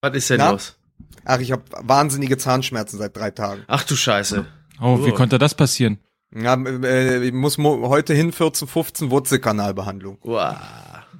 Was 0.00 0.14
ist 0.14 0.30
denn 0.30 0.38
Na? 0.38 0.50
los? 0.52 0.76
Ach, 1.24 1.40
ich 1.40 1.52
habe 1.52 1.62
wahnsinnige 1.80 2.38
Zahnschmerzen 2.38 2.98
seit 2.98 3.16
drei 3.16 3.30
Tagen. 3.30 3.62
Ach 3.66 3.84
du 3.84 3.96
Scheiße. 3.96 4.46
Oh, 4.80 5.04
wie 5.04 5.10
Oh. 5.10 5.14
konnte 5.14 5.38
das 5.38 5.54
passieren? 5.54 5.98
Ja, 6.34 6.54
äh, 6.54 7.24
ich 7.24 7.32
muss 7.32 7.58
heute 7.58 8.14
hin 8.14 8.32
14, 8.32 8.68
15 8.68 9.10
Wurzelkanalbehandlung. 9.10 10.18
Uah, 10.22 10.60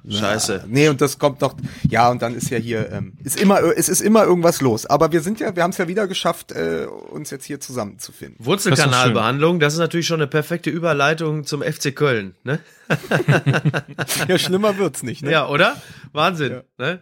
Scheiße. 0.07 0.65
Nee, 0.67 0.87
und 0.87 1.01
das 1.01 1.19
kommt 1.19 1.41
noch, 1.41 1.55
ja, 1.89 2.09
und 2.09 2.21
dann 2.21 2.35
ist 2.35 2.49
ja 2.51 2.57
hier, 2.57 2.91
ähm, 2.91 3.13
ist 3.23 3.39
immer, 3.41 3.59
es 3.75 3.89
ist 3.89 4.01
immer 4.01 4.23
irgendwas 4.23 4.61
los. 4.61 4.85
Aber 4.85 5.11
wir 5.11 5.21
sind 5.21 5.39
ja, 5.39 5.55
wir 5.55 5.63
haben 5.63 5.71
es 5.71 5.77
ja 5.77 5.87
wieder 5.87 6.07
geschafft, 6.07 6.51
äh, 6.51 6.85
uns 6.85 7.31
jetzt 7.31 7.45
hier 7.45 7.59
zusammenzufinden. 7.59 8.37
Wurzelkanalbehandlung, 8.45 9.59
das 9.59 9.73
ist 9.73 9.79
natürlich 9.79 10.07
schon 10.07 10.19
eine 10.21 10.27
perfekte 10.27 10.69
Überleitung 10.69 11.43
zum 11.43 11.61
FC 11.63 11.93
Köln, 11.95 12.35
ne? 12.43 12.59
Ja, 14.27 14.37
schlimmer 14.37 14.77
wird's 14.77 15.03
nicht, 15.03 15.23
ne? 15.23 15.31
Ja, 15.31 15.47
oder? 15.49 15.75
Wahnsinn, 16.13 16.61
ne? 16.77 17.01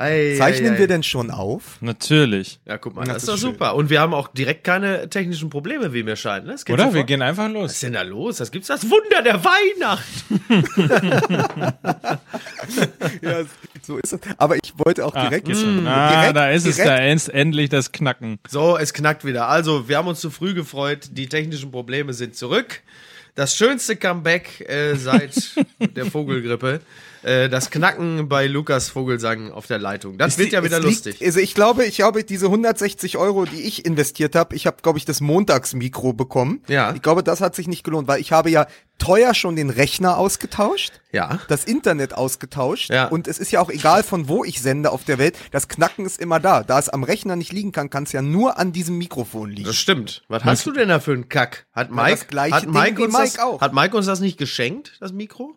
Ei, 0.00 0.34
Zeichnen 0.38 0.72
ei, 0.72 0.76
ei. 0.76 0.78
wir 0.78 0.86
denn 0.88 1.02
schon 1.02 1.30
auf? 1.30 1.76
Natürlich. 1.80 2.58
Ja, 2.64 2.78
guck 2.78 2.94
mal, 2.94 3.04
Das 3.04 3.14
das, 3.14 3.22
ist 3.24 3.28
doch 3.28 3.36
schön. 3.38 3.52
super. 3.52 3.74
Und 3.74 3.90
wir 3.90 4.00
haben 4.00 4.14
auch 4.14 4.28
direkt 4.28 4.64
keine 4.64 5.10
technischen 5.10 5.50
Probleme, 5.50 5.92
wie 5.92 6.02
mir 6.02 6.16
scheint. 6.16 6.46
Ne? 6.46 6.56
Oder? 6.70 6.94
Wir 6.94 7.04
gehen 7.04 7.20
einfach 7.20 7.44
Was 7.46 7.52
los. 7.52 7.72
ist 7.72 7.82
denn 7.82 7.92
da 7.92 8.02
los? 8.02 8.38
Das 8.38 8.50
gibt's 8.50 8.68
das 8.68 8.82
Wunder 8.88 9.22
der 9.22 9.40
Weihnacht. 9.44 10.04
Ja, 13.22 13.42
so 13.82 13.96
ist 13.98 14.12
es. 14.12 14.20
Aber 14.38 14.56
ich 14.56 14.72
wollte 14.76 15.04
auch 15.04 15.12
direkt, 15.12 15.48
Ah, 15.48 16.10
direkt, 16.20 16.36
da 16.36 16.50
ist 16.50 16.66
es, 16.66 16.76
direkt, 16.76 16.90
da 16.90 17.04
ist 17.12 17.28
endlich 17.28 17.68
das 17.68 17.92
Knacken. 17.92 18.38
So, 18.48 18.76
es 18.78 18.92
knackt 18.92 19.24
wieder. 19.24 19.48
Also, 19.48 19.88
wir 19.88 19.96
haben 19.96 20.08
uns 20.08 20.20
zu 20.20 20.30
früh 20.30 20.54
gefreut. 20.54 21.08
Die 21.12 21.26
technischen 21.28 21.70
Probleme 21.70 22.12
sind 22.12 22.36
zurück. 22.36 22.80
Das 23.34 23.56
schönste 23.56 23.96
Comeback 23.96 24.60
äh, 24.68 24.94
seit 24.96 25.34
der 25.96 26.06
Vogelgrippe. 26.06 26.80
Äh, 27.22 27.48
das 27.48 27.70
Knacken 27.70 28.28
bei 28.28 28.46
Lukas 28.46 28.88
Vogelsang 28.88 29.52
auf 29.52 29.66
der 29.66 29.78
Leitung. 29.78 30.16
Das 30.18 30.38
wird 30.38 30.52
ja 30.52 30.60
Es 30.60 30.64
wieder 30.64 30.78
liegt- 30.78 30.90
lustig. 31.04 31.22
Also 31.24 31.38
ich 31.40 31.54
glaube, 31.54 31.84
ich 31.84 31.96
glaube, 31.96 32.24
diese 32.24 32.46
160 32.46 33.18
Euro, 33.18 33.44
die 33.44 33.60
ich 33.62 33.84
investiert 33.84 34.34
habe, 34.34 34.56
ich 34.56 34.66
habe, 34.66 34.78
glaube 34.82 34.98
ich, 34.98 35.04
das 35.04 35.20
Montagsmikro 35.20 36.12
bekommen. 36.14 36.62
Ja. 36.68 36.94
Ich 36.94 37.02
glaube, 37.02 37.22
das 37.22 37.40
hat 37.40 37.54
sich 37.54 37.68
nicht 37.68 37.84
gelohnt, 37.84 38.08
weil 38.08 38.20
ich 38.20 38.32
habe 38.32 38.50
ja 38.50 38.66
teuer 38.98 39.32
schon 39.34 39.56
den 39.56 39.70
Rechner 39.70 40.18
ausgetauscht, 40.18 40.92
Ja. 41.12 41.40
das 41.48 41.64
Internet 41.64 42.14
ausgetauscht 42.14 42.90
Ja. 42.90 43.06
und 43.08 43.28
es 43.28 43.38
ist 43.38 43.50
ja 43.50 43.60
auch 43.60 43.70
egal, 43.70 44.02
von 44.02 44.28
wo 44.28 44.44
ich 44.44 44.60
sende 44.60 44.90
auf 44.90 45.04
der 45.04 45.18
Welt. 45.18 45.36
Das 45.52 45.68
Knacken 45.68 46.04
ist 46.06 46.20
immer 46.20 46.38
da. 46.40 46.62
Da 46.62 46.78
es 46.78 46.88
am 46.90 47.02
Rechner 47.04 47.36
nicht 47.36 47.52
liegen 47.52 47.72
kann, 47.72 47.88
kann 47.90 48.04
es 48.04 48.12
ja 48.12 48.20
nur 48.22 48.58
an 48.58 48.72
diesem 48.72 48.98
Mikrofon 48.98 49.50
liegen. 49.50 49.66
Das 49.66 49.76
stimmt. 49.76 50.22
Was 50.28 50.44
hast 50.44 50.66
du 50.66 50.72
denn 50.72 50.88
da 50.90 51.00
für 51.00 51.12
einen 51.12 51.28
Kack? 51.28 51.66
Hat 51.72 51.90
Mike, 51.90 52.10
das 52.10 52.26
gleiche 52.28 52.54
hat 52.56 52.66
Mike, 52.66 53.00
Mike 53.00 53.12
das, 53.12 53.38
auch. 53.38 53.60
hat 53.60 53.72
Mike 53.74 53.96
uns 53.96 54.06
das 54.06 54.20
nicht 54.20 54.36
geschenkt, 54.38 54.96
das 55.00 55.12
Mikro? 55.12 55.56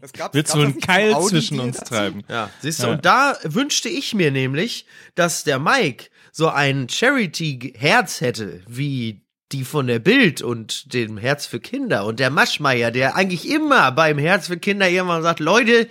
Das 0.00 0.12
gab's- 0.12 0.34
Willst 0.34 0.54
du 0.54 0.58
das 0.58 0.66
einen 0.72 0.80
Keil 0.80 1.14
zwischen 1.28 1.60
uns 1.60 1.78
treiben? 1.78 2.22
Ja, 2.28 2.50
siehst 2.60 2.82
du, 2.82 2.86
Ja. 2.88 2.92
und 2.92 3.04
da 3.04 3.36
wünschte 3.44 3.88
ich 3.88 4.14
mir 4.14 4.30
nämlich, 4.30 4.86
dass 5.14 5.44
der 5.44 5.58
Mike 5.58 6.06
so 6.32 6.48
ein 6.48 6.88
Charity-Herz 6.88 8.20
hätte, 8.20 8.60
wie 8.68 9.20
die 9.52 9.64
von 9.64 9.86
der 9.86 9.98
Bild 10.00 10.42
und 10.42 10.92
dem 10.94 11.16
Herz 11.18 11.46
für 11.46 11.60
Kinder 11.60 12.06
und 12.06 12.18
der 12.18 12.30
Maschmeier, 12.30 12.90
der 12.90 13.14
eigentlich 13.14 13.48
immer 13.48 13.92
beim 13.92 14.18
Herz 14.18 14.48
für 14.48 14.56
Kinder 14.56 14.88
irgendwann 14.88 15.22
sagt, 15.22 15.38
Leute, 15.40 15.88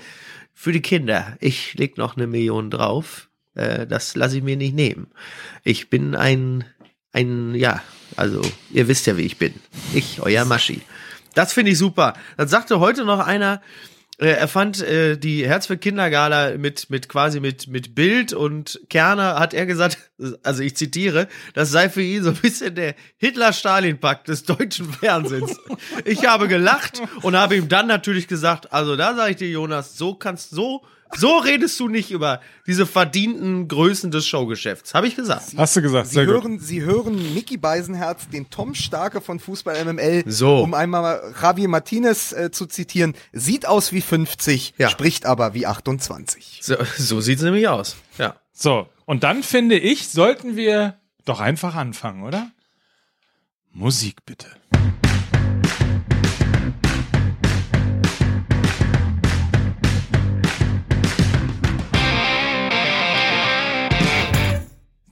für 0.53 0.71
die 0.71 0.81
Kinder, 0.81 1.37
ich 1.39 1.73
leg 1.75 1.97
noch 1.97 2.17
eine 2.17 2.27
Million 2.27 2.69
drauf, 2.69 3.29
äh, 3.55 3.87
das 3.87 4.15
lasse 4.15 4.37
ich 4.37 4.43
mir 4.43 4.57
nicht 4.57 4.75
nehmen. 4.75 5.07
Ich 5.63 5.89
bin 5.89 6.15
ein, 6.15 6.65
ein, 7.13 7.55
ja, 7.55 7.81
also 8.17 8.41
ihr 8.71 8.87
wisst 8.87 9.07
ja, 9.07 9.17
wie 9.17 9.21
ich 9.23 9.37
bin. 9.37 9.53
Ich, 9.93 10.21
euer 10.21 10.45
Maschi. 10.45 10.81
Das 11.33 11.53
finde 11.53 11.71
ich 11.71 11.77
super. 11.77 12.13
Dann 12.37 12.47
sagte 12.47 12.79
heute 12.79 13.05
noch 13.05 13.19
einer, 13.19 13.61
äh, 14.19 14.27
er 14.27 14.47
fand 14.47 14.81
äh, 14.81 15.17
die 15.17 15.47
Herz 15.47 15.67
für 15.67 15.77
Kindergala 15.77 16.57
mit 16.57 16.89
mit 16.89 17.09
quasi 17.09 17.39
mit 17.39 17.67
mit 17.67 17.95
Bild 17.95 18.31
und 18.31 18.79
Kerner 18.89 19.39
hat 19.39 19.53
er 19.53 19.65
gesagt, 19.65 19.97
also 20.43 20.61
ich 20.61 20.77
zitiere, 20.77 21.27
das 21.53 21.71
sei 21.71 21.89
für 21.89 22.03
ihn 22.03 22.23
so 22.23 22.29
ein 22.29 22.35
bisschen 22.35 22.75
der 22.75 22.95
Hitler-Stalin-Pakt 23.17 24.27
des 24.27 24.43
deutschen 24.43 24.91
Fernsehens. 24.93 25.59
ich 26.05 26.25
habe 26.27 26.47
gelacht 26.47 27.01
und 27.23 27.35
habe 27.35 27.55
ihm 27.55 27.69
dann 27.69 27.87
natürlich 27.87 28.27
gesagt, 28.27 28.71
also 28.71 28.95
da 28.95 29.15
sage 29.15 29.31
ich 29.31 29.37
dir 29.37 29.49
Jonas, 29.49 29.97
so 29.97 30.13
kannst 30.13 30.51
so 30.51 30.83
so 31.17 31.37
redest 31.37 31.79
du 31.79 31.87
nicht 31.87 32.11
über 32.11 32.41
diese 32.67 32.85
verdienten 32.85 33.67
Größen 33.67 34.11
des 34.11 34.25
Showgeschäfts, 34.27 34.93
habe 34.93 35.07
ich 35.07 35.15
gesagt. 35.15 35.53
Hast 35.57 35.75
du 35.75 35.81
gesagt, 35.81 36.07
Sie 36.07 36.15
sehr 36.15 36.25
gut. 36.25 36.35
hören, 36.35 36.59
Sie 36.59 36.81
hören 36.81 37.33
Mickey 37.33 37.57
Beisenherz, 37.57 38.27
den 38.29 38.49
Tom 38.49 38.73
Starke 38.75 39.21
von 39.21 39.39
Fußball 39.39 39.83
MML, 39.85 40.23
So. 40.27 40.59
um 40.61 40.73
einmal 40.73 41.33
Javi 41.41 41.67
Martinez 41.67 42.31
äh, 42.31 42.51
zu 42.51 42.65
zitieren, 42.65 43.13
sieht 43.31 43.65
aus 43.67 43.91
wie 43.93 44.01
50, 44.01 44.73
Ja. 44.77 44.89
spricht 44.89 45.25
aber 45.25 45.53
wie 45.53 45.65
28. 45.67 46.59
So, 46.63 46.75
so 46.97 47.21
sieht's 47.21 47.41
nämlich 47.41 47.67
aus. 47.67 47.95
Ja. 48.17 48.35
So, 48.51 48.87
und 49.05 49.23
dann 49.23 49.43
finde 49.43 49.77
ich, 49.77 50.09
sollten 50.09 50.55
wir 50.55 50.99
doch 51.25 51.39
einfach 51.39 51.75
anfangen, 51.75 52.23
oder? 52.23 52.51
Musik 53.71 54.25
bitte. 54.25 54.47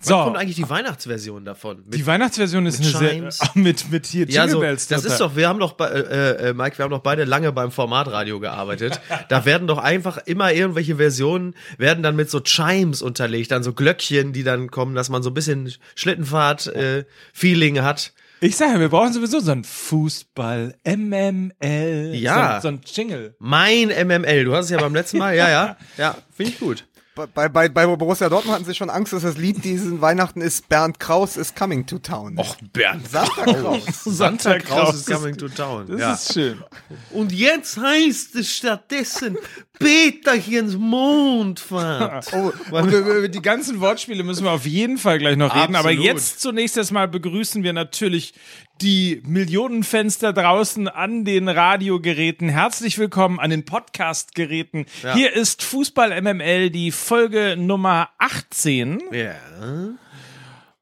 So, 0.03 0.15
Wann 0.15 0.23
kommt 0.25 0.37
eigentlich 0.37 0.55
die 0.55 0.67
Weihnachtsversion 0.67 1.45
davon? 1.45 1.83
Mit 1.85 1.93
die 1.93 2.05
Weihnachtsversion 2.07 2.65
ist 2.65 2.79
eine 2.81 2.89
Chimes? 2.91 3.37
sehr, 3.37 3.49
mit, 3.53 3.91
mit 3.91 4.07
hier 4.07 4.27
Ja, 4.27 4.41
Jingle 4.45 4.49
so, 4.51 4.59
Bells. 4.61 4.87
das 4.87 5.05
ist 5.05 5.19
doch, 5.19 5.35
wir 5.35 5.47
haben 5.47 5.59
doch, 5.59 5.73
bei, 5.73 5.87
äh, 5.89 6.49
äh, 6.49 6.53
Mike, 6.53 6.77
wir 6.79 6.83
haben 6.85 6.89
doch 6.91 6.99
beide 7.03 7.23
lange 7.23 7.51
beim 7.51 7.69
Formatradio 7.71 8.39
gearbeitet. 8.39 8.99
da 9.29 9.45
werden 9.45 9.67
doch 9.67 9.77
einfach 9.77 10.17
immer 10.25 10.51
irgendwelche 10.53 10.95
Versionen, 10.95 11.53
werden 11.77 12.01
dann 12.01 12.15
mit 12.15 12.31
so 12.31 12.39
Chimes 12.39 13.01
unterlegt, 13.03 13.51
dann 13.51 13.61
so 13.61 13.73
Glöckchen, 13.73 14.33
die 14.33 14.43
dann 14.43 14.71
kommen, 14.71 14.95
dass 14.95 15.09
man 15.09 15.21
so 15.21 15.29
ein 15.29 15.33
bisschen 15.35 15.71
Schlittenfahrt-Feeling 15.95 17.81
hat. 17.81 18.13
Ich 18.43 18.57
sage, 18.57 18.79
wir 18.79 18.89
brauchen 18.89 19.13
sowieso 19.13 19.39
so 19.39 19.51
ein 19.51 19.63
Fußball, 19.63 20.73
MML, 20.83 22.11
Ja. 22.15 22.55
so, 22.59 22.61
so 22.63 22.67
ein 22.69 22.81
Jingle. 22.91 23.35
Mein 23.37 23.89
MML, 23.89 24.45
du 24.45 24.55
hast 24.55 24.65
es 24.65 24.71
ja 24.71 24.79
beim 24.79 24.95
letzten 24.95 25.19
Mal, 25.19 25.35
ja, 25.35 25.47
ja, 25.47 25.77
ja, 25.97 26.17
finde 26.35 26.51
ich 26.53 26.59
gut. 26.59 26.85
Bei, 27.27 27.49
bei, 27.49 27.69
bei 27.69 27.85
Borussia 27.85 28.29
Dortmund 28.29 28.55
hatten 28.55 28.65
sie 28.65 28.75
schon 28.75 28.89
Angst, 28.89 29.13
dass 29.13 29.23
das 29.23 29.37
Lied 29.37 29.63
diesen 29.63 30.01
Weihnachten 30.01 30.41
ist 30.41 30.69
Bernd 30.69 30.99
Kraus 30.99 31.37
is 31.37 31.53
coming 31.53 31.85
to 31.85 31.97
town. 31.99 32.37
Och, 32.37 32.55
Bernd. 32.73 33.07
Santa 33.09 33.53
Kraus. 33.53 34.03
Santa 34.05 34.59
Kraus 34.59 34.65
Kraus 34.67 34.95
is 34.95 35.07
ist- 35.07 35.15
coming 35.15 35.37
to 35.37 35.47
town. 35.49 35.87
Das 35.87 35.99
ja. 35.99 36.13
ist 36.13 36.33
schön. 36.33 36.63
Und 37.11 37.31
jetzt 37.31 37.77
heißt 37.77 38.35
es 38.35 38.55
stattdessen 38.55 39.37
Peterchens 39.79 40.75
Mondfahrt. 40.77 42.27
Oh, 42.33 42.51
und 42.71 42.87
über, 42.91 43.15
über 43.15 43.27
die 43.27 43.41
ganzen 43.41 43.79
Wortspiele 43.81 44.23
müssen 44.23 44.43
wir 44.43 44.51
auf 44.51 44.65
jeden 44.65 44.97
Fall 44.97 45.17
gleich 45.19 45.37
noch 45.37 45.55
reden. 45.55 45.75
Aber 45.75 45.89
Absolut. 45.89 46.05
jetzt 46.05 46.39
zunächst 46.39 46.77
erstmal 46.77 47.07
begrüßen 47.07 47.63
wir 47.63 47.73
natürlich 47.73 48.33
die 48.81 49.21
Millionen 49.25 49.83
Fans 49.83 50.17
da 50.17 50.31
draußen 50.31 50.87
an 50.87 51.23
den 51.23 51.47
Radiogeräten. 51.47 52.49
Herzlich 52.49 52.97
willkommen 52.97 53.39
an 53.39 53.51
den 53.51 53.63
Podcast-Geräten. 53.63 54.85
Ja. 55.03 55.13
Hier 55.13 55.35
ist 55.35 55.61
Fußball 55.61 56.19
MML, 56.19 56.71
die 56.71 56.91
Folge 56.91 57.55
Nummer 57.57 58.09
18. 58.17 59.03
Ja. 59.11 59.35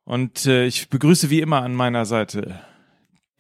Und 0.06 0.46
äh, 0.46 0.66
ich 0.66 0.90
begrüße 0.90 1.30
wie 1.30 1.42
immer 1.42 1.62
an 1.62 1.76
meiner 1.76 2.06
Seite 2.06 2.62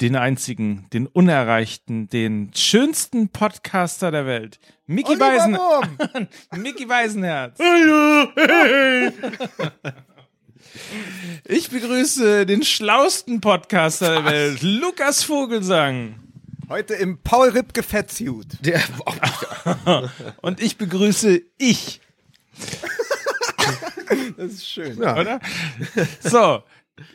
den 0.02 0.16
einzigen, 0.16 0.88
den 0.94 1.08
unerreichten, 1.08 2.08
den 2.08 2.52
schönsten 2.54 3.30
Podcaster 3.30 4.12
der 4.12 4.26
Welt. 4.26 4.60
Mickey 4.88 5.20
Wurm. 5.20 6.28
Mickey 6.62 6.88
Weisenherz. 6.88 7.60
Hallo. 7.60 8.28
Ich 11.46 11.70
begrüße 11.70 12.46
den 12.46 12.64
schlausten 12.64 13.42
Podcaster 13.42 14.22
der 14.22 14.26
Welt, 14.26 14.62
Lukas 14.62 15.24
Vogelsang. 15.24 16.16
Heute 16.70 16.94
im 16.96 17.18
Paul 17.24 17.50
Ripke 17.50 17.82
Fettsuit. 17.82 18.58
Der, 18.62 18.82
Und 20.42 20.62
ich 20.62 20.78
begrüße 20.78 21.42
ich, 21.58 22.00
Das 24.38 24.52
ist 24.54 24.68
schön. 24.70 24.98
oder? 24.98 25.40
So, 26.22 26.64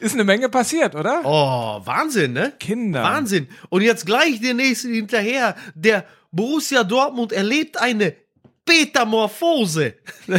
ist 0.00 0.14
eine 0.14 0.24
Menge 0.24 0.48
passiert, 0.48 0.94
oder? 0.94 1.20
oh, 1.24 1.80
Wahnsinn, 1.86 2.32
ne? 2.32 2.52
Kinder. 2.58 3.02
Wahnsinn. 3.02 3.48
Und 3.68 3.82
jetzt 3.82 4.06
gleich 4.06 4.40
der 4.40 4.54
nächste 4.54 4.88
hinterher. 4.88 5.54
Der 5.74 6.04
Borussia 6.32 6.82
Dortmund 6.82 7.32
erlebt 7.32 7.80
eine 7.80 8.14
Petamorphose. 8.64 9.94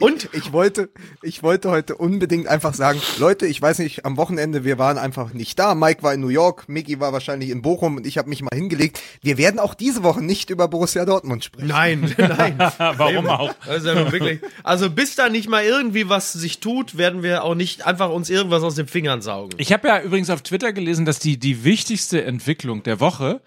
Und 0.00 0.28
Ich 0.32 0.52
wollte, 0.52 0.90
ich 1.22 1.42
wollte 1.42 1.70
heute 1.70 1.96
unbedingt 1.96 2.46
einfach 2.46 2.74
sagen, 2.74 3.00
Leute, 3.18 3.46
ich 3.46 3.60
weiß 3.60 3.80
nicht, 3.80 4.04
am 4.04 4.16
Wochenende, 4.16 4.64
wir 4.64 4.78
waren 4.78 4.98
einfach 4.98 5.32
nicht 5.32 5.58
da. 5.58 5.74
Mike 5.74 6.02
war 6.02 6.14
in 6.14 6.20
New 6.20 6.28
York, 6.28 6.68
Mickey 6.68 7.00
war 7.00 7.12
wahrscheinlich 7.12 7.50
in 7.50 7.62
Bochum 7.62 7.96
und 7.96 8.06
ich 8.06 8.16
habe 8.18 8.28
mich 8.28 8.42
mal 8.42 8.54
hingelegt. 8.54 9.00
Wir 9.22 9.38
werden 9.38 9.58
auch 9.58 9.74
diese 9.74 10.02
Woche 10.02 10.22
nicht 10.22 10.50
über 10.50 10.68
Borussia 10.68 11.04
Dortmund 11.04 11.44
sprechen. 11.44 11.68
nein, 11.68 12.14
nein. 12.18 12.58
Warum 12.78 13.26
auch? 13.26 13.54
Also, 13.66 13.94
wirklich, 14.12 14.40
also 14.62 14.88
bis 14.90 15.16
da 15.16 15.28
nicht 15.28 15.48
mal 15.48 15.64
irgendwie 15.64 16.08
was 16.08 16.32
sich 16.32 16.60
tut, 16.60 16.96
werden 16.96 17.22
wir 17.22 17.42
auch 17.42 17.54
nicht 17.54 17.86
einfach 17.86 18.10
uns 18.10 18.30
irgendwas 18.30 18.62
aus 18.62 18.76
den 18.76 18.86
Fingern 18.86 19.20
saugen. 19.20 19.54
Ich 19.58 19.72
habe 19.72 19.88
ja 19.88 20.00
übrigens 20.00 20.30
auf 20.30 20.42
Twitter 20.42 20.72
gelesen, 20.72 21.04
dass 21.04 21.18
die, 21.18 21.38
die 21.38 21.64
wichtigste 21.64 22.24
Entwicklung 22.24 22.82
der 22.82 23.00
Woche 23.00 23.40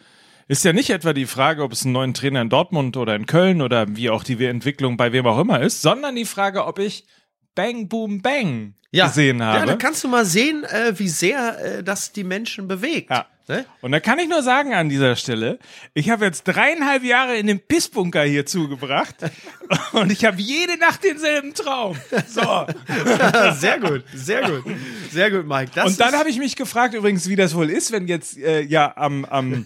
ist 0.50 0.66
ja 0.66 0.74
nicht 0.74 0.90
etwa 0.90 1.14
die 1.14 1.28
Frage, 1.28 1.62
ob 1.62 1.72
es 1.72 1.86
einen 1.86 1.94
neuen 1.94 2.14
Trainer 2.16 2.42
in 2.42 2.50
Dortmund 2.50 2.98
oder 2.98 3.16
in 3.16 3.28
Köln 3.28 3.62
oder 3.62 3.96
wie 3.96 4.10
auch 4.10 4.24
die 4.24 4.44
Entwicklung 4.44 4.98
bei 4.98 5.14
wem 5.14 5.28
auch 5.28 5.40
immer 5.40 5.62
ist, 5.62 5.84
sondern 5.84 6.16
die 6.16 6.26
Frage, 6.26 6.66
ob 6.66 6.80
ich 6.80 7.06
Bang 7.54 7.88
Boom 7.88 8.24
Bang 8.24 8.74
gesehen 8.92 9.44
habe. 9.44 9.60
Ja, 9.60 9.66
da 9.68 9.76
kannst 9.76 10.04
du 10.04 10.08
mal 10.08 10.26
sehen, 10.26 10.64
äh, 10.64 10.98
wie 10.98 11.08
sehr 11.08 11.78
äh, 11.78 11.84
das 11.84 12.14
die 12.14 12.24
Menschen 12.24 12.68
bewegt. 12.68 13.12
Ja. 13.12 13.28
Ne? 13.50 13.66
Und 13.82 13.92
da 13.92 14.00
kann 14.00 14.20
ich 14.20 14.30
nur 14.30 14.44
sagen 14.44 14.76
an 14.76 14.90
dieser 14.90 15.16
Stelle, 15.16 15.58
ich 15.96 16.12
habe 16.12 16.24
jetzt 16.24 16.44
dreieinhalb 16.44 17.04
Jahre 17.04 17.36
in 17.36 17.48
dem 17.48 17.60
Pissbunker 17.60 18.22
hier 18.22 18.46
zugebracht 18.46 19.16
und 19.94 20.12
ich 20.12 20.24
habe 20.24 20.40
jede 20.40 20.78
Nacht 20.78 21.04
denselben 21.04 21.56
Traum. 21.56 21.98
So. 22.28 22.42
sehr 23.54 23.80
gut, 23.80 24.04
sehr 24.14 24.48
gut, 24.48 24.64
sehr 25.12 25.32
gut, 25.32 25.48
Mike. 25.48 25.72
Das 25.74 25.88
und 25.88 26.00
dann 26.00 26.14
habe 26.14 26.30
ich 26.30 26.38
mich 26.38 26.56
gefragt 26.56 26.94
übrigens, 26.94 27.28
wie 27.28 27.36
das 27.36 27.56
wohl 27.56 27.72
ist, 27.72 27.92
wenn 27.92 28.08
jetzt 28.08 28.38
äh, 28.38 28.62
ja 28.62 28.96
am, 28.96 29.26
am, 29.26 29.66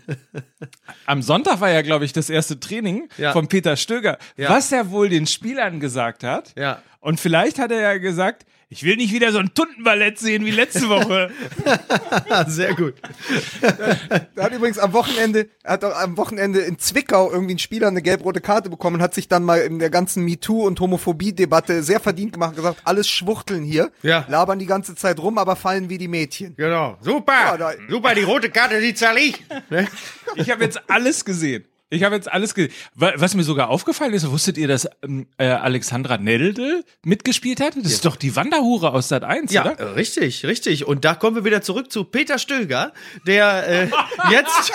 am 1.06 1.22
Sonntag 1.22 1.60
war 1.60 1.70
ja, 1.70 1.82
glaube 1.82 2.06
ich, 2.06 2.14
das 2.14 2.30
erste 2.30 2.62
Training 2.62 3.10
Ja. 3.18 3.34
von 3.34 3.50
Peter 3.50 3.76
Stöger, 3.76 4.18
Ja. 4.38 4.50
was 4.50 4.72
er 4.72 4.92
wohl 4.92 5.10
den 5.10 5.28
Spielern 5.28 5.82
gesagt 5.82 6.24
hat. 6.24 6.54
Ja. 6.58 6.82
Und 7.02 7.20
vielleicht 7.20 7.60
hat 7.60 7.70
er 7.72 7.82
ja 7.82 7.98
gesagt, 7.98 8.46
ich 8.74 8.84
will 8.84 8.96
nicht 8.98 9.14
wieder 9.14 9.32
so 9.32 9.38
ein 9.38 9.54
Tuntenballett 9.54 10.18
sehen 10.18 10.46
wie 10.46 10.52
letzte 10.52 10.90
Woche. 10.90 11.30
Sehr 12.48 12.74
gut. 12.74 12.96
Er 14.36 14.44
hat 14.44 14.54
übrigens 14.54 14.80
am 14.80 14.94
Wochenende, 14.94 15.48
er 15.64 15.74
hat 15.74 15.86
auch 15.86 15.96
am 15.96 16.18
Wochenende 16.18 16.60
in 16.62 16.80
Zwickau 16.80 17.32
irgendwie 17.32 17.54
ein 17.56 17.60
Spieler 17.60 17.88
eine 17.88 18.02
gelb-rote 18.02 18.42
Karte 18.42 18.70
bekommen 18.70 18.96
und 18.98 19.02
hat 19.02 19.14
sich 19.14 19.28
dann 19.28 19.44
mal 19.44 19.60
in 19.62 19.80
der 19.80 19.90
ganzen 19.90 20.26
MeToo- 20.28 20.66
und 20.66 20.80
Homophobie-Debatte 20.80 21.84
sehr 21.84 22.00
verdient 22.00 22.34
gemacht 22.34 22.52
und 22.52 22.56
gesagt, 22.58 22.82
alles 22.84 23.08
Schwuchteln 23.08 23.64
hier, 23.64 23.92
Ja. 24.02 24.26
labern 24.28 24.58
die 24.60 24.66
ganze 24.66 24.96
Zeit 24.96 25.20
rum, 25.20 25.38
aber 25.38 25.56
fallen 25.56 25.90
wie 25.90 25.98
die 25.98 26.08
Mädchen. 26.08 26.56
Genau. 26.56 26.98
Super. 27.02 27.34
Ja, 27.34 27.58
da- 27.58 27.74
Super, 27.90 28.16
die 28.16 28.24
rote 28.24 28.50
Karte, 28.50 28.80
die 28.82 28.96
ich. 29.20 29.44
Ne? 29.70 29.88
Ich 30.36 30.50
habe 30.50 30.64
jetzt 30.64 30.80
alles 30.90 31.24
gesehen. 31.26 31.66
Ich 31.94 32.04
habe 32.04 32.16
jetzt 32.16 32.32
alles 32.32 32.54
gesehen. 32.56 32.72
Wa- 32.96 33.14
Was 33.16 33.36
mir 33.36 33.44
sogar 33.44 33.70
aufgefallen 33.70 34.14
ist, 34.14 34.30
wusstet 34.30 34.58
ihr, 34.58 34.68
dass 34.68 34.88
ähm, 35.04 35.28
äh, 35.38 35.46
Alexandra 35.48 36.18
Neldel 36.18 36.84
mitgespielt 37.04 37.60
hat? 37.62 37.76
Das 37.78 37.92
ist 37.92 38.06
doch 38.06 38.16
die 38.16 38.36
Wanderhure 38.36 38.92
aus 38.94 39.10
Sat 39.10 39.24
1, 39.24 39.52
Ja, 39.54 39.62
oder? 39.72 39.80
äh, 39.80 39.84
richtig, 39.94 40.46
richtig. 40.46 40.86
Und 40.88 41.06
da 41.06 41.16
kommen 41.16 41.36
wir 41.36 41.46
wieder 41.46 41.62
zurück 41.62 41.92
zu 41.92 42.04
Peter 42.04 42.40
Stöger, 42.40 42.94
der 43.28 43.68
äh, 43.68 43.88
jetzt, 44.32 44.72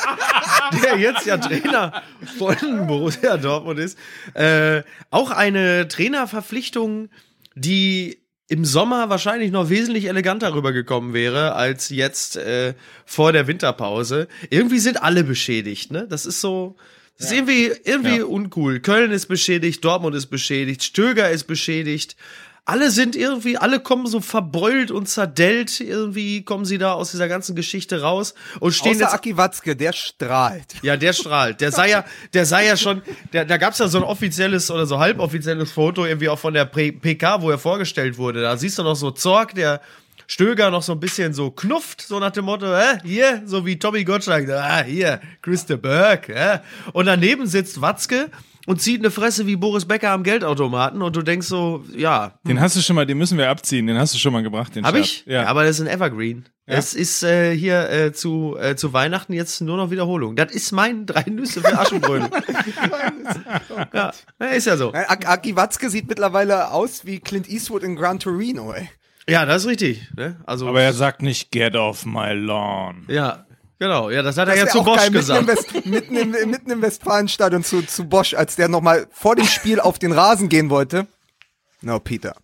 der 0.85 0.99
jetzt 0.99 1.27
ja 1.27 1.37
Trainer 1.39 2.03
von 2.39 2.57
Borussia 2.87 3.37
Dortmund 3.37 3.79
ist. 3.81 3.99
Äh, 4.35 4.83
auch 5.11 5.31
eine 5.31 5.89
Trainerverpflichtung, 5.89 7.09
die 7.55 8.19
im 8.51 8.65
Sommer 8.65 9.11
wahrscheinlich 9.11 9.51
noch 9.51 9.69
wesentlich 9.69 10.07
eleganter 10.07 10.55
rübergekommen 10.55 11.13
wäre 11.13 11.55
als 11.55 11.91
jetzt 11.91 12.37
äh, 12.37 12.73
vor 13.05 13.33
der 13.33 13.47
Winterpause. 13.47 14.27
Irgendwie 14.49 14.79
sind 14.79 15.03
alle 15.03 15.23
beschädigt, 15.25 15.91
ne? 15.91 16.07
Das 16.09 16.25
ist 16.25 16.41
so. 16.41 16.77
Das 17.19 17.27
ist 17.27 17.33
irgendwie, 17.33 17.73
irgendwie 17.85 18.21
uncool. 18.23 18.79
Köln 18.81 19.11
ist 19.11 19.27
beschädigt, 19.27 19.85
Dortmund 19.85 20.15
ist 20.15 20.27
beschädigt, 20.27 20.85
Stöger 20.85 21.31
ist 21.31 21.45
beschädigt. 21.45 22.17
Alle 22.65 22.91
sind 22.91 23.17
irgendwie, 23.17 23.57
alle 23.57 23.81
kommen 23.81 24.07
so 24.07 24.21
verbeult 24.21 24.91
und 24.91 25.09
zerdellt. 25.09 25.81
Irgendwie 25.81 26.43
kommen 26.43 26.67
sie 26.67 26.77
da 26.77 26.93
aus 26.93 27.11
dieser 27.11 27.27
ganzen 27.27 27.57
Geschichte 27.57 28.03
raus 28.03 28.35
und 28.61 28.73
stehen 28.73 28.93
Außer 28.93 29.01
jetzt 29.01 29.15
Aki 29.15 29.37
Watzke, 29.39 29.75
der 29.75 29.95
strahlt. 29.95 30.75
ja, 30.83 30.99
der 30.99 31.15
strahlt. 31.15 31.63
Der 31.63 31.73
sei 31.73 31.89
ja, 31.91 32.05
der 32.35 32.45
sei 32.45 32.67
ja 32.67 32.77
schon, 32.77 33.01
der, 33.33 33.47
da 33.47 33.57
gab's 33.57 33.79
ja 33.79 33.89
so 33.89 33.97
ein 33.99 34.05
offizielles 34.05 34.71
oder 34.71 34.85
so 34.85 34.99
halboffizielles 34.99 35.73
Foto 35.73 36.05
irgendwie 36.05 36.29
auch 36.29 36.39
von 36.39 36.53
der 36.53 36.67
PK, 36.67 37.41
wo 37.41 37.51
er 37.51 37.59
vorgestellt 37.59 38.19
wurde. 38.19 38.43
Da 38.43 38.57
siehst 38.59 38.79
du 38.79 38.83
noch 38.83 38.97
so 38.97 39.11
Zorg, 39.13 39.55
der 39.55 39.81
Stöger 40.31 40.71
noch 40.71 40.83
so 40.83 40.93
ein 40.93 41.01
bisschen 41.01 41.33
so 41.33 41.51
knufft, 41.51 42.03
so 42.03 42.21
nach 42.21 42.31
dem 42.31 42.45
Motto, 42.45 42.67
äh, 42.67 42.99
hier, 43.03 43.43
so 43.47 43.65
wie 43.65 43.79
Tommy 43.79 44.05
Gottschalk, 44.05 44.49
ah, 44.51 44.83
hier, 44.85 45.21
Christa 45.41 45.77
Berg, 45.77 46.29
äh. 46.29 46.59
Und 46.93 47.07
daneben 47.07 47.47
sitzt 47.47 47.81
Watzke 47.81 48.31
und 48.67 48.83
zieht 48.83 49.01
eine 49.01 49.11
Fresse 49.11 49.47
wie 49.47 49.57
Boris 49.57 49.87
Becker 49.87 50.11
am 50.11 50.23
Geldautomaten 50.23 51.01
und 51.01 51.17
du 51.17 51.23
denkst 51.23 51.47
so, 51.47 51.83
ja, 51.97 52.39
Den 52.47 52.61
hast 52.61 52.77
du 52.77 52.83
schon 52.83 52.95
mal, 52.95 53.07
den 53.07 53.17
müssen 53.17 53.39
wir 53.39 53.49
abziehen. 53.49 53.87
Den 53.87 53.97
hast 53.97 54.13
du 54.13 54.19
schon 54.19 54.35
mal 54.35 54.43
gebracht, 54.43 54.77
den 54.77 54.85
hab 54.85 54.95
Scherz. 54.95 55.07
ich? 55.07 55.25
Ja. 55.27 55.47
aber 55.47 55.65
das 55.65 55.81
ist 55.81 55.87
ein 55.87 55.93
Evergreen. 55.93 56.47
Es 56.67 56.93
ist 56.93 57.23
äh, 57.23 57.57
hier 57.57 57.89
äh, 57.89 58.13
zu, 58.13 58.59
äh, 58.61 58.77
zu 58.77 58.93
Weihnachten 58.93 59.33
jetzt 59.33 59.63
nur 59.63 59.79
noch 59.79 59.91
Wiederholung. 59.91 60.37
Das 60.37 60.53
ist 60.53 60.73
mein 60.73 61.07
drei 61.07 61.23
Nüsse 61.23 61.63
für 61.63 61.79
Aschenbrödel. 61.79 62.29
ja, 63.95 64.13
ja, 64.39 64.47
ist 64.49 64.67
ja 64.67 64.77
so. 64.77 64.93
Aki 64.93 65.57
Watzke 65.57 65.89
sieht 65.89 66.07
mittlerweile 66.07 66.71
aus 66.71 67.07
wie 67.07 67.21
Clint 67.21 67.49
Eastwood 67.49 67.83
in 67.83 67.97
Gran 67.97 68.19
Torino, 68.19 68.75
ey. 68.75 68.91
Ja, 69.29 69.45
das 69.45 69.63
ist 69.63 69.69
richtig. 69.69 70.09
Ne? 70.17 70.37
Also, 70.47 70.67
aber 70.69 70.83
er 70.83 70.93
sagt 70.93 71.23
nicht, 71.23 71.51
get 71.51 71.77
off 71.77 72.05
my 72.07 72.33
lawn. 72.33 73.05
ja, 73.09 73.47
genau. 73.79 74.11
Ja, 74.11 74.23
das 74.23 74.37
hat 74.39 74.49
er 74.49 74.55
Das 74.55 74.59
ja 74.59 74.65
wär 74.65 74.73
zu 74.73 74.83
Bosch 74.85 74.97
geil, 74.97 75.11
mitten 75.11 75.15
im, 75.15 75.47
gesagt. 75.47 75.47
West, 75.47 75.87
mitten, 75.87 76.17
im, 76.17 76.51
mitten 76.51 76.71
im 76.71 76.83
Westfalenstadion 76.83 77.63
zu, 77.63 77.83
zu 77.83 78.09
Bosch, 78.09 78.35
als 78.35 78.57
der 78.57 78.69
nochmal 78.69 79.07
vor 79.11 79.37
dem 79.37 79.47
Spiel 79.47 79.81
auf 79.81 79.99
den 79.99 80.13
Rasen 80.13 80.49
gehen 80.49 80.71
wollte. 80.71 81.07
No, 81.81 82.01
Peter, 82.01 82.35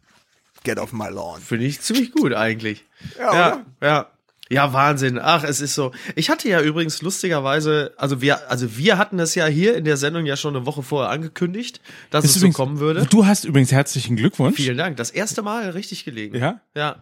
get 0.62 0.78
off 0.78 0.92
my 0.92 1.08
lawn. 1.08 1.40
Finde 1.40 1.64
ich 1.64 1.80
ziemlich 1.80 2.12
gut 2.12 2.34
eigentlich. 2.34 2.84
Ja, 3.18 3.24
ja, 3.24 3.30
oder? 3.30 3.66
ja. 3.82 4.06
Ja, 4.50 4.72
Wahnsinn. 4.74 5.18
Ach, 5.18 5.42
es 5.42 5.60
ist 5.60 5.74
so. 5.74 5.92
Ich 6.16 6.28
hatte 6.28 6.48
ja 6.48 6.60
übrigens 6.60 7.00
lustigerweise, 7.00 7.94
also 7.96 8.20
wir, 8.20 8.50
also 8.50 8.76
wir 8.76 8.98
hatten 8.98 9.16
das 9.16 9.34
ja 9.34 9.46
hier 9.46 9.74
in 9.76 9.84
der 9.84 9.96
Sendung 9.96 10.26
ja 10.26 10.36
schon 10.36 10.54
eine 10.54 10.66
Woche 10.66 10.82
vorher 10.82 11.10
angekündigt, 11.10 11.80
dass 12.10 12.24
es 12.24 12.34
so 12.34 12.50
kommen 12.50 12.78
würde. 12.78 13.06
Du 13.08 13.26
hast 13.26 13.44
übrigens 13.44 13.72
herzlichen 13.72 14.16
Glückwunsch. 14.16 14.56
Vielen 14.56 14.76
Dank. 14.76 14.96
Das 14.98 15.10
erste 15.10 15.42
Mal 15.42 15.70
richtig 15.70 16.04
gelegen. 16.04 16.36
Ja? 16.36 16.60
Ja. 16.74 16.96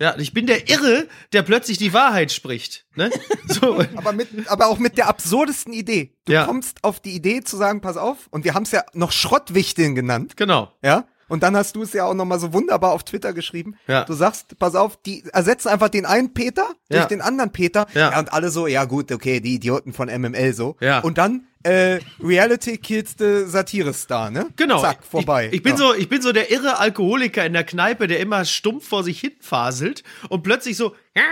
Ja, 0.00 0.14
ich 0.16 0.32
bin 0.32 0.46
der 0.46 0.68
Irre, 0.68 1.08
der 1.32 1.42
plötzlich 1.42 1.76
die 1.78 1.92
Wahrheit 1.92 2.30
spricht. 2.32 2.84
Ne? 2.94 3.10
So. 3.48 3.82
Aber, 3.96 4.12
mit, 4.12 4.28
aber 4.48 4.66
auch 4.68 4.78
mit 4.78 4.98
der 4.98 5.08
absurdesten 5.08 5.72
Idee. 5.72 6.12
Du 6.26 6.32
Ja. 6.34 6.44
kommst 6.44 6.84
auf 6.84 7.00
die 7.00 7.12
Idee 7.12 7.42
zu 7.42 7.56
sagen, 7.56 7.80
pass 7.80 7.96
auf, 7.96 8.28
und 8.30 8.44
wir 8.44 8.54
haben 8.54 8.62
es 8.64 8.70
ja 8.72 8.84
noch 8.92 9.10
Schrottwichteln 9.10 9.94
genannt, 9.94 10.36
genau. 10.36 10.70
ja? 10.82 11.06
Und 11.28 11.42
dann 11.42 11.56
hast 11.56 11.76
du 11.76 11.82
es 11.82 11.92
ja 11.92 12.04
auch 12.06 12.14
nochmal 12.14 12.38
so 12.40 12.52
wunderbar 12.52 12.92
auf 12.92 13.04
Twitter 13.04 13.32
geschrieben. 13.32 13.76
Ja. 13.86 14.04
Du 14.04 14.14
sagst, 14.14 14.58
pass 14.58 14.74
auf, 14.74 14.96
die 15.02 15.24
ersetzen 15.32 15.68
einfach 15.68 15.88
den 15.90 16.06
einen 16.06 16.32
Peter 16.34 16.66
durch 16.88 17.02
Ja. 17.02 17.06
den 17.06 17.20
anderen 17.20 17.52
Peter. 17.52 17.86
Ja. 17.94 18.18
und 18.18 18.32
alle 18.32 18.50
so, 18.50 18.66
ja 18.66 18.84
gut, 18.84 19.12
okay, 19.12 19.40
die 19.40 19.54
Idioten 19.54 19.92
von 19.92 20.08
MML 20.08 20.54
so. 20.54 20.76
Ja. 20.80 21.00
Und 21.00 21.18
dann 21.18 21.44
äh, 21.64 21.98
Reality 22.22 22.78
kills 22.78 23.16
the 23.18 23.42
Satire-Star, 23.44 24.30
ne? 24.30 24.46
Genau. 24.56 24.80
Zack, 24.80 25.04
vorbei. 25.04 25.48
Ich, 25.48 25.54
ich 25.54 25.62
bin 25.62 25.72
Ja. 25.72 25.78
so, 25.78 25.94
ich 25.94 26.08
bin 26.08 26.22
so 26.22 26.32
der 26.32 26.50
irre 26.52 26.78
Alkoholiker 26.78 27.44
in 27.44 27.52
der 27.52 27.64
Kneipe, 27.64 28.06
der 28.06 28.20
immer 28.20 28.44
stumpf 28.44 28.88
vor 28.88 29.02
sich 29.02 29.20
hin 29.20 29.32
faselt 29.40 30.04
und 30.28 30.42
plötzlich 30.42 30.76
so, 30.76 30.94
Ja, 31.16 31.22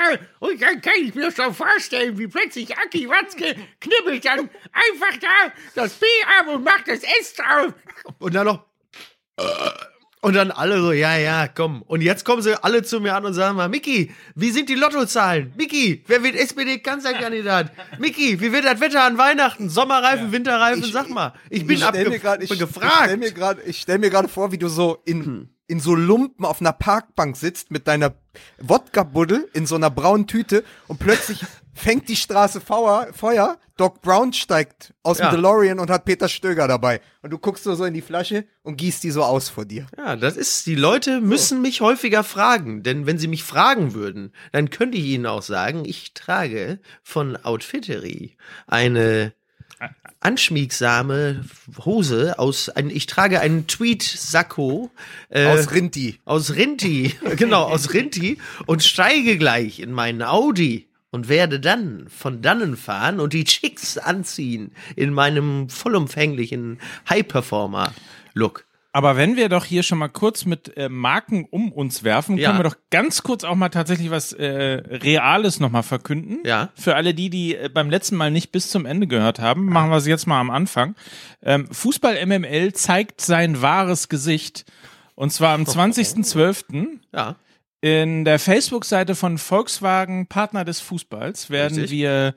und 0.41 0.61
dann 0.61 0.81
kann 0.83 0.95
ich 1.01 1.15
mir 1.15 1.31
schon 1.31 1.55
vorstellen, 1.55 2.19
wie 2.19 2.27
plötzlich 2.27 2.77
Aki 2.77 3.09
Watzke 3.09 3.55
knibbelt 3.81 4.25
dann 4.25 4.41
einfach 4.73 5.19
da 5.21 5.53
das 5.77 5.93
B 5.95 6.07
ab 6.41 6.53
und 6.53 6.65
macht 6.65 6.89
das 6.89 7.01
S 7.21 7.35
drauf. 7.35 7.73
und 8.19 8.35
dann 8.35 8.47
noch 8.47 8.65
und 10.27 10.35
dann 10.35 10.51
alle 10.51 10.81
so, 10.81 10.91
ja, 10.91 11.17
ja, 11.17 11.47
komm. 11.47 11.83
Und 11.83 12.01
jetzt 12.01 12.25
kommen 12.25 12.43
sie 12.43 12.61
alle 12.63 12.83
zu 12.83 13.01
mir 13.01 13.15
an 13.15 13.25
und 13.25 13.35
sagen 13.35 13.57
mal, 13.57 13.69
Micky, 13.69 14.13
wie 14.35 14.51
sind 14.51 14.69
die 14.69 14.75
Lottozahlen? 14.75 15.53
Micky, 15.57 16.03
wer 16.09 16.23
wird 16.25 16.35
SPD-Kanzlerkandidat? 16.35 17.71
Micky, 18.01 18.41
wie 18.41 18.53
wird 18.53 18.65
das 18.65 18.81
Wetter 18.81 19.05
an 19.05 19.19
Weihnachten? 19.19 19.69
Sommerreifen, 19.69 20.33
Winterreifen, 20.33 20.85
sag 20.85 21.11
mal. 21.11 21.33
Ich 21.49 21.67
bin, 21.67 21.77
ich 21.77 21.85
stell 21.85 22.01
abge 22.01 22.11
mir 22.11 22.19
grad, 22.19 22.43
ich, 22.43 22.51
Ich 22.51 23.81
stell 23.81 23.99
mir 23.99 24.11
gerade, 24.11 24.27
ich 24.27 24.33
vor, 24.33 24.51
wie 24.51 24.59
du 24.59 24.67
so 24.67 24.99
in, 25.05 25.51
in 25.69 25.79
so 25.79 25.95
Lumpen 25.95 26.45
auf 26.45 26.61
einer 26.61 26.73
Parkbank 26.73 27.37
sitzt 27.37 27.71
mit 27.71 27.87
deiner 27.87 28.15
Wodka-Buddel 28.59 29.49
in 29.53 29.67
so 29.67 29.77
einer 29.77 29.91
braunen 29.91 30.27
Tüte 30.27 30.65
und 30.89 30.99
plötzlich 30.99 31.45
fängt 31.77 32.09
die 32.09 32.17
Straße 32.17 32.61
Feuer, 32.61 33.09
Feuer, 33.13 33.59
Doc 33.77 34.01
Brown 34.01 34.33
steigt 34.33 34.95
aus 35.03 35.19
Ja. 35.19 35.29
dem 35.31 35.37
DeLorean 35.37 35.79
und 35.79 35.91
hat 35.91 36.07
Peter 36.07 36.29
Stöger 36.29 36.67
dabei. 36.67 37.01
Und 37.23 37.31
du 37.31 37.39
guckst 37.39 37.67
nur 37.67 37.77
so 37.77 37.85
in 37.85 37.93
die 37.95 38.01
Flasche 38.01 38.47
und 38.63 38.77
gießt 38.79 39.05
die 39.05 39.11
so 39.11 39.23
aus 39.23 39.51
vor 39.51 39.67
dir. 39.67 39.87
Ja, 39.99 40.17
das 40.17 40.37
ist, 40.37 40.67
die 40.67 40.75
Leute 40.75 41.21
müssen 41.21 41.61
mich 41.63 41.83
häufiger 41.83 42.25
fragen, 42.25 42.83
denn 42.83 43.07
wenn 43.07 43.19
sie 43.19 43.29
mich 43.29 43.43
fragen 43.45 43.93
würden, 43.95 44.33
dann 44.53 44.71
könnte 44.71 44.97
ich 44.97 45.05
ihnen 45.05 45.27
auch 45.27 45.43
sagen, 45.43 45.85
ich 45.85 46.15
trage 46.15 46.81
von 47.03 47.37
Outfittery 47.37 48.37
eine 48.67 49.35
anschmiegsame 50.21 51.45
Hose 51.85 52.39
aus, 52.39 52.69
ein, 52.69 52.91
ich 52.91 53.07
trage 53.07 53.41
einen 53.41 53.67
Tweed-Sakko 53.67 54.91
äh, 55.29 55.47
Aus 55.47 55.71
Rinti. 55.73 56.19
aus 56.25 56.55
Rinti, 56.55 57.15
genau, 57.37 57.65
aus 57.65 57.93
Rinti 57.93 58.39
und 58.67 58.83
steige 58.83 59.39
gleich 59.39 59.79
in 59.81 59.93
meinen 59.93 60.23
Audi 60.23 60.86
und 61.11 61.29
werde 61.29 61.61
dann 61.61 62.07
von 62.09 62.43
dannen 62.43 62.77
fahren 62.77 63.21
und 63.21 63.33
die 63.33 63.45
Chicks 63.45 63.97
anziehen 63.99 64.73
in 64.97 65.13
meinem 65.13 65.69
vollumfänglichen 65.69 66.79
High-Performer-Look. 67.09 68.65
Aber 68.93 69.17
wenn 69.19 69.37
wir 69.37 69.51
doch 69.51 69.67
hier 69.67 69.83
schon 69.83 69.99
mal 69.99 70.09
kurz 70.09 70.47
mit 70.47 70.75
äh, 70.79 70.89
Marken 70.89 71.45
um 71.51 71.71
uns 71.71 72.03
werfen, 72.03 72.39
Ja. 72.39 72.49
können 72.49 72.61
wir 72.61 72.71
doch 72.71 72.79
ganz 72.91 73.23
kurz 73.23 73.45
auch 73.45 73.55
mal 73.55 73.69
tatsächlich 73.69 74.11
was 74.11 74.33
äh, 74.33 74.45
Reales 74.47 75.61
nochmal 75.61 75.83
verkünden. 75.83 76.39
Ja. 76.47 76.71
Für 76.75 76.97
alle 76.97 77.13
die, 77.13 77.29
die 77.29 77.57
äh, 77.57 77.69
beim 77.69 77.91
letzten 77.91 78.17
Mal 78.17 78.31
nicht 78.31 78.53
bis 78.53 78.71
zum 78.71 78.87
Ende 78.87 79.07
gehört 79.07 79.39
haben, 79.39 79.67
machen 79.67 79.91
wir 79.91 79.99
es 79.99 80.07
jetzt 80.07 80.27
mal 80.27 80.41
am 80.41 80.49
Anfang. 80.49 80.95
Ähm, 81.43 81.69
Fußball 81.71 82.25
MML 82.25 82.73
zeigt 82.73 83.21
sein 83.21 83.61
wahres 83.61 84.09
Gesicht. 84.09 84.65
Und 85.15 85.31
zwar 85.31 85.53
am 85.53 85.63
20.12. 85.65 86.87
Ja. 87.13 87.37
In 87.87 88.25
der 88.25 88.41
Facebook-Seite 88.41 89.15
von 89.15 89.39
Volkswagen 89.39 90.27
Partner 90.27 90.65
des 90.65 90.81
Fußballs 90.81 91.51
werden 91.51 91.79
Richtig. 91.79 91.93
wir 91.97 92.35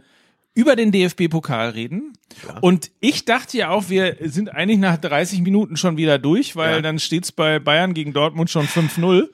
über 0.54 0.76
den 0.76 0.92
DFB-Pokal 0.92 1.70
reden. 1.72 2.14
Und 2.62 2.92
ich 3.00 3.26
dachte 3.26 3.58
ja 3.58 3.70
auch, 3.72 3.90
wir 3.90 4.18
sind 4.26 4.50
eigentlich 4.54 4.78
nach 4.78 4.98
30 4.98 5.42
Minuten 5.42 5.76
schon 5.76 5.98
wieder 5.98 6.20
durch, 6.20 6.56
weil 6.56 6.76
Ja. 6.76 6.82
dann 6.84 7.00
steht's 7.00 7.32
bei 7.32 7.58
Bayern 7.58 7.96
gegen 7.96 8.14
Dortmund 8.14 8.52
schon 8.52 8.68
5-0. 8.68 9.30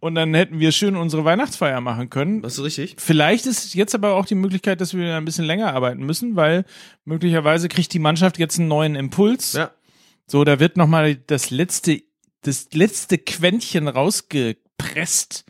Und 0.00 0.16
dann 0.16 0.34
hätten 0.34 0.58
wir 0.58 0.72
schön 0.72 0.96
unsere 0.96 1.24
Weihnachtsfeier 1.24 1.80
machen 1.80 2.10
können. 2.10 2.42
Das 2.42 2.54
ist 2.58 2.64
richtig. 2.64 2.96
Vielleicht 2.98 3.46
ist 3.46 3.72
jetzt 3.76 3.94
aber 3.94 4.14
auch 4.14 4.26
die 4.26 4.34
Möglichkeit, 4.34 4.80
dass 4.80 4.94
wir 4.94 5.14
ein 5.16 5.24
bisschen 5.24 5.44
länger 5.44 5.72
arbeiten 5.72 6.04
müssen, 6.04 6.34
weil 6.34 6.64
möglicherweise 7.04 7.68
kriegt 7.68 7.92
die 7.92 8.00
Mannschaft 8.00 8.38
jetzt 8.38 8.58
einen 8.58 8.66
neuen 8.66 8.96
Impuls. 8.96 9.52
Ja. 9.52 9.70
So, 10.26 10.42
da 10.42 10.58
wird 10.58 10.76
nochmal 10.76 11.14
das 11.14 11.50
letzte, 11.50 12.02
das 12.42 12.66
letzte 12.72 13.16
Quäntchen 13.18 13.86
rausgepresst 14.80 15.44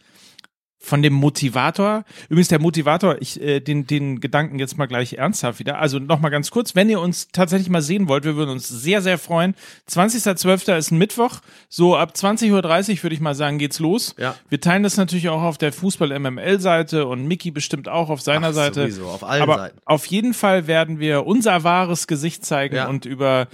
von 0.79 1.03
dem 1.03 1.15
Motivator. 1.15 2.05
Übrigens, 2.29 2.47
der 2.47 2.61
Motivator, 2.61 3.17
ich 3.21 3.41
äh, 3.41 3.59
den, 3.59 3.89
den 3.89 4.21
Gedanken 4.21 4.61
jetzt 4.61 4.79
mal 4.79 4.87
gleich 4.87 5.15
ernsthaft 5.15 5.59
wieder. 5.59 5.81
Also 5.81 5.99
nochmal 5.99 6.31
ganz 6.31 6.53
kurz, 6.53 6.77
wenn 6.77 6.89
ihr 6.89 7.01
uns 7.01 7.27
tatsächlich 7.33 7.69
mal 7.69 7.83
sehen 7.83 8.07
wollt, 8.07 8.23
wir 8.23 8.37
würden 8.37 8.51
uns 8.51 8.69
sehr, 8.69 9.03
sehr 9.03 9.19
freuen. 9.19 9.57
20.12. 9.91 10.77
ist 10.77 10.93
ein 10.93 10.99
Mittwoch. 10.99 11.41
So 11.69 11.97
ab 11.97 12.13
20.30 12.15 12.53
Uhr 12.99 13.03
würde 13.03 13.15
ich 13.15 13.21
mal 13.21 13.35
sagen, 13.35 13.59
geht's 13.59 13.81
los. 13.81 14.15
Ja. 14.17 14.37
Wir 14.49 14.61
teilen 14.61 14.85
das 14.85 14.97
natürlich 14.97 15.29
auch 15.29 15.43
auf 15.43 15.59
der 15.59 15.73
Fußball-MML-Seite 15.73 17.07
und 17.07 17.27
Mickey 17.27 17.51
bestimmt 17.51 17.89
auch 17.89 18.09
auf 18.09 18.21
seiner 18.21 18.51
Ach, 18.51 18.53
Seite. 18.55 18.83
sowieso, 18.83 19.07
auf 19.09 19.25
allen 19.25 19.43
Aber 19.43 19.57
Seiten. 19.57 19.79
auf 19.87 20.07
jeden 20.07 20.35
Fall 20.35 20.69
werden 20.69 21.01
wir 21.01 21.27
unser 21.27 21.65
wahres 21.65 22.07
Gesicht 22.07 22.45
zeigen 22.47 22.77
Ja. 22.77 22.87
und 22.87 23.07
über 23.07 23.49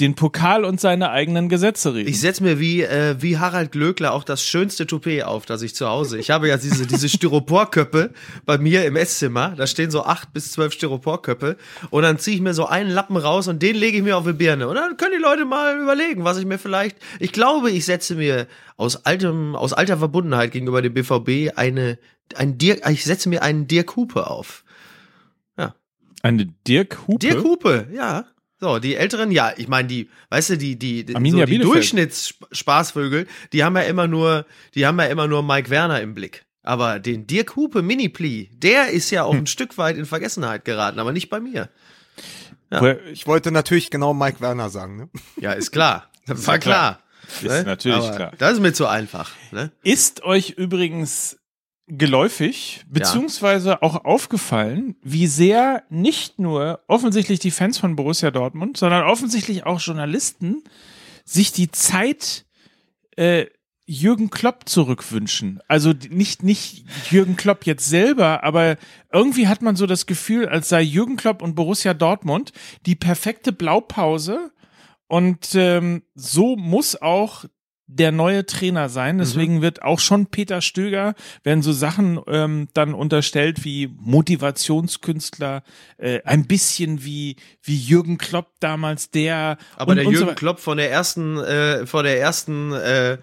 den 0.00 0.14
Pokal 0.14 0.64
und 0.64 0.80
seine 0.80 1.10
eigenen 1.10 1.48
Gesetze 1.48 1.94
reden. 1.94 2.08
Ich 2.08 2.20
setze 2.20 2.42
mir 2.42 2.60
wie, 2.60 2.82
äh, 2.82 3.16
wie 3.20 3.38
Harald 3.38 3.72
Glöckler 3.72 4.12
auch 4.12 4.24
das 4.24 4.42
schönste 4.42 4.86
Toupet 4.86 5.24
auf, 5.24 5.46
das 5.46 5.62
ich 5.62 5.74
zu 5.74 5.88
Hause. 5.88 6.18
Ich 6.18 6.30
habe 6.30 6.48
ja 6.48 6.56
diese, 6.56 6.86
diese 6.86 7.08
Styroporköppe 7.08 8.12
bei 8.46 8.58
mir 8.58 8.84
im 8.84 8.96
Esszimmer. 8.96 9.54
Da 9.56 9.66
stehen 9.66 9.90
so 9.90 10.04
acht 10.04 10.32
bis 10.32 10.52
zwölf 10.52 10.72
Styroporköppe. 10.72 11.56
Und 11.90 12.02
dann 12.02 12.18
ziehe 12.18 12.36
ich 12.36 12.42
mir 12.42 12.54
so 12.54 12.66
einen 12.66 12.90
Lappen 12.90 13.16
raus 13.16 13.48
und 13.48 13.62
den 13.62 13.76
lege 13.76 13.98
ich 13.98 14.02
mir 14.02 14.16
auf 14.16 14.24
die 14.24 14.32
Birne. 14.32 14.68
Und 14.68 14.76
dann 14.76 14.96
können 14.96 15.14
die 15.16 15.22
Leute 15.22 15.44
mal 15.44 15.80
überlegen, 15.80 16.24
was 16.24 16.38
ich 16.38 16.46
mir 16.46 16.58
vielleicht. 16.58 16.96
Ich 17.18 17.32
glaube, 17.32 17.70
ich 17.70 17.84
setze 17.84 18.14
mir 18.14 18.46
aus 18.76 19.04
altem, 19.04 19.56
aus 19.56 19.72
alter 19.72 19.98
Verbundenheit 19.98 20.52
gegenüber 20.52 20.82
dem 20.82 20.94
BVB 20.94 21.56
eine, 21.56 21.98
ein 22.34 22.58
Dirk, 22.58 22.88
ich 22.88 23.04
setze 23.04 23.28
mir 23.28 23.42
einen 23.42 23.66
Dirk 23.66 23.96
Hupe 23.96 24.28
auf. 24.28 24.64
Eine 26.22 26.46
Dirk 26.66 27.06
Hupe. 27.06 27.18
Dirk 27.18 27.44
Hupe, 27.44 27.88
ja. 27.92 28.26
So, 28.60 28.78
die 28.80 28.96
Älteren, 28.96 29.30
ja, 29.30 29.52
ich 29.56 29.68
meine, 29.68 29.86
die, 29.88 30.10
weißt 30.30 30.50
du, 30.50 30.58
die, 30.58 30.76
die, 30.78 31.04
die, 31.04 31.14
Arminia 31.14 31.46
so 31.46 31.52
die. 31.52 31.58
Durchschnittsspaßvögel, 31.58 33.26
die 33.52 33.64
haben 33.64 33.76
ja 33.76 33.82
immer 33.82 34.06
nur, 34.08 34.46
die 34.74 34.86
haben 34.86 34.98
ja 34.98 35.06
immer 35.06 35.28
nur 35.28 35.42
Mike 35.42 35.70
Werner 35.70 36.00
im 36.00 36.14
Blick. 36.14 36.44
Aber 36.62 36.98
den 36.98 37.26
Dirk 37.26 37.56
Hupe 37.56 37.82
Mini-Pli, 37.82 38.50
der 38.52 38.90
ist 38.90 39.10
ja 39.10 39.22
auch 39.24 39.32
Hm. 39.32 39.40
ein 39.40 39.46
Stück 39.46 39.78
weit 39.78 39.96
in 39.96 40.06
Vergessenheit 40.06 40.64
geraten, 40.64 40.98
aber 40.98 41.12
nicht 41.12 41.30
bei 41.30 41.40
mir. 41.40 41.70
Woher- 42.70 43.02
Ich 43.06 43.26
wollte 43.26 43.50
natürlich 43.52 43.90
genau 43.90 44.12
Mike 44.12 44.40
Werner 44.40 44.68
sagen, 44.70 44.96
ne? 44.96 45.08
Ja, 45.40 45.52
ist 45.52 45.70
klar. 45.70 46.10
Das 46.26 46.46
war 46.46 46.58
klar. 46.58 47.00
klar. 47.40 47.58
Ist 47.58 47.66
natürlich 47.66 47.96
aber 48.04 48.16
klar. 48.16 48.32
Das 48.36 48.52
ist 48.54 48.60
mir 48.60 48.74
zu 48.74 48.86
einfach. 48.86 49.30
Ne? 49.50 49.70
Ist 49.82 50.22
euch 50.24 50.50
übrigens 50.50 51.37
geläufig, 51.88 52.84
beziehungsweise 52.88 53.82
auch 53.82 54.04
aufgefallen, 54.04 54.96
wie 55.02 55.26
sehr 55.26 55.84
nicht 55.88 56.38
nur 56.38 56.80
offensichtlich 56.86 57.38
die 57.40 57.50
Fans 57.50 57.78
von 57.78 57.96
Borussia 57.96 58.30
Dortmund, 58.30 58.76
sondern 58.76 59.04
offensichtlich 59.04 59.64
auch 59.64 59.80
Journalisten 59.80 60.62
sich 61.24 61.52
die 61.52 61.70
Zeit 61.70 62.46
äh, 63.16 63.46
Jürgen 63.86 64.28
Klopp 64.28 64.68
zurückwünschen. 64.68 65.60
Also 65.66 65.94
nicht, 66.10 66.42
nicht 66.42 66.84
Jürgen 67.10 67.36
Klopp 67.36 67.64
jetzt 67.64 67.88
selber, 67.88 68.44
aber 68.44 68.76
irgendwie 69.10 69.48
hat 69.48 69.62
man 69.62 69.76
so 69.76 69.86
das 69.86 70.04
Gefühl, 70.04 70.46
als 70.46 70.68
sei 70.68 70.82
Jürgen 70.82 71.16
Klopp 71.16 71.40
und 71.40 71.54
Borussia 71.54 71.94
Dortmund 71.94 72.52
die 72.84 72.96
perfekte 72.96 73.50
Blaupause 73.50 74.52
und 75.06 75.54
ähm, 75.54 76.02
so 76.14 76.54
muss 76.56 77.00
auch 77.00 77.46
der 77.90 78.12
neue 78.12 78.44
Trainer 78.44 78.90
sein. 78.90 79.16
Deswegen 79.18 79.62
wird 79.62 79.82
auch 79.82 79.98
schon 79.98 80.26
Peter 80.26 80.60
Stöger, 80.60 81.14
werden 81.42 81.62
so 81.62 81.72
Sachen 81.72 82.20
ähm, 82.28 82.68
dann 82.74 82.92
unterstellt 82.92 83.64
wie 83.64 83.88
Motivationskünstler, 83.98 85.62
äh, 85.96 86.20
ein 86.24 86.46
bisschen 86.46 87.02
wie, 87.04 87.36
wie 87.62 87.76
Jürgen 87.76 88.18
Klopp 88.18 88.48
damals, 88.60 89.10
der 89.10 89.56
Aber 89.76 89.92
und, 89.92 89.96
der 89.96 90.06
und 90.06 90.12
so 90.12 90.18
Jürgen 90.18 90.26
weiter. 90.28 90.38
Klopp 90.38 90.60
von 90.60 90.76
der 90.76 90.90
ersten, 90.90 91.38
äh, 91.38 91.86
von 91.86 92.04
der 92.04 92.20
ersten, 92.20 92.72
äh, 92.72 93.18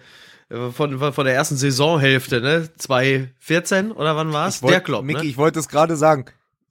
von, 0.48 0.98
von 0.98 1.12
von 1.12 1.24
der 1.24 1.34
ersten 1.34 1.56
Saisonhälfte, 1.56 2.40
ne? 2.40 2.68
2014 2.76 3.92
oder 3.92 4.16
wann 4.16 4.32
war's? 4.32 4.62
Wollt- 4.62 4.72
Der 4.74 4.80
Klopp, 4.80 5.04
Micky, 5.04 5.22
ne? 5.22 5.26
ich 5.28 5.36
wollte 5.36 5.58
es 5.60 5.68
gerade 5.68 5.96
sagen. 5.96 6.26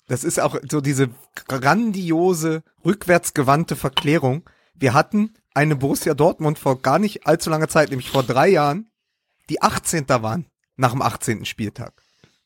Das 0.08 0.24
ist 0.24 0.40
auch 0.40 0.58
so 0.70 0.82
diese 0.82 1.10
grandiose, 1.48 2.62
rückwärtsgewandte 2.86 3.75
Verklärung. 3.75 4.44
Wir 4.75 4.94
hatten 4.94 5.34
eine 5.53 5.75
Borussia 5.75 6.13
Dortmund 6.13 6.60
vor 6.60 6.82
gar 6.82 7.00
nicht 7.00 7.25
allzu 7.25 7.50
langer 7.50 7.70
Zeit, 7.70 7.89
nämlich 7.89 8.10
vor 8.10 8.24
drei 8.24 8.50
Jahren, 8.50 8.89
die 9.50 9.62
18. 9.62 10.08
waren 10.10 10.46
nach 10.75 10.91
dem 10.91 11.01
18. 11.01 11.46
Spieltag. 11.46 11.94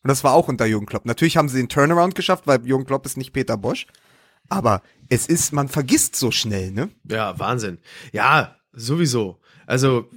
Und 0.04 0.08
das 0.08 0.24
war 0.24 0.34
auch 0.34 0.48
unter 0.48 0.66
Jürgen 0.66 0.86
Klopp. 0.86 1.06
Natürlich 1.06 1.38
haben 1.38 1.50
sie 1.50 1.58
den 1.58 1.70
Turnaround 1.70 2.16
geschafft, 2.16 2.48
weil 2.48 2.66
Jürgen 2.66 2.86
Klopp 2.86 3.06
ist 3.06 3.18
nicht 3.18 3.34
Peter 3.34 3.58
Bosch. 3.58 3.88
Aber 4.48 4.82
es 5.10 5.28
ist, 5.28 5.52
man 5.54 5.68
vergisst 5.68 6.16
so 6.16 6.32
schnell, 6.32 6.72
ne? 6.72 6.90
Ja, 7.04 7.38
Wahnsinn. 7.38 7.80
Ja, 8.12 8.56
sowieso. 8.72 9.40
Also 9.68 10.10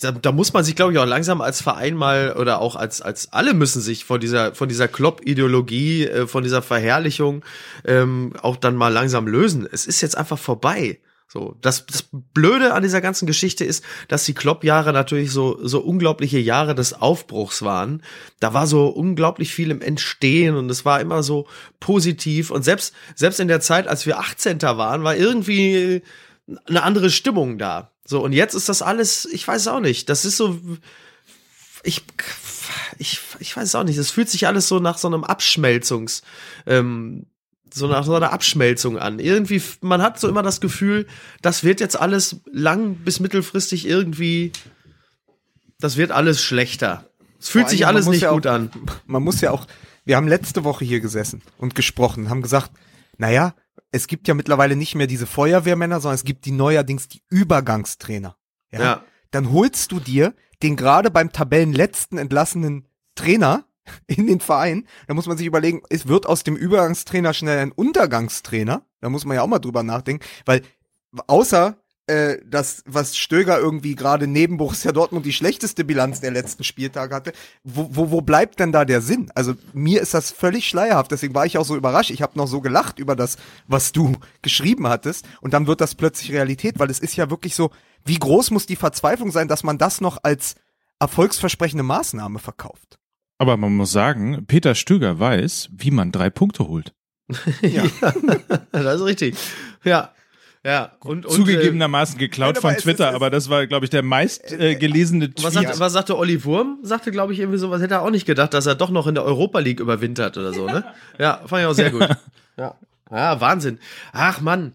da, 0.00 0.10
da 0.10 0.32
muss 0.32 0.52
man 0.52 0.64
sich, 0.64 0.74
glaube 0.74 0.92
ich, 0.92 0.98
auch 0.98 1.06
langsam 1.06 1.40
als 1.40 1.62
Verein 1.62 1.94
mal 1.94 2.34
oder 2.36 2.60
auch 2.60 2.74
als 2.74 3.00
als 3.00 3.32
alle 3.32 3.54
müssen 3.54 3.80
sich 3.80 4.04
von 4.04 4.20
dieser 4.20 4.56
von 4.56 4.68
dieser 4.68 4.88
Klopp-Ideologie, 4.88 6.06
äh, 6.06 6.26
von 6.26 6.42
dieser 6.42 6.62
Verherrlichung 6.62 7.44
ähm, 7.84 8.32
auch 8.42 8.56
dann 8.56 8.74
mal 8.74 8.88
langsam 8.88 9.28
lösen. 9.28 9.68
Es 9.70 9.86
ist 9.86 10.00
jetzt 10.00 10.18
einfach 10.18 10.38
vorbei. 10.38 10.98
So, 11.32 11.56
das, 11.62 11.86
das 11.86 12.04
Blöde 12.12 12.74
an 12.74 12.82
dieser 12.82 13.00
ganzen 13.00 13.24
Geschichte 13.24 13.64
ist, 13.64 13.82
dass 14.08 14.26
die 14.26 14.34
Klopp-Jahre 14.34 14.92
natürlich 14.92 15.30
so, 15.30 15.58
so 15.66 15.80
unglaubliche 15.80 16.38
Jahre 16.38 16.74
des 16.74 16.92
Aufbruchs 16.92 17.62
waren. 17.62 18.02
Da 18.38 18.52
war 18.52 18.66
so 18.66 18.88
unglaublich 18.88 19.54
viel 19.54 19.70
im 19.70 19.80
Entstehen 19.80 20.56
und 20.56 20.68
es 20.68 20.84
war 20.84 21.00
immer 21.00 21.22
so 21.22 21.46
positiv. 21.80 22.50
Und 22.50 22.64
selbst, 22.64 22.92
selbst 23.14 23.40
in 23.40 23.48
der 23.48 23.62
Zeit, 23.62 23.88
als 23.88 24.04
wir 24.04 24.18
18. 24.18 24.60
waren, 24.60 25.04
war 25.04 25.16
irgendwie 25.16 26.02
eine 26.66 26.82
andere 26.82 27.08
Stimmung 27.08 27.56
da. 27.56 27.92
So, 28.04 28.22
und 28.22 28.34
jetzt 28.34 28.52
ist 28.52 28.68
das 28.68 28.82
alles, 28.82 29.24
ich 29.24 29.48
weiß 29.48 29.62
es 29.62 29.68
auch 29.68 29.80
nicht. 29.80 30.10
Das 30.10 30.26
ist 30.26 30.36
so, 30.36 30.60
ich, 31.82 32.02
ich, 32.98 33.20
ich 33.38 33.56
weiß 33.56 33.68
es 33.68 33.74
auch 33.74 33.84
nicht. 33.84 33.98
Das 33.98 34.10
fühlt 34.10 34.28
sich 34.28 34.46
alles 34.46 34.68
so 34.68 34.80
nach 34.80 34.98
so 34.98 35.08
einem 35.08 35.24
Abschmelzungs, 35.24 36.20
ähm, 36.66 37.24
so 37.72 37.86
nach 37.86 38.04
so 38.04 38.14
einer 38.14 38.32
Abschmelzung 38.32 38.98
an. 38.98 39.18
Irgendwie, 39.18 39.62
man 39.80 40.02
hat 40.02 40.18
so 40.20 40.28
immer 40.28 40.42
das 40.42 40.60
Gefühl, 40.60 41.06
das 41.40 41.64
wird 41.64 41.80
jetzt 41.80 41.98
alles 41.98 42.40
lang 42.50 42.96
bis 42.96 43.20
mittelfristig 43.20 43.86
irgendwie, 43.86 44.52
das 45.80 45.96
wird 45.96 46.10
alles 46.10 46.42
schlechter. 46.42 47.08
Es 47.40 47.48
fühlt 47.48 47.68
sich 47.68 47.86
alles 47.86 48.06
nicht 48.06 48.22
ja 48.22 48.32
gut 48.32 48.46
auch- 48.46 48.52
an. 48.52 48.70
Man 49.06 49.22
muss 49.22 49.40
ja 49.40 49.50
auch, 49.50 49.66
wir 50.04 50.16
haben 50.16 50.28
letzte 50.28 50.64
Woche 50.64 50.84
hier 50.84 51.00
gesessen 51.00 51.42
und 51.58 51.74
gesprochen, 51.74 52.30
haben 52.30 52.42
gesagt, 52.42 52.70
naja, 53.18 53.54
es 53.90 54.06
gibt 54.06 54.28
ja 54.28 54.34
mittlerweile 54.34 54.76
nicht 54.76 54.94
mehr 54.94 55.06
diese 55.06 55.26
Feuerwehrmänner, 55.26 56.00
sondern 56.00 56.14
es 56.14 56.24
gibt 56.24 56.44
die 56.44 56.52
neuerdings 56.52 57.08
die 57.08 57.22
Übergangstrainer. 57.30 58.36
Ja. 58.70 58.80
Ja. 58.80 59.04
Dann 59.30 59.50
holst 59.50 59.92
du 59.92 60.00
dir 60.00 60.34
den 60.62 60.76
gerade 60.76 61.10
beim 61.10 61.32
Tabellenletzten 61.32 62.18
entlassenen 62.18 62.86
Trainer 63.14 63.64
in 64.06 64.26
den 64.26 64.40
Verein. 64.40 64.86
Da 65.06 65.14
muss 65.14 65.26
man 65.26 65.36
sich 65.36 65.46
überlegen, 65.46 65.82
es 65.90 66.08
wird 66.08 66.26
aus 66.26 66.44
dem 66.44 66.56
Übergangstrainer 66.56 67.34
schnell 67.34 67.58
ein 67.58 67.72
Untergangstrainer. 67.72 68.84
Da 69.00 69.08
muss 69.08 69.24
man 69.24 69.36
ja 69.36 69.42
auch 69.42 69.48
mal 69.48 69.58
drüber 69.58 69.82
nachdenken, 69.82 70.24
weil 70.44 70.62
außer 71.26 71.76
äh, 72.08 72.38
das, 72.44 72.82
was 72.84 73.16
Stöger 73.16 73.58
irgendwie 73.58 73.94
gerade 73.94 74.26
neben 74.26 74.56
Borussia 74.56 74.90
Dortmund 74.90 75.24
die 75.24 75.32
schlechteste 75.32 75.84
Bilanz 75.84 76.20
der 76.20 76.32
letzten 76.32 76.64
Spieltage 76.64 77.14
hatte, 77.14 77.32
wo, 77.62 77.88
wo, 77.92 78.10
wo 78.10 78.20
bleibt 78.20 78.58
denn 78.58 78.72
da 78.72 78.84
der 78.84 79.00
Sinn? 79.00 79.30
Also 79.34 79.54
mir 79.72 80.02
ist 80.02 80.12
das 80.12 80.32
völlig 80.32 80.68
schleierhaft, 80.68 81.12
deswegen 81.12 81.34
war 81.34 81.46
ich 81.46 81.58
auch 81.58 81.64
so 81.64 81.76
überrascht. 81.76 82.10
Ich 82.10 82.20
habe 82.22 82.36
noch 82.36 82.48
so 82.48 82.60
gelacht 82.60 82.98
über 82.98 83.14
das, 83.14 83.36
was 83.68 83.92
du 83.92 84.16
geschrieben 84.42 84.88
hattest 84.88 85.26
und 85.40 85.54
dann 85.54 85.68
wird 85.68 85.80
das 85.80 85.94
plötzlich 85.94 86.32
Realität, 86.32 86.78
weil 86.78 86.90
es 86.90 86.98
ist 86.98 87.16
ja 87.16 87.30
wirklich 87.30 87.54
so, 87.54 87.70
wie 88.04 88.18
groß 88.18 88.50
muss 88.50 88.66
die 88.66 88.76
Verzweiflung 88.76 89.30
sein, 89.30 89.46
dass 89.46 89.62
man 89.62 89.78
das 89.78 90.00
noch 90.00 90.18
als 90.24 90.56
erfolgsversprechende 90.98 91.84
Maßnahme 91.84 92.40
verkauft? 92.40 92.98
Aber 93.42 93.56
man 93.56 93.74
muss 93.76 93.90
sagen, 93.90 94.44
Peter 94.46 94.74
Stöger 94.76 95.18
weiß, 95.18 95.68
wie 95.76 95.90
man 95.90 96.12
drei 96.12 96.30
Punkte 96.30 96.68
holt. 96.68 96.92
Ja. 97.62 97.82
das 98.72 99.00
ist 99.00 99.04
richtig. 99.06 99.36
Ja. 99.84 100.12
Ja. 100.64 100.92
Und, 101.00 101.26
und 101.26 101.32
Zugegebenermaßen 101.34 102.18
geklaut 102.18 102.58
von 102.58 102.72
ist- 102.74 102.82
Twitter, 102.82 103.08
es- 103.08 103.14
aber 103.16 103.30
das 103.30 103.48
war, 103.50 103.66
glaube 103.66 103.84
ich, 103.86 103.90
der 103.90 104.02
meist 104.04 104.52
äh, 104.52 104.76
gelesene 104.76 105.24
äh, 105.24 105.30
was, 105.42 105.54
Tweet. 105.54 105.66
sagt, 105.66 105.80
was 105.80 105.92
sagte 105.92 106.16
Olli 106.16 106.44
Wurm? 106.44 106.78
Sagte, 106.82 107.10
glaube 107.10 107.32
ich, 107.32 107.40
irgendwie 107.40 107.58
so, 107.58 107.70
was 107.70 107.82
hätte 107.82 107.94
er 107.94 108.02
auch 108.02 108.10
nicht 108.10 108.26
gedacht, 108.26 108.54
dass 108.54 108.66
er 108.66 108.76
doch 108.76 108.90
noch 108.90 109.08
in 109.08 109.14
der 109.16 109.24
Europa 109.24 109.58
League 109.58 109.80
überwintert 109.80 110.38
oder 110.38 110.52
so, 110.52 110.66
ne? 110.66 110.84
Ja, 111.18 111.40
fand 111.46 111.62
ich 111.62 111.66
auch 111.66 111.74
sehr 111.74 111.90
gut. 111.90 112.08
Ja. 112.56 112.76
Ja, 113.10 113.40
Wahnsinn. 113.40 113.78
Ach, 114.12 114.40
Mann. 114.40 114.74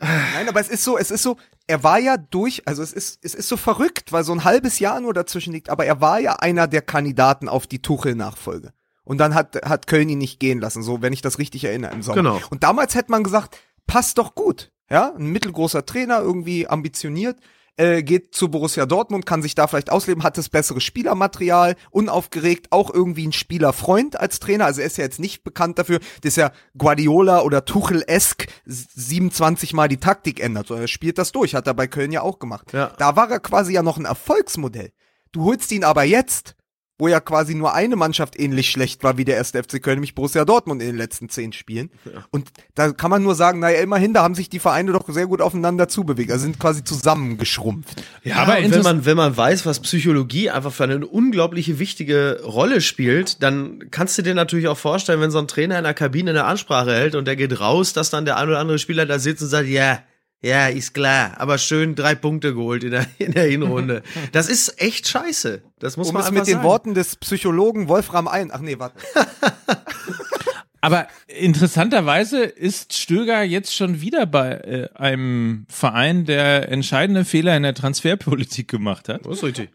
Nein, 0.00 0.48
aber 0.48 0.60
es 0.60 0.68
ist 0.68 0.82
so, 0.84 0.96
es 0.96 1.10
ist 1.10 1.22
so, 1.22 1.36
er 1.66 1.82
war 1.82 1.98
ja 1.98 2.16
durch, 2.16 2.66
also 2.66 2.82
es 2.82 2.92
ist, 2.92 3.18
es 3.22 3.34
ist 3.34 3.48
so 3.48 3.56
verrückt, 3.56 4.12
weil 4.12 4.24
so 4.24 4.32
ein 4.32 4.44
halbes 4.44 4.78
Jahr 4.78 5.00
nur 5.00 5.14
dazwischen 5.14 5.52
liegt, 5.52 5.68
aber 5.68 5.84
er 5.84 6.00
war 6.00 6.20
ja 6.20 6.34
einer 6.36 6.68
der 6.68 6.82
Kandidaten 6.82 7.48
auf 7.48 7.66
die 7.66 7.82
Tuchel-Nachfolge. 7.82 8.72
Und 9.04 9.18
dann 9.18 9.34
hat, 9.34 9.56
hat 9.64 9.86
Köln 9.86 10.08
ihn 10.08 10.18
nicht 10.18 10.40
gehen 10.40 10.60
lassen, 10.60 10.82
so 10.82 11.02
wenn 11.02 11.12
ich 11.12 11.22
das 11.22 11.38
richtig 11.38 11.64
erinnere 11.64 11.92
im 11.92 12.02
Sommer. 12.02 12.16
Genau. 12.16 12.40
Und 12.50 12.62
damals 12.62 12.94
hätte 12.94 13.10
man 13.10 13.22
gesagt, 13.22 13.56
passt 13.86 14.18
doch 14.18 14.34
gut. 14.34 14.72
Ja, 14.90 15.12
ein 15.16 15.26
mittelgroßer 15.26 15.84
Trainer, 15.84 16.20
irgendwie 16.20 16.68
ambitioniert, 16.68 17.38
äh, 17.76 18.02
geht 18.02 18.34
zu 18.34 18.50
Borussia 18.50 18.86
Dortmund, 18.86 19.26
kann 19.26 19.42
sich 19.42 19.54
da 19.54 19.66
vielleicht 19.66 19.90
ausleben, 19.90 20.22
hat 20.22 20.38
das 20.38 20.48
bessere 20.48 20.80
Spielermaterial, 20.80 21.76
unaufgeregt, 21.90 22.72
auch 22.72 22.92
irgendwie 22.92 23.26
ein 23.26 23.32
Spielerfreund 23.32 24.18
als 24.18 24.40
Trainer. 24.40 24.66
Also 24.66 24.80
er 24.80 24.86
ist 24.86 24.98
ja 24.98 25.04
jetzt 25.04 25.20
nicht 25.20 25.44
bekannt 25.44 25.78
dafür, 25.78 26.00
dass 26.22 26.36
er 26.36 26.52
Guardiola 26.76 27.42
oder 27.42 27.64
Tuchel-esk 27.64 28.46
27 28.64 29.72
Mal 29.72 29.88
die 29.88 29.98
Taktik 29.98 30.40
ändert, 30.40 30.68
sondern 30.68 30.84
er 30.84 30.88
spielt 30.88 31.18
das 31.18 31.32
durch, 31.32 31.54
hat 31.54 31.66
er 31.66 31.74
bei 31.74 31.86
Köln 31.86 32.12
ja 32.12 32.22
auch 32.22 32.38
gemacht. 32.38 32.72
Ja. 32.72 32.92
Da 32.98 33.16
war 33.16 33.30
er 33.30 33.40
quasi 33.40 33.72
ja 33.72 33.82
noch 33.82 33.98
ein 33.98 34.04
Erfolgsmodell. 34.04 34.92
Du 35.32 35.44
holst 35.44 35.70
ihn 35.70 35.84
aber 35.84 36.04
jetzt, 36.04 36.55
wo 36.98 37.08
ja 37.08 37.20
quasi 37.20 37.54
nur 37.54 37.74
eine 37.74 37.94
Mannschaft 37.94 38.38
ähnlich 38.38 38.70
schlecht 38.70 39.04
war 39.04 39.18
wie 39.18 39.24
der 39.24 39.36
erste 39.36 39.62
FC 39.62 39.82
Köln, 39.82 39.96
nämlich 39.96 40.14
Borussia 40.14 40.44
Dortmund 40.44 40.80
in 40.80 40.88
den 40.88 40.96
letzten 40.96 41.28
zehn 41.28 41.52
Spielen. 41.52 41.90
Und 42.30 42.50
da 42.74 42.92
kann 42.92 43.10
man 43.10 43.22
nur 43.22 43.34
sagen, 43.34 43.60
naja, 43.60 43.80
immerhin, 43.80 44.14
da 44.14 44.22
haben 44.22 44.34
sich 44.34 44.48
die 44.48 44.58
Vereine 44.58 44.92
doch 44.92 45.08
sehr 45.08 45.26
gut 45.26 45.40
aufeinander 45.40 45.88
zubewegt. 45.88 46.30
Also 46.30 46.44
sind 46.44 46.58
quasi 46.58 46.84
zusammengeschrumpft. 46.84 48.02
Ja, 48.24 48.36
Aber 48.36 48.56
aber 48.56 48.70
wenn 48.70 48.82
man, 48.82 49.04
wenn 49.04 49.16
man 49.16 49.36
weiß, 49.36 49.66
was 49.66 49.80
Psychologie 49.80 50.50
einfach 50.50 50.72
für 50.72 50.84
eine 50.84 51.06
unglaubliche 51.06 51.78
wichtige 51.78 52.40
Rolle 52.44 52.80
spielt, 52.80 53.42
dann 53.42 53.90
kannst 53.90 54.16
du 54.18 54.22
dir 54.22 54.34
natürlich 54.34 54.68
auch 54.68 54.78
vorstellen, 54.78 55.20
wenn 55.20 55.30
so 55.30 55.38
ein 55.38 55.48
Trainer 55.48 55.78
in 55.78 55.84
der 55.84 55.94
Kabine 55.94 56.30
eine 56.30 56.44
Ansprache 56.44 56.92
hält 56.92 57.14
und 57.14 57.26
der 57.26 57.36
geht 57.36 57.60
raus, 57.60 57.92
dass 57.92 58.10
dann 58.10 58.24
der 58.24 58.36
ein 58.36 58.48
oder 58.48 58.58
andere 58.58 58.78
Spieler 58.78 59.06
da 59.06 59.18
sitzt 59.18 59.42
und 59.42 59.48
sagt, 59.48 59.68
ja, 59.68 60.00
ja, 60.46 60.68
ist 60.68 60.94
klar, 60.94 61.34
aber 61.38 61.58
schön 61.58 61.94
drei 61.94 62.14
Punkte 62.14 62.54
geholt 62.54 62.84
in 62.84 62.92
der, 62.92 63.06
in 63.18 63.32
der 63.32 63.44
Hinrunde. 63.44 64.02
Das 64.32 64.48
ist 64.48 64.80
echt 64.80 65.08
scheiße. 65.08 65.62
Das 65.78 65.96
muss 65.96 66.08
Um 66.08 66.14
man 66.14 66.22
es 66.22 66.30
mit 66.30 66.46
den 66.46 66.54
sagen. 66.54 66.64
Worten 66.64 66.94
des 66.94 67.16
Psychologen 67.16 67.88
Wolfram 67.88 68.28
ein. 68.28 68.50
Ach 68.52 68.60
nee, 68.60 68.78
warte. 68.78 68.98
Aber 70.80 71.08
interessanterweise 71.26 72.42
ist 72.42 72.96
Stöger 72.96 73.42
jetzt 73.42 73.74
schon 73.74 74.00
wieder 74.00 74.26
bei 74.26 74.52
äh, 74.52 74.88
einem 74.94 75.66
Verein, 75.68 76.24
der 76.26 76.70
entscheidende 76.70 77.24
Fehler 77.24 77.56
in 77.56 77.64
der 77.64 77.74
Transferpolitik 77.74 78.68
gemacht 78.68 79.08
hat. 79.08 79.26
Das 79.26 79.38
ist 79.38 79.42
richtig. 79.42 79.70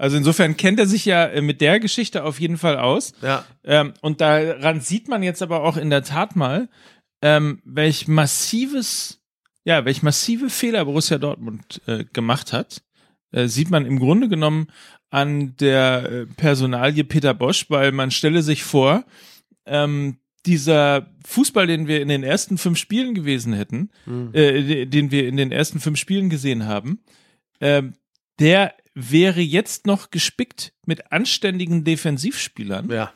Also 0.00 0.16
insofern 0.16 0.56
kennt 0.56 0.78
er 0.78 0.86
sich 0.86 1.04
ja 1.04 1.26
äh, 1.26 1.42
mit 1.42 1.60
der 1.60 1.78
Geschichte 1.78 2.24
auf 2.24 2.40
jeden 2.40 2.56
Fall 2.56 2.78
aus. 2.78 3.12
Ja. 3.20 3.44
Ähm, 3.64 3.92
und 4.00 4.22
daran 4.22 4.80
sieht 4.80 5.08
man 5.08 5.22
jetzt 5.22 5.42
aber 5.42 5.62
auch 5.62 5.76
in 5.76 5.90
der 5.90 6.02
Tat 6.02 6.36
mal, 6.36 6.68
ähm, 7.20 7.60
welch 7.64 8.08
massives, 8.08 9.19
ja, 9.64 9.84
welch 9.84 10.02
massive 10.02 10.50
Fehler 10.50 10.84
Borussia 10.84 11.18
Dortmund 11.18 11.80
äh, 11.86 12.04
gemacht 12.12 12.52
hat. 12.52 12.82
Äh, 13.32 13.46
sieht 13.46 13.70
man 13.70 13.86
im 13.86 13.98
Grunde 13.98 14.28
genommen 14.28 14.68
an 15.10 15.56
der 15.56 16.10
äh, 16.10 16.26
Personalie 16.26 17.04
Peter 17.04 17.34
Bosch, 17.34 17.66
weil 17.68 17.92
man 17.92 18.10
stelle 18.10 18.42
sich 18.42 18.64
vor, 18.64 19.04
ähm, 19.66 20.18
dieser 20.46 21.10
Fußball, 21.26 21.66
den 21.66 21.86
wir 21.86 22.00
in 22.00 22.08
den 22.08 22.22
ersten 22.22 22.56
fünf 22.56 22.78
Spielen 22.78 23.14
gewesen 23.14 23.52
hätten, 23.52 23.90
äh, 24.32 24.86
den 24.86 25.10
wir 25.10 25.28
in 25.28 25.36
den 25.36 25.52
ersten 25.52 25.80
fünf 25.80 25.98
Spielen 25.98 26.30
gesehen 26.30 26.66
haben, 26.66 27.00
ähm, 27.60 27.92
der 28.38 28.74
wäre 28.94 29.40
jetzt 29.40 29.86
noch 29.86 30.10
gespickt 30.10 30.72
mit 30.86 31.12
anständigen 31.12 31.84
Defensivspielern. 31.84 32.90
Ja. 32.90 33.12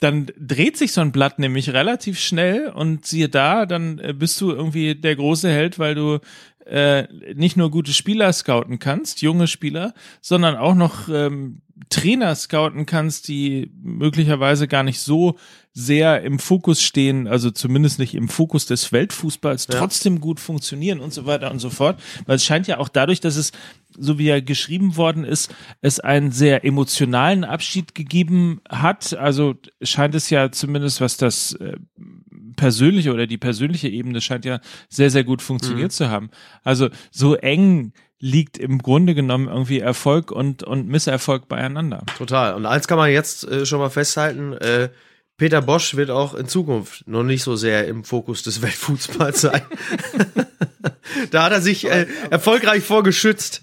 Dann 0.00 0.26
dreht 0.38 0.76
sich 0.76 0.92
so 0.92 1.00
ein 1.00 1.12
Blatt 1.12 1.38
nämlich 1.38 1.70
relativ 1.70 2.18
schnell 2.18 2.68
und 2.68 3.06
siehe 3.06 3.28
da, 3.28 3.66
dann 3.66 3.98
äh, 3.98 4.12
bist 4.12 4.40
du 4.40 4.50
irgendwie 4.50 4.94
der 4.94 5.14
große 5.16 5.48
Held, 5.48 5.78
weil 5.78 5.94
du 5.94 6.18
äh, 6.66 7.06
nicht 7.34 7.56
nur 7.56 7.70
gute 7.70 7.92
Spieler 7.92 8.32
scouten 8.32 8.78
kannst, 8.78 9.22
junge 9.22 9.46
Spieler, 9.46 9.94
sondern 10.20 10.56
auch 10.56 10.74
noch 10.74 11.08
ähm, 11.08 11.62
Trainer 11.88 12.34
scouten 12.34 12.84
kannst, 12.86 13.28
die 13.28 13.70
möglicherweise 13.82 14.68
gar 14.68 14.82
nicht 14.82 15.00
so 15.00 15.38
sehr 15.72 16.22
im 16.22 16.38
Fokus 16.38 16.82
stehen, 16.82 17.26
also 17.28 17.50
zumindest 17.50 17.98
nicht 17.98 18.14
im 18.14 18.28
Fokus 18.28 18.66
des 18.66 18.92
Weltfußballs, 18.92 19.68
Ja. 19.70 19.78
trotzdem 19.78 20.20
gut 20.20 20.40
funktionieren 20.40 21.00
und 21.00 21.14
so 21.14 21.26
weiter 21.26 21.50
und 21.50 21.60
so 21.60 21.70
fort. 21.70 22.00
Weil 22.26 22.36
es 22.36 22.44
scheint 22.44 22.66
ja 22.66 22.78
auch 22.78 22.88
dadurch, 22.88 23.20
dass 23.20 23.36
es, 23.36 23.52
so 23.96 24.18
wie 24.18 24.28
er 24.28 24.42
geschrieben 24.42 24.96
worden 24.96 25.24
ist, 25.24 25.54
es 25.80 26.00
einen 26.00 26.32
sehr 26.32 26.64
emotionalen 26.64 27.44
Abschied 27.44 27.94
gegeben 27.94 28.60
hat. 28.68 29.14
Also 29.14 29.54
scheint 29.80 30.14
es 30.14 30.28
ja 30.28 30.50
zumindest, 30.50 31.00
was 31.00 31.16
das 31.16 31.52
äh, 31.54 31.76
persönliche 32.56 33.12
oder 33.14 33.26
die 33.26 33.38
persönliche 33.38 33.88
Ebene 33.88 34.20
scheint 34.20 34.44
ja 34.44 34.60
sehr, 34.88 35.10
sehr 35.10 35.24
gut 35.24 35.40
funktioniert 35.40 35.92
zu 35.92 36.10
haben. 36.10 36.30
Also 36.62 36.90
so 37.10 37.36
eng 37.36 37.92
liegt 38.20 38.58
im 38.58 38.78
Grunde 38.78 39.14
genommen 39.14 39.48
irgendwie 39.48 39.80
Erfolg 39.80 40.30
und, 40.30 40.62
und 40.62 40.86
Misserfolg 40.86 41.48
beieinander. 41.48 42.04
Total. 42.18 42.54
Und 42.54 42.66
eins 42.66 42.86
kann 42.86 42.98
man 42.98 43.10
jetzt 43.10 43.48
äh, 43.48 43.66
schon 43.66 43.78
mal 43.78 43.90
festhalten, 43.90 44.52
äh, 44.52 44.90
Peter 45.38 45.62
Bosch 45.62 45.96
wird 45.96 46.10
auch 46.10 46.34
in 46.34 46.48
Zukunft 46.48 47.08
noch 47.08 47.22
nicht 47.22 47.42
so 47.42 47.56
sehr 47.56 47.88
im 47.88 48.04
Fokus 48.04 48.42
des 48.42 48.60
Weltfußballs 48.62 49.40
sein. 49.40 49.62
da 51.30 51.44
hat 51.44 51.52
er 51.52 51.62
sich 51.62 51.90
äh, 51.90 52.06
erfolgreich 52.28 52.84
vorgeschützt. 52.84 53.62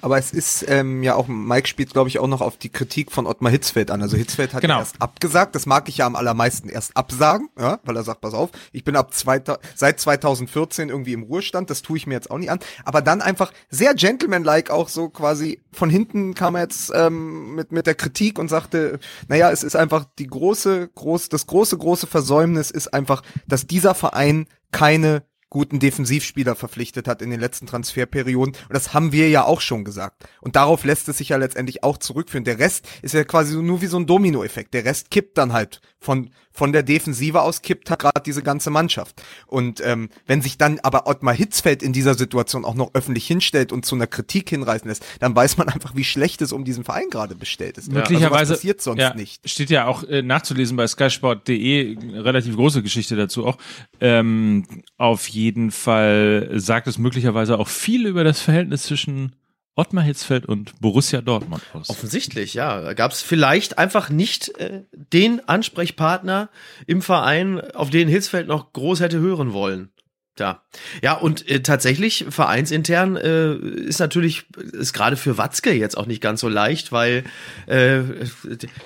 Aber 0.00 0.18
es 0.18 0.32
ist 0.32 0.64
ähm, 0.68 1.02
ja 1.02 1.14
auch, 1.14 1.26
Mike 1.28 1.66
spielt, 1.66 1.92
glaube 1.92 2.08
ich, 2.08 2.18
auch 2.18 2.26
noch 2.26 2.40
auf 2.40 2.56
die 2.56 2.68
Kritik 2.68 3.10
von 3.10 3.26
Ottmar 3.26 3.50
Hitzfeld 3.50 3.90
an. 3.90 4.00
Also 4.02 4.16
Hitzfeld 4.16 4.54
hat 4.54 4.60
Genau. 4.62 4.74
ja 4.74 4.80
erst 4.80 5.00
abgesagt. 5.02 5.54
Das 5.54 5.66
mag 5.66 5.88
ich 5.88 5.98
ja 5.98 6.06
am 6.06 6.16
allermeisten 6.16 6.68
erst 6.68 6.96
absagen, 6.96 7.48
ja, 7.58 7.80
weil 7.84 7.96
er 7.96 8.04
sagt, 8.04 8.20
pass 8.20 8.34
auf, 8.34 8.50
ich 8.72 8.84
bin 8.84 8.96
ab 8.96 9.12
zweita 9.14 9.58
seit 9.74 9.98
2014 10.00 10.88
irgendwie 10.88 11.12
im 11.12 11.24
Ruhestand, 11.24 11.70
das 11.70 11.82
tue 11.82 11.96
ich 11.96 12.06
mir 12.06 12.14
jetzt 12.14 12.30
auch 12.30 12.38
nicht 12.38 12.50
an. 12.50 12.60
Aber 12.84 13.02
dann 13.02 13.20
einfach 13.22 13.52
sehr 13.70 13.94
gentlemanlike 13.94 14.72
auch 14.72 14.88
so 14.88 15.08
quasi 15.08 15.60
von 15.72 15.90
hinten 15.90 16.34
kam 16.34 16.54
er 16.54 16.62
jetzt 16.62 16.92
ähm, 16.94 17.54
mit, 17.54 17.72
mit 17.72 17.86
der 17.86 17.94
Kritik 17.94 18.38
und 18.38 18.48
sagte, 18.48 18.98
naja, 19.28 19.50
es 19.50 19.62
ist 19.62 19.76
einfach 19.76 20.04
die 20.18 20.26
große, 20.26 20.90
groß, 20.94 21.28
das 21.28 21.46
große, 21.46 21.76
große 21.76 22.06
Versäumnis 22.06 22.70
ist 22.70 22.94
einfach, 22.94 23.22
dass 23.46 23.66
dieser 23.66 23.94
Verein 23.94 24.46
keine 24.70 25.22
guten 25.50 25.78
Defensivspieler 25.78 26.54
verpflichtet 26.54 27.08
hat 27.08 27.22
in 27.22 27.30
den 27.30 27.40
letzten 27.40 27.66
Transferperioden. 27.66 28.54
Und 28.54 28.74
das 28.74 28.94
haben 28.94 29.12
wir 29.12 29.28
ja 29.28 29.44
auch 29.44 29.60
schon 29.60 29.84
gesagt. 29.84 30.24
Und 30.40 30.56
darauf 30.56 30.84
lässt 30.84 31.08
es 31.08 31.18
sich 31.18 31.30
ja 31.30 31.36
letztendlich 31.36 31.82
auch 31.84 31.98
zurückführen. 31.98 32.44
Der 32.44 32.58
Rest 32.58 32.86
ist 33.02 33.14
ja 33.14 33.24
quasi 33.24 33.56
nur 33.56 33.80
wie 33.80 33.86
so 33.86 33.98
ein 33.98 34.06
Dominoeffekt. 34.06 34.74
Der 34.74 34.84
Rest 34.84 35.10
kippt 35.10 35.38
dann 35.38 35.52
halt 35.52 35.80
von, 36.00 36.30
von 36.52 36.72
der 36.72 36.82
Defensive 36.82 37.40
aus 37.40 37.62
kippt 37.62 37.90
halt 37.90 38.00
gerade 38.00 38.22
diese 38.24 38.42
ganze 38.42 38.70
Mannschaft. 38.70 39.22
Und 39.46 39.80
ähm, 39.84 40.08
wenn 40.26 40.42
sich 40.42 40.58
dann 40.58 40.78
aber 40.80 41.06
Ottmar 41.06 41.34
Hitzfeld 41.34 41.82
in 41.82 41.92
dieser 41.92 42.14
Situation 42.14 42.64
auch 42.64 42.74
noch 42.74 42.94
öffentlich 42.94 43.26
hinstellt 43.26 43.72
und 43.72 43.84
zu 43.84 43.94
einer 43.94 44.06
Kritik 44.06 44.50
hinreißen 44.50 44.88
lässt, 44.88 45.04
dann 45.20 45.34
weiß 45.34 45.56
man 45.56 45.68
einfach, 45.68 45.96
wie 45.96 46.04
schlecht 46.04 46.40
es 46.42 46.52
um 46.52 46.64
diesen 46.64 46.84
Verein 46.84 47.10
gerade 47.10 47.34
bestellt 47.34 47.78
ist. 47.78 47.90
Möglicherweise 47.90 48.38
also 48.38 48.54
passiert 48.54 48.80
sonst 48.80 49.00
ja, 49.00 49.14
nicht. 49.14 49.48
Steht 49.48 49.70
ja 49.70 49.86
auch 49.86 50.04
äh, 50.04 50.22
nachzulesen 50.22 50.76
bei 50.76 50.86
skysport.de, 50.86 51.98
relativ 52.14 52.56
große 52.56 52.82
Geschichte 52.82 53.16
dazu 53.16 53.46
auch. 53.46 53.58
Ähm, 54.00 54.64
auf 54.96 55.28
jeden 55.28 55.70
Fall 55.70 56.50
sagt 56.54 56.86
es 56.86 56.98
möglicherweise 56.98 57.58
auch 57.58 57.68
viel 57.68 58.06
über 58.06 58.24
das 58.24 58.40
Verhältnis 58.40 58.84
zwischen 58.84 59.32
Ottmar 59.78 60.02
Hitzfeld 60.02 60.44
und 60.44 60.80
Borussia 60.80 61.20
Dortmund 61.20 61.62
aus. 61.72 61.88
Offensichtlich, 61.88 62.52
ja. 62.54 62.80
Da 62.80 62.94
gab 62.94 63.12
es 63.12 63.22
vielleicht 63.22 63.78
einfach 63.78 64.10
nicht 64.10 64.48
äh, 64.58 64.82
den 64.92 65.48
Ansprechpartner 65.48 66.48
im 66.88 67.00
Verein, 67.00 67.60
auf 67.60 67.88
den 67.88 68.08
Hitzfeld 68.08 68.48
noch 68.48 68.72
groß 68.72 68.98
hätte 68.98 69.20
hören 69.20 69.52
wollen. 69.52 69.90
Ja, 70.36 70.62
ja 71.00 71.14
und 71.14 71.48
äh, 71.48 71.60
tatsächlich 71.60 72.26
vereinsintern 72.28 73.16
äh, 73.16 73.54
ist 73.54 74.00
natürlich 74.00 74.46
ist 74.72 74.92
gerade 74.92 75.16
für 75.16 75.38
Watzke 75.38 75.72
jetzt 75.72 75.96
auch 75.96 76.06
nicht 76.06 76.20
ganz 76.20 76.40
so 76.40 76.48
leicht, 76.48 76.90
weil 76.90 77.22
äh, 77.66 78.00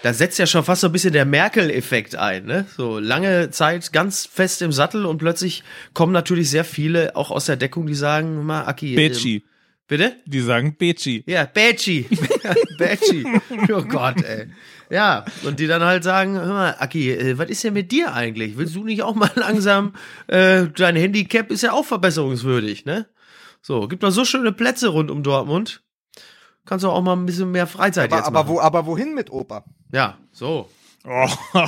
da 0.02 0.12
setzt 0.12 0.38
ja 0.38 0.46
schon 0.46 0.64
fast 0.64 0.82
so 0.82 0.88
ein 0.88 0.92
bisschen 0.92 1.14
der 1.14 1.24
Merkel-Effekt 1.24 2.16
ein. 2.16 2.44
Ne? 2.44 2.66
So 2.76 2.98
lange 2.98 3.50
Zeit 3.50 3.92
ganz 3.94 4.26
fest 4.26 4.60
im 4.60 4.72
Sattel 4.72 5.06
und 5.06 5.16
plötzlich 5.18 5.62
kommen 5.94 6.12
natürlich 6.12 6.50
sehr 6.50 6.64
viele 6.64 7.16
auch 7.16 7.30
aus 7.30 7.46
der 7.46 7.56
Deckung, 7.56 7.86
die 7.86 7.94
sagen, 7.94 8.44
mal 8.44 8.64
Aki, 8.64 8.92
äh, 8.92 8.96
Betschi. 8.96 9.42
Bitte? 9.88 10.16
Die 10.26 10.40
sagen 10.40 10.76
Betschi. 10.76 11.24
Ja, 11.26 11.44
Betschi. 11.44 12.06
Betschi. 12.78 13.24
Oh 13.72 13.82
Gott, 13.82 14.22
ey. 14.22 14.46
Ja, 14.90 15.24
und 15.44 15.58
die 15.58 15.66
dann 15.66 15.82
halt 15.82 16.04
sagen, 16.04 16.34
hör 16.34 16.46
mal, 16.52 16.76
Aki, 16.78 17.12
äh, 17.12 17.38
was 17.38 17.48
ist 17.48 17.64
denn 17.64 17.72
mit 17.72 17.92
dir 17.92 18.12
eigentlich? 18.12 18.56
Willst 18.58 18.74
du 18.74 18.84
nicht 18.84 19.02
auch 19.02 19.14
mal 19.14 19.30
langsam, 19.36 19.94
äh, 20.26 20.66
dein 20.76 20.96
Handicap 20.96 21.50
ist 21.50 21.62
ja 21.62 21.72
auch 21.72 21.84
verbesserungswürdig, 21.86 22.84
ne? 22.84 23.06
So, 23.62 23.88
gibt 23.88 24.02
noch 24.02 24.10
so 24.10 24.24
schöne 24.24 24.52
Plätze 24.52 24.88
rund 24.88 25.10
um 25.10 25.22
Dortmund. 25.22 25.82
Kannst 26.66 26.84
du 26.84 26.90
auch 26.90 27.00
mal 27.02 27.14
ein 27.14 27.26
bisschen 27.26 27.50
mehr 27.52 27.66
Freizeit 27.66 28.10
Aber, 28.10 28.16
jetzt 28.18 28.26
aber, 28.26 28.40
machen. 28.44 28.48
wo, 28.54 28.60
aber 28.60 28.86
wohin 28.86 29.14
mit 29.14 29.30
Opa? 29.30 29.64
Ja, 29.92 30.18
so. 30.30 30.68
Oh. 31.04 31.28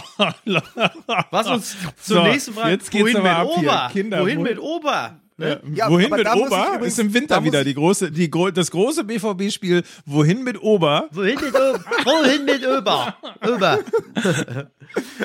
Was 1.31 1.47
uns 1.49 1.77
zur 2.01 2.17
So, 2.19 2.23
nächsten 2.23 2.53
Frage. 2.55 2.71
jetzt 2.73 2.91
geht's 2.91 3.03
wohin 3.05 3.17
aber 3.17 3.29
mit 3.29 3.37
ab 3.39 3.49
hier. 3.59 3.69
Ober? 3.69 3.91
Kinder, 3.93 4.21
wohin 4.21 4.39
wo- 4.39 4.43
mit 4.43 4.59
Ober? 4.59 5.21
Ne? 5.37 5.61
Ja, 5.75 5.91
Wohin 5.91 6.11
mit 6.11 6.29
Ober 6.33 6.75
übrigens- 6.77 6.87
ist 6.95 6.99
im 7.01 7.13
Winter 7.13 7.43
wieder 7.43 7.65
die 7.65 7.75
große, 7.75 8.13
die, 8.13 8.31
das 8.31 8.71
große 8.71 9.03
BVB-Spiel 9.03 9.83
Wohin 10.07 10.45
mit 10.45 10.63
Ober. 10.63 11.09
Wohin 11.11 11.35
mit 11.41 11.55
Ober? 11.55 11.85
Wohin 12.05 12.45
mit 12.45 12.65
Ober? 12.65 13.17
Ober. 13.43 13.79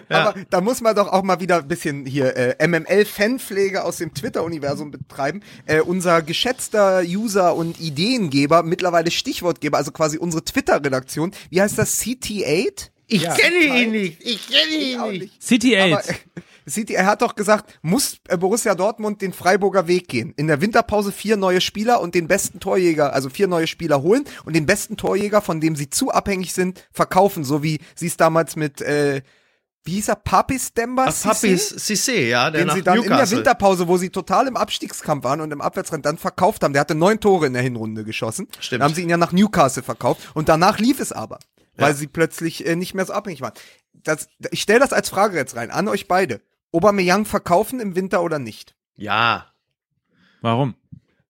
Aber 0.09 0.33
da 0.49 0.61
muss 0.61 0.81
man 0.81 0.95
doch 0.95 1.09
auch 1.09 1.21
mal 1.21 1.39
wieder 1.39 1.57
ein 1.59 1.67
bisschen 1.67 2.07
hier 2.07 2.35
äh, 2.35 2.67
MML-Fanpflege 2.67 3.83
aus 3.83 3.97
dem 3.97 4.13
Twitter-Universum 4.15 4.89
betreiben. 4.89 5.41
Äh, 5.67 5.81
unser 5.81 6.23
geschätzter 6.23 7.03
User 7.05 7.55
und 7.55 7.79
Ideengeber, 7.79 8.63
mittlerweile 8.63 9.11
Stichwortgeber, 9.11 9.77
also 9.77 9.91
quasi 9.91 10.17
unsere 10.17 10.43
Twitter-Redaktion, 10.43 11.33
wie 11.51 11.61
heißt 11.61 11.77
das? 11.77 11.99
CT8? 12.01 12.89
Ich 13.05 13.23
Ja. 13.23 13.35
kenne 13.35 13.57
ihn 13.83 13.91
nicht. 13.91 14.17
Ich 14.21 14.47
kenne 14.49 14.71
ihn 14.83 15.01
nicht. 15.11 15.21
nicht. 15.21 15.43
City 15.43 15.77
Aber 15.77 16.01
City, 16.69 16.93
er 16.93 17.05
hat 17.05 17.21
doch 17.21 17.35
gesagt, 17.35 17.79
muss 17.81 18.17
äh, 18.27 18.37
Borussia 18.37 18.75
Dortmund 18.75 19.21
den 19.21 19.33
Freiburger 19.33 19.87
Weg 19.87 20.07
gehen. 20.07 20.33
In 20.37 20.47
der 20.47 20.61
Winterpause 20.61 21.11
vier 21.11 21.37
neue 21.37 21.61
Spieler 21.61 22.01
und 22.01 22.15
den 22.15 22.27
besten 22.27 22.59
Torjäger, 22.59 23.13
also 23.13 23.29
vier 23.29 23.47
neue 23.47 23.67
Spieler 23.67 24.01
holen 24.01 24.25
und 24.45 24.55
den 24.55 24.65
besten 24.65 24.97
Torjäger, 24.97 25.41
von 25.41 25.59
dem 25.61 25.75
sie 25.75 25.89
zu 25.89 26.11
abhängig 26.11 26.53
sind, 26.53 26.83
verkaufen, 26.91 27.43
so 27.43 27.63
wie 27.63 27.79
sie 27.95 28.07
es 28.07 28.17
damals 28.17 28.55
mit, 28.55 28.81
äh, 28.81 29.21
wie 29.85 29.93
hieß 29.93 30.09
er, 30.09 30.15
Papis 30.17 30.73
Demba? 30.73 31.05
Ach, 31.07 31.23
Papis 31.23 31.73
Cissé, 31.77 32.27
ja, 32.27 32.51
der 32.51 32.65
den 32.65 32.75
sie 32.75 32.83
dann 32.83 32.97
in 32.97 33.03
der 33.03 33.11
Newcastle. 33.11 33.37
Winterpause, 33.37 33.87
wo 33.87 33.97
sie 33.97 34.09
total 34.09 34.47
im 34.47 34.57
Abstiegskampf 34.57 35.23
waren 35.23 35.41
und 35.41 35.51
im 35.51 35.61
Abwärtsrennen 35.61 36.01
dann 36.03 36.17
verkauft 36.17 36.63
haben. 36.63 36.73
Der 36.73 36.81
hatte 36.81 36.95
neun 36.95 37.19
Tore 37.19 37.47
in 37.47 37.53
der 37.53 37.61
Hinrunde 37.61 38.03
geschossen. 38.03 38.47
Stimmt. 38.59 38.81
Dann 38.81 38.89
haben 38.89 38.95
sie 38.95 39.01
ihn 39.03 39.09
ja 39.09 39.17
nach 39.17 39.31
Newcastle 39.31 39.81
verkauft 39.81 40.21
und 40.33 40.49
danach 40.49 40.79
lief 40.79 40.99
es 40.99 41.11
aber, 41.13 41.39
weil 41.77 41.91
Ja. 41.91 41.95
sie 41.95 42.07
plötzlich 42.07 42.67
äh, 42.67 42.75
nicht 42.75 42.93
mehr 42.93 43.05
so 43.05 43.13
abhängig 43.13 43.41
waren. 43.41 43.53
Das, 44.03 44.27
ich 44.51 44.61
stelle 44.61 44.79
das 44.79 44.93
als 44.93 45.09
Frage 45.09 45.37
jetzt 45.37 45.55
rein 45.55 45.71
an 45.71 45.87
euch 45.87 46.07
beide. 46.07 46.41
Aubameyang 46.71 47.25
verkaufen 47.25 47.79
im 47.79 47.95
Winter 47.95 48.21
oder 48.21 48.39
nicht? 48.39 48.75
Ja. 48.95 49.47
Warum? 50.41 50.75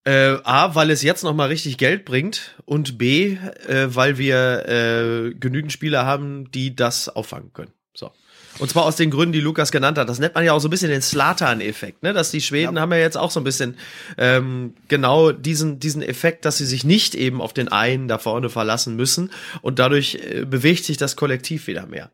Äh, 0.04 0.38
A, 0.44 0.74
weil 0.74 0.90
es 0.90 1.02
jetzt 1.02 1.24
noch 1.24 1.34
mal 1.34 1.48
richtig 1.48 1.76
Geld 1.76 2.04
bringt 2.04 2.56
und 2.64 2.96
B, 2.96 3.36
äh, 3.66 3.94
weil 3.94 4.16
wir 4.16 4.66
äh, 4.66 5.34
genügend 5.34 5.72
Spieler 5.72 6.06
haben, 6.06 6.50
die 6.50 6.74
das 6.74 7.08
auffangen 7.08 7.52
können. 7.52 7.72
So. 7.92 8.10
Und 8.58 8.70
zwar 8.70 8.84
aus 8.84 8.96
den 8.96 9.10
Gründen, 9.10 9.32
die 9.32 9.40
Lukas 9.40 9.72
genannt 9.72 9.98
hat. 9.98 10.08
Das 10.08 10.18
nennt 10.18 10.34
man 10.34 10.44
ja 10.44 10.52
auch 10.52 10.60
so 10.60 10.68
ein 10.68 10.70
bisschen 10.70 10.90
den 10.90 11.02
Slatan-Effekt, 11.02 12.02
ne? 12.02 12.12
Dass 12.12 12.30
die 12.30 12.40
Schweden 12.40 12.80
haben 12.80 12.92
ja 12.92 12.98
jetzt 12.98 13.16
auch 13.16 13.30
so 13.30 13.40
ein 13.40 13.44
bisschen 13.44 13.76
ähm, 14.16 14.74
genau 14.88 15.32
diesen, 15.32 15.80
diesen 15.80 16.02
Effekt, 16.02 16.44
dass 16.44 16.58
sie 16.58 16.66
sich 16.66 16.84
nicht 16.84 17.14
eben 17.14 17.40
auf 17.40 17.52
den 17.52 17.68
einen 17.68 18.08
da 18.08 18.18
vorne 18.18 18.48
verlassen 18.48 18.96
müssen 18.96 19.30
und 19.62 19.78
dadurch 19.78 20.14
äh, 20.16 20.44
bewegt 20.44 20.84
sich 20.84 20.96
das 20.96 21.16
Kollektiv 21.16 21.66
wieder 21.66 21.86
mehr. 21.86 22.10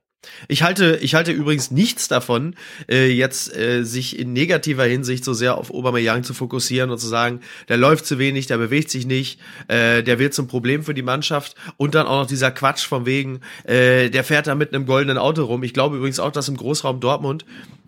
Ich 0.49 0.63
halte, 0.63 0.99
ich 1.01 1.15
halte 1.15 1.33
übrigens 1.33 1.71
nichts 1.71 2.09
davon, 2.09 2.55
äh, 2.91 3.09
jetzt 3.09 3.55
äh, 3.57 3.85
sich 3.85 4.19
in 4.19 4.33
negativer 4.33 4.85
Hinsicht 4.85 5.25
so 5.25 5.33
sehr 5.33 5.57
auf 5.57 5.73
Aubameyang 5.73 6.25
zu 6.25 6.35
fokussieren 6.35 6.91
und 6.91 6.99
zu 6.99 7.07
sagen, 7.07 7.41
der 7.69 7.77
läuft 7.77 8.07
zu 8.07 8.19
wenig, 8.19 8.47
der 8.47 8.59
bewegt 8.59 8.91
sich 8.91 9.07
nicht, 9.07 9.41
äh, 9.69 10.03
der 10.03 10.19
wird 10.19 10.35
zum 10.35 10.49
Problem 10.49 10.83
für 10.83 10.95
die 10.95 11.03
Mannschaft 11.03 11.55
und 11.77 11.95
dann 11.95 12.07
auch 12.07 12.21
noch 12.21 12.27
dieser 12.27 12.51
Quatsch 12.51 12.87
von 12.87 13.07
wegen, 13.07 13.41
äh, 13.65 14.11
der 14.11 14.25
fährt 14.25 14.47
da 14.47 14.55
mit 14.55 14.75
einem 14.75 14.87
goldenen 14.87 15.19
Auto 15.19 15.45
rum. 15.45 15.63
Ich 15.63 15.75
glaube 15.75 15.97
übrigens 15.97 16.21
auch, 16.21 16.33
dass 16.33 16.49
im 16.49 16.57
Großraum 16.57 17.01
Dortmund 17.01 17.45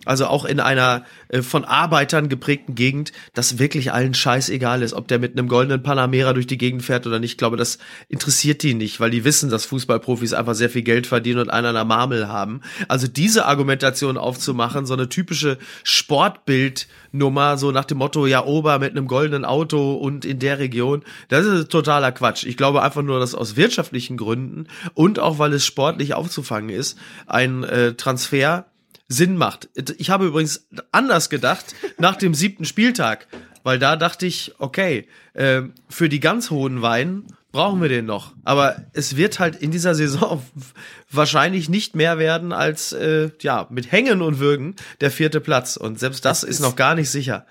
also 0.09 0.27
auch 0.27 0.47
in 0.47 0.59
einer 0.59 1.05
äh, 1.29 1.43
von 1.43 1.65
Arbeitern 1.65 2.29
geprägten 2.31 2.75
Gegend, 2.75 3.13
das 3.35 3.59
wirklich 3.59 3.93
allen 3.93 4.15
scheißegal 4.15 4.83
ist, 4.83 4.95
ob 4.95 5.07
der 5.07 5.19
mit 5.19 5.33
einem 5.33 5.49
goldenen 5.49 5.83
Panamera 5.83 6.33
durch 6.33 6.47
die 6.47 6.57
Gegend 6.57 6.83
fährt 6.83 7.07
oder 7.07 7.19
nicht. 7.19 7.33
Ich 7.33 7.37
glaube, 7.37 7.59
das 7.59 7.79
interessiert 8.09 8.63
die 8.63 8.73
nicht, 8.73 9.01
weil 9.01 9.11
die 9.11 9.25
wissen, 9.25 9.51
dass 9.51 9.67
Fußballprofis 9.67 10.33
einfach 10.33 10.55
sehr 10.55 10.71
viel 10.71 10.83
Geld 10.83 11.07
verdienen 11.07 11.41
und 11.41 11.51
einen 11.51 11.67
an 11.67 11.75
der 11.75 11.85
Haben. 12.29 12.61
Also 12.89 13.09
diese 13.09 13.47
Argumentation 13.47 14.17
aufzumachen, 14.17 14.87
so 14.87 14.95
eine 14.95 15.09
typische 15.09 15.59
Sportbildnummer, 15.83 17.59
so 17.59 17.73
nach 17.73 17.85
dem 17.85 17.99
Motto, 17.99 18.27
ja, 18.27 18.45
Ober 18.45 18.79
mit 18.79 18.93
einem 18.93 19.07
goldenen 19.07 19.45
Auto 19.45 19.95
und 19.95 20.25
in 20.25 20.39
der 20.39 20.59
Region, 20.59 21.03
das 21.29 21.47
ist 21.47 21.71
totaler 21.71 22.13
Quatsch. 22.13 22.45
Ich 22.45 22.57
glaube 22.57 22.83
einfach 22.83 23.03
nur, 23.03 23.21
dass 23.21 23.35
aus 23.35 23.57
wirtschaftlichen 23.57 24.17
Gründen 24.17 24.67
und 24.95 25.19
auch 25.19 25.39
weil 25.39 25.53
es 25.53 25.67
sportlich 25.67 26.15
aufzufangen 26.15 26.71
ist, 26.71 26.99
ein 27.27 27.65
äh, 27.65 27.95
Transfer 27.95 28.67
Sinn 29.09 29.37
macht. 29.37 29.71
Ich 29.97 30.11
habe 30.11 30.27
übrigens 30.27 30.69
anders 30.93 31.31
gedacht 31.31 31.75
nach 31.97 32.17
dem 32.17 32.35
siebten 32.35 32.67
Spieltag, 32.67 33.27
weil 33.63 33.79
da 33.79 33.97
dachte 33.97 34.27
ich, 34.27 34.55
okay, 34.59 35.09
äh, 35.33 35.63
für 35.89 36.09
die 36.09 36.21
ganz 36.21 36.51
hohen 36.51 36.83
Weinen 36.83 37.27
brauchen 37.53 37.81
wir 37.81 37.89
den 37.89 38.07
noch. 38.07 38.35
Aber 38.45 38.85
es 38.93 39.17
wird 39.17 39.39
halt 39.39 39.57
in 39.57 39.71
dieser 39.71 39.95
Saison 39.95 40.43
wahrscheinlich 41.11 41.69
nicht 41.69 41.97
mehr 41.97 42.19
werden 42.19 42.53
als 42.53 42.93
äh, 42.93 43.31
ja 43.41 43.67
mit 43.71 43.91
Hängen 43.91 44.23
und 44.23 44.39
Würgen 44.39 44.77
der 45.01 45.11
vierte 45.11 45.41
Platz. 45.41 45.77
Und 45.77 45.99
selbst 45.99 46.25
das 46.25 46.43
ist 46.43 46.61
noch 46.61 46.77
gar 46.77 46.95
nicht 46.95 47.11
sicher. 47.11 47.47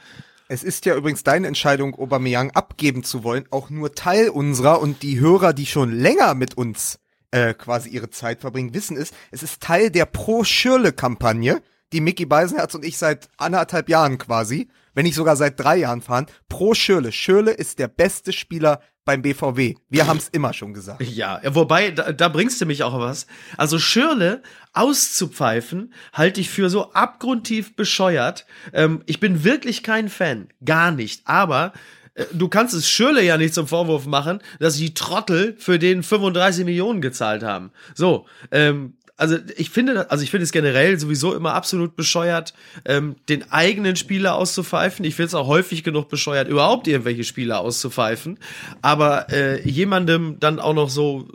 Es 0.50 0.64
ist 0.64 0.86
ja 0.86 0.96
übrigens 0.96 1.24
deine 1.24 1.48
Entscheidung, 1.48 1.94
Aubameyang 1.96 2.52
abgeben 2.52 3.04
zu 3.04 3.24
wollen, 3.24 3.46
auch 3.52 3.70
nur 3.70 3.96
Teil 3.96 4.30
unserer 4.30 4.80
und 4.80 5.04
die 5.04 5.20
Hörer, 5.20 5.52
die 5.52 5.66
schon 5.66 5.92
länger 5.92 6.36
mit 6.36 6.56
uns 6.56 7.00
äh, 7.32 7.54
quasi 7.54 7.90
ihre 7.90 8.10
Zeit 8.10 8.40
verbringen, 8.40 8.74
wissen 8.74 8.96
es. 8.96 9.12
Es 9.32 9.44
ist 9.44 9.62
Teil 9.62 9.92
der 9.92 10.06
Pro-Schürle-Kampagne, 10.06 11.62
die 11.92 12.00
Mickey 12.00 12.26
Beisenherz 12.26 12.74
und 12.76 12.86
ich 12.86 12.98
seit 12.98 13.28
anderthalb 13.36 13.90
Jahren 13.90 14.18
quasi, 14.18 14.70
wenn 14.94 15.04
nicht 15.04 15.16
sogar 15.16 15.36
seit 15.36 15.60
drei 15.60 15.78
Jahren 15.78 16.02
fahren. 16.02 16.28
Pro 16.48 16.74
Schürle. 16.74 17.12
Schürle 17.12 17.52
ist 17.52 17.80
der 17.80 17.90
beste 17.90 18.32
Spieler 18.32 18.82
beim 19.08 19.24
BVW. 19.24 19.74
Wir 19.90 20.06
haben 20.08 20.18
es 20.18 20.28
immer 20.30 20.54
schon 20.54 20.76
gesagt. 20.76 21.02
Ja, 21.02 21.42
wobei, 21.56 21.90
da, 21.90 22.12
da 22.12 22.28
bringst 22.28 22.62
du 22.62 22.68
mich 22.68 22.84
auch 22.84 23.00
was. 23.00 23.26
Also 23.58 23.80
Schirle 23.80 24.44
auszupfeifen, 24.74 25.94
halte 26.14 26.40
ich 26.40 26.50
für 26.52 26.70
so 26.70 26.92
abgrundtief 26.92 27.76
bescheuert. 27.76 28.46
Ähm, 28.74 29.02
ich 29.08 29.20
bin 29.20 29.44
wirklich 29.44 29.82
kein 29.82 30.10
Fan. 30.10 30.50
Gar 30.64 30.92
nicht. 30.92 31.22
Aber 31.26 31.74
äh, 32.14 32.26
du 32.34 32.50
kannst 32.50 32.76
es 32.76 32.88
Schirle 32.88 33.24
ja 33.24 33.38
nicht 33.38 33.56
zum 33.56 33.68
Vorwurf 33.68 34.06
machen, 34.06 34.40
dass 34.60 34.76
die 34.76 34.94
Trottel 34.94 35.56
für 35.58 35.80
den 35.80 36.04
35 36.04 36.66
Millionen 36.66 37.02
gezahlt 37.02 37.42
haben. 37.42 37.72
So, 37.96 38.28
ähm, 38.52 38.98
also 39.18 39.38
ich 39.58 39.72
finde, 39.72 40.12
also 40.12 40.24
ich 40.24 40.30
finde 40.30 40.44
es 40.44 40.52
generell 40.52 41.00
sowieso 41.00 41.34
immer 41.34 41.56
absolut 41.56 41.96
bescheuert, 41.96 42.54
ähm, 42.86 43.16
den 43.30 43.52
eigenen 43.52 43.96
Spieler 43.96 44.36
auszupfeifen. 44.36 45.04
Ich 45.04 45.16
finde 45.16 45.28
es 45.28 45.34
auch 45.34 45.48
häufig 45.48 45.84
genug 45.84 46.08
bescheuert, 46.08 46.48
überhaupt 46.48 46.88
irgendwelche 46.88 47.24
Spieler 47.24 47.60
auszupfeifen. 47.60 48.38
Aber 48.84 49.32
äh, 49.34 49.68
jemandem 49.68 50.40
dann 50.40 50.60
auch 50.60 50.76
noch 50.76 50.92
so 50.92 51.28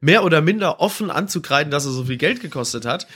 mehr 0.00 0.24
oder 0.24 0.40
minder 0.40 0.80
offen 0.80 1.10
anzukreiden, 1.10 1.70
dass 1.70 1.84
er 1.84 1.92
so 1.92 2.04
viel 2.04 2.16
Geld 2.16 2.40
gekostet 2.40 2.86
hat. 2.86 3.06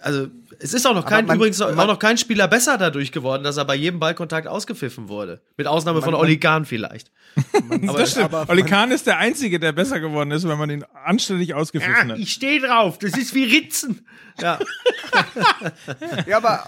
Also 0.00 0.28
es 0.60 0.74
ist 0.74 0.86
auch 0.86 0.94
noch 0.94 1.06
kein 1.06 1.26
man- 1.26 1.36
übrigens 1.36 1.60
auch 1.60 1.74
man- 1.74 1.86
noch 1.86 1.98
kein 1.98 2.18
Spieler 2.18 2.48
besser 2.48 2.78
dadurch 2.78 3.12
geworden, 3.12 3.42
dass 3.44 3.56
er 3.56 3.64
bei 3.64 3.74
jedem 3.74 3.98
Ballkontakt 4.00 4.46
ausgepfiffen 4.46 5.08
wurde. 5.08 5.40
Mit 5.56 5.66
Ausnahme 5.66 6.02
von 6.02 6.14
Oli 6.14 6.38
Kahn 6.38 6.64
vielleicht. 6.64 7.10
Aber, 7.88 7.98
das 7.98 8.10
stimmt. 8.10 8.26
aber 8.26 8.50
Oli 8.50 8.62
Kahn 8.62 8.90
ist 8.90 9.06
der 9.06 9.18
Einzige, 9.18 9.58
der 9.58 9.72
besser 9.72 10.00
geworden 10.00 10.30
ist, 10.32 10.46
wenn 10.46 10.58
man 10.58 10.68
ihn 10.68 10.84
anständig 11.04 11.54
ausgepfiffen 11.54 12.08
Ja, 12.08 12.14
hat. 12.14 12.18
ich 12.20 12.32
stehe 12.32 12.60
drauf. 12.60 12.98
Das 12.98 13.16
ist 13.16 13.34
wie 13.34 13.44
Ritzen. 13.44 14.06
Ja. 14.40 14.58
Ja, 16.26 16.38
aber 16.38 16.64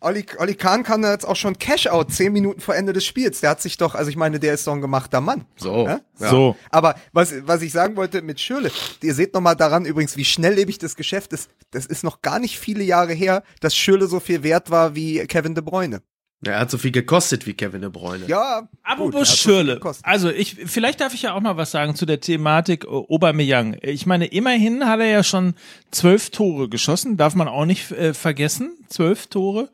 Olli, 0.00 0.24
Olli 0.38 0.54
Kahn 0.54 0.82
kann 0.82 1.02
jetzt 1.02 1.26
auch 1.26 1.36
schon 1.36 1.58
Cash-Out 1.58 2.12
zehn 2.12 2.32
Minuten 2.32 2.60
vor 2.60 2.74
Ende 2.74 2.92
des 2.92 3.04
Spiels. 3.04 3.40
Der 3.40 3.50
hat 3.50 3.60
sich 3.60 3.76
doch, 3.76 3.94
also 3.94 4.10
ich 4.10 4.16
meine, 4.16 4.38
der 4.40 4.54
ist 4.54 4.66
doch 4.66 4.72
ein 4.72 4.80
gemachter 4.80 5.20
Mann. 5.20 5.44
So. 5.56 5.86
Ja? 5.86 6.00
So. 6.14 6.56
Aber 6.70 6.94
was, 7.12 7.34
was 7.46 7.62
ich 7.62 7.72
sagen 7.72 7.96
wollte 7.96 8.22
mit 8.22 8.40
Schürle, 8.40 8.70
ihr 9.02 9.14
seht 9.14 9.34
noch 9.34 9.40
mal 9.40 9.54
daran 9.54 9.84
übrigens, 9.84 10.16
wie 10.16 10.24
schnelllebig 10.24 10.78
das 10.78 10.96
Geschäft 10.96 11.32
ist. 11.32 11.50
Das 11.70 11.86
ist 11.86 12.04
noch 12.04 12.22
gar 12.22 12.38
nicht 12.38 12.58
viele 12.58 12.84
Jahre 12.84 13.12
her, 13.12 13.42
dass 13.60 13.76
Schürle 13.76 14.06
so 14.06 14.20
viel 14.20 14.42
wert 14.42 14.70
war 14.70 14.94
wie 14.94 15.26
Kevin 15.26 15.54
De 15.54 15.62
Bruyne. 15.62 16.02
Er 16.44 16.58
hat 16.58 16.70
so 16.70 16.78
viel 16.78 16.90
gekostet 16.90 17.46
wie 17.46 17.54
Kevin 17.54 17.82
De 17.82 17.90
Bruyne. 17.90 18.24
Ja, 18.26 18.60
gut, 18.60 18.68
Apropos 18.82 19.12
so 19.12 19.34
viel 19.34 19.36
Schürle. 19.36 19.74
gekostet. 19.74 20.04
Also 20.04 20.30
ich, 20.30 20.56
vielleicht 20.66 21.00
darf 21.00 21.14
ich 21.14 21.22
ja 21.22 21.34
auch 21.34 21.40
mal 21.40 21.56
was 21.56 21.70
sagen 21.70 21.94
zu 21.94 22.04
der 22.04 22.20
Thematik 22.20 22.84
äh, 22.84 22.88
Aubameyang. 22.88 23.76
Ich 23.82 24.06
meine, 24.06 24.26
immerhin 24.26 24.86
hat 24.86 25.00
er 25.00 25.06
ja 25.06 25.22
schon 25.22 25.54
zwölf 25.90 26.30
Tore 26.30 26.68
geschossen, 26.68 27.16
darf 27.16 27.34
man 27.34 27.48
auch 27.48 27.64
nicht 27.64 27.92
äh, 27.92 28.12
vergessen. 28.12 28.72
Zwölf 28.88 29.28
Tore. 29.28 29.70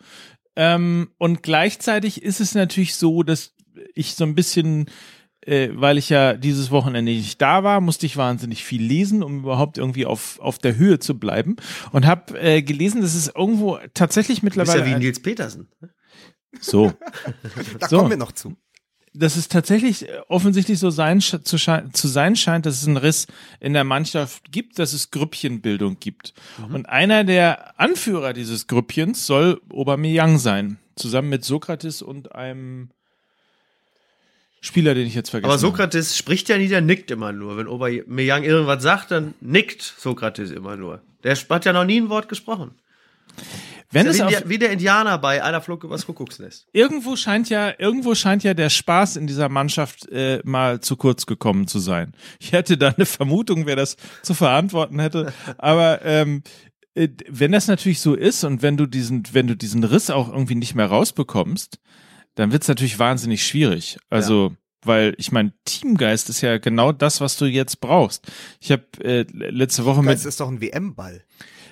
Ähm, 0.57 1.11
und 1.18 1.42
gleichzeitig 1.42 2.22
ist 2.22 2.40
es 2.40 2.54
natürlich 2.54 2.96
so, 2.96 3.22
dass 3.22 3.54
ich 3.94 4.14
so 4.14 4.24
ein 4.24 4.35
bisschen 4.35 4.87
äh, 5.48 5.70
weil 5.72 5.96
ich 5.96 6.11
ja 6.11 6.35
dieses 6.35 6.70
Wochenende 6.70 7.12
nicht 7.12 7.40
da 7.40 7.64
war, 7.64 7.81
musste 7.81 8.04
ich 8.04 8.16
wahnsinnig 8.16 8.64
viel 8.64 8.83
lesen, 8.83 9.22
um 9.22 9.38
überhaupt 9.38 9.78
irgendwie 9.78 10.04
auf, 10.04 10.38
auf 10.40 10.59
der 10.59 10.76
Höhe 10.76 10.98
zu 10.98 11.18
bleiben. 11.18 11.57
Und 11.92 12.07
habe 12.07 12.38
äh, 12.38 12.61
gelesen, 12.61 13.00
dass 13.00 13.14
es 13.14 13.33
irgendwo 13.35 13.78
tatsächlich 13.94 14.40
Du 14.40 14.46
bist 14.46 14.57
mittlerweile 14.57 14.90
ja 14.90 14.96
wie 14.96 14.98
Nils 14.98 15.20
Petersen. 15.20 15.68
So 16.61 16.92
Da 17.81 17.88
So. 17.88 17.99
kommen 17.99 18.11
wir 18.11 18.16
noch 18.16 18.33
zu. 18.33 18.57
dass 19.14 19.37
es 19.37 19.49
tatsächlich 19.49 20.09
äh, 20.09 20.21
offensichtlich 20.29 20.79
so 20.79 20.90
sein, 20.90 21.21
zu, 21.21 21.40
zu 21.42 22.09
sein 22.09 22.37
scheint, 22.37 22.66
dass 22.66 22.81
es 22.81 22.87
einen 22.87 22.97
Riss 22.99 23.27
in 23.59 23.73
der 23.73 23.85
Mannschaft 23.85 24.53
gibt, 24.53 24.79
dass 24.79 24.92
es 24.92 25.11
Grüppchenbildung 25.11 25.99
gibt. 25.99 26.35
Und 26.73 26.88
einer 26.88 27.25
der 27.25 27.81
Anführer 27.81 28.33
dieses 28.33 28.66
Grüppchens 28.66 29.27
soll 29.27 29.61
Aubameyang 29.73 30.38
sein, 30.38 30.79
zusammen 30.94 31.31
mit 31.31 31.44
Sokrates 31.44 32.03
und 32.03 32.35
einem 32.35 32.90
Spieler, 34.61 34.94
den 34.94 35.07
ich 35.07 35.14
jetzt 35.14 35.31
vergessen 35.31 35.47
Aber 35.47 35.55
habe. 35.55 35.61
Sokrates 35.61 36.16
spricht 36.16 36.49
ja 36.49 36.59
nie, 36.59 36.68
der 36.68 36.81
nickt 36.81 37.11
immer 37.11 37.33
nur. 37.33 37.57
Wenn 37.57 37.68
Aubameyang 37.68 38.42
irgendwas 38.44 38.83
sagt, 38.83 39.11
dann 39.11 39.35
nickt 39.40 39.83
Sokrates 39.83 40.51
immer 40.51 40.77
nur. 40.77 41.01
Der 41.25 41.35
hat 41.37 41.64
ja 41.64 41.73
noch 41.73 41.85
nie 41.85 42.01
ein 42.01 42.09
Wort 42.09 42.29
gesprochen. 42.29 42.73
Wenn 43.90 44.07
Ist 44.07 44.12
es 44.12 44.18
ja 44.18 44.27
wie, 44.27 44.31
der, 44.33 44.48
wie 44.48 44.59
der 44.59 44.70
Indianer 44.70 45.18
bei 45.18 45.42
einer 45.42 45.62
Flug 45.62 45.83
übers 45.83 46.05
Kuckucksnest. 46.05 46.66
irgendwo 46.72 47.16
scheint 47.16 47.48
ja, 47.48 47.72
irgendwo 47.79 48.14
scheint 48.14 48.44
ja 48.44 48.53
der 48.53 48.68
Spaß 48.68 49.16
in 49.16 49.27
dieser 49.27 49.48
Mannschaft 49.48 50.07
äh, 50.11 50.40
mal 50.44 50.81
zu 50.81 50.96
kurz 50.96 51.24
gekommen 51.24 51.66
zu 51.66 51.79
sein. 51.79 52.12
Ich 52.38 52.53
hätte 52.53 52.77
da 52.77 52.88
eine 52.88 53.07
Vermutung, 53.07 53.64
wer 53.64 53.77
das 53.77 53.96
zu 54.22 54.35
verantworten 54.35 55.01
hätte. 55.01 55.33
Aber 55.57 56.05
ähm, 56.05 56.42
äh, 56.94 57.09
wenn 57.29 57.53
das 57.53 57.66
natürlich 57.66 58.01
so 58.01 58.14
ist 58.14 58.44
und 58.44 58.61
wenn 58.61 58.77
du 58.77 58.87
diesen, 58.87 59.22
wenn 59.33 59.46
du 59.46 59.57
diesen 59.57 59.85
Riss 59.85 60.11
auch 60.11 60.29
irgendwie 60.29 60.55
nicht 60.57 60.74
mehr 60.74 60.87
rausbekommst, 60.87 61.79
dann 62.35 62.53
wird's 62.53 62.68
natürlich 62.68 62.98
wahnsinnig 62.98 63.46
schwierig. 63.46 63.98
Also 64.11 64.55
weil 64.85 65.14
ich 65.18 65.33
meine, 65.33 65.53
Teamgeist 65.64 66.29
ist 66.29 66.40
ja 66.40 66.59
genau 66.59 66.92
das, 66.92 67.20
was 67.20 67.37
du 67.37 67.46
jetzt 67.46 67.81
brauchst. 67.81 68.31
Ich 68.61 68.70
habe 68.70 68.85
äh, 69.03 69.27
letzte 69.33 69.85
Woche 69.85 70.03
mit 70.03 70.14
Das 70.14 70.24
ist 70.24 70.40
doch 70.40 70.48
ein 70.48 70.61
WM-Ball. 70.61 71.24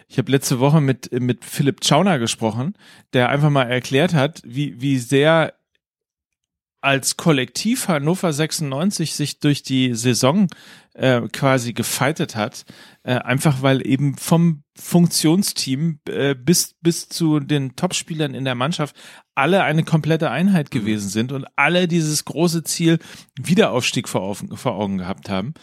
Ich 0.09 0.19
habe 0.19 0.31
letzte 0.31 0.61
Woche 0.61 0.81
mit, 0.81 1.11
mit 1.13 1.45
Philipp 1.45 1.85
Schauner 1.85 2.19
gesprochen, 2.19 2.75
der 3.13 3.29
einfach 3.29 3.51
mal 3.51 3.65
erklärt 3.65 4.15
hat, 4.15 4.41
wie, 4.45 4.81
wie 4.81 4.99
sehr 4.99 5.55
als 6.81 7.17
Kollektiv 7.17 7.89
Hannover 7.89 8.33
96 8.33 9.15
sich 9.15 9.41
durch 9.41 9.65
die 9.65 9.95
Saison 9.95 10.47
äh, 10.95 11.23
quasi 11.33 11.73
gefeitet 11.73 12.37
hat, 12.37 12.65
äh, 13.03 13.15
einfach 13.15 13.61
weil 13.61 13.85
eben 13.85 14.17
vom 14.17 14.63
Funktionsteam 14.79 15.99
äh, 16.09 16.37
bis 16.37 16.77
bis 16.81 17.09
zu 17.09 17.41
den 17.41 17.75
Topspielern 17.75 18.35
in 18.35 18.45
der 18.45 18.55
Mannschaft 18.55 18.95
alle 19.35 19.65
eine 19.65 19.83
komplette 19.83 20.31
Einheit 20.31 20.71
gewesen 20.71 21.09
sind 21.09 21.33
und 21.33 21.47
alle 21.57 21.89
dieses 21.89 22.25
große 22.25 22.63
Ziel 22.63 22.99
Wiederaufstieg 23.37 24.09
vor 24.09 24.37
vor 24.37 24.77
Augen 24.77 24.99
gehabt 24.99 25.29
haben. 25.29 25.55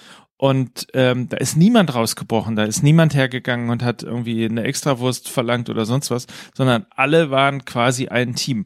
Und 0.43 0.87
ähm, 0.93 1.29
da 1.29 1.37
ist 1.37 1.55
niemand 1.55 1.95
rausgebrochen, 1.95 2.57
da 2.57 2.65
ist 2.65 2.83
niemand 2.83 3.13
hergegangen 3.15 3.69
und 3.69 3.81
hat 3.81 4.03
irgendwie 4.03 4.43
eine 4.43 4.63
Extrawurst 4.63 5.29
verlangt 5.29 5.69
oder 5.69 5.85
sonst 5.85 6.11
was, 6.11 6.27
sondern 6.53 6.85
alle 6.89 7.31
waren 7.31 7.63
quasi 7.63 8.09
ein 8.09 8.35
Team. 8.35 8.65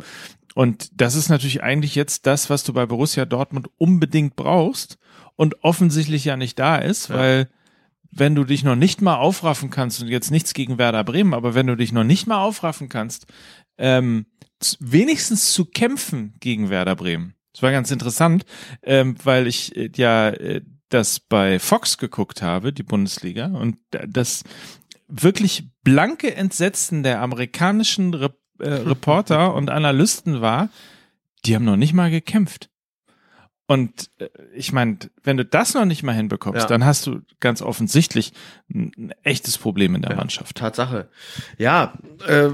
Und 0.55 0.89
das 0.99 1.13
ist 1.13 1.29
natürlich 1.29 1.61
eigentlich 1.61 1.93
jetzt 1.93 2.25
das, 2.25 2.49
was 2.49 2.63
du 2.63 2.73
bei 2.73 2.87
Borussia 2.87 3.25
Dortmund 3.25 3.69
unbedingt 3.77 4.35
brauchst 4.35 4.97
und 5.35 5.63
offensichtlich 5.63 6.25
ja 6.25 6.35
nicht 6.35 6.57
da 6.57 6.77
ist, 6.77 7.09
ja. 7.09 7.15
weil 7.15 7.49
wenn 8.09 8.33
du 8.33 8.43
dich 8.43 8.63
noch 8.63 8.75
nicht 8.75 9.03
mal 9.03 9.17
aufraffen 9.17 9.69
kannst 9.69 10.01
und 10.01 10.07
jetzt 10.07 10.31
nichts 10.31 10.55
gegen 10.55 10.79
Werder 10.79 11.03
Bremen, 11.03 11.35
aber 11.35 11.53
wenn 11.53 11.67
du 11.67 11.75
dich 11.75 11.91
noch 11.91 12.03
nicht 12.03 12.25
mal 12.25 12.41
aufraffen 12.41 12.89
kannst, 12.89 13.27
ähm, 13.77 14.25
wenigstens 14.79 15.53
zu 15.53 15.65
kämpfen 15.65 16.37
gegen 16.39 16.71
Werder 16.71 16.95
Bremen. 16.95 17.35
Das 17.53 17.61
war 17.61 17.71
ganz 17.71 17.91
interessant, 17.91 18.45
ähm, 18.81 19.15
weil 19.23 19.45
ich 19.45 19.75
äh, 19.75 19.91
ja 19.95 20.29
äh, 20.29 20.61
das 20.89 21.19
bei 21.19 21.59
Fox 21.59 21.97
geguckt 21.97 22.41
habe, 22.41 22.73
die 22.73 22.83
Bundesliga, 22.83 23.47
und 23.47 23.77
das 23.89 24.43
wirklich 25.07 25.69
blanke 25.83 26.35
Entsetzen 26.35 27.03
der 27.03 27.21
amerikanischen 27.21 28.13
Re 28.13 28.33
äh, 28.59 28.69
Reporter 28.69 29.53
und 29.53 29.69
Analysten 29.69 30.41
war, 30.41 30.69
die 31.45 31.55
haben 31.55 31.65
noch 31.65 31.77
nicht 31.77 31.93
mal 31.93 32.09
gekämpft. 32.11 32.69
Und 33.67 34.09
äh, 34.19 34.29
ich 34.53 34.71
meine, 34.71 34.97
wenn 35.23 35.37
du 35.37 35.45
das 35.45 35.73
noch 35.73 35.85
nicht 35.85 36.01
mal 36.01 36.13
hinbekommst, 36.13 36.61
ja. 36.61 36.67
dann 36.67 36.85
hast 36.85 37.05
du 37.05 37.21
ganz 37.39 37.61
offensichtlich 37.61 38.33
ein, 38.73 39.13
echtes 39.23 39.57
Problem 39.57 39.93
in 39.93 40.01
der 40.01 40.11
ja, 40.11 40.17
Mannschaft. 40.17 40.55
Tatsache. 40.57 41.09
Ja, 41.57 41.93
äh, 42.27 42.49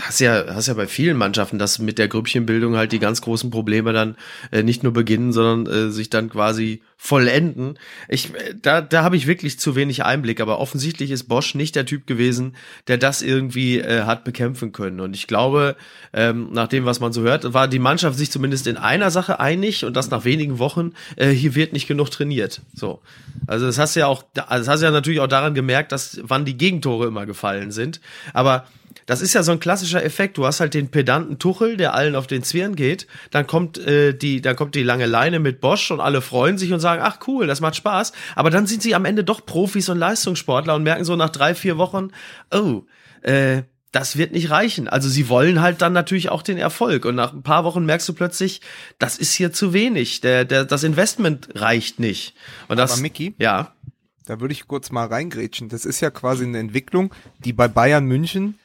hast 0.00 0.20
ja, 0.20 0.44
hast 0.48 0.68
ja 0.68 0.74
bei 0.74 0.86
vielen 0.86 1.16
Mannschaften, 1.16 1.58
dass 1.58 1.78
mit 1.78 1.98
der 1.98 2.08
Grüppchenbildung 2.08 2.76
halt 2.76 2.92
die 2.92 2.98
ganz 2.98 3.20
großen 3.20 3.50
Probleme 3.50 3.92
dann 3.92 4.16
äh, 4.50 4.62
nicht 4.62 4.82
nur 4.82 4.92
beginnen, 4.92 5.32
sondern 5.32 5.72
äh, 5.72 5.90
sich 5.90 6.10
dann 6.10 6.30
quasi 6.30 6.82
vollenden. 6.96 7.78
Ich, 8.08 8.34
äh, 8.34 8.54
da, 8.60 8.80
da 8.80 9.02
habe 9.02 9.16
ich 9.16 9.26
wirklich 9.26 9.58
zu 9.58 9.74
wenig 9.74 10.04
Einblick, 10.04 10.40
aber 10.40 10.58
offensichtlich 10.60 11.10
ist 11.10 11.24
Bosch 11.24 11.54
nicht 11.54 11.74
der 11.74 11.86
Typ 11.86 12.06
gewesen, 12.06 12.54
der 12.86 12.98
das 12.98 13.22
irgendwie 13.22 13.78
äh, 13.78 14.02
hat 14.02 14.24
bekämpfen 14.24 14.72
können. 14.72 15.00
Und 15.00 15.16
ich 15.16 15.26
glaube, 15.26 15.76
ähm, 16.12 16.50
nach 16.52 16.68
dem, 16.68 16.84
was 16.84 17.00
man 17.00 17.12
so 17.12 17.22
hört, 17.22 17.52
war 17.52 17.68
die 17.68 17.78
Mannschaft 17.78 18.16
sich 18.16 18.30
zumindest 18.30 18.66
in 18.66 18.76
einer 18.76 19.10
Sache 19.10 19.40
einig 19.40 19.84
und 19.84 19.96
das 19.96 20.10
nach 20.10 20.24
wenigen 20.24 20.58
Wochen, 20.58 20.92
äh, 21.16 21.30
hier 21.30 21.54
wird 21.54 21.72
nicht 21.72 21.88
genug 21.88 22.10
trainiert. 22.10 22.62
So. 22.74 23.00
Also 23.46 23.66
das 23.66 23.78
hast 23.78 23.96
du 23.96 24.00
ja 24.00 24.06
auch, 24.06 24.22
das 24.34 24.68
hast 24.68 24.80
du 24.80 24.86
ja 24.86 24.92
natürlich 24.92 25.20
auch 25.20 25.26
daran 25.26 25.54
gemerkt, 25.54 25.92
dass 25.92 26.20
wann 26.22 26.44
die 26.44 26.56
Gegentore 26.56 27.06
immer 27.08 27.26
gefallen 27.26 27.72
sind. 27.72 28.00
Aber 28.32 28.66
das 29.12 29.20
ist 29.20 29.34
ja 29.34 29.42
so 29.42 29.52
ein 29.52 29.60
klassischer 29.60 30.02
Effekt. 30.02 30.38
Du 30.38 30.46
hast 30.46 30.60
halt 30.60 30.72
den 30.72 30.90
pedanten 30.90 31.38
Tuchel, 31.38 31.76
der 31.76 31.92
allen 31.92 32.16
auf 32.16 32.26
den 32.26 32.42
Zwirn 32.42 32.76
geht. 32.76 33.06
Dann 33.30 33.46
kommt 33.46 33.76
äh, 33.76 34.14
die, 34.14 34.40
dann 34.40 34.56
kommt 34.56 34.74
die 34.74 34.82
lange 34.82 35.04
Leine 35.04 35.38
mit 35.38 35.60
Bosch 35.60 35.90
und 35.90 36.00
alle 36.00 36.22
freuen 36.22 36.56
sich 36.56 36.72
und 36.72 36.80
sagen, 36.80 37.02
ach 37.04 37.18
cool, 37.26 37.46
das 37.46 37.60
macht 37.60 37.76
Spaß. 37.76 38.12
Aber 38.36 38.48
dann 38.48 38.66
sind 38.66 38.82
sie 38.82 38.94
am 38.94 39.04
Ende 39.04 39.22
doch 39.22 39.44
Profis 39.44 39.90
und 39.90 39.98
Leistungssportler 39.98 40.74
und 40.74 40.82
merken 40.82 41.04
so 41.04 41.14
nach 41.14 41.28
drei, 41.28 41.54
vier 41.54 41.76
Wochen, 41.76 42.08
oh, 42.50 42.84
äh, 43.20 43.64
das 43.90 44.16
wird 44.16 44.32
nicht 44.32 44.48
reichen. 44.48 44.88
Also 44.88 45.10
sie 45.10 45.28
wollen 45.28 45.60
halt 45.60 45.82
dann 45.82 45.92
natürlich 45.92 46.30
auch 46.30 46.40
den 46.40 46.56
Erfolg. 46.56 47.04
Und 47.04 47.16
nach 47.16 47.34
ein 47.34 47.42
paar 47.42 47.64
Wochen 47.64 47.84
merkst 47.84 48.08
du 48.08 48.14
plötzlich, 48.14 48.62
das 48.98 49.18
ist 49.18 49.34
hier 49.34 49.52
zu 49.52 49.74
wenig. 49.74 50.22
Der, 50.22 50.46
der, 50.46 50.64
das 50.64 50.84
Investment 50.84 51.50
reicht 51.54 52.00
nicht. 52.00 52.34
Und 52.68 52.78
das, 52.78 52.92
Aber 52.92 53.02
Mickey? 53.02 53.34
Ja. 53.36 53.74
Da 54.24 54.40
würde 54.40 54.52
ich 54.52 54.66
kurz 54.66 54.90
mal 54.90 55.06
reingrätschen. 55.06 55.68
Das 55.68 55.84
ist 55.84 56.00
ja 56.00 56.08
quasi 56.08 56.44
eine 56.44 56.60
Entwicklung, 56.60 57.12
die 57.44 57.52
bei 57.52 57.68
Bayern 57.68 58.06
München 58.06 58.58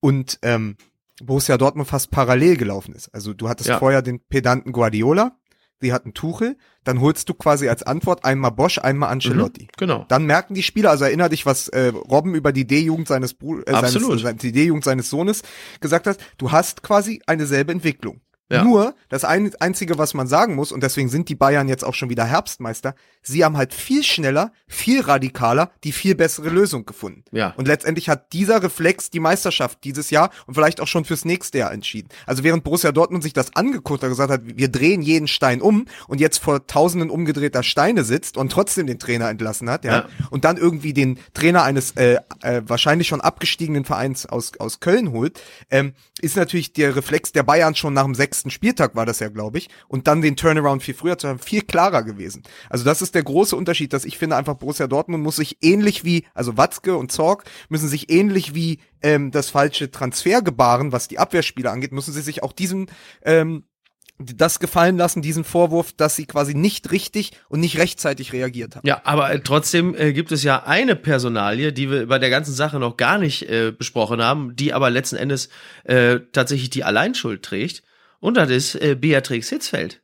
und 0.00 0.38
ähm, 0.42 0.76
Borussia 1.22 1.58
Dortmund 1.58 1.88
fast 1.88 2.10
parallel 2.10 2.56
gelaufen 2.56 2.94
ist. 2.94 3.08
Also 3.14 3.34
du 3.34 3.48
hattest 3.48 3.68
ja. 3.68 3.78
vorher 3.78 4.02
den 4.02 4.20
pedanten 4.20 4.72
Guardiola, 4.72 5.36
die 5.82 5.92
hatten 5.92 6.14
Tuchel, 6.14 6.56
dann 6.84 7.00
holst 7.00 7.28
du 7.28 7.34
quasi 7.34 7.68
als 7.68 7.82
Antwort 7.82 8.24
einmal 8.24 8.50
Bosch, 8.50 8.78
einmal 8.78 9.10
Ancelotti. 9.10 9.64
Mhm, 9.64 9.68
genau. 9.76 10.04
Dann 10.08 10.26
merken 10.26 10.54
die 10.54 10.62
Spieler, 10.62 10.90
also 10.90 11.04
erinner 11.04 11.28
dich, 11.28 11.46
was 11.46 11.68
äh, 11.68 11.88
Robben 11.88 12.34
über 12.34 12.52
die 12.52 12.66
D-Jugend 12.66 13.08
seines, 13.08 13.32
äh, 13.32 13.72
seines, 13.72 14.38
die 14.38 14.52
D-Jugend 14.52 14.84
seines 14.84 15.10
Sohnes 15.10 15.42
gesagt 15.80 16.06
hat, 16.06 16.18
du 16.38 16.52
hast 16.52 16.82
quasi 16.82 17.22
eine 17.26 17.46
selbe 17.46 17.72
Entwicklung. 17.72 18.20
Ja. 18.50 18.64
Nur, 18.64 18.94
das 19.08 19.24
ein, 19.24 19.52
Einzige, 19.60 19.96
was 19.96 20.12
man 20.12 20.26
sagen 20.26 20.56
muss, 20.56 20.72
und 20.72 20.82
deswegen 20.82 21.08
sind 21.08 21.28
die 21.28 21.36
Bayern 21.36 21.68
jetzt 21.68 21.84
auch 21.84 21.94
schon 21.94 22.10
wieder 22.10 22.24
Herbstmeister, 22.24 22.94
sie 23.22 23.44
haben 23.44 23.56
halt 23.56 23.72
viel 23.72 24.02
schneller, 24.02 24.52
viel 24.66 25.02
radikaler 25.02 25.70
die 25.84 25.92
viel 25.92 26.14
bessere 26.14 26.48
Lösung 26.48 26.84
gefunden. 26.84 27.24
Ja. 27.30 27.54
Und 27.56 27.68
letztendlich 27.68 28.08
hat 28.08 28.32
dieser 28.32 28.62
Reflex 28.62 29.10
die 29.10 29.20
Meisterschaft 29.20 29.84
dieses 29.84 30.10
Jahr 30.10 30.30
und 30.46 30.54
vielleicht 30.54 30.80
auch 30.80 30.88
schon 30.88 31.04
fürs 31.04 31.24
nächste 31.24 31.58
Jahr 31.58 31.72
entschieden. 31.72 32.08
Also 32.26 32.42
während 32.42 32.64
Borussia 32.64 32.92
Dortmund 32.92 33.22
sich 33.22 33.32
das 33.32 33.54
angeguckt 33.54 34.02
hat, 34.02 34.10
gesagt 34.10 34.32
hat, 34.32 34.40
wir 34.44 34.68
drehen 34.68 35.02
jeden 35.02 35.28
Stein 35.28 35.60
um 35.60 35.86
und 36.08 36.20
jetzt 36.20 36.38
vor 36.38 36.66
tausenden 36.66 37.10
umgedrehter 37.10 37.62
Steine 37.62 38.04
sitzt 38.04 38.36
und 38.36 38.50
trotzdem 38.50 38.86
den 38.86 38.98
Trainer 38.98 39.30
entlassen 39.30 39.70
hat, 39.70 39.84
ja, 39.84 39.92
ja. 39.92 40.08
und 40.30 40.44
dann 40.44 40.56
irgendwie 40.56 40.92
den 40.92 41.18
Trainer 41.34 41.62
eines 41.62 41.92
äh, 41.92 42.18
äh, 42.42 42.62
wahrscheinlich 42.66 43.08
schon 43.08 43.20
abgestiegenen 43.20 43.84
Vereins 43.84 44.26
aus, 44.26 44.52
aus 44.58 44.80
Köln 44.80 45.12
holt, 45.12 45.40
ähm, 45.70 45.92
ist 46.20 46.36
natürlich 46.36 46.72
der 46.72 46.96
Reflex 46.96 47.32
der 47.32 47.42
Bayern 47.42 47.74
schon 47.74 47.94
nach 47.94 48.04
dem 48.04 48.14
sechsten 48.14 48.39
Spieltag 48.48 48.96
war 48.96 49.04
das 49.04 49.18
ja, 49.18 49.28
glaube 49.28 49.58
ich, 49.58 49.68
und 49.88 50.06
dann 50.06 50.22
den 50.22 50.36
Turnaround 50.36 50.82
viel 50.82 50.94
früher 50.94 51.18
zu 51.18 51.28
haben, 51.28 51.38
viel 51.38 51.60
klarer 51.60 52.02
gewesen. 52.02 52.42
Also 52.70 52.84
das 52.84 53.02
ist 53.02 53.14
der 53.14 53.22
große 53.22 53.54
Unterschied, 53.54 53.92
dass 53.92 54.06
ich 54.06 54.16
finde 54.16 54.36
einfach 54.36 54.54
Borussia 54.54 54.86
Dortmund 54.86 55.22
muss 55.22 55.36
sich 55.36 55.58
ähnlich 55.60 56.04
wie, 56.04 56.24
also 56.32 56.56
Watzke 56.56 56.96
und 56.96 57.12
Zorg 57.12 57.44
müssen 57.68 57.88
sich 57.88 58.10
ähnlich 58.10 58.54
wie 58.54 58.78
ähm, 59.02 59.30
das 59.30 59.50
falsche 59.50 59.90
Transfer 59.90 60.40
gebaren, 60.40 60.92
was 60.92 61.08
die 61.08 61.18
Abwehrspieler 61.18 61.72
angeht, 61.72 61.92
müssen 61.92 62.14
sie 62.14 62.22
sich 62.22 62.42
auch 62.42 62.52
diesen 62.52 62.90
ähm, 63.22 63.64
das 64.20 64.60
gefallen 64.60 64.96
lassen, 64.96 65.22
diesen 65.22 65.44
Vorwurf, 65.44 65.92
dass 65.92 66.16
sie 66.16 66.26
quasi 66.26 66.54
nicht 66.54 66.92
richtig 66.92 67.32
und 67.48 67.60
nicht 67.60 67.78
rechtzeitig 67.78 68.32
reagiert 68.32 68.76
haben. 68.76 68.86
Ja, 68.86 69.00
aber 69.04 69.32
äh, 69.32 69.40
trotzdem 69.40 69.94
äh, 69.94 70.12
gibt 70.12 70.32
es 70.32 70.42
ja 70.42 70.64
eine 70.64 70.96
Personalie, 70.96 71.72
die 71.72 71.90
wir 71.90 72.06
bei 72.06 72.18
der 72.18 72.30
ganzen 72.30 72.52
Sache 72.52 72.78
noch 72.78 72.96
gar 72.96 73.18
nicht 73.18 73.48
äh, 73.48 73.72
besprochen 73.72 74.22
haben, 74.22 74.54
die 74.56 74.72
aber 74.72 74.90
letzten 74.90 75.16
Endes 75.16 75.48
äh, 75.84 76.20
tatsächlich 76.32 76.70
die 76.70 76.84
Alleinschuld 76.84 77.42
trägt. 77.42 77.82
Und 78.20 78.36
das 78.36 78.50
ist 78.50 78.74
äh, 78.76 78.94
Beatrix 78.94 79.48
Hitzfeld. 79.48 80.00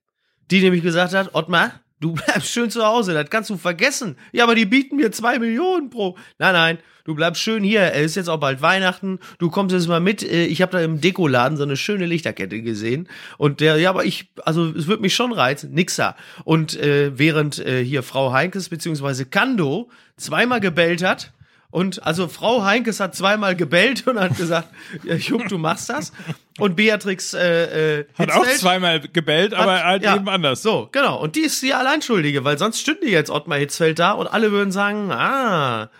Die 0.51 0.61
nämlich 0.61 0.83
gesagt 0.83 1.15
hat, 1.15 1.35
Ottmar, 1.35 1.81
du 2.01 2.13
bleibst 2.15 2.51
schön 2.51 2.71
zu 2.71 2.85
Hause, 2.85 3.15
das 3.15 3.31
kannst 3.31 3.51
du 3.51 3.57
vergessen. 3.57 4.17
Ja, 4.33 4.45
aber 4.45 4.55
die 4.55 4.67
bieten 4.67 4.97
mir 4.97 5.13
zwei 5.13 5.39
Millionen 5.39 5.91
pro. 5.91 6.17
Nein, 6.39 6.55
nein, 6.55 6.79
du 7.05 7.15
bleibst 7.15 7.43
schön 7.43 7.63
hier. 7.63 7.93
Es 7.93 8.07
ist 8.07 8.15
jetzt 8.17 8.29
auch 8.29 8.41
bald 8.41 8.63
Weihnachten. 8.63 9.19
Du 9.39 9.51
kommst 9.51 9.75
jetzt 9.75 9.89
mal 9.89 10.01
mit. 10.01 10.23
Äh, 10.23 10.47
ich 10.47 10.63
habe 10.63 10.73
da 10.73 10.81
im 10.81 11.01
Dekoladen 11.01 11.57
so 11.57 11.65
eine 11.65 11.77
schöne 11.77 12.07
Lichterkette 12.07 12.63
gesehen. 12.63 13.09
Und 13.39 13.61
der, 13.61 13.77
ja, 13.77 13.91
aber 13.91 14.05
ich, 14.05 14.31
also 14.45 14.67
es 14.71 14.87
wird 14.87 15.01
mich 15.01 15.15
schon 15.15 15.33
reizen. 15.33 15.73
Nixer. 15.73 16.17
Und 16.45 16.77
äh, 16.77 17.19
während 17.19 17.59
äh, 17.59 17.85
hier 17.85 18.03
Frau 18.03 18.33
Heinkes 18.33 18.69
beziehungsweise 18.69 19.27
Kando 19.27 19.91
zweimal 20.17 20.61
gebellt 20.61 21.03
hat, 21.03 21.33
und 21.77 22.07
also 22.07 22.27
Frau 22.27 22.65
Heinkes 22.65 23.01
hat 23.01 23.15
zweimal 23.15 23.55
gebellt 23.55 24.07
und 24.07 24.19
hat 24.19 24.35
gesagt, 24.35 24.69
ja, 25.05 25.15
Jupp, 25.17 25.47
du 25.49 25.59
machst 25.59 25.91
das. 25.91 26.11
Und 26.59 26.75
Beatrix 26.75 27.35
äh, 27.35 27.99
äh, 27.99 28.07
hat 28.15 28.33
auch 28.33 28.47
zweimal 28.47 29.01
gebellt, 29.01 29.55
hat, 29.55 29.61
aber 29.61 29.85
halt 29.85 30.03
ja, 30.03 30.17
eben 30.17 30.27
anders. 30.27 30.63
So, 30.63 30.89
genau. 30.91 31.21
Und 31.21 31.37
die 31.37 31.41
ist 31.41 31.61
die 31.61 31.75
Alleinschuldige, 31.75 32.45
weil 32.45 32.57
sonst 32.57 32.81
stünde 32.81 33.07
jetzt 33.11 33.29
Ottmar 33.29 33.59
Hitzfeld 33.59 33.99
da 33.99 34.13
und 34.13 34.27
alle 34.27 34.53
würden 34.53 34.73
sagen, 34.73 35.13
ah, 35.13 35.91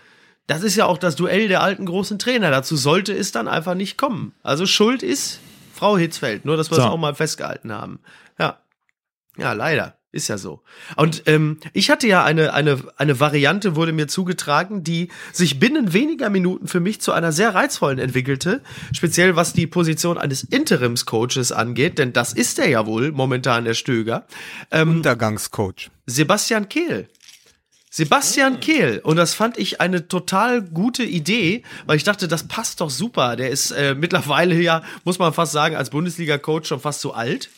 das 0.47 0.63
ist 0.63 0.77
ja 0.77 0.87
auch 0.87 0.97
das 0.97 1.15
Duell 1.15 1.47
der 1.47 1.61
alten 1.61 1.85
großen 1.85 2.17
Trainer. 2.17 2.49
Dazu 2.49 2.75
sollte 2.75 3.13
es 3.13 3.31
dann 3.31 3.47
einfach 3.47 3.75
nicht 3.75 3.99
kommen. 3.99 4.33
Also 4.41 4.65
Schuld 4.65 5.03
ist 5.03 5.39
Frau 5.75 5.95
Hitzfeld, 5.95 6.43
nur 6.43 6.57
dass 6.57 6.71
wir 6.71 6.79
es 6.79 6.85
so. 6.85 6.89
auch 6.89 6.97
mal 6.97 7.13
festgehalten 7.13 7.71
haben. 7.71 7.99
Ja. 8.39 8.57
Ja, 9.37 9.53
leider. 9.53 9.96
Ist 10.13 10.29
ja 10.29 10.37
so. 10.37 10.61
Und 10.95 11.23
ähm, 11.25 11.59
ich 11.73 11.89
hatte 11.89 12.07
ja 12.07 12.23
eine, 12.23 12.53
eine, 12.53 12.81
eine 12.95 13.19
Variante, 13.19 13.75
wurde 13.75 13.91
mir 13.91 14.07
zugetragen, 14.07 14.81
die 14.81 15.09
sich 15.33 15.59
binnen 15.59 15.91
weniger 15.91 16.29
Minuten 16.29 16.67
für 16.67 16.79
mich 16.79 17.01
zu 17.01 17.11
einer 17.11 17.33
sehr 17.33 17.53
reizvollen 17.53 17.99
entwickelte. 17.99 18.61
Speziell 18.93 19.35
was 19.35 19.51
die 19.51 19.67
Position 19.67 20.17
eines 20.17 20.43
Interimscoaches 20.43 21.51
angeht, 21.51 21.99
denn 21.99 22.13
das 22.13 22.31
ist 22.31 22.57
er 22.57 22.69
ja 22.69 22.85
wohl 22.85 23.11
momentan 23.11 23.65
der 23.65 23.73
Stöger. 23.73 24.25
Ähm, 24.71 24.97
Untergangscoach. 24.97 25.91
Sebastian 26.05 26.69
Kehl. 26.69 27.09
Sebastian 27.89 28.61
Kehl. 28.61 28.99
Und 29.03 29.17
das 29.17 29.33
fand 29.33 29.57
ich 29.57 29.81
eine 29.81 30.07
total 30.07 30.61
gute 30.61 31.03
Idee, 31.03 31.63
weil 31.85 31.97
ich 31.97 32.05
dachte, 32.05 32.29
das 32.29 32.47
passt 32.47 32.79
doch 32.79 32.89
super. 32.89 33.35
Der 33.35 33.49
ist 33.49 33.71
äh, 33.71 33.93
mittlerweile 33.93 34.55
ja, 34.55 34.83
muss 35.03 35.19
man 35.19 35.33
fast 35.33 35.51
sagen, 35.51 35.75
als 35.75 35.89
Bundesliga-Coach 35.89 36.69
schon 36.69 36.79
fast 36.79 37.01
zu 37.01 37.13
alt. 37.13 37.49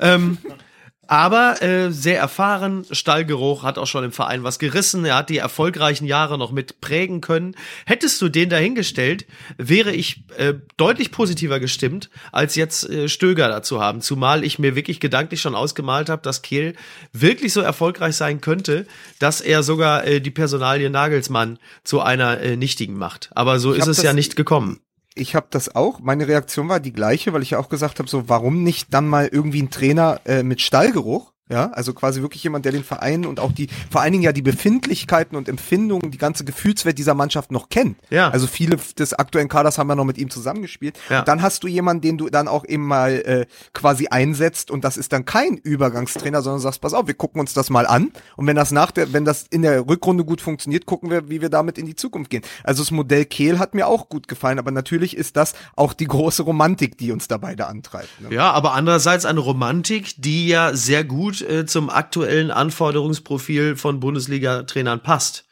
ähm, 0.00 0.38
Aber 1.12 1.60
äh, 1.60 1.92
sehr 1.92 2.18
erfahren, 2.18 2.86
Stallgeruch, 2.90 3.64
hat 3.64 3.76
auch 3.76 3.86
schon 3.86 4.02
im 4.02 4.12
Verein 4.12 4.44
was 4.44 4.58
gerissen. 4.58 5.04
Er 5.04 5.16
hat 5.16 5.28
die 5.28 5.36
erfolgreichen 5.36 6.06
Jahre 6.06 6.38
noch 6.38 6.52
mit 6.52 6.80
prägen 6.80 7.20
können. 7.20 7.54
Hättest 7.84 8.22
du 8.22 8.30
den 8.30 8.48
dahingestellt, 8.48 9.26
wäre 9.58 9.92
ich 9.92 10.24
äh, 10.38 10.54
deutlich 10.78 11.10
positiver 11.10 11.60
gestimmt, 11.60 12.08
als 12.32 12.54
jetzt 12.54 12.88
äh, 12.88 13.10
Stöger 13.10 13.48
dazu 13.48 13.78
haben. 13.78 14.00
Zumal 14.00 14.42
ich 14.42 14.58
mir 14.58 14.74
wirklich 14.74 15.00
gedanklich 15.00 15.42
schon 15.42 15.54
ausgemalt 15.54 16.08
habe, 16.08 16.22
dass 16.22 16.40
Kehl 16.40 16.76
wirklich 17.12 17.52
so 17.52 17.60
erfolgreich 17.60 18.16
sein 18.16 18.40
könnte, 18.40 18.86
dass 19.18 19.42
er 19.42 19.62
sogar 19.62 20.06
äh, 20.06 20.22
die 20.22 20.30
Personalie 20.30 20.88
Nagelsmann 20.88 21.58
zu 21.84 22.00
einer 22.00 22.40
äh, 22.40 22.56
nichtigen 22.56 22.96
macht. 22.96 23.28
Aber 23.34 23.58
so 23.58 23.74
Ich 23.74 23.80
ist 23.80 23.86
es 23.86 24.00
ja 24.00 24.14
nicht 24.14 24.34
gekommen. 24.34 24.80
Ich 25.14 25.34
habe 25.34 25.46
das 25.50 25.74
auch. 25.74 26.00
Meine 26.00 26.28
Reaktion 26.28 26.68
war 26.68 26.80
die 26.80 26.92
gleiche, 26.92 27.32
weil 27.32 27.42
ich 27.42 27.50
ja 27.50 27.58
auch 27.58 27.68
gesagt 27.68 27.98
habe, 27.98 28.08
so 28.08 28.28
warum 28.28 28.62
nicht 28.62 28.92
dann 28.92 29.08
mal 29.08 29.28
irgendwie 29.28 29.62
ein 29.62 29.70
Trainer 29.70 30.20
äh, 30.24 30.42
mit 30.42 30.60
Stallgeruch? 30.60 31.31
Ja, 31.52 31.70
also 31.72 31.92
quasi 31.92 32.22
wirklich 32.22 32.42
jemand, 32.42 32.64
der 32.64 32.72
den 32.72 32.82
Verein 32.82 33.26
und 33.26 33.38
auch 33.38 33.52
die, 33.52 33.68
vor 33.90 34.00
allen 34.00 34.12
Dingen 34.12 34.24
ja 34.24 34.32
die 34.32 34.42
Befindlichkeiten 34.42 35.36
und 35.36 35.48
Empfindungen, 35.48 36.10
die 36.10 36.18
ganze 36.18 36.44
Gefühlswelt 36.44 36.96
dieser 36.96 37.14
Mannschaft 37.14 37.52
noch 37.52 37.68
kennt. 37.68 37.98
Ja. 38.08 38.30
Also 38.30 38.46
viele 38.46 38.78
des 38.98 39.12
aktuellen 39.12 39.48
Kaders 39.48 39.76
haben 39.76 39.88
ja 39.90 39.94
noch 39.94 40.04
mit 40.04 40.16
ihm 40.16 40.30
zusammengespielt. 40.30 40.98
Ja. 41.10 41.20
Und 41.20 41.28
dann 41.28 41.42
hast 41.42 41.62
du 41.62 41.68
jemanden, 41.68 42.00
den 42.00 42.18
du 42.18 42.30
dann 42.30 42.48
auch 42.48 42.64
eben 42.64 42.86
mal 42.86 43.12
äh, 43.12 43.46
quasi 43.74 44.08
einsetzt 44.08 44.70
und 44.70 44.82
das 44.82 44.96
ist 44.96 45.12
dann 45.12 45.26
kein 45.26 45.58
Übergangstrainer, 45.58 46.40
sondern 46.40 46.60
sagst, 46.60 46.80
pass 46.80 46.94
auf, 46.94 47.06
wir 47.06 47.14
gucken 47.14 47.40
uns 47.40 47.52
das 47.52 47.68
mal 47.68 47.86
an 47.86 48.12
und 48.36 48.46
wenn 48.46 48.56
das 48.56 48.72
nach 48.72 48.90
der, 48.90 49.12
wenn 49.12 49.26
das 49.26 49.44
in 49.50 49.60
der 49.60 49.86
Rückrunde 49.86 50.24
gut 50.24 50.40
funktioniert, 50.40 50.86
gucken 50.86 51.10
wir, 51.10 51.28
wie 51.28 51.42
wir 51.42 51.50
damit 51.50 51.76
in 51.76 51.84
die 51.84 51.96
Zukunft 51.96 52.30
gehen. 52.30 52.42
Also 52.64 52.82
das 52.82 52.90
Modell 52.90 53.26
Kehl 53.26 53.58
hat 53.58 53.74
mir 53.74 53.86
auch 53.86 54.08
gut 54.08 54.26
gefallen, 54.26 54.58
aber 54.58 54.70
natürlich 54.70 55.16
ist 55.16 55.36
das 55.36 55.54
auch 55.76 55.92
die 55.92 56.06
große 56.06 56.42
Romantik, 56.42 56.96
die 56.96 57.12
uns 57.12 57.28
da 57.28 57.36
beide 57.36 57.66
antreibt. 57.66 58.08
Ne? 58.20 58.34
Ja, 58.34 58.52
aber 58.52 58.72
andererseits 58.72 59.26
eine 59.26 59.40
Romantik, 59.40 60.14
die 60.16 60.48
ja 60.48 60.74
sehr 60.74 61.04
gut 61.04 61.41
äh, 61.42 61.66
zum 61.66 61.90
aktuellen 61.90 62.50
Anforderungsprofil 62.50 63.76
von 63.76 64.00
Bundesliga-Trainern 64.00 65.02
passt. 65.02 65.44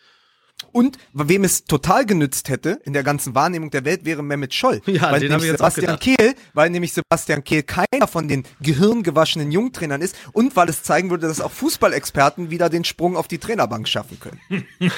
Und 0.73 0.99
wem 1.15 1.43
es 1.43 1.65
total 1.65 2.05
genützt 2.07 2.49
hätte 2.49 2.79
in 2.85 2.93
der 2.93 3.03
ganzen 3.03 3.35
Wahrnehmung 3.35 3.71
der 3.71 3.85
Welt 3.85 4.05
wäre 4.05 4.23
Mehmet 4.23 4.55
Scholl. 4.55 4.81
Ja, 4.87 5.11
weil 5.11 5.21
den 5.21 5.31
nämlich 5.31 5.51
Sebastian. 5.51 5.99
Kehl, 5.99 6.35
weil 6.55 6.71
nämlich 6.71 6.93
Sebastian 6.93 7.43
Kehl 7.45 7.63
keiner 7.63 8.07
von 8.07 8.29
den 8.29 8.45
gehirngewaschenen 8.61 9.51
Jungtrainern 9.51 10.03
ist 10.03 10.17
und 10.33 10.55
weil 10.57 10.69
es 10.69 10.83
zeigen 10.83 11.11
würde, 11.11 11.27
dass 11.29 11.41
auch 11.41 11.51
Fußballexperten 11.51 12.51
wieder 12.51 12.69
den 12.69 12.85
Sprung 12.85 13.17
auf 13.17 13.27
die 13.27 13.39
Trainerbank 13.39 13.89
schaffen 13.89 14.19
können. 14.21 14.65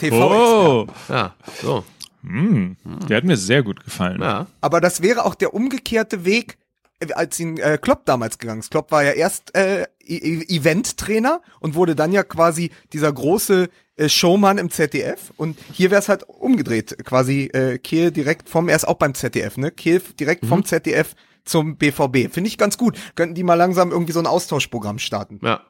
TV 0.00 0.16
Oh, 0.16 0.86
Ja, 1.08 1.34
so. 1.60 1.84
der 2.22 3.16
hat 3.16 3.24
mir 3.24 3.36
sehr 3.36 3.62
gut 3.62 3.84
gefallen. 3.84 4.20
Ja. 4.22 4.46
Aber 4.60 4.80
das 4.80 5.02
wäre 5.02 5.24
auch 5.24 5.34
der 5.34 5.52
umgekehrte 5.52 6.24
Weg, 6.24 6.56
als 7.14 7.38
ihn 7.40 7.56
äh, 7.58 7.78
Klopp 7.80 8.04
damals 8.06 8.38
gegangen 8.38 8.60
ist. 8.60 8.70
Klopp 8.70 8.90
war 8.92 9.02
ja 9.04 9.12
erst 9.12 9.54
äh, 9.56 9.82
E- 10.00 10.16
E- 10.16 10.56
Event-Trainer 10.56 11.40
und 11.60 11.74
wurde 11.74 11.94
dann 11.96 12.12
ja 12.12 12.22
quasi 12.22 12.70
dieser 12.92 13.12
große 13.12 13.68
äh, 13.96 14.08
Showman 14.08 14.58
im 14.58 14.70
ZDF. 14.70 15.32
Und 15.36 15.58
hier 15.72 15.90
wäre 15.90 16.00
es 16.00 16.08
halt 16.08 16.24
umgedreht, 16.24 16.96
quasi 17.04 17.44
äh, 17.52 17.78
Kehl 17.78 18.10
direkt 18.10 18.48
vom, 18.48 18.68
er 18.68 18.76
ist 18.76 18.86
auch 18.88 18.94
beim 18.98 19.14
ZDF, 19.14 19.56
ne? 19.56 19.70
Kehl 19.70 20.00
direkt 20.18 20.44
vom 20.46 20.64
ZDF 20.64 21.14
zum 21.44 21.76
BVB. 21.76 22.32
Finde 22.32 22.48
ich 22.48 22.58
ganz 22.58 22.76
gut. 22.76 22.98
Könnten 23.14 23.34
die 23.34 23.42
mal 23.44 23.54
langsam 23.54 23.90
irgendwie 23.90 24.12
so 24.12 24.20
ein 24.20 24.26
Austauschprogramm 24.26 24.98
starten. 24.98 25.40
Ja. 25.42 25.62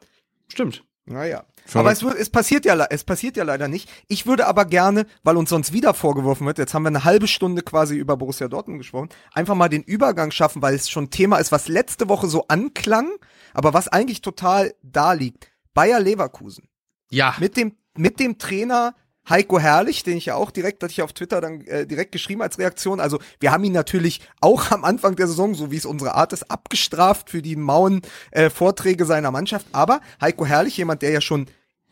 Stimmt. 0.48 0.84
Naja. 1.06 1.44
Verrückt. 1.66 1.76
Aber 1.76 1.92
es, 1.92 2.02
wird- 2.02 2.16
es 2.16 2.30
passiert 2.30 2.64
ja, 2.64 2.74
es 2.90 3.04
passiert 3.04 3.36
ja 3.36 3.44
leider 3.44 3.68
nicht. 3.68 3.88
Ich 4.08 4.26
würde 4.26 4.46
aber 4.46 4.64
gerne, 4.64 5.06
weil 5.22 5.36
uns 5.36 5.50
sonst 5.50 5.72
wieder 5.72 5.94
vorgeworfen 5.94 6.46
wird, 6.46 6.58
jetzt 6.58 6.74
haben 6.74 6.82
wir 6.82 6.88
eine 6.88 7.04
halbe 7.04 7.28
Stunde 7.28 7.62
quasi 7.62 7.96
über 7.96 8.16
Borussia 8.16 8.48
Dortmund 8.48 8.78
gesprochen, 8.80 9.08
einfach 9.32 9.54
mal 9.54 9.68
den 9.68 9.82
Übergang 9.82 10.30
schaffen, 10.30 10.62
weil 10.62 10.74
es 10.74 10.88
schon 10.90 11.10
Thema 11.10 11.38
ist, 11.38 11.52
was 11.52 11.68
letzte 11.68 12.08
Woche 12.08 12.26
so 12.28 12.46
anklang, 12.48 13.08
aber 13.54 13.74
was 13.74 13.88
eigentlich 13.88 14.20
total 14.20 14.74
da 14.82 15.12
liegt. 15.12 15.50
Bayer 15.74 16.00
Leverkusen. 16.00 16.68
Ja. 17.10 17.34
Mit 17.38 17.56
dem, 17.56 17.76
mit 17.96 18.18
dem 18.20 18.38
Trainer 18.38 18.94
Heiko 19.28 19.58
Herrlich, 19.58 20.02
den 20.02 20.16
ich 20.16 20.26
ja 20.26 20.34
auch 20.34 20.50
direkt, 20.50 20.82
hatte 20.82 20.92
ich 20.92 21.02
auf 21.02 21.12
Twitter 21.12 21.40
dann 21.40 21.60
äh, 21.62 21.86
direkt 21.86 22.12
geschrieben 22.12 22.42
als 22.42 22.58
Reaktion. 22.58 23.00
Also 23.00 23.18
wir 23.38 23.52
haben 23.52 23.64
ihn 23.64 23.72
natürlich 23.72 24.20
auch 24.40 24.70
am 24.70 24.84
Anfang 24.84 25.16
der 25.16 25.26
Saison, 25.26 25.54
so 25.54 25.70
wie 25.70 25.76
es 25.76 25.86
unsere 25.86 26.14
Art 26.14 26.32
ist, 26.32 26.50
abgestraft 26.50 27.30
für 27.30 27.42
die 27.42 27.56
mauen 27.56 28.02
äh, 28.30 28.50
Vorträge 28.50 29.04
seiner 29.04 29.30
Mannschaft. 29.30 29.66
Aber 29.72 30.00
Heiko 30.20 30.46
Herrlich, 30.46 30.76
jemand, 30.76 31.02
der 31.02 31.10
ja 31.10 31.20
schon 31.20 31.46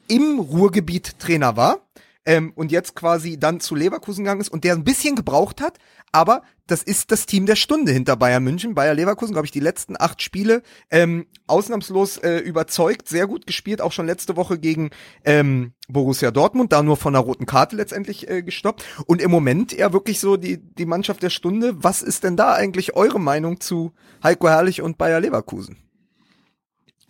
im 0.08 0.38
Ruhrgebiet 0.38 1.18
Trainer 1.18 1.56
war 1.56 1.80
ähm, 2.28 2.52
und 2.54 2.70
jetzt 2.70 2.94
quasi 2.94 3.38
dann 3.38 3.58
zu 3.58 3.74
Leverkusen 3.74 4.22
gegangen 4.22 4.42
ist 4.42 4.50
und 4.50 4.62
der 4.62 4.74
ein 4.74 4.84
bisschen 4.84 5.16
gebraucht 5.16 5.62
hat, 5.62 5.78
aber 6.12 6.42
das 6.66 6.82
ist 6.82 7.10
das 7.10 7.24
Team 7.24 7.46
der 7.46 7.56
Stunde 7.56 7.90
hinter 7.90 8.16
Bayern 8.16 8.44
München. 8.44 8.74
Bayer 8.74 8.92
Leverkusen, 8.92 9.32
glaube 9.32 9.46
ich, 9.46 9.50
die 9.50 9.60
letzten 9.60 9.96
acht 9.98 10.20
Spiele 10.20 10.62
ähm, 10.90 11.26
ausnahmslos 11.46 12.18
äh, 12.18 12.36
überzeugt, 12.40 13.08
sehr 13.08 13.26
gut 13.26 13.46
gespielt, 13.46 13.80
auch 13.80 13.92
schon 13.92 14.04
letzte 14.04 14.36
Woche 14.36 14.58
gegen 14.58 14.90
ähm, 15.24 15.72
Borussia 15.88 16.30
Dortmund, 16.30 16.72
da 16.72 16.82
nur 16.82 16.98
von 16.98 17.16
einer 17.16 17.24
roten 17.24 17.46
Karte 17.46 17.76
letztendlich 17.76 18.28
äh, 18.28 18.42
gestoppt. 18.42 18.84
Und 19.06 19.22
im 19.22 19.30
Moment 19.30 19.72
eher 19.72 19.94
wirklich 19.94 20.20
so 20.20 20.36
die, 20.36 20.58
die 20.58 20.86
Mannschaft 20.86 21.22
der 21.22 21.30
Stunde. 21.30 21.82
Was 21.82 22.02
ist 22.02 22.24
denn 22.24 22.36
da 22.36 22.52
eigentlich 22.52 22.94
eure 22.94 23.18
Meinung 23.18 23.60
zu 23.60 23.94
Heiko 24.22 24.48
Herrlich 24.48 24.82
und 24.82 24.98
Bayer 24.98 25.20
Leverkusen? 25.20 25.78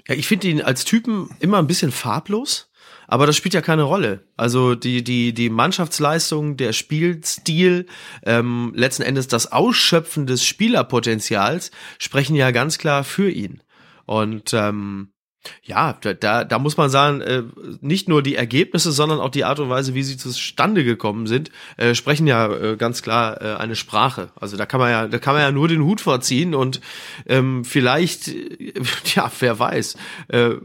Ja, 0.06 0.14
ich 0.14 0.28
finde 0.28 0.46
ihn 0.46 0.62
als 0.62 0.84
Typen 0.84 1.28
immer 1.40 1.58
ein 1.58 1.66
bisschen 1.66 1.90
farblos, 1.90 2.67
aber 3.08 3.26
das 3.26 3.36
spielt 3.36 3.54
ja 3.54 3.62
keine 3.62 3.82
Rolle. 3.82 4.20
Also 4.36 4.74
die, 4.74 5.02
die, 5.02 5.32
die 5.32 5.48
Mannschaftsleistung, 5.48 6.58
der 6.58 6.74
Spielstil, 6.74 7.86
ähm, 8.22 8.72
letzten 8.76 9.02
Endes 9.02 9.26
das 9.28 9.50
Ausschöpfen 9.50 10.26
des 10.26 10.44
Spielerpotenzials 10.44 11.70
sprechen 11.98 12.36
ja 12.36 12.50
ganz 12.50 12.76
klar 12.76 13.04
für 13.04 13.30
ihn. 13.30 13.62
Und 14.04 14.52
ähm, 14.52 15.08
ja, 15.62 15.94
da, 15.94 16.44
da, 16.44 16.58
muss 16.58 16.76
man 16.76 16.90
sagen, 16.90 17.22
äh, 17.22 17.44
nicht 17.80 18.08
nur 18.08 18.22
die 18.22 18.34
Ergebnisse, 18.34 18.92
sondern 18.92 19.20
auch 19.20 19.30
die 19.30 19.44
Art 19.44 19.58
und 19.58 19.70
Weise, 19.70 19.94
wie 19.94 20.02
sie 20.02 20.18
zustande 20.18 20.84
gekommen 20.84 21.26
sind, 21.26 21.50
äh, 21.78 21.94
sprechen 21.94 22.26
ja 22.26 22.52
äh, 22.52 22.76
ganz 22.76 23.02
klar 23.02 23.40
äh, 23.40 23.54
eine 23.54 23.76
Sprache. 23.76 24.30
Also 24.38 24.58
da 24.58 24.66
kann 24.66 24.80
man 24.80 24.90
ja, 24.90 25.06
da 25.08 25.18
kann 25.18 25.34
man 25.34 25.42
ja 25.42 25.50
nur 25.50 25.68
den 25.68 25.82
Hut 25.82 26.02
vorziehen 26.02 26.54
und 26.54 26.82
ähm, 27.26 27.64
vielleicht, 27.64 28.28
äh, 28.28 28.74
ja, 29.14 29.32
wer 29.38 29.58
weiß, 29.58 29.96
äh, 30.28 30.56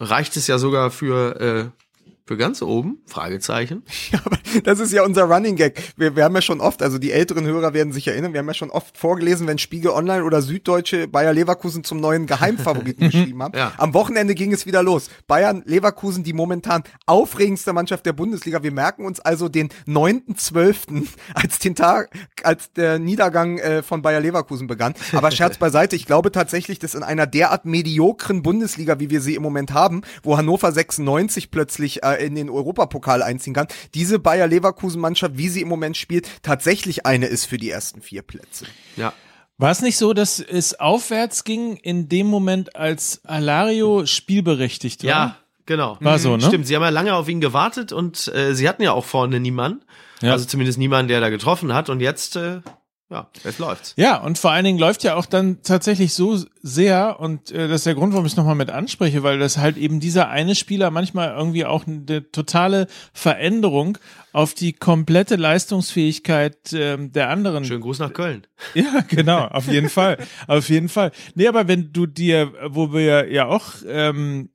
reicht 0.00 0.36
es 0.36 0.46
ja 0.46 0.58
sogar 0.58 0.90
für 0.90 1.40
äh, 1.40 1.87
für 2.28 2.36
ganz 2.36 2.60
oben? 2.62 2.98
Fragezeichen. 3.06 3.82
Ja, 4.10 4.20
aber 4.24 4.38
das 4.64 4.80
ist 4.80 4.92
ja 4.92 5.04
unser 5.04 5.24
Running 5.24 5.56
Gag. 5.56 5.82
Wir, 5.96 6.16
wir 6.16 6.24
haben 6.24 6.34
ja 6.34 6.40
schon 6.40 6.60
oft, 6.60 6.82
also 6.82 6.98
die 6.98 7.12
älteren 7.12 7.44
Hörer 7.44 7.74
werden 7.74 7.92
sich 7.92 8.08
erinnern, 8.08 8.32
wir 8.32 8.38
haben 8.38 8.46
ja 8.46 8.54
schon 8.54 8.70
oft 8.70 8.96
vorgelesen, 8.96 9.46
wenn 9.46 9.58
Spiegel 9.58 9.90
Online 9.90 10.24
oder 10.24 10.40
Süddeutsche 10.40 11.08
Bayer 11.08 11.34
Leverkusen 11.34 11.84
zum 11.84 12.00
neuen 12.00 12.26
Geheimfavoriten 12.26 13.10
geschrieben 13.10 13.42
haben. 13.42 13.56
Ja. 13.56 13.72
Am 13.76 13.92
Wochenende 13.92 14.34
ging 14.34 14.52
es 14.52 14.64
wieder 14.64 14.82
los. 14.82 15.10
Bayern 15.26 15.62
Leverkusen, 15.66 16.24
die 16.24 16.32
momentan 16.32 16.84
aufregendste 17.04 17.74
Mannschaft 17.74 18.06
der 18.06 18.14
Bundesliga. 18.14 18.62
Wir 18.62 18.72
merken 18.72 19.04
uns 19.04 19.20
also 19.20 19.48
den 19.48 19.68
9.12. 19.86 21.06
als 21.34 21.58
den 21.58 21.74
Tag, 21.74 22.10
als 22.44 22.72
der 22.72 22.98
Niedergang 22.98 23.58
äh, 23.58 23.82
von 23.82 24.00
Bayer 24.00 24.20
Leverkusen 24.20 24.68
begann. 24.68 24.94
Aber 25.12 25.30
Scherz 25.30 25.58
beiseite, 25.58 25.96
ich 25.96 26.06
glaube 26.06 26.32
tatsächlich, 26.32 26.78
dass 26.78 26.94
in 26.94 27.02
einer 27.02 27.26
derart 27.26 27.66
mediokren 27.66 28.42
Bundesliga, 28.42 29.00
wie 29.00 29.10
wir 29.10 29.20
sie 29.20 29.34
im 29.34 29.42
Moment 29.42 29.72
haben, 29.74 30.02
wo 30.22 30.38
Hannover 30.38 30.72
96 30.72 31.50
plötzlich 31.50 32.02
äh, 32.02 32.17
in 32.18 32.34
den 32.34 32.50
Europapokal 32.50 33.22
einziehen 33.22 33.54
kann, 33.54 33.68
diese 33.94 34.18
Bayer 34.18 34.46
Leverkusen 34.46 35.00
Mannschaft, 35.00 35.36
wie 35.36 35.48
sie 35.48 35.62
im 35.62 35.68
Moment 35.68 35.96
spielt, 35.96 36.28
tatsächlich 36.42 37.06
eine 37.06 37.26
ist 37.26 37.46
für 37.46 37.58
die 37.58 37.70
ersten 37.70 38.02
vier 38.02 38.22
Plätze. 38.22 38.66
Ja. 38.96 39.12
War 39.60 39.72
es 39.72 39.82
nicht 39.82 39.96
so, 39.96 40.12
dass 40.12 40.38
es 40.38 40.78
aufwärts 40.78 41.42
ging 41.42 41.76
in 41.76 42.08
dem 42.08 42.28
Moment, 42.28 42.76
als 42.76 43.24
Alario 43.24 44.06
spielberechtigt 44.06 45.02
war? 45.02 45.08
Ja, 45.08 45.36
genau. 45.66 45.96
War 46.00 46.20
so, 46.20 46.36
ne? 46.36 46.44
Stimmt, 46.44 46.68
sie 46.68 46.76
haben 46.76 46.82
ja 46.82 46.90
lange 46.90 47.14
auf 47.14 47.28
ihn 47.28 47.40
gewartet 47.40 47.92
und 47.92 48.28
äh, 48.28 48.54
sie 48.54 48.68
hatten 48.68 48.82
ja 48.82 48.92
auch 48.92 49.04
vorne 49.04 49.40
niemanden. 49.40 49.82
Ja. 50.20 50.32
Also 50.32 50.44
zumindest 50.44 50.78
niemanden, 50.78 51.08
der 51.08 51.20
da 51.20 51.28
getroffen 51.28 51.74
hat. 51.74 51.90
Und 51.90 52.00
jetzt, 52.00 52.36
äh, 52.36 52.60
ja, 53.10 53.30
jetzt 53.42 53.58
läuft's. 53.58 53.94
Ja, 53.96 54.18
und 54.18 54.38
vor 54.38 54.50
allen 54.50 54.64
Dingen 54.64 54.78
läuft 54.78 55.02
ja 55.02 55.14
auch 55.14 55.24
dann 55.24 55.62
tatsächlich 55.62 56.12
so 56.12 56.38
sehr, 56.62 57.18
und 57.20 57.50
äh, 57.50 57.66
das 57.66 57.80
ist 57.80 57.86
der 57.86 57.94
Grund, 57.94 58.12
warum 58.12 58.26
ich 58.26 58.32
es 58.32 58.36
nochmal 58.36 58.54
mit 58.54 58.68
anspreche, 58.68 59.22
weil 59.22 59.38
das 59.38 59.56
halt 59.56 59.78
eben 59.78 59.98
dieser 59.98 60.28
eine 60.28 60.54
Spieler 60.54 60.90
manchmal 60.90 61.34
irgendwie 61.34 61.64
auch 61.64 61.86
eine 61.86 62.30
totale 62.30 62.86
Veränderung 63.14 63.96
auf 64.32 64.52
die 64.52 64.74
komplette 64.74 65.36
Leistungsfähigkeit 65.36 66.72
ähm, 66.74 67.10
der 67.12 67.30
anderen 67.30 67.64
Schönen 67.64 67.80
Gruß 67.80 67.98
nach 67.98 68.12
Köln. 68.12 68.46
Ja, 68.74 69.00
genau, 69.08 69.46
auf 69.46 69.68
jeden 69.68 69.88
Fall. 69.88 70.18
Auf 70.46 70.68
jeden 70.68 70.90
Fall. 70.90 71.12
Nee, 71.34 71.48
aber 71.48 71.66
wenn 71.66 71.92
du 71.92 72.06
dir, 72.06 72.52
wo 72.66 72.92
wir 72.92 73.32
ja 73.32 73.46
auch 73.46 73.64
ähm, 73.86 74.50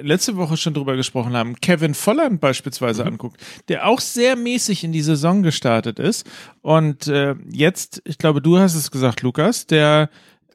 letzte 0.00 0.36
Woche 0.36 0.56
schon 0.56 0.74
drüber 0.74 0.96
gesprochen 0.96 1.34
haben, 1.36 1.56
Kevin 1.60 1.94
Volland 1.94 2.40
beispielsweise 2.40 3.04
anguckt, 3.04 3.40
der 3.68 3.86
auch 3.86 4.00
sehr 4.00 4.36
mäßig 4.36 4.84
in 4.84 4.92
die 4.92 5.02
Saison 5.02 5.42
gestartet 5.42 5.98
ist. 5.98 6.26
Und 6.62 7.06
äh, 7.08 7.34
jetzt, 7.50 8.02
ich 8.04 8.18
glaube, 8.18 8.40
du 8.40 8.58
hast 8.58 8.74
es 8.74 8.90
gesagt, 8.90 9.22
Lukas, 9.22 9.66
der 9.66 10.08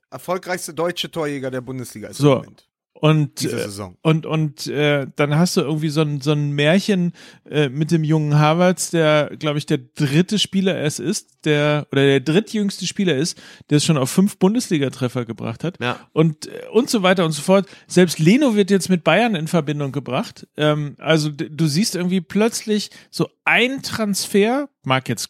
Erfolgreichste 0.09 0.73
deutsche 0.73 1.11
Torjäger 1.11 1.51
der 1.51 1.61
Bundesliga 1.61 2.07
ist 2.07 2.17
So. 2.17 2.33
im 2.33 2.37
Moment. 2.39 2.66
Und, 2.99 3.41
Diese 3.41 3.57
äh, 3.57 3.63
Saison. 3.63 3.95
und, 4.01 4.25
und 4.25 4.65
äh, 4.65 5.05
dann 5.15 5.35
hast 5.37 5.55
du 5.55 5.61
irgendwie 5.61 5.89
so 5.89 6.01
ein, 6.01 6.19
so 6.19 6.31
ein 6.31 6.51
Märchen 6.51 7.13
äh, 7.47 7.69
mit 7.69 7.91
dem 7.91 8.03
jungen 8.03 8.39
Harvards, 8.39 8.89
der, 8.89 9.31
glaube 9.37 9.59
ich, 9.59 9.67
der 9.67 9.77
dritte 9.77 10.39
Spieler 10.39 10.79
es 10.79 10.97
ist, 10.97 11.45
der, 11.45 11.85
oder 11.91 12.05
der 12.05 12.21
drittjüngste 12.21 12.87
Spieler 12.87 13.15
ist, 13.15 13.39
der 13.69 13.77
es 13.77 13.85
schon 13.85 13.97
auf 13.97 14.09
fünf 14.09 14.37
Bundesliga-Treffer 14.39 15.25
gebracht 15.25 15.63
hat. 15.63 15.79
Ja. 15.79 15.99
Und, 16.11 16.47
äh, 16.47 16.63
und 16.71 16.89
so 16.89 17.03
weiter 17.03 17.23
und 17.23 17.33
so 17.33 17.43
fort. 17.43 17.67
Selbst 17.85 18.17
Leno 18.17 18.55
wird 18.55 18.71
jetzt 18.71 18.89
mit 18.89 19.03
Bayern 19.03 19.35
in 19.35 19.47
Verbindung 19.47 19.91
gebracht. 19.91 20.47
Ähm, 20.57 20.95
also 20.97 21.29
du 21.29 21.67
siehst 21.67 21.95
irgendwie 21.95 22.21
plötzlich 22.21 22.89
so 23.11 23.29
ein 23.45 23.83
Transfer, 23.83 24.69
mag 24.83 25.07
jetzt 25.07 25.29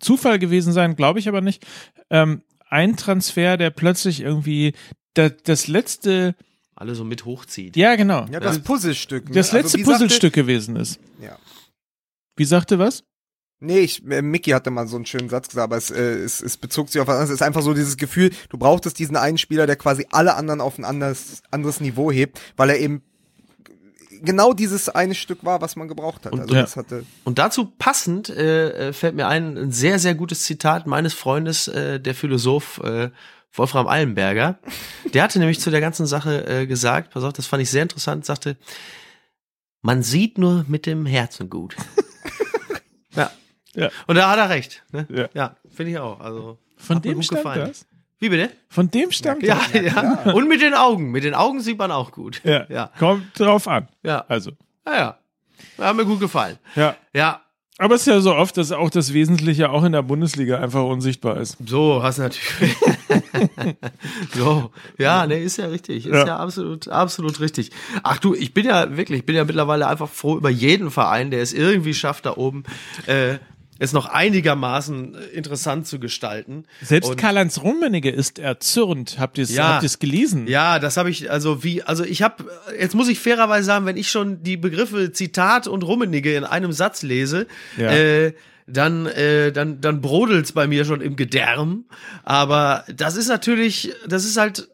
Zufall 0.00 0.38
gewesen 0.38 0.72
sein, 0.72 0.96
glaube 0.96 1.18
ich 1.18 1.28
aber 1.28 1.42
nicht, 1.42 1.66
ähm, 2.08 2.42
ein 2.68 2.96
Transfer, 2.96 3.56
der 3.56 3.70
plötzlich 3.70 4.20
irgendwie 4.20 4.72
da, 5.14 5.28
das 5.28 5.68
letzte, 5.68 6.34
Alle 6.76 6.94
so 6.94 7.04
mit 7.04 7.24
hochzieht. 7.24 7.76
ja 7.76 7.94
genau, 7.96 8.26
Ja, 8.30 8.40
das 8.40 8.58
Puzzlestück. 8.58 9.28
ne? 9.28 9.34
das 9.34 9.52
letzte 9.52 9.66
Also, 9.66 9.78
wie 9.78 9.84
sagte- 9.84 9.92
Puzzlestück 10.04 10.32
gewesen 10.34 10.76
ist. 10.76 10.98
Ja. 11.22 11.38
Wie 12.36 12.44
sagte 12.44 12.78
was? 12.78 13.04
Nee, 13.60 13.78
ich, 13.78 14.04
äh, 14.10 14.20
Mickey 14.20 14.50
hatte 14.50 14.70
mal 14.70 14.86
so 14.88 14.96
einen 14.96 15.06
schönen 15.06 15.28
Satz 15.28 15.48
gesagt, 15.48 15.64
aber 15.64 15.76
es, 15.76 15.90
äh, 15.90 16.00
es, 16.02 16.42
es 16.42 16.56
bezog 16.56 16.88
sich 16.90 17.00
auf 17.00 17.06
was 17.06 17.14
anderes. 17.14 17.30
Es 17.30 17.36
ist 17.36 17.42
einfach 17.42 17.62
so 17.62 17.72
dieses 17.72 17.96
Gefühl, 17.96 18.30
du 18.50 18.58
brauchtest 18.58 18.98
diesen 18.98 19.16
einen 19.16 19.38
Spieler, 19.38 19.66
der 19.66 19.76
quasi 19.76 20.06
alle 20.10 20.34
anderen 20.34 20.60
auf 20.60 20.76
ein 20.78 20.84
anderes, 20.84 21.42
anderes 21.52 21.80
Niveau 21.80 22.10
hebt, 22.10 22.40
weil 22.56 22.70
er 22.70 22.78
eben 22.80 23.02
genau 24.22 24.52
dieses 24.52 24.88
eine 24.88 25.14
Stück 25.14 25.44
war, 25.44 25.60
was 25.60 25.76
man 25.76 25.88
gebraucht 25.88 26.26
hat. 26.26 26.32
Und- 26.32 26.40
also 26.40 26.54
ja. 26.54 26.62
das 26.62 26.76
hatte. 26.76 27.04
Und 27.24 27.38
dazu 27.38 27.66
passend 27.78 28.28
äh, 28.30 28.88
äh, 28.88 28.92
fällt 28.92 29.14
mir 29.14 29.28
ein, 29.28 29.56
ein 29.56 29.70
sehr, 29.72 29.98
sehr 29.98 30.14
gutes 30.14 30.42
Zitat 30.42 30.86
meines 30.86 31.14
Freundes, 31.14 31.68
äh, 31.68 32.00
der 32.00 32.14
Philosoph 32.14 32.78
äh, 32.82 33.10
Wolfram 33.56 33.86
Allenberger. 33.86 34.58
Der 35.12 35.22
hatte 35.22 35.38
nämlich 35.38 35.60
zu 35.60 35.70
der 35.70 35.80
ganzen 35.80 36.06
Sache 36.06 36.46
äh, 36.46 36.66
gesagt, 36.66 37.10
pass 37.12 37.22
auf, 37.24 37.32
das 37.32 37.46
fand 37.46 37.62
ich 37.62 37.70
sehr 37.70 37.82
interessant, 37.82 38.24
sagte, 38.24 38.56
man 39.82 40.02
sieht 40.02 40.38
nur 40.38 40.64
mit 40.68 40.86
dem 40.86 41.06
Herzen 41.06 41.48
gut. 41.50 41.76
ja. 43.16 43.30
Ja. 43.74 43.90
Und 44.06 44.16
da 44.16 44.30
hat 44.30 44.38
er 44.38 44.48
recht. 44.50 44.82
Ne? 44.92 45.06
Ja. 45.10 45.28
ja 45.34 45.56
finde 45.72 45.92
ich 45.92 45.98
auch. 45.98 46.20
Also, 46.20 46.58
Von 46.76 47.02
dem 47.02 47.14
gut 47.14 47.24
stammt 47.26 47.42
gefallen. 47.42 47.68
das? 47.68 47.86
Wie 48.18 48.28
bitte? 48.28 48.50
Von 48.68 48.90
dem 48.90 49.10
stammt 49.12 49.42
Ja, 49.42 49.60
das? 49.72 49.82
ja. 49.82 50.32
Und 50.32 50.48
mit 50.48 50.62
den 50.62 50.74
Augen. 50.74 51.10
Mit 51.10 51.24
den 51.24 51.34
Augen 51.34 51.60
sieht 51.60 51.78
man 51.78 51.90
auch 51.90 52.12
gut. 52.12 52.40
Ja. 52.44 52.66
Ja. 52.68 52.90
Kommt 52.98 53.38
drauf 53.38 53.68
an. 53.68 53.88
Ja. 54.02 54.24
Also, 54.28 54.52
Ja, 54.86 54.96
ja. 54.96 55.18
Hat 55.78 55.96
mir 55.96 56.04
gut 56.04 56.20
gefallen. 56.20 56.58
ja. 56.74 56.96
Ja. 57.12 57.43
Aber 57.78 57.96
es 57.96 58.02
ist 58.02 58.06
ja 58.06 58.20
so 58.20 58.34
oft, 58.36 58.56
dass 58.56 58.70
auch 58.70 58.88
das 58.88 59.12
Wesentliche 59.12 59.70
auch 59.70 59.82
in 59.82 59.90
der 59.90 60.02
Bundesliga 60.02 60.60
einfach 60.60 60.84
unsichtbar 60.84 61.38
ist. 61.38 61.56
So, 61.66 62.04
hast 62.04 62.18
natürlich. 62.18 62.76
so, 64.34 64.70
ja, 64.96 65.26
ne, 65.26 65.40
ist 65.40 65.56
ja 65.56 65.66
richtig. 65.66 66.06
Ist 66.06 66.12
ja. 66.12 66.26
Ja. 66.26 66.36
absolut, 66.36 66.86
absolut 66.86 67.40
richtig. 67.40 67.72
Ach 68.04 68.18
du, 68.18 68.32
ich 68.34 68.54
bin 68.54 68.66
ja 68.66 68.96
wirklich, 68.96 69.20
ich 69.20 69.26
bin 69.26 69.34
ja 69.34 69.44
mittlerweile 69.44 69.88
einfach 69.88 70.08
froh 70.08 70.36
über 70.36 70.50
jeden 70.50 70.92
Verein, 70.92 71.32
der 71.32 71.42
es 71.42 71.52
irgendwie 71.52 71.94
schafft, 71.94 72.26
da 72.26 72.36
oben 72.36 72.62
äh, 73.06 73.38
es 73.78 73.92
noch 73.92 74.06
einigermaßen 74.06 75.14
äh, 75.14 75.18
interessant 75.36 75.86
zu 75.86 75.98
gestalten. 75.98 76.64
Selbst 76.82 77.10
Und- 77.10 77.16
Karl-Heinz 77.16 77.60
Rummenigge 77.60 78.10
ist 78.10 78.38
erzürnt. 78.38 79.16
Habt 79.18 79.38
ihr 79.38 79.44
es 79.44 79.54
Ja. 79.54 79.74
habt 79.74 79.98
gelesen? 79.98 80.46
Ja, 80.46 80.78
das 80.78 80.96
habe 80.96 81.10
ich, 81.10 81.30
also 81.30 81.64
wie, 81.64 81.82
also 81.82 82.04
ich 82.04 82.22
habe, 82.22 82.44
jetzt 82.78 82.94
muss 82.94 83.08
ich 83.08 83.18
fairerweise 83.18 83.64
sagen, 83.66 83.86
wenn 83.86 83.96
ich 83.96 84.10
schon 84.10 84.42
die 84.42 84.56
Begriffe 84.56 85.12
Zitat 85.12 85.66
und 85.66 85.82
Rummenigge 85.82 86.34
in 86.36 86.44
einem 86.44 86.72
Satz 86.72 87.02
lese, 87.02 87.46
Ja. 87.76 87.90
äh, 87.90 88.32
dann, 88.66 89.06
äh, 89.06 89.52
dann, 89.52 89.80
dann 89.82 90.00
brodelt's 90.00 90.52
bei 90.52 90.66
mir 90.66 90.84
schon 90.86 91.00
im 91.02 91.16
Gedärm. 91.16 91.84
Aber 92.22 92.84
das 92.94 93.16
ist 93.16 93.28
natürlich, 93.28 93.92
das 94.08 94.24
ist 94.24 94.36
halt 94.38 94.68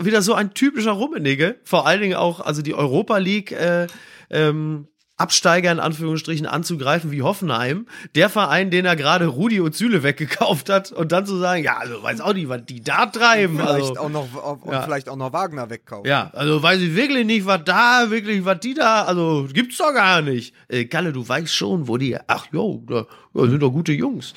wieder 0.00 0.22
so 0.22 0.34
ein 0.34 0.54
typischer 0.54 0.92
Rummenigge. 0.92 1.56
Vor 1.64 1.86
allen 1.86 2.00
Dingen 2.00 2.16
auch, 2.16 2.40
also 2.40 2.62
die 2.62 2.74
Europa 2.74 3.18
League, 3.18 3.52
äh, 3.52 3.86
ähm, 4.30 4.88
Absteiger 5.18 5.70
in 5.72 5.80
Anführungsstrichen 5.80 6.46
anzugreifen 6.46 7.10
wie 7.10 7.22
Hoffenheim, 7.22 7.86
der 8.14 8.30
Verein, 8.30 8.70
den 8.70 8.84
er 8.84 8.96
gerade 8.96 9.26
Rudi 9.26 9.60
und 9.60 9.74
Süle 9.74 10.02
weggekauft 10.02 10.70
hat 10.70 10.92
und 10.92 11.12
dann 11.12 11.26
zu 11.26 11.36
sagen, 11.36 11.62
ja, 11.64 11.76
also 11.76 12.02
weiß 12.02 12.20
auch 12.20 12.32
nicht, 12.34 12.48
was 12.48 12.64
die 12.64 12.80
da 12.82 13.06
treiben. 13.06 13.56
Vielleicht 13.58 13.90
also, 13.90 13.96
auch 14.00 14.08
noch 14.08 14.62
und 14.62 14.72
Ja. 14.72 14.82
vielleicht 14.82 15.08
auch 15.08 15.16
noch 15.16 15.32
Wagner 15.32 15.68
wegkaufen. 15.70 16.08
ja, 16.08 16.30
also 16.32 16.62
weiß 16.62 16.80
ich 16.80 16.94
wirklich 16.94 17.26
nicht, 17.26 17.46
was 17.46 17.62
da, 17.64 18.06
wirklich, 18.10 18.44
was 18.44 18.60
die 18.60 18.74
da, 18.74 19.02
also 19.02 19.46
gibt's 19.52 19.76
doch 19.78 19.92
gar 19.92 20.22
nicht. 20.22 20.54
Äh, 20.68 20.84
Kalle, 20.84 21.12
du 21.12 21.28
weißt 21.28 21.52
schon, 21.54 21.88
wo 21.88 21.96
die, 21.96 22.16
ach 22.28 22.46
jo, 22.52 22.82
da, 22.86 23.06
da 23.44 23.50
sind 23.50 23.60
doch 23.62 23.70
gute 23.70 23.92
Jungs. 23.92 24.34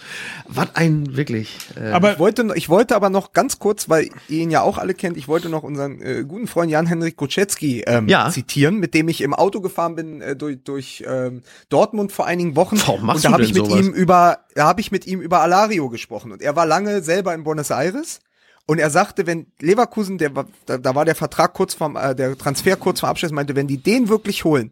Was 0.48 0.76
ein, 0.76 1.16
wirklich. 1.16 1.58
Äh, 1.76 1.90
Aber 1.92 2.14
Ich 2.14 2.20
wollte, 2.20 2.48
ich 2.56 2.70
wollte 2.70 2.96
aber 2.96 3.10
noch 3.10 3.34
ganz 3.34 3.60
kurz, 3.60 3.90
weil 3.90 4.10
ihr 4.30 4.40
ihn 4.44 4.52
ja 4.52 4.62
auch 4.62 4.78
alle 4.78 4.94
kennt, 4.94 5.18
ich 5.18 5.28
wollte 5.28 5.50
noch 5.50 5.64
unseren 5.64 6.02
äh, 6.02 6.24
guten 6.28 6.48
Freund 6.48 6.72
Jan-Henrik 6.72 7.16
Kochetzki 7.18 7.84
ähm, 7.88 8.08
Ja. 8.08 8.30
zitieren, 8.30 8.80
mit 8.80 8.94
dem 8.94 9.08
ich 9.10 9.22
im 9.22 9.34
Auto 9.34 9.62
gefahren 9.62 9.96
bin 9.96 10.22
äh, 10.22 10.36
durch, 10.36 10.60
durch 10.64 11.04
ähm, 11.08 11.42
Dortmund 11.70 12.12
vor 12.12 12.26
einigen 12.26 12.56
Wochen. 12.56 12.78
Warum 12.86 13.06
machst 13.06 13.18
und 13.18 13.24
da 13.26 13.30
du 13.30 13.34
habe 13.34 13.44
ich 13.44 13.54
mit 13.54 13.66
sowas? 13.66 13.80
ihm 13.86 13.94
über, 13.94 14.40
da 14.56 14.66
habe 14.68 14.82
ich 14.82 14.92
mit 14.92 15.08
ihm 15.08 15.22
über 15.22 15.42
Alario 15.42 15.90
gesprochen 15.90 16.32
und 16.32 16.42
er 16.42 16.56
war 16.56 16.66
lange 16.66 17.02
selber 17.02 17.34
in 17.34 17.44
Buenos 17.44 17.70
Aires. 17.72 18.20
Und 18.68 18.78
er 18.80 18.92
sagte, 18.92 19.26
wenn 19.26 19.48
Leverkusen, 19.60 20.18
der 20.20 20.36
war, 20.36 20.46
da, 20.68 20.78
da 20.78 20.94
war 20.96 21.04
der 21.04 21.16
Vertrag 21.16 21.54
kurz 21.54 21.74
vorm, 21.74 21.96
äh, 21.98 22.16
der 22.16 22.38
Transfer 22.38 22.76
kurz 22.78 23.00
vor 23.00 23.10
Abschluss, 23.10 23.32
meinte, 23.32 23.56
wenn 23.56 23.68
die 23.68 23.80
den 23.82 24.08
wirklich 24.08 24.46
holen, 24.46 24.72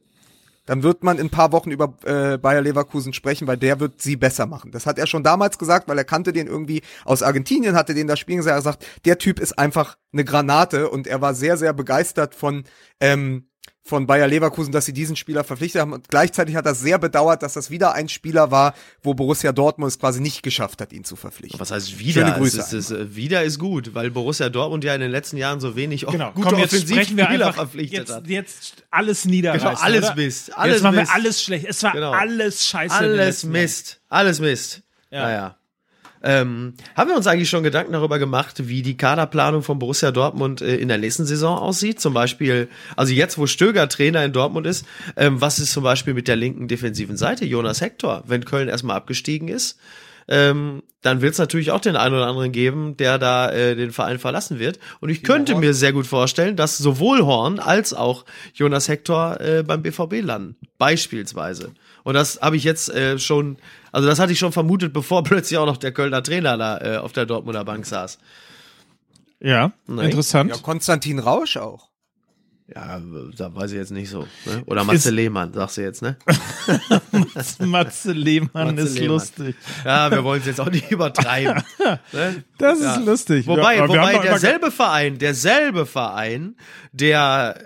dann 0.69 0.83
wird 0.83 1.03
man 1.03 1.17
in 1.17 1.25
ein 1.25 1.29
paar 1.31 1.51
Wochen 1.51 1.71
über 1.71 1.95
äh, 2.05 2.37
Bayer 2.37 2.61
Leverkusen 2.61 3.11
sprechen, 3.11 3.47
weil 3.47 3.57
der 3.57 3.79
wird 3.79 4.03
sie 4.03 4.15
besser 4.15 4.45
machen. 4.45 4.69
Das 4.69 4.85
hat 4.85 4.99
er 4.99 5.07
schon 5.07 5.23
damals 5.23 5.57
gesagt, 5.57 5.87
weil 5.87 5.97
er 5.97 6.03
kannte 6.03 6.31
den 6.31 6.45
irgendwie 6.45 6.83
aus 7.05 7.23
Argentinien, 7.23 7.75
hatte 7.75 7.95
den 7.95 8.05
da 8.05 8.15
spielen 8.15 8.37
gesehen. 8.37 8.51
Er 8.51 8.57
gesagt, 8.57 8.85
der 9.03 9.17
Typ 9.17 9.39
ist 9.39 9.57
einfach 9.57 9.97
eine 10.13 10.23
Granate 10.23 10.91
und 10.91 11.07
er 11.07 11.21
war 11.21 11.33
sehr, 11.33 11.57
sehr 11.57 11.73
begeistert 11.73 12.35
von 12.35 12.65
ähm, 12.99 13.47
von 13.81 14.05
Bayer 14.05 14.27
Leverkusen, 14.27 14.71
dass 14.71 14.85
sie 14.85 14.93
diesen 14.93 15.15
Spieler 15.15 15.43
verpflichtet 15.43 15.81
haben. 15.81 15.93
Und 15.93 16.09
gleichzeitig 16.09 16.55
hat 16.55 16.65
er 16.65 16.75
sehr 16.75 16.99
bedauert, 16.99 17.41
dass 17.41 17.53
das 17.53 17.71
wieder 17.71 17.93
ein 17.93 18.07
Spieler 18.09 18.51
war, 18.51 18.73
wo 19.01 19.13
Borussia 19.13 19.51
Dortmund 19.51 19.91
es 19.91 19.97
quasi 19.99 20.19
nicht 20.21 20.43
geschafft 20.43 20.81
hat, 20.81 20.93
ihn 20.93 21.03
zu 21.03 21.15
verpflichten. 21.15 21.59
was 21.59 21.71
heißt 21.71 21.97
wieder? 21.97 22.21
Schöne 22.25 22.37
Grüße 22.37 22.59
Es 22.59 22.73
ist, 22.73 22.73
es 22.73 22.91
ist, 22.91 22.97
äh, 22.97 23.15
wieder 23.15 23.43
ist 23.43 23.57
gut, 23.57 23.95
weil 23.95 24.11
Borussia 24.11 24.49
Dortmund 24.49 24.83
ja 24.83 24.93
in 24.93 25.01
den 25.01 25.11
letzten 25.11 25.37
Jahren 25.37 25.59
so 25.59 25.75
wenig 25.75 26.05
genau, 26.05 26.31
gute 26.33 26.49
komm, 26.49 26.59
jetzt 26.59 26.71
sprechen 26.71 27.17
wir 27.17 27.23
Offensivspieler 27.23 27.45
einfach 27.47 27.55
verpflichtet 27.55 27.99
jetzt, 27.99 28.11
hat. 28.11 28.27
jetzt 28.27 28.83
alles 28.91 29.25
niederreißen. 29.25 29.67
Genau, 29.69 29.79
alles 29.81 30.03
oder? 30.05 30.15
Mist, 30.15 30.57
alles 30.57 30.73
jetzt 30.75 30.83
machen 30.83 30.95
Mist. 30.95 31.09
wir 31.11 31.15
alles 31.15 31.43
schlecht. 31.43 31.65
Es 31.67 31.83
war 31.83 31.93
Genau. 31.93 32.11
alles 32.11 32.65
scheiße. 32.67 32.95
Alles. 32.95 33.43
Mist. 33.43 34.01
Alles 34.09 34.39
Mist. 34.39 34.81
Ja. 35.09 35.23
Naja. 35.23 35.58
Ähm, 36.21 36.73
haben 36.95 37.09
wir 37.09 37.15
uns 37.15 37.27
eigentlich 37.27 37.49
schon 37.49 37.63
Gedanken 37.63 37.93
darüber 37.93 38.19
gemacht, 38.19 38.67
wie 38.67 38.81
die 38.81 38.97
Kaderplanung 38.97 39.63
von 39.63 39.79
Borussia 39.79 40.11
Dortmund 40.11 40.61
äh, 40.61 40.75
in 40.75 40.89
der 40.89 40.97
nächsten 40.97 41.25
Saison 41.25 41.57
aussieht? 41.57 42.01
Zum 42.01 42.13
Beispiel, 42.13 42.67
also 42.95 43.13
jetzt, 43.13 43.37
wo 43.37 43.47
Stöger 43.47 43.87
Trainer 43.87 44.23
in 44.25 44.33
Dortmund 44.33 44.67
ist, 44.67 44.85
ähm, 45.15 45.39
was 45.39 45.59
ist 45.59 45.71
zum 45.71 45.83
Beispiel 45.83 46.13
mit 46.13 46.27
der 46.27 46.35
linken 46.35 46.67
defensiven 46.67 47.17
Seite, 47.17 47.45
Jonas 47.45 47.81
Hector, 47.81 48.23
wenn 48.27 48.43
Köln 48.43 48.67
erstmal 48.67 48.97
abgestiegen 48.97 49.47
ist? 49.47 49.79
Ähm, 50.27 50.83
dann 51.01 51.21
wird 51.21 51.33
es 51.33 51.39
natürlich 51.39 51.71
auch 51.71 51.81
den 51.81 51.95
einen 51.95 52.13
oder 52.13 52.27
anderen 52.27 52.51
geben, 52.51 52.95
der 52.97 53.17
da 53.17 53.51
äh, 53.51 53.75
den 53.75 53.91
Verein 53.91 54.19
verlassen 54.19 54.59
wird. 54.59 54.77
Und 54.99 55.09
ich 55.09 55.23
könnte 55.23 55.55
mir 55.55 55.73
sehr 55.73 55.91
gut 55.91 56.05
vorstellen, 56.05 56.55
dass 56.55 56.77
sowohl 56.77 57.25
Horn 57.25 57.57
als 57.57 57.93
auch 57.93 58.25
Jonas 58.53 58.87
Hector 58.87 59.39
äh, 59.41 59.63
beim 59.63 59.81
BVB 59.81 60.21
landen. 60.21 60.55
Beispielsweise. 60.77 61.71
Und 62.09 62.15
das 62.15 62.39
habe 62.41 62.57
ich 62.57 62.63
jetzt 62.63 62.89
äh, 62.89 63.19
schon, 63.19 63.57
also 63.91 64.07
das 64.07 64.17
hatte 64.17 64.31
ich 64.31 64.39
schon 64.39 64.51
vermutet, 64.51 64.93
bevor 64.99 65.23
plötzlich 65.23 65.59
auch 65.59 65.67
noch 65.67 65.77
der 65.77 65.91
Kölner 65.91 66.23
Trainer 66.23 66.57
da 66.57 66.77
äh, 66.79 66.97
auf 66.97 67.11
der 67.11 67.27
Dortmunder 67.27 67.63
Bank 67.63 67.85
saß. 67.85 68.17
Ja, 69.39 69.71
Nee. 69.85 70.05
interessant. 70.05 70.49
Ja, 70.49 70.57
Konstantin 70.57 71.19
Rausch 71.19 71.57
auch. 71.57 71.87
Ja, 72.73 72.99
da 73.37 73.53
weiß 73.53 73.71
ich 73.73 73.77
jetzt 73.77 73.91
nicht 73.91 74.09
so. 74.09 74.27
Ne? 74.45 74.63
Oder 74.65 74.83
Matze 74.83 75.11
Lehmann, 75.11 75.53
sagst 75.53 75.77
du 75.77 75.81
jetzt, 75.81 76.01
ne? 76.01 76.17
Matze 77.59 78.11
Lehmann 78.11 78.75
Matze 78.75 78.81
ist 78.87 78.95
Lehmann. 78.95 79.07
lustig. 79.09 79.55
Ja, 79.85 80.11
wir 80.11 80.23
wollen 80.23 80.41
es 80.41 80.47
jetzt 80.47 80.59
auch 80.61 80.69
nicht 80.69 80.89
übertreiben. 80.91 81.63
ne? 82.11 82.43
Das 82.57 82.79
Ja. 82.81 82.95
ist 82.95 83.05
lustig. 83.05 83.47
Wobei, 83.47 83.77
Ja, 83.77 83.87
wobei 83.87 84.17
derselbe 84.19 84.71
Verein, 84.71 85.17
derselbe 85.19 85.85
Verein, 85.85 86.55
der 86.91 87.59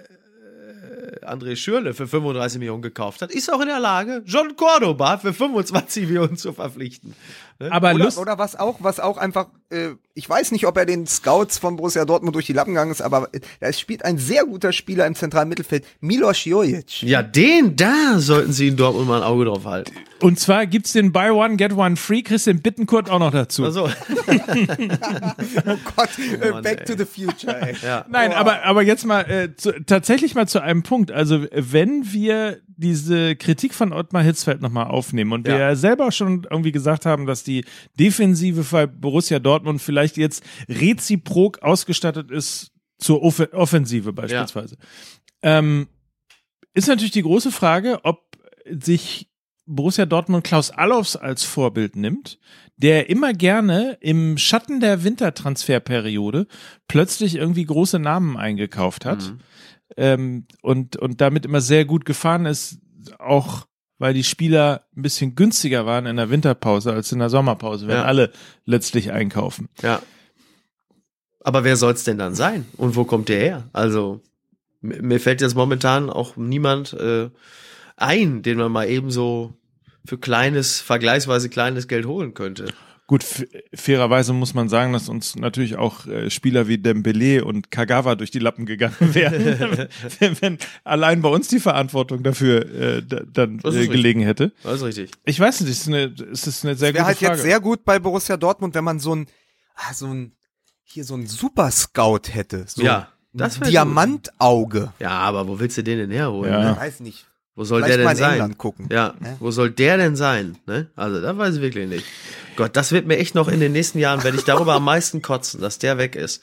André 1.28 1.56
Schürle 1.56 1.94
für 1.94 2.08
35 2.08 2.60
Millionen 2.60 2.82
gekauft 2.82 3.22
hat, 3.22 3.32
ist 3.32 3.52
auch 3.52 3.62
in 3.62 3.68
der 3.68 3.80
Lage, 3.80 4.24
John 4.26 4.56
Cordoba 4.56 5.18
für 5.18 5.34
25 5.34 6.08
Millionen 6.08 6.38
zu 6.38 6.54
verpflichten. 6.54 7.16
Ne? 7.60 7.72
Aber 7.72 7.94
Oder, 7.94 8.04
Lust, 8.04 8.18
oder 8.18 8.38
was 8.38 8.56
auch, 8.56 8.78
was 8.80 9.00
auch 9.00 9.18
einfach, 9.18 9.48
ich 10.16 10.30
weiß 10.30 10.52
nicht, 10.52 10.66
ob 10.68 10.78
er 10.78 10.86
den 10.86 11.08
Scouts 11.08 11.58
von 11.58 11.76
Borussia 11.76 12.06
Dortmund 12.06 12.36
durch 12.36 12.46
die 12.46 12.54
Lappen 12.54 12.72
gegangen 12.74 12.92
ist, 12.92 13.02
aber 13.02 13.30
äh, 13.34 13.40
da 13.60 13.74
spielt 13.74 14.06
ein 14.06 14.18
sehr 14.18 14.46
guter 14.46 14.72
Spieler 14.72 15.08
im 15.08 15.16
zentralen 15.16 15.50
Mittelfeld, 15.50 15.86
Milos 16.02 16.46
Jojic. 16.46 17.02
Ja, 17.04 17.24
den, 17.24 17.76
da 17.76 18.20
sollten 18.20 18.54
sie 18.54 18.68
in 18.70 18.76
Dortmund 18.78 19.08
mal 19.08 19.18
ein 19.22 19.24
Auge 19.28 19.46
drauf 19.46 19.66
halten. 19.66 19.92
und 20.22 20.40
zwar 20.40 20.66
gibt's 20.68 20.94
den 20.94 21.12
Buy 21.12 21.30
One, 21.32 21.56
Get 21.58 21.74
One 21.74 21.96
Free, 21.96 22.22
Christian 22.22 22.62
Bittenkurt 22.62 23.10
auch 23.10 23.20
noch 23.20 23.32
dazu. 23.32 23.64
Also, 23.66 23.90
Oh 25.66 25.78
Gott, 25.96 26.10
äh, 26.42 26.52
Mann, 26.52 26.64
Back 26.64 26.82
ey. 26.82 26.86
to 26.86 26.94
the 26.98 27.06
Future, 27.06 27.60
ey. 27.62 27.76
ja. 27.84 28.06
Nein, 28.10 28.34
aber, 28.34 28.64
aber 28.64 28.82
jetzt 28.84 29.06
mal 29.06 29.22
äh, 29.30 29.56
zu, 29.56 29.72
tatsächlich 29.86 30.36
mal 30.36 30.48
zu 30.48 30.62
einem 30.62 30.84
Punkt. 30.84 31.12
Also, 31.12 31.46
wenn 31.52 32.12
wir 32.12 32.60
diese 32.76 33.36
Kritik 33.36 33.74
von 33.74 33.94
Ottmar 33.94 34.24
Hitzfeld 34.24 34.62
nochmal 34.62 34.88
aufnehmen 34.88 35.32
und 35.32 35.46
wir 35.48 35.54
Ja. 35.54 35.60
ja 35.70 35.76
selber 35.76 36.12
schon 36.12 36.46
irgendwie 36.50 36.72
gesagt 36.72 37.06
haben, 37.06 37.26
dass 37.28 37.44
die 37.44 37.66
Defensive 38.00 38.64
bei 38.72 38.88
Borussia 38.88 39.40
Dortmund 39.40 39.63
vielleicht 39.80 40.18
jetzt 40.18 40.44
reziprok 40.70 41.60
ausgestattet 41.62 42.32
ist 42.32 42.72
zur 42.98 43.22
Off 43.22 43.40
Offensive 43.52 44.14
beispielsweise. 44.14 44.78
Ähm, 45.42 45.88
ist 46.74 46.88
natürlich 46.88 47.12
die 47.12 47.22
große 47.22 47.52
Frage, 47.52 48.00
ob 48.04 48.38
sich 48.70 49.30
Borussia 49.66 50.06
Dortmund 50.06 50.44
Klaus 50.44 50.72
Allofs 50.72 51.16
als 51.16 51.44
Vorbild 51.44 51.96
nimmt, 51.96 52.40
der 52.76 53.10
immer 53.10 53.34
gerne 53.34 53.98
im 54.02 54.38
Schatten 54.38 54.80
der 54.80 55.04
Wintertransferperiode 55.04 56.48
plötzlich 56.88 57.36
irgendwie 57.36 57.66
große 57.66 58.00
Namen 58.00 58.36
eingekauft 58.36 59.06
hat 59.06 59.30
Mhm. 59.30 59.40
ähm, 59.98 60.48
und, 60.62 60.98
und 60.98 61.22
damit 61.22 61.46
immer 61.46 61.62
sehr 61.62 61.86
gut 61.86 62.04
gefahren 62.06 62.46
ist, 62.46 62.80
auch 63.20 63.66
weil 64.04 64.14
die 64.14 64.26
Spieler 64.26 64.82
ein 64.98 65.02
bisschen 65.02 65.34
günstiger 65.34 65.86
waren 65.86 66.06
in 66.08 66.18
der 66.18 66.30
Winterpause 66.30 66.92
als 66.92 67.14
in 67.14 67.20
der 67.20 67.30
Sommerpause, 67.30 67.88
wenn 67.88 67.96
Ja. 67.96 68.04
alle 68.04 68.34
letztlich 68.66 69.14
einkaufen. 69.14 69.70
Ja. 69.82 70.02
Aber 71.40 71.64
wer 71.64 71.78
soll's 71.78 72.04
denn 72.04 72.18
dann 72.18 72.36
sein? 72.36 72.66
Und 72.76 72.98
wo 72.98 73.06
kommt 73.06 73.30
der 73.30 73.40
her? 73.40 73.70
Also, 73.72 74.20
mir 74.82 75.22
fällt 75.22 75.40
jetzt 75.40 75.56
momentan 75.56 76.10
auch 76.10 76.36
niemand 76.36 76.92
äh, 76.92 77.30
ein, 77.96 78.42
den 78.42 78.58
man 78.58 78.74
mal 78.74 78.90
eben 78.90 79.10
so 79.10 79.54
für 80.06 80.18
kleines, 80.18 80.82
vergleichsweise 80.82 81.48
kleines 81.48 81.88
Geld 81.88 82.06
holen 82.06 82.34
könnte. 82.34 82.66
Gut, 83.06 83.22
f- 83.24 83.46
fairerweise 83.76 84.32
muss 84.32 84.54
man 84.54 84.70
sagen, 84.70 84.94
dass 84.94 85.10
uns 85.10 85.36
natürlich 85.36 85.76
auch 85.76 86.08
äh, 86.08 86.30
Spieler 86.30 86.70
wie 86.70 86.78
Dembele 86.78 87.44
und 87.44 87.70
Kagawa 87.70 88.16
durch 88.16 88.32
die 88.32 88.40
Lappen 88.40 88.66
gegangen 88.66 88.96
wären, 89.00 89.90
wenn, 90.20 90.42
wenn 90.42 90.58
allein 90.86 91.22
bei 91.22 91.28
uns 91.30 91.50
die 91.50 91.60
Verantwortung 91.60 92.24
dafür 92.24 92.66
äh, 92.74 93.04
da, 93.06 93.20
dann 93.32 93.60
äh, 93.60 93.68
richtig. 93.68 93.90
gelegen 93.92 94.22
hätte. 94.22 94.54
Das 94.64 94.76
ist 94.76 94.84
richtig. 94.84 95.12
Ich 95.26 95.38
weiß 95.40 95.62
nicht, 95.62 95.70
es 95.72 95.82
ist 95.82 95.88
eine, 95.90 96.14
es 96.32 96.48
ist 96.48 96.64
eine 96.66 96.76
sehr 96.76 96.94
Wäre 96.94 97.04
gute 97.04 97.08
halt 97.08 97.18
Frage. 97.18 97.34
jetzt 97.34 97.44
sehr 97.44 97.60
gut 97.60 97.84
bei 97.84 98.00
Borussia 98.00 98.38
Dortmund, 98.38 98.74
wenn 98.74 98.86
man 98.86 99.00
so 99.00 99.14
ein, 99.16 99.28
ah, 99.76 99.94
so 99.94 100.08
ein, 100.08 100.32
hier 100.84 101.04
so 101.04 101.16
ein 101.16 101.28
Super-Scout 101.28 102.30
hätte. 102.32 102.64
So 102.68 102.84
Ja, 102.84 103.10
das 103.34 103.60
Diamantauge. 103.60 104.94
Ja, 105.00 105.10
aber 105.12 105.48
wo 105.48 105.60
willst 105.60 105.78
du 105.78 105.84
den 105.84 105.98
denn 105.98 106.12
herholen? 106.12 106.52
Ja. 106.52 106.60
Ne? 106.64 106.72
Ich 106.72 106.78
weiß 106.78 107.00
nicht. 107.02 107.28
Wo 107.56 107.64
soll 107.66 107.84
Vielleicht 107.84 108.00
der 108.00 108.06
mal 108.06 108.16
denn 108.16 108.18
in 108.24 108.24
sein? 108.24 108.34
England 108.34 108.58
gucken. 108.58 108.88
Ja, 108.92 109.14
Ja. 109.24 109.36
wo 109.40 109.52
soll 109.52 109.70
der 109.72 109.98
denn 109.98 110.16
sein? 110.16 110.58
Ne? 110.66 110.90
Also, 110.96 111.22
da 111.22 111.38
weiß 111.38 111.56
ich 111.56 111.62
wirklich 111.62 111.88
nicht. 111.88 112.06
Gott, 112.56 112.76
das 112.76 112.92
wird 112.92 113.08
mir 113.08 113.18
echt 113.18 113.36
noch 113.36 113.48
in 113.48 113.60
den 113.60 113.72
nächsten 113.72 114.00
Jahren, 114.00 114.24
werde 114.24 114.38
ich 114.38 114.44
darüber 114.44 114.74
am 114.74 114.84
meisten 114.86 115.22
kotzen, 115.22 115.62
dass 115.62 115.80
der 115.80 115.98
weg 115.98 116.16
ist. 116.16 116.42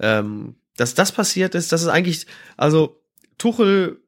Ähm, 0.00 0.56
dass 0.76 0.94
das 0.94 1.12
passiert 1.12 1.54
ist, 1.54 1.72
das 1.72 1.82
ist 1.82 1.88
eigentlich, 1.88 2.26
also 2.56 3.00
Tuchel, 3.38 4.00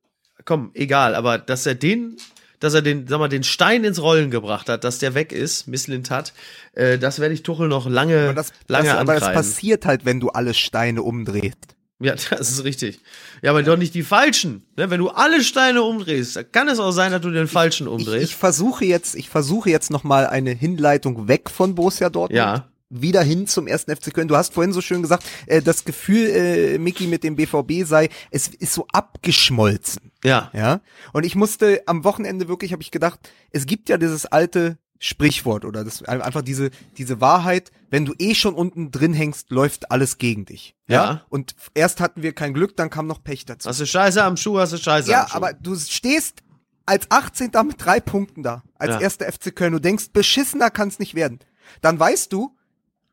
komm, 0.45 0.71
egal, 0.75 1.15
aber 1.15 1.39
dass 1.39 1.67
er 1.67 1.75
den, 1.75 2.17
dass 2.61 2.75
er 2.75 2.83
den, 2.83 3.07
sag 3.07 3.19
mal, 3.19 3.29
den 3.29 3.45
Stein 3.45 3.85
ins 3.85 4.01
Rollen 4.01 4.31
gebracht 4.31 4.69
hat, 4.69 4.85
dass 4.85 4.99
der 4.99 5.15
weg 5.15 5.33
ist, 5.33 5.67
Misslint 5.67 6.11
hat, 6.11 6.33
äh, 6.73 6.99
das 6.99 7.19
werde 7.19 7.35
ich 7.35 7.43
Tuchel 7.43 7.69
noch 7.69 7.87
lange, 7.87 8.25
Aber 8.25 8.35
das, 8.35 8.53
lange 8.69 8.89
das, 8.89 8.97
aber 8.97 9.15
das 9.15 9.23
ankreiden. 9.25 9.43
passiert 9.43 9.87
halt, 9.87 10.05
wenn 10.05 10.21
du 10.21 10.31
alle 10.31 10.55
Steine 10.55 11.03
umdrehst. 11.03 11.77
Ja, 12.05 12.15
das 12.31 12.51
ist 12.51 12.65
richtig. 12.65 13.01
Ja, 13.43 13.51
aber 13.51 13.63
doch 13.63 13.77
nicht 13.77 13.95
die 13.95 14.03
falschen. 14.03 14.67
Ne? 14.77 14.91
Wenn 14.91 15.01
du 15.01 15.09
alle 15.09 15.43
Steine 15.43 15.83
umdrehst, 15.83 16.53
kann 16.53 16.69
es 16.69 16.79
auch 16.79 16.93
sein, 16.93 17.13
dass 17.13 17.21
du 17.23 17.31
den 17.31 17.49
falschen 17.49 17.87
Ich, 17.87 17.93
umdrehst. 17.93 18.25
ich 18.25 18.37
versuche 18.37 18.85
jetzt, 18.85 19.15
ich 19.15 19.29
versuche 19.29 19.71
jetzt 19.71 19.91
noch 19.91 20.05
mal 20.05 20.27
eine 20.27 20.51
Hinleitung 20.51 21.29
weg 21.29 21.51
von 21.51 21.75
Borussia 21.75 22.11
Dortmund. 22.11 22.37
Ja. 22.37 22.69
Wieder 22.91 23.23
hin 23.23 23.47
zum 23.49 23.67
ersten 23.67 23.97
FC 23.97 24.15
Köln. 24.15 24.29
Du 24.29 24.37
hast 24.37 24.55
vorhin 24.55 24.73
so 24.73 24.81
schön 24.81 25.03
gesagt, 25.03 25.25
äh, 25.47 25.61
das 25.63 25.85
Gefühl, 25.85 26.29
äh, 26.29 26.79
Mickey 26.79 27.07
mit 27.09 27.25
dem 27.25 27.35
BVB 27.35 27.85
sei, 27.85 28.09
es 28.31 28.47
ist 28.47 28.73
so 28.75 28.87
abgeschmolzen. 28.93 30.13
ja. 30.23 30.51
Ja. 30.55 30.81
Und 31.13 31.25
ich 31.27 31.35
musste 31.35 31.83
am 31.87 32.05
Wochenende 32.05 32.47
wirklich, 32.47 32.73
habe 32.73 32.83
ich 32.83 32.91
gedacht, 32.91 33.19
es 33.51 33.67
gibt 33.67 33.89
ja 33.89 33.97
dieses 33.97 34.27
alte 34.27 34.79
Sprichwort 35.05 35.65
oder 35.65 35.85
das 35.85 36.03
einfach 36.03 36.43
diese 36.43 36.71
diese 36.97 37.21
Wahrheit, 37.21 37.71
wenn 37.91 38.07
du 38.07 38.15
eh 38.19 38.35
schon 38.35 38.55
unten 38.55 38.91
drin 38.91 39.13
hängst, 39.13 39.51
läuft 39.51 39.91
alles 39.91 40.17
gegen 40.19 40.45
dich. 40.47 40.75
Ja. 40.89 41.23
Und 41.29 41.55
erst 41.75 42.01
hatten 42.01 42.23
wir 42.23 42.33
kein 42.33 42.55
Glück, 42.55 42.77
dann 42.77 42.89
kam 42.91 43.07
noch 43.07 43.23
Pech 43.23 43.45
dazu. 43.45 43.69
Hast 43.69 43.81
du 43.81 43.87
Scheiße 43.87 44.23
am 44.25 44.37
Schuh, 44.37 44.59
hast 44.59 44.73
du 44.73 44.79
Scheiße 44.79 45.11
ja, 45.11 45.23
am 45.25 45.29
Schuh. 45.29 45.37
aber 45.37 45.53
du 45.53 45.77
stehst 45.77 46.43
als 46.87 47.11
18. 47.11 47.51
mit 47.67 47.77
drei 47.85 48.01
Punkten 48.01 48.43
da, 48.43 48.63
als 48.79 48.93
Ja. 48.93 49.01
erster 49.01 49.31
FC 49.31 49.55
Köln. 49.55 49.73
Du 49.73 49.79
denkst, 49.79 50.11
beschissener 50.13 50.71
kann 50.71 50.89
es 50.89 50.99
nicht 50.99 51.15
werden. 51.15 51.39
Dann 51.83 51.99
weißt 51.99 52.33
du, 52.33 52.57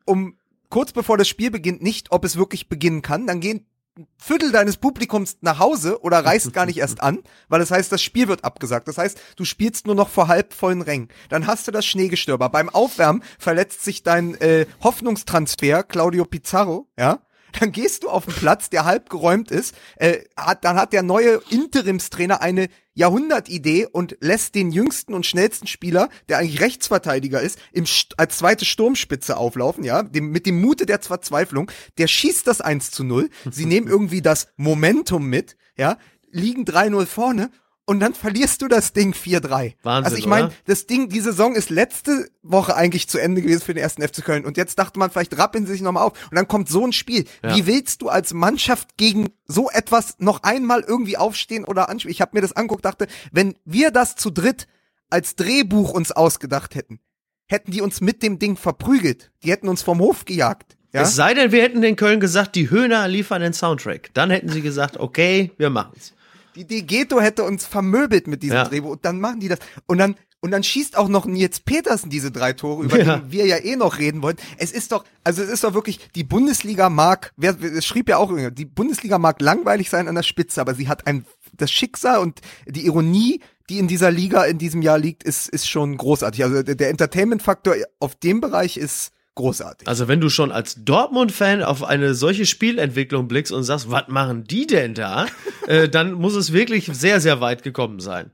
um 0.06 0.38
kurz 0.70 0.94
bevor 0.94 1.18
das 1.18 1.28
Spiel 1.28 1.52
beginnt, 1.52 1.82
nicht, 1.82 2.12
ob 2.12 2.24
es 2.26 2.38
wirklich 2.38 2.70
beginnen 2.70 3.02
kann. 3.02 3.28
Dann 3.28 3.40
gehen 3.42 3.66
ein 3.98 4.08
Viertel 4.18 4.52
deines 4.52 4.78
Publikums 4.78 5.38
nach 5.42 5.60
Hause 5.60 6.02
oder 6.02 6.24
reist 6.24 6.54
gar 6.54 6.66
nicht 6.66 6.78
erst 6.78 7.02
an, 7.02 7.20
weil 7.50 7.60
das 7.60 7.72
heißt, 7.72 7.92
das 7.92 8.02
Spiel 8.02 8.30
wird 8.30 8.46
abgesagt. 8.46 8.88
Das 8.88 8.98
heißt, 8.98 9.20
du 9.36 9.44
spielst 9.44 9.86
nur 9.86 9.96
noch 9.96 10.08
vor 10.08 10.30
halb 10.30 10.54
vollen 10.54 10.82
Rängen. 10.82 11.10
Dann 11.30 11.46
hast 11.46 11.68
du 11.68 11.72
das 11.72 11.86
Schneegestöber. 11.86 12.50
Beim 12.50 12.70
Aufwärmen 12.70 13.24
verletzt 13.38 13.84
sich 13.84 14.04
dein 14.04 14.36
äh, 14.36 14.66
Hoffnungstransfer 14.82 15.84
Claudio 15.84 16.26
Pizarro, 16.26 16.88
ja. 16.98 17.20
Dann 17.60 17.72
gehst 17.72 18.04
du 18.04 18.10
auf 18.10 18.26
den 18.26 18.34
Platz, 18.34 18.70
der 18.70 18.86
halb 18.86 19.10
geräumt 19.10 19.52
ist. 19.52 19.76
Äh, 19.96 20.20
hat, 20.36 20.64
dann 20.64 20.76
hat 20.76 20.94
der 20.94 21.04
neue 21.04 21.42
Interimstrainer 21.50 22.42
eine 22.42 22.68
Jahrhundertidee 22.94 23.88
und 23.92 24.18
lässt 24.20 24.56
den 24.56 24.72
jüngsten 24.72 25.14
und 25.14 25.26
schnellsten 25.26 25.68
Spieler, 25.68 26.10
der 26.30 26.40
eigentlich 26.40 26.62
Rechtsverteidiger 26.62 27.42
ist, 27.42 27.58
im, 27.72 27.86
als 28.18 28.38
zweite 28.38 28.66
Sturmspitze 28.66 29.38
auflaufen, 29.38 29.84
ja, 29.84 30.04
dem, 30.04 30.32
mit 30.32 30.46
dem 30.46 30.60
Mute 30.60 30.86
der 30.86 31.00
Verzweiflung. 31.00 31.72
Der 31.98 32.08
schießt 32.08 32.46
das 32.48 32.62
1 32.62 32.92
zu 32.92 33.04
0. 33.04 33.30
Sie 33.50 33.66
nehmen 33.66 33.88
irgendwie 33.88 34.22
das 34.22 34.48
Momentum 34.58 35.28
mit, 35.28 35.56
ja, 35.78 35.98
liegen 36.32 36.66
3-0 36.66 37.06
vorne 37.06 37.52
und 37.92 38.00
dann 38.00 38.14
verlierst 38.14 38.62
du 38.62 38.70
das 38.70 38.94
Ding 38.94 39.14
4-3. 39.14 39.74
Wahnsinn, 39.84 40.06
Also 40.06 40.16
ich 40.16 40.26
meine, 40.26 40.54
das 40.66 40.88
Ding, 40.88 41.10
die 41.10 41.20
Saison 41.20 41.56
ist 41.56 41.70
letzte 41.70 42.30
Woche 42.42 42.74
eigentlich 42.74 43.10
zu 43.10 43.18
Ende 43.18 43.42
gewesen 43.42 43.62
für 43.62 43.74
den 43.74 43.84
ersten 43.84 44.02
FC 44.02 44.24
Köln 44.24 44.46
und 44.46 44.56
jetzt 44.56 44.80
dachte 44.80 44.98
man, 44.98 45.12
vielleicht 45.12 45.38
rappeln 45.38 45.66
sie 45.66 45.74
sich 45.74 45.82
nochmal 45.82 46.06
auf 46.06 46.14
und 46.30 46.38
dann 46.38 46.48
kommt 46.48 46.70
so 46.70 46.88
ein 46.88 46.94
Spiel. 46.94 47.26
Ja. 47.44 47.54
Wie 47.54 47.66
willst 47.66 48.02
du 48.02 48.08
als 48.08 48.34
Mannschaft 48.34 48.96
gegen 48.96 49.32
so 49.46 49.70
etwas 49.70 50.16
noch 50.20 50.44
einmal 50.44 50.86
irgendwie 50.88 51.18
aufstehen 51.18 51.66
oder 51.66 51.90
anspielen? 51.90 52.14
Ich 52.14 52.22
habe 52.22 52.32
mir 52.34 52.42
das 52.42 52.54
anguckt, 52.54 52.86
dachte, 52.86 53.08
wenn 53.34 53.56
wir 53.66 53.92
das 53.92 54.16
zu 54.16 54.30
dritt 54.30 54.68
als 55.10 55.36
Drehbuch 55.36 55.92
uns 55.92 56.14
ausgedacht 56.14 56.76
hätten, 56.76 57.02
hätten 57.48 57.72
die 57.72 57.82
uns 57.82 58.00
mit 58.00 58.24
dem 58.24 58.40
Ding 58.40 58.56
verprügelt. 58.56 59.32
Die 59.44 59.52
hätten 59.52 59.68
uns 59.68 59.82
vom 59.82 60.00
Hof 60.00 60.24
gejagt. 60.24 60.78
Ja? 60.94 61.02
Es 61.02 61.16
sei 61.16 61.34
denn, 61.34 61.52
wir 61.52 61.62
hätten 61.62 61.82
den 61.82 61.98
Köln 61.98 62.22
gesagt, 62.22 62.56
die 62.56 62.70
Höhner 62.70 63.10
liefern 63.10 63.42
den 63.42 63.52
Soundtrack. 63.52 64.12
Dann 64.14 64.30
hätten 64.30 64.48
sie 64.48 64.62
gesagt, 64.62 64.98
okay, 64.98 65.52
wir 65.58 65.70
machen's. 65.70 66.14
Die 66.56 66.66
Degeto 66.66 67.20
hätte 67.22 67.44
uns 67.44 67.66
vermöbelt 67.66 68.28
mit 68.28 68.44
diesem 68.44 68.56
Ja. 68.58 68.64
Drehbuch 68.66 68.92
und 68.92 69.06
dann 69.06 69.20
machen 69.20 69.40
die 69.40 69.48
das. 69.48 69.60
Und 69.86 69.98
dann, 69.98 70.16
und 70.42 70.52
dann 70.52 70.64
schießt 70.64 70.98
auch 70.98 71.08
noch 71.08 71.26
Nils 71.26 71.60
Petersen 71.60 72.10
diese 72.10 72.32
drei 72.32 72.54
Tore, 72.54 72.84
über 72.86 73.00
Ja. 73.00 73.18
die 73.18 73.32
wir 73.32 73.46
ja 73.46 73.58
eh 73.58 73.76
noch 73.76 74.00
reden 74.00 74.22
wollen. 74.22 74.38
Es 74.58 74.72
ist 74.72 74.92
doch, 74.92 75.06
also 75.24 75.42
es 75.44 75.50
ist 75.50 75.64
doch 75.64 75.74
wirklich, 75.74 76.00
die 76.16 76.24
Bundesliga 76.24 76.90
mag, 76.90 77.32
wer, 77.38 77.56
es 77.62 77.86
schrieb 77.86 78.10
ja 78.10 78.18
auch, 78.18 78.32
die 78.52 78.66
Bundesliga 78.66 79.18
mag 79.20 79.40
langweilig 79.42 79.90
sein 79.90 80.08
an 80.08 80.16
der 80.16 80.24
Spitze, 80.24 80.60
aber 80.62 80.74
sie 80.76 80.88
hat 80.88 81.08
ein, 81.08 81.26
das 81.54 81.72
Schicksal 81.72 82.20
und 82.20 82.42
die 82.68 82.86
Ironie, 82.86 83.42
die 83.70 83.78
in 83.80 83.88
dieser 83.88 84.12
Liga 84.12 84.44
in 84.46 84.58
diesem 84.58 84.82
Jahr 84.82 84.98
liegt, 84.98 85.24
ist, 85.24 85.48
ist 85.48 85.70
schon 85.70 85.96
großartig. 85.96 86.44
Also 86.44 86.64
der, 86.64 86.76
der 86.76 86.90
Entertainment-Faktor 86.90 87.76
auf 88.00 88.16
dem 88.16 88.42
Bereich 88.42 88.78
ist 88.78 89.12
großartig. 89.42 89.88
Also 89.88 90.08
wenn 90.08 90.22
du 90.22 90.30
schon 90.30 90.52
als 90.52 90.84
Dortmund-Fan 90.84 91.64
auf 91.64 91.84
eine 91.84 92.14
solche 92.14 92.46
Spielentwicklung 92.46 93.28
blickst 93.28 93.52
und 93.52 93.64
sagst, 93.64 93.92
was 93.92 94.08
machen 94.08 94.46
die 94.46 94.68
denn 94.68 94.94
da, 94.94 95.28
äh, 95.68 95.90
dann 95.90 96.14
muss 96.14 96.36
es 96.36 96.54
wirklich 96.54 96.90
sehr, 96.92 97.20
sehr 97.20 97.42
weit 97.42 97.64
gekommen 97.64 98.00
sein. 98.00 98.32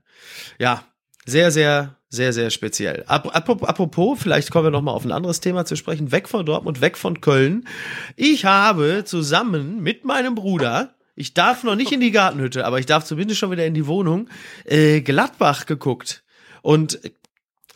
Ja, 0.60 0.84
sehr, 1.26 1.52
sehr, 1.52 1.96
sehr, 2.10 2.32
sehr 2.34 2.50
speziell. 2.50 3.04
Ap 3.08 3.36
apropos, 3.36 4.20
vielleicht 4.22 4.52
kommen 4.52 4.68
wir 4.68 4.72
noch 4.72 4.82
mal 4.82 4.92
auf 4.92 5.06
ein 5.06 5.12
anderes 5.12 5.40
Thema 5.42 5.66
zu 5.66 5.76
sprechen. 5.76 6.12
Weg 6.12 6.30
von 6.30 6.46
Dortmund, 6.46 6.82
weg 6.82 6.98
von 6.98 7.22
Köln. 7.22 7.68
Ich 8.16 8.46
habe 8.46 9.04
zusammen 9.06 9.82
mit 9.82 10.06
meinem 10.06 10.36
Bruder 10.36 10.94
ich 11.20 11.34
darf 11.34 11.64
noch 11.64 11.76
nicht 11.76 11.92
in 11.92 12.00
die 12.00 12.12
Gartenhütte, 12.12 12.64
aber 12.64 12.78
ich 12.78 12.86
darf 12.86 13.04
zumindest 13.04 13.40
schon 13.40 13.50
wieder 13.50 13.66
in 13.66 13.74
die 13.74 13.88
Wohnung. 13.88 14.30
Äh, 14.66 15.02
Gladbach 15.02 15.66
geguckt. 15.66 16.24
Und 16.62 17.00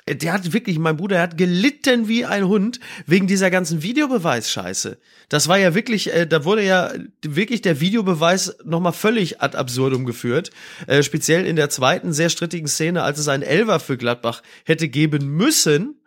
der 0.08 0.34
hat 0.34 0.54
wirklich, 0.54 0.80
mein 0.80 0.98
Bruder 0.98 1.16
der 1.16 1.24
hat 1.24 1.38
gelitten 1.38 2.08
wie 2.08 2.26
ein 2.26 2.48
Hund 2.48 2.80
wegen 3.06 3.28
dieser 3.28 3.52
ganzen 3.52 3.84
Videobeweisscheiße. 3.84 4.98
Das 5.30 5.48
war 5.48 5.58
ja 5.58 5.76
wirklich, 5.76 6.14
äh, 6.14 6.26
da 6.26 6.44
wurde 6.46 6.64
ja 6.64 6.92
wirklich 7.22 7.62
der 7.62 7.80
Videobeweis 7.80 8.58
nochmal 8.64 8.94
völlig 8.94 9.42
ad 9.42 9.58
absurdum 9.58 10.06
geführt. 10.06 10.52
Äh, 10.88 11.04
speziell 11.04 11.46
in 11.46 11.56
der 11.56 11.70
zweiten 11.70 12.14
sehr 12.14 12.30
strittigen 12.30 12.68
Szene, 12.68 13.04
als 13.04 13.20
es 13.20 13.28
einen 13.28 13.44
Elver 13.44 13.80
für 13.80 13.98
Gladbach 13.98 14.42
hätte 14.66 14.90
geben 14.90 15.36
müssen. 15.36 16.02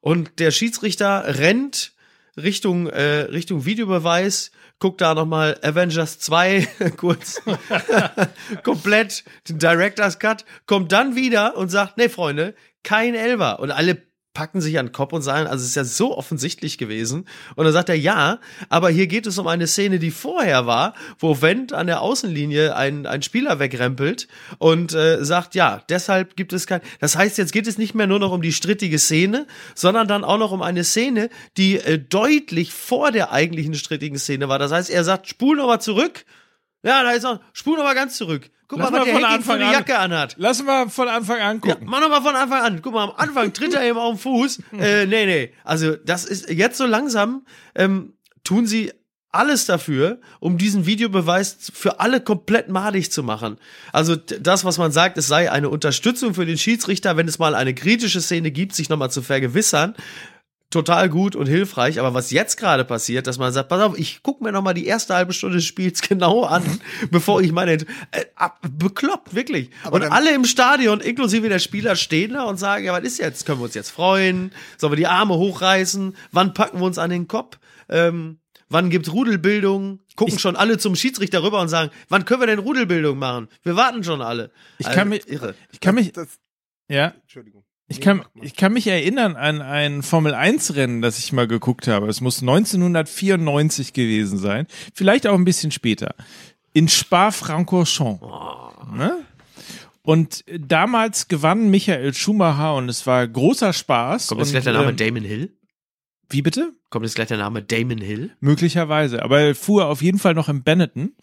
Und 0.00 0.38
der 0.38 0.50
Schiedsrichter 0.50 1.38
rennt 1.38 1.92
Richtung, 2.36 2.88
äh, 2.88 3.22
Richtung 3.22 3.64
Videobeweis, 3.64 4.50
guckt 4.80 5.00
da 5.00 5.14
nochmal 5.14 5.58
Avengers 5.62 6.18
2 6.18 6.66
kurz 6.96 7.40
komplett 8.64 9.24
den 9.48 9.58
Director's 9.58 10.18
Cut, 10.18 10.44
kommt 10.66 10.90
dann 10.90 11.14
wieder 11.14 11.56
und 11.56 11.68
sagt, 11.68 11.96
nee, 11.98 12.08
Freunde, 12.08 12.54
kein 12.82 13.14
Elver. 13.14 13.60
Und 13.60 13.70
alle 13.70 14.09
packen 14.40 14.62
sich 14.62 14.78
an 14.78 14.86
den 14.86 14.92
Kopf 14.92 15.12
und 15.12 15.20
sagen, 15.20 15.46
also 15.46 15.62
es 15.62 15.68
ist 15.68 15.74
ja 15.74 15.84
so 15.84 16.16
offensichtlich 16.16 16.78
gewesen. 16.78 17.26
Und 17.56 17.64
dann 17.66 17.74
sagt 17.74 17.90
er, 17.90 17.94
ja, 17.94 18.38
aber 18.70 18.88
hier 18.88 19.06
geht 19.06 19.26
es 19.26 19.36
um 19.36 19.46
eine 19.46 19.66
Szene, 19.66 19.98
die 19.98 20.10
vorher 20.10 20.64
war, 20.64 20.94
wo 21.18 21.42
Wendt 21.42 21.74
an 21.74 21.86
der 21.86 22.00
Außenlinie 22.00 22.74
einen, 22.74 23.20
Spieler 23.20 23.58
wegrempelt 23.58 24.28
und 24.56 24.94
äh, 24.94 25.22
sagt, 25.22 25.54
ja, 25.54 25.82
deshalb 25.90 26.36
gibt 26.36 26.54
es 26.54 26.66
kein. 26.66 26.80
Das 27.00 27.16
heißt, 27.16 27.36
jetzt 27.36 27.52
geht 27.52 27.66
es 27.66 27.76
nicht 27.76 27.94
mehr 27.94 28.06
nur 28.06 28.18
noch 28.18 28.32
um 28.32 28.40
die 28.40 28.54
strittige 28.54 28.98
Szene, 28.98 29.46
sondern 29.74 30.08
dann 30.08 30.24
auch 30.24 30.38
noch 30.38 30.52
um 30.52 30.62
eine 30.62 30.84
Szene, 30.84 31.28
die 31.58 31.76
äh, 31.76 31.98
deutlich 31.98 32.72
vor 32.72 33.12
der 33.12 33.32
eigentlichen 33.32 33.74
strittigen 33.74 34.18
Szene 34.18 34.48
war. 34.48 34.58
Das 34.58 34.72
heißt, 34.72 34.88
er 34.88 35.04
sagt, 35.04 35.28
spul 35.28 35.58
nochmal 35.58 35.82
zurück. 35.82 36.24
Ja, 36.82 37.02
da 37.02 37.10
ist 37.12 37.22
noch, 37.24 37.40
spul 37.52 37.76
nochmal 37.76 37.94
ganz 37.94 38.16
zurück. 38.16 38.50
Guck 38.68 38.78
Lass 38.78 38.90
mal, 38.90 39.00
was 39.00 39.06
mal 39.06 39.12
der 39.12 39.14
von 39.20 39.28
Hacking 39.30 39.44
für 39.44 39.52
eine 39.54 39.66
an- 39.66 39.72
Jacke 39.72 39.98
anhat. 39.98 40.34
Lass 40.38 40.62
mal 40.62 40.88
von 40.88 41.08
Anfang 41.08 41.40
an 41.40 41.60
Ja, 41.64 41.74
gucken. 41.74 41.88
mach 41.90 42.00
noch 42.00 42.08
mal 42.08 42.22
von 42.22 42.36
Anfang 42.36 42.62
an. 42.62 42.82
Guck 42.82 42.94
mal, 42.94 43.04
am 43.04 43.12
Anfang 43.16 43.52
tritt 43.52 43.74
er 43.74 43.82
eben 43.88 43.98
auf 43.98 44.12
den 44.14 44.18
Fuß. 44.20 44.60
Äh, 44.78 45.06
nee, 45.06 45.26
nee. 45.26 45.52
Also 45.64 45.96
das 45.96 46.24
ist 46.24 46.48
jetzt 46.50 46.78
so 46.78 46.86
langsam 46.86 47.44
ähm, 47.74 48.14
tun 48.44 48.66
sie 48.66 48.92
alles 49.32 49.66
dafür, 49.66 50.20
um 50.40 50.58
diesen 50.58 50.86
Videobeweis 50.86 51.70
für 51.72 52.00
alle 52.00 52.20
komplett 52.20 52.68
madig 52.68 53.12
zu 53.12 53.22
machen. 53.22 53.58
Also 53.92 54.16
das, 54.16 54.64
was 54.64 54.76
man 54.78 54.90
sagt, 54.90 55.18
es 55.18 55.28
sei 55.28 55.50
eine 55.52 55.68
Unterstützung 55.68 56.34
für 56.34 56.46
den 56.46 56.58
Schiedsrichter, 56.58 57.16
wenn 57.16 57.28
es 57.28 57.38
mal 57.38 57.54
eine 57.54 57.72
kritische 57.74 58.20
Szene 58.20 58.50
gibt, 58.50 58.74
sich 58.74 58.88
nochmal 58.88 59.10
zu 59.12 59.22
vergewissern. 59.22 59.94
Total 60.70 61.08
gut 61.08 61.34
und 61.34 61.46
hilfreich, 61.46 61.98
aber 61.98 62.14
was 62.14 62.30
jetzt 62.30 62.56
gerade 62.56 62.84
passiert, 62.84 63.26
dass 63.26 63.38
man 63.38 63.52
sagt, 63.52 63.68
pass 63.68 63.80
auf, 63.82 63.98
ich 63.98 64.20
guck 64.22 64.40
mir 64.40 64.52
noch 64.52 64.62
mal 64.62 64.72
die 64.72 64.86
erste 64.86 65.14
halbe 65.16 65.32
Stunde 65.32 65.56
des 65.56 65.64
Spiels 65.64 66.00
genau 66.08 66.44
an, 66.44 66.62
bevor 67.10 67.40
ich 67.42 67.50
meine, 67.50 67.72
äh, 67.72 67.86
ab, 68.36 68.60
bekloppt 68.70 69.34
wirklich. 69.34 69.70
Aber 69.82 69.96
und 69.96 70.04
alle 70.04 70.32
im 70.32 70.44
Stadion, 70.44 71.00
inklusive 71.00 71.48
der 71.48 71.58
Spieler, 71.58 71.96
stehen 71.96 72.34
da 72.34 72.44
und 72.44 72.56
sagen, 72.58 72.84
ja, 72.84 72.92
was 72.92 73.02
ist 73.02 73.18
jetzt? 73.18 73.46
Können 73.46 73.58
wir 73.58 73.64
uns 73.64 73.74
jetzt 73.74 73.90
freuen? 73.90 74.52
Sollen 74.78 74.92
wir 74.92 74.96
die 74.96 75.08
Arme 75.08 75.34
hochreißen? 75.34 76.14
Wann 76.30 76.54
packen 76.54 76.78
wir 76.78 76.84
uns 76.86 76.98
an 76.98 77.10
den 77.10 77.26
Kopf? 77.26 77.58
Ähm, 77.88 78.38
wann 78.68 78.90
gibt's 78.90 79.12
Rudelbildung? 79.12 79.98
Gucken 80.14 80.38
schon 80.38 80.54
alle 80.54 80.78
zum 80.78 80.94
Schiedsrichter 80.94 81.42
rüber 81.42 81.60
und 81.60 81.68
sagen, 81.68 81.90
wann 82.08 82.24
können 82.24 82.42
wir 82.42 82.46
denn 82.46 82.60
Rudelbildung 82.60 83.18
machen? 83.18 83.48
Wir 83.64 83.74
warten 83.74 84.04
schon 84.04 84.22
alle. 84.22 84.52
Ich 84.78 84.88
kann 84.88 85.08
mich- 85.08 85.26
irre. 85.28 85.56
Ich 85.72 85.80
kann 85.80 85.96
mich, 85.96 86.12
Das, 86.12 86.28
ja, 86.88 87.14
Entschuldigung. 87.22 87.64
Ich 87.90 88.00
kann, 88.00 88.24
ich 88.40 88.54
kann 88.54 88.72
mich 88.72 88.86
erinnern 88.86 89.34
an 89.34 89.60
ein 89.60 90.04
Formel-1-Rennen, 90.04 91.02
das 91.02 91.18
ich 91.18 91.32
mal 91.32 91.48
geguckt 91.48 91.88
habe. 91.88 92.08
Es 92.08 92.20
muss 92.20 92.40
1994 92.40 93.92
gewesen 93.92 94.38
sein. 94.38 94.68
Vielleicht 94.94 95.26
auch 95.26 95.34
ein 95.34 95.44
bisschen 95.44 95.72
später. 95.72 96.14
In 96.72 96.88
Spa-Francorchamps. 96.88 98.22
Ne? 98.94 99.24
Und 100.02 100.44
damals 100.56 101.26
gewann 101.26 101.68
Michael 101.68 102.14
Schumacher 102.14 102.76
und 102.76 102.88
es 102.88 103.08
war 103.08 103.26
großer 103.26 103.72
Spaß. 103.72 104.28
Kommt 104.28 104.40
jetzt 104.40 104.52
gleich 104.52 104.64
der 104.64 104.74
Name 104.74 104.90
ähm, 104.90 104.96
Damon 104.96 105.24
Hill? 105.24 105.56
Wie 106.28 106.42
bitte? 106.42 106.72
Kommt 106.90 107.04
jetzt 107.04 107.16
gleich 107.16 107.28
der 107.28 107.38
Name 107.38 107.60
Damon 107.60 107.98
Hill? 107.98 108.30
Möglicherweise. 108.38 109.24
Aber 109.24 109.40
er 109.40 109.54
fuhr 109.56 109.86
auf 109.86 110.00
jeden 110.00 110.20
Fall 110.20 110.34
noch 110.34 110.48
im 110.48 110.62
Benetton. 110.62 111.16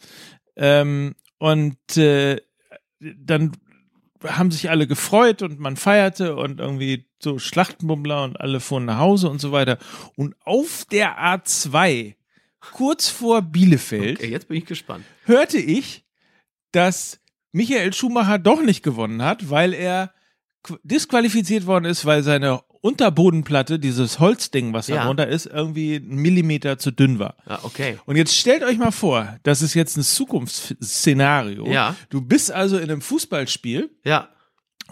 Ähm, 0.57 1.15
und 1.37 1.95
äh, 1.95 2.41
dann 2.99 3.53
haben 4.25 4.51
sich 4.51 4.69
alle 4.69 4.87
gefreut 4.87 5.41
und 5.41 5.59
man 5.59 5.75
feierte 5.77 6.35
und 6.35 6.59
irgendwie 6.59 7.05
so 7.19 7.39
Schlachtenbummler 7.39 8.23
und 8.23 8.39
alle 8.39 8.59
fuhren 8.59 8.85
nach 8.85 8.99
Hause 8.99 9.29
und 9.29 9.39
so 9.41 9.51
weiter. 9.51 9.77
Und 10.15 10.35
auf 10.43 10.85
der 10.91 11.17
A2, 11.19 12.15
kurz 12.71 13.09
vor 13.09 13.41
Bielefeld, 13.41 14.19
Okay, 14.19 14.29
jetzt 14.31 14.47
bin 14.47 14.57
ich 14.57 14.65
gespannt. 14.65 15.05
hörte 15.25 15.57
ich, 15.57 16.05
dass 16.71 17.19
Michael 17.51 17.93
Schumacher 17.93 18.37
doch 18.39 18.61
nicht 18.61 18.83
gewonnen 18.83 19.23
hat, 19.23 19.49
weil 19.49 19.73
er 19.73 20.13
qu- 20.63 20.79
disqualifiziert 20.83 21.65
worden 21.65 21.85
ist, 21.85 22.05
weil 22.05 22.23
seine 22.23 22.61
Unterbodenplatte, 22.87 23.79
dieses 23.79 24.19
Holzding, 24.19 24.73
was 24.73 24.87
Ja. 24.87 24.95
darunter 25.03 25.27
ist, 25.27 25.45
irgendwie 25.45 25.95
einen 25.97 26.15
Millimeter 26.21 26.77
zu 26.77 26.91
dünn 26.91 27.19
war. 27.19 27.35
Ja, 27.47 27.59
okay. 27.63 27.97
Und 28.05 28.15
jetzt 28.15 28.35
stellt 28.35 28.63
euch 28.63 28.77
mal 28.77 28.91
vor, 28.91 29.37
das 29.43 29.61
ist 29.61 29.73
jetzt 29.73 29.97
ein 29.97 30.03
Zukunftsszenario. 30.03 31.67
Ja. 31.67 31.95
Du 32.09 32.21
bist 32.21 32.51
also 32.51 32.77
in 32.77 32.83
einem 32.89 33.01
Fußballspiel 33.01 33.89
Ja, 34.05 34.29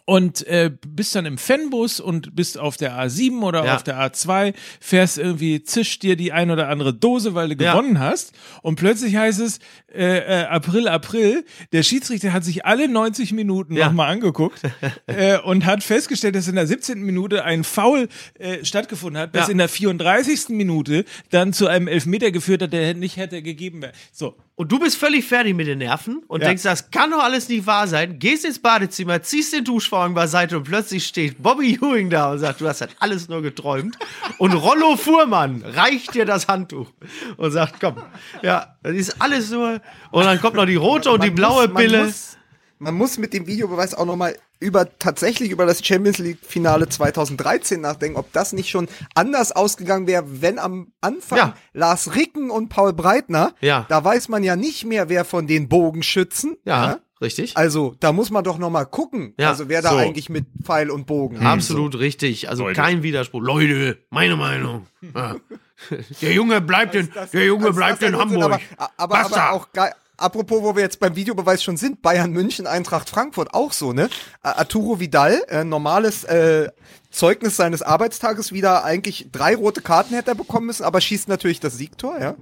und 0.07 0.45
äh, 0.45 0.71
bist 0.85 1.15
dann 1.15 1.25
im 1.25 1.37
Fanbus 1.37 1.99
und 1.99 2.35
bist 2.35 2.59
auf 2.59 2.77
der 2.77 2.93
A7 2.99 3.41
oder 3.41 3.65
Ja. 3.65 3.75
auf 3.75 3.83
der 3.83 3.97
A2, 3.97 4.53
fährst 4.79 5.17
irgendwie, 5.17 5.63
zischt 5.63 6.03
dir 6.03 6.15
die 6.15 6.31
ein 6.31 6.51
oder 6.51 6.69
andere 6.69 6.93
Dose, 6.93 7.33
weil 7.33 7.49
du 7.55 7.63
Ja. 7.63 7.71
gewonnen 7.73 7.99
hast 7.99 8.33
und 8.61 8.75
plötzlich 8.75 9.15
heißt 9.15 9.39
es 9.39 9.59
äh, 9.95 10.41
äh, 10.41 10.45
April, 10.45 10.87
April, 10.87 11.45
der 11.71 11.83
Schiedsrichter 11.83 12.33
hat 12.33 12.43
sich 12.43 12.65
alle 12.65 12.87
90 12.87 13.31
Minuten 13.33 13.75
Ja. 13.75 13.87
nochmal 13.87 14.11
angeguckt 14.11 14.61
äh, 15.07 15.37
und 15.39 15.65
hat 15.65 15.83
festgestellt, 15.83 16.35
dass 16.35 16.47
in 16.47 16.55
der 16.55 16.67
17. 16.67 17.01
Minute 17.01 17.43
ein 17.43 17.63
Foul 17.63 18.07
äh, 18.39 18.63
stattgefunden 18.65 19.21
hat, 19.21 19.35
das 19.35 19.47
Ja. 19.47 19.51
in 19.51 19.57
der 19.57 19.69
34. 19.69 20.49
Minute 20.49 21.05
dann 21.31 21.53
zu 21.53 21.67
einem 21.67 21.87
Elfmeter 21.87 22.31
geführt 22.31 22.61
hat, 22.61 22.73
der 22.73 22.93
nicht 22.93 23.17
hätte 23.17 23.41
gegeben 23.41 23.81
werden. 23.81 23.95
So, 24.11 24.35
Und 24.57 24.71
du 24.71 24.79
bist 24.79 24.95
völlig 24.97 25.25
fertig 25.25 25.53
mit 25.53 25.67
den 25.67 25.79
Nerven 25.79 26.23
und 26.27 26.41
Ja. 26.41 26.47
denkst, 26.47 26.63
das 26.63 26.89
kann 26.89 27.11
doch 27.11 27.21
alles 27.23 27.49
nicht 27.49 27.65
wahr 27.67 27.87
sein. 27.87 28.19
Gehst 28.19 28.45
ins 28.45 28.59
Badezimmer, 28.59 29.21
ziehst 29.21 29.51
den 29.53 29.65
Duschvorhang 29.65 30.13
beiseite 30.13 30.55
und 30.57 30.63
plötzlich 30.63 31.05
steht 31.05 31.43
Bobby 31.43 31.73
Ewing 31.75 32.09
da 32.09 32.31
und 32.31 32.39
sagt, 32.39 32.61
du 32.61 32.67
hast 32.67 32.79
das 32.81 32.89
alles 32.99 33.27
nur 33.27 33.41
geträumt. 33.41 33.97
Und 34.37 34.53
Rollo 34.53 34.95
Fuhrmann 34.95 35.61
reicht 35.65 36.13
dir 36.15 36.23
das 36.25 36.47
Handtuch 36.47 36.91
und 37.37 37.51
sagt, 37.51 37.81
komm, 37.81 37.95
ja, 38.43 38.77
das 38.81 38.93
ist 38.95 39.21
alles 39.21 39.51
nur. 39.51 39.81
Und 40.11 40.25
dann 40.25 40.39
kommt 40.41 40.55
noch 40.55 40.65
die 40.65 40.75
rote 40.75 41.11
und 41.11 41.23
die 41.23 41.29
blaue 41.31 41.63
muss, 41.67 41.73
man 41.73 41.83
Pille. 41.83 42.05
Muss, 42.05 42.37
man 42.79 42.93
muss 42.93 43.17
mit 43.17 43.33
dem 43.33 43.47
Videobeweis 43.47 43.93
auch 43.93 44.05
nochmal 44.05 44.35
über 44.61 44.97
tatsächlich 44.99 45.51
über 45.51 45.65
das 45.65 45.85
Champions 45.85 46.17
League 46.17 46.39
Finale 46.41 46.87
2013 46.87 47.81
nachdenken, 47.81 48.17
ob 48.17 48.31
das 48.31 48.53
nicht 48.53 48.69
schon 48.69 48.87
anders 49.13 49.51
ausgegangen 49.51 50.07
wäre, 50.07 50.23
wenn 50.41 50.59
am 50.59 50.91
Anfang 51.01 51.37
Ja. 51.37 51.55
Lars 51.73 52.15
Ricken 52.15 52.49
und 52.49 52.69
Paul 52.69 52.93
Breitner, 52.93 53.53
Ja. 53.61 53.85
da 53.89 54.03
weiß 54.03 54.29
man 54.29 54.43
ja 54.43 54.55
nicht 54.55 54.85
mehr, 54.85 55.09
wer 55.09 55.25
von 55.25 55.45
den 55.47 55.67
Bogenschützen, 55.67 56.55
Ja, 56.63 56.99
richtig. 57.21 57.57
Also, 57.57 57.95
da 57.99 58.13
muss 58.13 58.29
man 58.31 58.43
doch 58.45 58.57
noch 58.57 58.69
mal 58.69 58.85
gucken, 58.85 59.33
Ja, 59.37 59.49
also 59.49 59.67
wer 59.67 59.81
da 59.81 59.89
so. 59.89 59.97
eigentlich 59.97 60.29
mit 60.29 60.45
Pfeil 60.63 60.89
und 60.89 61.05
Bogen. 61.05 61.45
Absolut 61.45 61.99
richtig. 61.99 62.47
Also 62.49 62.63
Leute. 62.63 62.79
kein 62.81 63.03
Widerspruch. 63.03 63.41
Leute, 63.41 63.97
meine 64.09 64.37
Meinung. 64.37 64.87
Ja. 65.13 65.35
Der 66.21 66.31
Junge 66.33 66.61
bleibt 66.61 66.95
in, 66.95 67.09
Das- 67.13 67.31
der 67.31 67.45
Junge 67.45 67.67
als 67.67 67.75
bleibt 67.75 68.01
das 68.01 68.09
in 68.09 68.17
Hamburg. 68.17 68.59
Aber, 68.77 68.91
aber, 68.97 69.19
aber 69.25 69.51
auch 69.51 69.71
geil. 69.73 69.93
Apropos, 70.17 70.61
wo 70.63 70.75
wir 70.77 70.81
jetzt 70.81 71.01
beim 71.01 71.13
Videobeweis 71.17 71.61
schon 71.61 71.75
sind, 71.75 72.01
Bayern 72.01 72.31
München, 72.31 72.67
Eintracht 72.67 73.09
Frankfurt 73.09 73.53
auch 73.53 73.73
so, 73.73 73.91
ne? 73.91 74.09
Arturo 74.41 75.01
Vidal, 75.01 75.43
äh, 75.49 75.65
normales 75.65 76.23
äh, 76.23 76.69
Zeugnis 77.11 77.57
seines 77.57 77.81
Arbeitstages 77.81 78.53
wieder 78.53 78.85
eigentlich 78.85 79.27
drei 79.33 79.55
rote 79.55 79.81
Karten 79.81 80.13
hätte 80.15 80.31
er 80.31 80.35
bekommen 80.35 80.67
müssen, 80.67 80.83
aber 80.85 81.01
schießt 81.01 81.27
natürlich 81.27 81.59
das 81.59 81.77
Siegtor, 81.77 82.17
ja. 82.19 82.35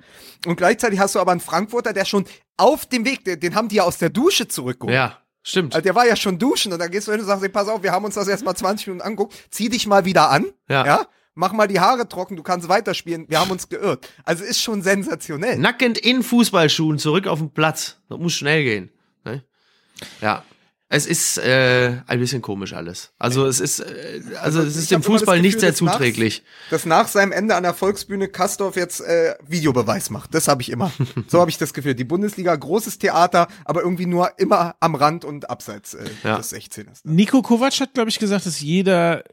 Und 0.45 0.55
gleichzeitig 0.57 0.99
hast 0.99 1.15
du 1.15 1.19
aber 1.19 1.31
einen 1.31 1.41
Frankfurter, 1.41 1.93
der 1.93 2.05
schon 2.05 2.25
auf 2.57 2.85
dem 2.85 3.05
Weg, 3.05 3.25
den, 3.25 3.39
den 3.39 3.55
haben 3.55 3.69
die 3.69 3.77
ja 3.77 3.83
aus 3.85 3.97
der 3.97 4.09
Dusche 4.11 4.47
zurückgeholt. 4.47 4.93
Ja, 4.95 5.17
stimmt. 5.41 5.73
Also 5.73 5.83
der 5.83 5.95
war 5.95 6.05
ja 6.05 6.15
schon 6.15 6.37
duschen 6.37 6.73
und 6.73 6.79
dann 6.79 6.91
gehst 6.91 7.07
du 7.07 7.11
hin 7.11 7.21
und 7.21 7.25
sagst, 7.27 7.41
ey, 7.43 7.49
pass 7.49 7.67
auf, 7.69 7.81
wir 7.81 7.91
haben 7.91 8.05
uns 8.05 8.13
das 8.13 8.27
erst 8.27 8.45
mal 8.45 8.53
20 8.53 8.85
Minuten 8.85 9.03
angeguckt, 9.03 9.33
zieh 9.49 9.69
dich 9.69 9.87
mal 9.87 10.05
wieder 10.05 10.29
an, 10.29 10.45
Ja. 10.69 10.85
ja, 10.85 11.05
mach 11.35 11.51
mal 11.53 11.67
die 11.67 11.79
Haare 11.79 12.07
trocken, 12.07 12.35
du 12.35 12.43
kannst 12.43 12.67
weiterspielen, 12.69 13.25
wir 13.29 13.39
haben 13.39 13.51
uns 13.51 13.69
geirrt. 13.69 14.07
Also 14.23 14.43
ist 14.43 14.61
schon 14.61 14.81
sensationell. 14.81 15.57
Nackend 15.57 15.97
in 15.97 16.23
Fußballschuhen 16.23 16.97
zurück 16.99 17.27
auf 17.27 17.39
den 17.39 17.51
Platz. 17.51 17.97
Das 18.09 18.19
muss 18.19 18.33
schnell 18.33 18.63
gehen. 18.63 18.89
Ne? 19.25 19.43
Ja. 20.21 20.43
Es 20.89 21.07
ist 21.07 21.39
äh, 21.39 22.01
ein 22.05 22.19
bisschen 22.19 22.43
komisch 22.43 22.73
alles. 22.73 23.13
Also 23.17 23.47
es 23.47 23.59
ist, 23.59 23.79
äh, 23.79 24.21
also 24.39 24.61
es 24.61 24.75
ist 24.75 24.91
dem 24.91 25.01
Fußball 25.01 25.41
nicht 25.41 25.53
Gefühl, 25.55 25.59
sehr 25.61 25.71
dass 25.71 25.81
nach- 25.81 25.93
zuträglich. 25.93 26.43
Dass 26.69 26.85
nach 26.85 27.07
seinem 27.07 27.31
Ende 27.31 27.55
an 27.55 27.63
der 27.63 27.73
Volksbühne 27.73 28.27
Kastorf 28.27 28.75
jetzt 28.75 29.01
äh, 29.01 29.33
Videobeweis 29.47 30.11
macht. 30.11 30.35
Das 30.35 30.47
habe 30.47 30.61
ich 30.61 30.69
immer. 30.69 30.91
so 31.27 31.39
habe 31.39 31.49
ich 31.49 31.57
das 31.57 31.73
Gefühl. 31.73 31.95
Die 31.95 32.03
Bundesliga, 32.03 32.55
großes 32.55 32.99
Theater, 32.99 33.47
aber 33.65 33.81
irgendwie 33.81 34.05
nur 34.05 34.37
immer 34.37 34.75
am 34.81 34.93
Rand 34.93 35.25
und 35.25 35.49
abseits 35.49 35.95
äh, 35.95 36.05
Ja. 36.23 36.37
des 36.37 36.53
16ers. 36.53 36.99
Nico 37.05 37.41
Kovac 37.41 37.73
hat, 37.79 37.95
glaube 37.95 38.11
ich, 38.11 38.19
gesagt, 38.19 38.45
dass 38.45 38.61
jeder 38.61 39.23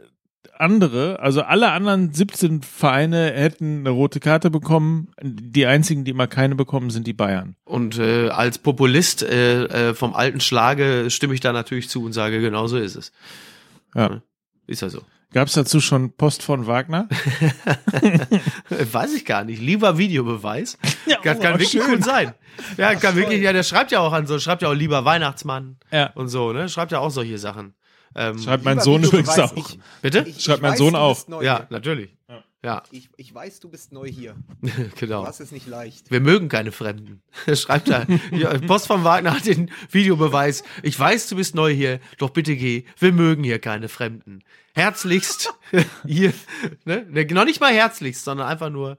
andere, 0.61 1.19
also 1.21 1.43
alle 1.43 1.71
anderen 1.73 2.13
17 2.13 2.63
Vereine 2.63 3.33
hätten 3.33 3.81
eine 3.81 3.91
rote 3.91 4.21
Karte 4.21 4.51
bekommen. 4.51 5.09
Die 5.23 5.67
einzigen, 5.67 6.05
die 6.05 6.11
immer 6.13 6.27
keine 6.27 6.55
bekommen, 6.55 6.91
sind 6.91 7.07
die 7.07 7.13
Bayern. 7.13 7.57
Und 7.65 7.99
äh, 7.99 8.29
als 8.29 8.59
Populist 8.59 9.23
äh, 9.23 9.65
äh, 9.65 9.95
vom 9.95 10.15
alten 10.15 10.41
Schlage 10.41 11.11
stimme 11.11 11.35
ich 11.35 11.41
da 11.41 11.53
natürlich 11.53 11.89
zu 11.89 12.05
und 12.05 12.13
sage, 12.13 12.41
genau 12.41 12.67
so 12.67 12.77
ist 12.79 12.97
es. 12.97 13.13
Ja. 13.95 14.23
Ist 14.67 14.83
ja 14.83 14.89
so. 14.89 15.03
Gab 15.33 15.47
es 15.47 15.55
dazu 15.55 15.81
schon 15.81 16.13
Post 16.17 16.43
von 16.43 16.67
Wagner? 16.67 17.09
Weiß 18.69 19.15
ich 19.15 19.25
gar 19.25 19.45
nicht. 19.45 19.61
Lieber 19.63 19.99
Videobeweis. 19.99 20.79
Ja, 21.07 21.17
kann, 21.17 21.39
oh, 21.39 21.43
kann 21.43 21.53
wirklich 21.55 21.71
schön. 21.71 21.83
cool 21.89 22.03
sein. 22.05 22.35
Ja, 22.77 22.95
kann 22.95 23.17
wirklich, 23.17 23.43
ja, 23.43 23.53
der 23.53 23.65
schreibt 23.65 23.91
ja 23.91 23.99
auch 23.99 24.13
an 24.13 24.29
so, 24.29 24.39
schreibt 24.39 24.63
ja 24.63 24.69
auch 24.69 24.75
lieber 24.75 25.05
Weihnachtsmann 25.05 25.79
Ja. 25.91 26.11
und 26.15 26.29
so, 26.29 26.53
ne? 26.53 26.69
Schreibt 26.69 26.93
ja 26.93 27.01
auch 27.01 27.11
solche 27.11 27.37
Sachen. 27.39 27.75
Ähm, 28.15 28.39
Schreibt 28.39 28.65
mein 28.65 28.81
Sohn 28.81 29.03
übrigens 29.05 29.29
auch. 29.39 29.57
ich- 29.57 29.79
bitte? 30.03 30.25
Ich, 30.27 30.43
Schreibt 30.43 30.63
mein 30.63 30.73
weiß, 30.73 30.79
Sohn 30.79 30.95
auch. 30.97 31.43
Ja, 31.43 31.67
natürlich. 31.71 32.17
Ja, 32.63 32.83
Ich, 32.91 33.09
ich 33.17 33.33
weiß, 33.35 33.61
du 33.61 33.71
bist 33.71 33.91
neu 33.91 34.07
hier. 34.07 34.35
genau. 34.99 35.23
Du 35.23 35.29
hast 35.29 35.41
es 35.41 35.51
nicht 35.51 35.67
leicht. 35.67 36.11
Wir 36.11 36.21
mögen 36.21 36.51
keine 36.51 36.73
Fremden. 36.73 37.23
Schreibt 37.55 37.89
da. 37.89 38.05
Ja, 38.33 38.59
Post 38.59 38.87
von 38.87 39.03
Wagner 39.03 39.35
hat 39.35 39.47
den 39.47 39.71
Videobeweis. 39.91 40.63
Ich 40.83 40.99
weiß, 40.99 41.29
du 41.29 41.37
bist 41.37 41.55
neu 41.55 41.73
hier, 41.73 42.01
doch 42.19 42.29
bitte 42.31 42.57
geh. 42.57 42.85
Wir 42.99 43.13
mögen 43.13 43.45
hier 43.45 43.61
keine 43.61 43.89
Fremden. 43.89 44.41
Herzlichst 44.75 45.55
hier. 46.07 46.35
Ne? 46.85 47.07
Ne, 47.09 47.25
Noch 47.33 47.47
nicht 47.47 47.61
mal 47.61 47.73
herzlichst, 47.73 48.25
sondern 48.25 48.47
einfach 48.49 48.69
nur 48.69 48.99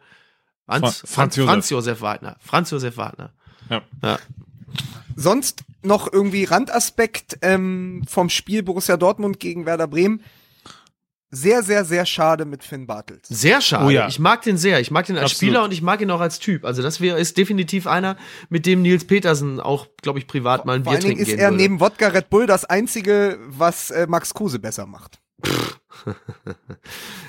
Franz, 0.66 0.82
Fra- 1.01 1.07
Franz 1.07 1.07
Franz, 1.07 1.36
Josef. 1.38 1.45
Franz 1.49 1.70
Josef 1.70 2.01
Wagner. 2.01 2.38
Franz 2.39 2.72
Josef 2.72 2.97
Wagner. 2.97 3.32
Ja. 3.70 3.82
Ja. 4.01 4.20
Sonst 5.16 5.64
noch 5.84 6.12
irgendwie 6.12 6.43
Randaspekt 6.43 7.39
ähm, 7.41 8.03
vom 8.07 8.30
Spiel 8.30 8.64
Borussia 8.64 8.97
Dortmund 8.97 9.39
gegen 9.39 9.66
Werder 9.66 9.88
Bremen. 9.88 10.22
Sehr, 11.34 11.64
sehr, 11.64 11.86
sehr 11.86 12.05
schade 12.05 12.43
mit 12.43 12.62
Finn 12.62 12.88
Bartels. 12.88 13.22
Sehr 13.30 13.62
schade. 13.62 13.86
Oh 13.86 13.89
ja. 13.89 14.09
Ich 14.09 14.20
mag 14.20 14.41
den 14.41 14.57
sehr. 14.57 14.82
Ich 14.82 14.91
mag 14.91 15.05
den 15.05 15.16
als 15.16 15.32
Absolut. 15.32 15.38
Spieler 15.38 15.64
und 15.64 15.72
ich 15.72 15.82
mag 15.82 16.01
ihn 16.01 16.12
auch 16.12 16.20
als 16.20 16.39
Typ. 16.39 16.66
Also 16.66 16.82
das 16.82 16.99
wäre 16.99 17.18
ist 17.18 17.38
definitiv 17.38 17.88
einer, 17.88 18.18
mit 18.49 18.66
dem 18.66 18.82
Nils 18.82 19.05
Petersen 19.05 19.62
auch, 19.62 19.88
glaube 20.01 20.20
ich, 20.20 20.28
privat 20.28 20.66
mal 20.66 20.76
ein 20.76 20.84
Vor 20.84 20.91
Bier 20.91 21.01
trinken 21.01 21.22
ist 21.22 21.28
gehen 21.28 21.39
er 21.39 21.51
würde. 21.51 21.64
neben 21.64 21.80
Wodka 21.80 22.07
Red 22.07 22.30
Bull 22.30 22.47
das 22.47 22.66
einzige, 22.66 23.39
was 23.47 23.91
äh, 23.91 24.07
Max 24.09 24.34
Kruse 24.34 24.59
besser 24.59 24.86
macht. 24.86 25.22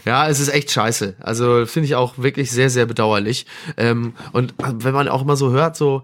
Ja, 0.04 0.28
es 0.28 0.40
ist 0.40 0.48
echt 0.48 0.70
scheiße. 0.70 1.16
Also 1.20 1.64
finde 1.66 1.86
ich 1.86 1.94
auch 1.94 2.18
wirklich 2.18 2.50
sehr, 2.50 2.70
sehr 2.70 2.86
bedauerlich. 2.86 3.46
Ähm, 3.76 4.14
und 4.32 4.54
wenn 4.58 4.94
man 4.94 5.08
auch 5.08 5.24
mal 5.24 5.36
so 5.36 5.50
hört, 5.50 5.76
so, 5.76 6.02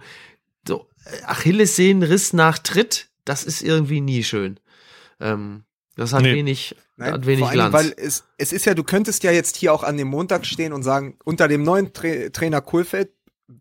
Achillessehnenriss 1.24 2.32
nach 2.32 2.59
Tritt, 2.59 3.09
das 3.24 3.44
ist 3.44 3.62
irgendwie 3.62 4.00
nie 4.00 4.24
schön. 4.24 4.59
Ähm, 5.20 5.64
das 5.96 6.12
hat 6.12 6.22
Nee. 6.22 6.34
wenig, 6.34 6.76
Nein, 6.96 7.12
hat 7.12 7.26
wenig 7.26 7.50
Glanz. 7.50 7.72
weil 7.72 7.92
es, 7.96 8.24
es 8.36 8.52
ist 8.52 8.64
ja, 8.66 8.74
du 8.74 8.84
könntest 8.84 9.22
ja 9.24 9.32
jetzt 9.32 9.56
hier 9.56 9.72
auch 9.72 9.82
an 9.82 9.96
dem 9.96 10.09
Montag 10.09 10.46
stehen 10.46 10.72
und 10.72 10.82
sagen, 10.82 11.16
unter 11.24 11.48
dem 11.48 11.62
neuen 11.62 11.92
Tra 11.92 12.28
Trainer 12.32 12.61
Kohlfeld, 12.61 13.11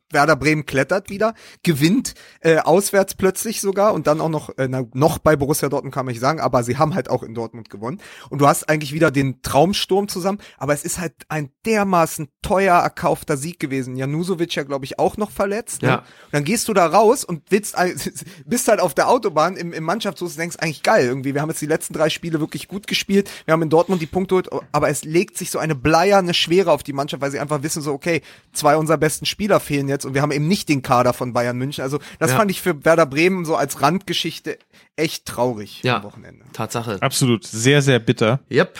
Werder 0.10 0.38
Bremen 0.38 0.66
klettert 0.66 1.10
wieder, 1.10 1.34
gewinnt 1.64 2.14
äh, 2.40 2.60
auswärts 2.60 3.16
plötzlich 3.16 3.60
sogar 3.60 3.94
und 3.94 4.08
dann 4.08 4.22
auch 4.22 4.30
noch, 4.30 4.58
äh, 4.58 4.68
na, 4.70 4.86
noch 4.94 5.18
bei 5.18 5.36
Borussia 5.36 5.68
Dortmund 5.70 5.94
kann 5.94 6.06
man 6.06 6.14
nicht 6.14 6.22
sagen, 6.22 6.40
aber 6.40 6.64
sie 6.64 6.78
haben 6.78 6.96
halt 6.96 7.10
auch 7.10 7.24
in 7.24 7.34
Dortmund 7.34 7.70
gewonnen. 7.70 8.00
Und 8.30 8.40
du 8.40 8.48
hast 8.48 8.70
eigentlich 8.70 8.94
wieder 8.94 9.12
den 9.12 9.42
Traumsturm 9.42 10.08
zusammen, 10.08 10.40
aber 10.58 10.74
es 10.74 10.84
ist 10.84 11.00
halt 11.00 11.14
ein 11.28 11.52
dermaßen 11.66 12.30
teuer 12.42 12.76
erkaufter 12.76 13.36
Sieg 13.36 13.60
gewesen. 13.60 13.98
Janusovic 13.98 14.56
ja, 14.56 14.64
glaube 14.64 14.86
ich, 14.86 14.98
auch 14.98 15.18
noch 15.18 15.32
verletzt. 15.32 15.82
Ne? 15.82 15.90
Ja. 15.90 15.98
Und 15.98 16.06
dann 16.32 16.44
gehst 16.46 16.68
du 16.68 16.74
da 16.74 16.86
raus 16.86 17.26
und 17.26 17.44
willst, 17.50 17.76
bist 18.46 18.68
halt 18.70 18.80
auf 18.80 18.94
der 18.94 19.10
Autobahn 19.10 19.58
im, 19.58 19.74
im 19.74 19.84
Mannschaftsbus 19.84 20.32
und 20.32 20.40
denkst 20.40 20.58
eigentlich 20.60 20.84
geil 20.84 21.06
irgendwie. 21.06 21.34
Wir 21.34 21.42
haben 21.42 21.50
jetzt 21.50 21.62
die 21.62 21.66
letzten 21.66 21.94
drei 21.94 22.10
Spiele 22.10 22.40
wirklich 22.40 22.68
gut 22.68 22.88
gespielt. 22.88 23.30
Wir 23.46 23.52
haben 23.52 23.62
in 23.62 23.70
Dortmund 23.70 24.02
die 24.02 24.06
Punkte, 24.06 24.38
geholt, 24.44 24.50
aber 24.72 24.90
es 24.90 25.04
legt 25.04 25.38
sich 25.38 25.52
so 25.52 25.60
eine 25.60 25.76
bleierne 25.76 26.34
Schwere 26.34 26.72
auf 26.72 26.84
die 26.84 26.94
Mannschaft, 26.94 27.22
weil 27.22 27.32
sie 27.32 27.40
einfach 27.40 27.64
wissen 27.64 27.82
so, 27.82 27.94
okay, 27.94 28.22
zwei 28.54 28.78
unserer 28.78 28.98
besten 28.98 29.26
Spieler 29.26 29.60
fehlen 29.60 29.77
jetzt 29.88 30.06
und 30.06 30.14
wir 30.14 30.22
haben 30.22 30.32
eben 30.32 30.48
nicht 30.48 30.70
den 30.70 30.82
Kader 30.82 31.14
von 31.14 31.34
Bayern 31.34 31.58
München. 31.58 31.84
Also 31.84 32.00
das 32.20 32.32
Ja. 32.32 32.38
fand 32.38 32.50
ich 32.52 32.62
für 32.62 32.84
Werder 32.86 33.06
Bremen 33.06 33.46
so 33.46 33.56
als 33.56 33.82
Randgeschichte 33.82 34.58
echt 34.96 35.26
traurig 35.26 35.84
Ja. 35.84 35.98
am 35.98 36.04
Wochenende. 36.04 36.46
Tatsache. 36.54 36.98
Absolut. 37.02 37.46
Sehr, 37.46 37.82
sehr 37.82 38.00
bitter. 38.00 38.40
Yep. 38.50 38.80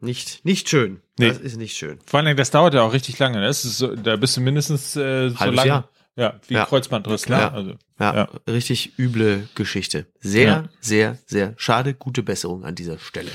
Nicht, 0.00 0.44
nicht 0.46 0.68
schön. 0.68 1.00
Nee. 1.18 1.28
Das 1.28 1.38
ist 1.38 1.56
nicht 1.58 1.76
schön. 1.76 1.98
Vor 2.06 2.18
allen 2.18 2.24
Dingen, 2.26 2.38
das 2.38 2.50
dauert 2.50 2.72
ja 2.72 2.82
auch 2.82 2.92
richtig 2.94 3.18
lange. 3.18 3.38
Ne? 3.40 3.46
Das 3.46 3.64
ist 3.66 3.76
so, 3.76 3.94
da 3.94 4.16
bist 4.16 4.36
du 4.36 4.40
mindestens 4.40 4.96
äh, 4.96 5.28
so 5.28 5.38
Halbes 5.38 5.56
lange. 5.56 5.68
Jahr. 5.68 5.88
Ja, 6.16 6.40
wie 6.48 6.54
Ja. 6.54 6.64
Kreuzbandriss. 6.64 7.26
Ja. 7.26 7.36
Ne? 7.38 7.52
Also, 7.52 7.74
Ja, 7.98 8.14
Ja. 8.14 8.28
richtig 8.48 8.98
üble 8.98 9.46
Geschichte. 9.54 10.06
Sehr, 10.20 10.46
Ja. 10.48 10.64
sehr, 10.80 11.18
sehr 11.26 11.52
schade. 11.58 11.92
Gute 11.92 12.22
Besserung 12.22 12.64
an 12.64 12.74
dieser 12.74 12.98
Stelle. 12.98 13.30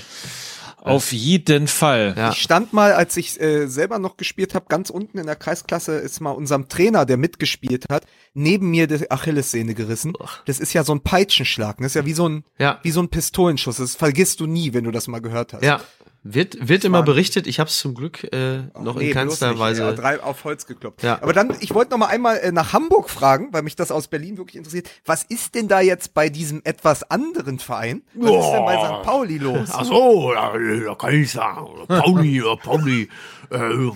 Auf 0.86 1.12
jeden 1.12 1.68
Fall. 1.68 2.14
Ja. 2.18 2.30
Ich 2.32 2.42
stand 2.42 2.74
mal, 2.74 2.94
als 2.94 3.18
ich 3.18 3.40
äh, 3.42 3.68
selber 3.68 4.00
noch 4.00 4.18
gespielt 4.18 4.56
habe, 4.56 4.66
ganz 4.70 4.90
unten 4.90 5.18
in 5.18 5.26
der 5.26 5.36
Kreisklasse 5.36 5.94
ist 5.96 6.20
mal 6.22 6.32
unserem 6.32 6.68
Trainer, 6.70 7.06
der 7.06 7.18
mitgespielt 7.18 7.86
hat, 7.90 8.06
neben 8.34 8.70
mir 8.70 8.88
die 8.88 9.10
Achillessehne 9.12 9.74
gerissen. 9.74 10.14
Das 10.46 10.60
ist 10.60 10.74
ja 10.74 10.84
so 10.84 10.94
ein 10.94 11.02
Peitschenschlag. 11.02 11.78
Das 11.78 11.88
ist 11.88 11.96
ja 11.96 12.06
wie 12.06 12.14
so 12.14 12.28
ein, 12.30 12.44
Ja. 12.58 12.80
wie 12.84 12.92
so 12.92 13.02
ein 13.02 13.10
Pistolenschuss. 13.10 13.78
Das 13.78 13.96
vergisst 13.96 14.40
du 14.40 14.46
nie, 14.48 14.74
wenn 14.74 14.84
du 14.84 14.92
das 14.92 15.08
mal 15.08 15.20
gehört 15.22 15.54
hast. 15.54 15.64
Ja. 15.64 15.82
Wird, 16.28 16.68
wird 16.68 16.84
immer 16.84 17.04
berichtet. 17.04 17.46
Ich 17.46 17.60
habe 17.60 17.70
es 17.70 17.78
zum 17.78 17.94
Glück 17.94 18.24
äh, 18.34 18.64
noch 18.80 18.96
Nee, 18.96 19.10
in 19.10 19.14
keinster 19.14 19.60
Weise. 19.60 19.84
Ja, 19.84 19.92
drei 19.92 20.20
auf 20.20 20.44
Holz 20.44 20.66
gekloppt. 20.66 21.04
Ja. 21.04 21.22
Aber 21.22 21.34
dann, 21.34 21.56
ich 21.60 21.72
wollte 21.76 21.92
noch 21.92 22.00
mal 22.00 22.08
einmal 22.08 22.38
äh, 22.38 22.52
nach 22.52 22.74
Hamburg 22.74 23.12
fragen, 23.12 23.50
weil 23.52 23.62
mich 23.62 23.76
das 23.76 23.92
aus 23.92 24.08
Berlin 24.08 24.36
wirklich 24.40 24.56
interessiert. 24.56 24.90
Was 25.06 25.22
ist 25.22 25.54
denn 25.54 25.68
da 25.68 25.82
jetzt 25.82 26.16
bei 26.16 26.30
diesem 26.30 26.62
etwas 26.64 27.04
anderen 27.12 27.60
Verein? 27.60 28.02
Was 28.16 28.44
ist 28.44 28.52
denn 28.54 28.66
bei 28.66 28.76
St. 28.76 29.04
Pauli 29.04 29.38
los? 29.38 29.70
Ach 29.72 29.86
so, 29.86 30.34
da, 30.34 30.54
da 30.58 30.96
kann 30.96 31.14
ich 31.14 31.32
sagen. 31.32 31.86
Pauli, 31.88 32.42
Pauli, 32.64 33.08
äh, 33.52 33.92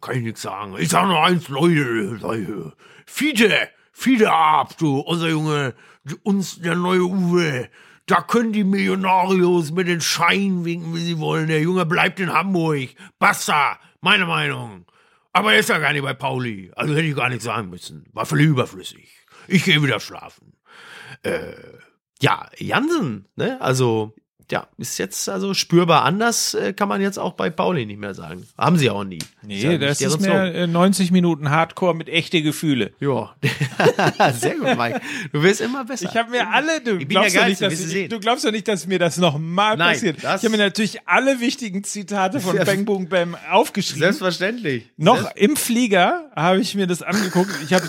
kann 0.00 0.16
ich 0.16 0.22
nichts 0.22 0.42
sagen. 0.42 0.74
Ich 0.80 0.88
sag 0.88 1.06
nur 1.06 1.22
eins, 1.22 1.46
Leute, 1.48 2.18
Leute. 2.20 2.72
Fiete, 3.06 3.52
Fiete 3.92 4.32
ab, 4.32 4.76
du, 4.78 4.98
unser 4.98 5.28
Junge, 5.28 5.74
uns, 6.24 6.58
der 6.60 6.74
neue 6.74 7.02
Uwe. 7.04 7.68
Da 8.08 8.22
können 8.22 8.52
die 8.52 8.64
Millionarios 8.64 9.70
mit 9.70 9.86
den 9.86 10.00
Scheinen 10.00 10.64
winken, 10.64 10.94
wie 10.94 11.00
sie 11.00 11.18
wollen. 11.18 11.46
Der 11.46 11.60
Junge 11.60 11.86
bleibt 11.86 12.18
in 12.18 12.32
Hamburg. 12.32 12.88
Basta, 13.18 13.78
meine 14.00 14.26
Meinung. 14.26 14.86
Aber 15.32 15.52
er 15.52 15.60
ist 15.60 15.68
ja 15.68 15.78
gar 15.78 15.92
nicht 15.92 16.02
bei 16.02 16.14
Pauli. 16.14 16.72
Also 16.74 16.94
hätte 16.94 17.06
ich 17.06 17.14
gar 17.14 17.28
nichts 17.28 17.44
sagen 17.44 17.70
müssen. 17.70 18.06
War 18.12 18.26
völlig 18.26 18.46
überflüssig. 18.46 19.10
Ich 19.46 19.64
gehe 19.64 19.82
wieder 19.82 20.00
schlafen. 20.00 20.54
Ja, 22.20 22.48
Jansen, 22.56 23.28
ne? 23.36 23.60
Also, 23.60 24.16
ja, 24.50 24.66
ist 24.78 24.98
jetzt 24.98 25.28
also 25.28 25.52
spürbar 25.54 26.04
anders, 26.04 26.54
äh, 26.54 26.72
kann 26.72 26.88
man 26.88 27.00
jetzt 27.00 27.18
auch 27.18 27.32
bei 27.34 27.50
Pauli 27.50 27.84
nicht 27.86 27.98
mehr 28.00 28.14
sagen. 28.14 28.46
Haben 28.56 28.76
sie 28.78 28.88
auch 28.90 29.04
nie. 29.04 29.18
Nee, 29.42 29.60
ja 29.62 29.78
das 29.78 30.00
ist 30.00 30.20
mehr 30.20 30.54
äh, 30.54 30.66
90 30.66 31.10
Minuten 31.10 31.50
Hardcore 31.50 31.94
mit 31.94 32.08
echte 32.08 32.42
Gefühle. 32.42 32.92
Ja, 33.00 33.34
sehr 34.32 34.56
gut, 34.56 34.76
Mike. 34.76 35.00
Du 35.32 35.42
wirst 35.42 35.60
immer 35.60 35.84
besser. 35.84 36.08
Ich 36.10 36.16
habe 36.16 36.30
mir 36.30 36.48
alle, 36.50 36.80
du 36.80 36.98
glaubst, 36.98 37.36
doch 37.36 37.46
nicht, 37.46 37.60
dass 37.60 37.76
du 37.76 37.84
ich, 37.84 37.90
sehen. 37.90 38.10
du 38.10 38.20
glaubst 38.20 38.44
doch 38.44 38.50
nicht, 38.52 38.66
dass 38.68 38.86
mir 38.86 38.98
das 38.98 39.18
nochmal 39.18 39.76
passiert. 39.76 40.18
Ich 40.18 40.24
habe 40.24 40.48
mir 40.50 40.56
natürlich 40.58 41.06
alle 41.06 41.40
wichtigen 41.40 41.84
Zitate 41.84 42.40
von 42.40 42.56
Ja. 42.58 42.64
Bang 42.64 42.84
Boom 42.84 43.08
Bam 43.08 43.36
aufgeschrieben. 43.50 44.00
Selbstverständlich. 44.00 44.84
Noch 44.96 45.30
im 45.36 45.56
Flieger 45.56 46.30
habe 46.34 46.60
ich 46.60 46.74
mir 46.74 46.86
das 46.86 47.02
angeguckt. 47.02 47.50
Ich 47.64 47.72
habe 47.72 47.84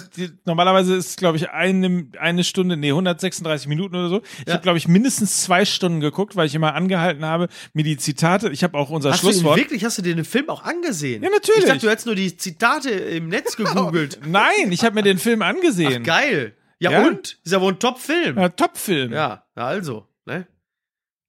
normalerweise 0.45 0.95
ist 0.95 1.17
glaube 1.17 1.37
ich 1.37 1.49
eine 1.49 2.07
eine 2.19 2.43
Stunde, 2.43 2.75
nee 2.77 2.89
136 2.89 3.67
Minuten 3.67 3.95
oder 3.95 4.09
so. 4.09 4.21
Ich 4.41 4.47
Ja. 4.47 4.53
habe 4.55 4.63
glaube 4.63 4.77
ich 4.77 4.87
mindestens 4.87 5.43
zwei 5.43 5.65
Stunden 5.65 5.99
geguckt, 6.01 6.35
weil 6.35 6.48
ich 6.49 6.55
immer 6.55 6.75
angehalten 6.75 7.23
habe, 7.25 7.47
mir 7.73 7.83
die 7.83 7.97
Zitate. 7.97 8.49
Ich 8.49 8.63
habe 8.63 8.77
auch 8.77 8.89
unser 8.89 9.11
Hast 9.11 9.23
du 9.23 9.27
Schlusswort. 9.31 9.57
wirklich, 9.57 9.85
hast 9.85 9.97
du 9.97 10.01
dir 10.01 10.15
den 10.15 10.25
Film 10.25 10.49
auch 10.49 10.63
angesehen? 10.63 11.23
Ja, 11.23 11.29
natürlich. 11.29 11.59
Ich 11.63 11.65
dachte, 11.65 11.79
du 11.81 11.89
hättest 11.89 12.05
nur 12.05 12.15
die 12.15 12.35
Zitate 12.35 12.89
im 12.89 13.29
Netz 13.29 13.55
gegoogelt. 13.57 14.19
Nein, 14.25 14.71
ich 14.71 14.83
habe 14.83 14.95
mir 14.95 15.03
den 15.03 15.17
Film 15.17 15.41
angesehen. 15.41 16.01
Ach, 16.01 16.05
geil. 16.05 16.55
Ja, 16.79 16.91
Ja? 16.91 17.07
und? 17.07 17.37
Ist 17.43 17.51
ja 17.51 17.59
wohl 17.61 17.73
ein 17.73 17.79
Top-Film. 17.79 18.37
Ja, 18.37 18.49
Top-Film. 18.49 19.11
Ja, 19.13 19.43
also, 19.55 20.07
ne? 20.25 20.47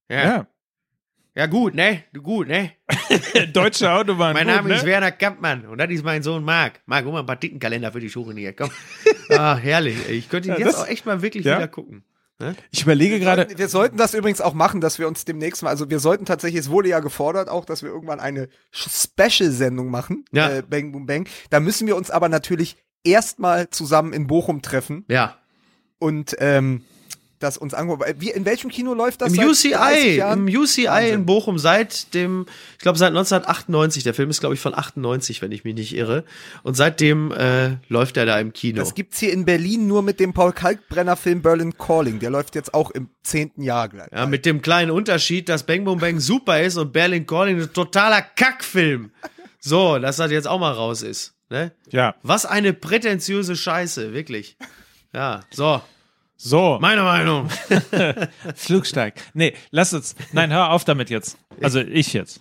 Ja. 0.09 0.25
ja. 0.25 0.47
ja. 1.35 1.47
gut, 1.47 1.75
ne? 1.75 2.05
Du 2.13 2.23
gut, 2.23 2.47
ne? 2.49 2.73
Deutsche 3.53 3.91
Autobahn. 3.91 4.33
Mein 4.35 4.47
gut, 4.47 4.55
Name 4.57 4.69
ne? 4.69 4.75
ist 4.77 4.85
Werner 4.85 5.11
Kampmann 5.13 5.67
und 5.67 5.79
das 5.79 5.91
ist 5.91 6.05
mein 6.05 6.23
Sohn 6.23 6.45
Marc. 6.45 6.81
Marc, 6.87 7.05
guck 7.05 7.13
mal 7.13 7.21
ein 7.21 7.27
paar 7.27 7.39
Tickenkalender 7.41 7.91
für 7.93 8.01
die 8.01 8.09
Schuhe 8.11 8.35
hier, 8.35 8.53
komm. 8.53 8.71
ah, 9.31 9.57
herrlich. 9.57 9.97
ey. 10.09 10.15
Ich 10.17 10.29
könnte 10.29 10.49
ihn 10.49 10.53
Ja, 10.55 10.59
jetzt 10.61 10.75
das- 10.75 10.83
auch 10.85 10.89
echt 10.89 11.07
mal 11.07 11.21
wirklich 11.23 11.45
wieder 11.45 11.69
gucken. 11.69 12.05
Ne? 12.41 12.57
Ich 12.71 12.83
überlege 12.83 13.21
gerade. 13.21 13.47
Wir 13.57 13.69
sollten 13.69 13.97
das 13.99 14.15
übrigens 14.15 14.41
auch 14.41 14.55
machen, 14.55 14.81
dass 14.81 14.99
wir 14.99 15.07
uns 15.07 15.25
demnächst 15.25 15.63
mal, 15.63 15.69
also 15.69 15.91
wir 15.91 16.01
sollten 16.01 16.25
tatsächlich, 16.25 16.61
es 16.61 16.71
wurde 16.71 16.89
ja 16.89 17.01
gefordert 17.01 17.49
auch, 17.49 17.65
dass 17.65 17.83
wir 17.83 17.91
irgendwann 17.91 18.19
eine 18.21 18.49
Special-Sendung 18.73 19.91
machen, 19.91 20.25
Ja. 20.33 20.51
äh, 20.51 20.63
Bang 20.63 20.93
Boom 20.93 21.07
Bang. 21.07 21.29
Da 21.51 21.61
müssen 21.61 21.87
wir 21.87 21.97
uns 21.97 22.11
aber 22.11 22.29
natürlich 22.29 22.77
erstmal 23.05 23.71
zusammen 23.71 24.13
in 24.13 24.27
Bochum 24.27 24.63
treffen 24.63 25.05
Ja. 25.09 25.37
und 25.99 26.37
ähm, 26.39 26.83
das 27.43 27.57
uns 27.57 27.75
angucken. 27.75 28.05
Wie, 28.19 28.31
in 28.31 28.45
welchem 28.45 28.71
Kino 28.71 28.95
läuft 28.95 29.23
das? 29.23 29.33
Im 29.33 29.55
seit 29.55 29.73
30 29.73 29.73
UCI, 29.75 30.19
im 30.33 30.47
UCI 30.47 30.87
Wahnsinn. 30.87 31.15
in 31.15 31.27
Bochum 31.27 31.59
seit 31.59 32.15
dem, 32.15 32.47
ich 32.75 32.79
glaube 32.79 32.99
seit 32.99 33.09
1998. 33.09 34.05
Der 34.05 34.15
Film 34.15 34.31
ist 34.31 34.41
glaube 34.41 34.55
ich 34.55 34.61
von 34.61 34.75
98, 34.75 35.43
wenn 35.43 35.51
ich 35.51 35.65
mich 35.65 35.75
nicht 35.75 35.97
irre. 35.97 36.25
Und 36.63 36.75
seitdem 36.75 37.33
äh, 37.33 37.77
läuft 37.89 38.17
er 38.17 38.27
da 38.27 38.39
im 38.39 38.53
Kino. 38.53 38.79
Das 38.79 38.95
gibt's 38.95 39.19
hier 39.19 39.33
in 39.33 39.45
Berlin 39.45 39.87
nur 39.87 40.03
mit 40.03 40.21
dem 40.21 40.33
Paul 40.33 40.53
Kalkbrenner 40.53 41.17
Film 41.17 41.43
Berlin 41.43 41.77
Calling. 41.77 42.21
Der 42.21 42.31
läuft 42.31 42.55
jetzt 42.55 42.75
auch 42.75 42.91
im 42.91 43.09
zehnten 43.23 43.63
Jahr 43.63 43.89
gleich. 43.89 44.09
Ja, 44.13 44.27
mit 44.27 44.47
dem 44.47 44.63
kleinen 44.63 44.91
Unterschied, 44.91 45.49
dass 45.49 45.65
Bang 45.65 45.85
Boom 45.85 45.99
Bang 45.99 46.21
super 46.21 46.61
ist 46.63 46.77
und 46.77 46.93
Berlin 46.93 47.27
Calling 47.27 47.61
ein 47.61 47.73
totaler 47.73 48.23
Kackfilm. 48.23 49.11
So, 49.61 49.99
dass 49.99 50.17
das 50.17 50.31
jetzt 50.31 50.49
auch 50.49 50.59
mal 50.59 50.73
raus 50.73 51.03
ist. 51.03 51.35
Ne? 51.51 51.73
Ja. 51.91 52.15
Was 52.23 52.47
eine 52.47 52.73
prätentiöse 52.73 53.57
Scheiße, 53.57 54.13
wirklich. 54.13 54.57
Ja, 55.13 55.41
so, 55.51 55.83
So. 56.43 56.79
meine 56.81 57.03
Meinung. 57.03 57.49
Flugsteig. 58.55 59.15
Nee, 59.35 59.55
lass 59.71 59.93
uns. 59.93 60.15
Nein, 60.33 60.51
hör 60.53 60.71
auf 60.71 60.85
damit 60.85 61.11
jetzt. 61.11 61.37
Also 61.61 61.81
ich 61.81 62.13
jetzt. 62.13 62.41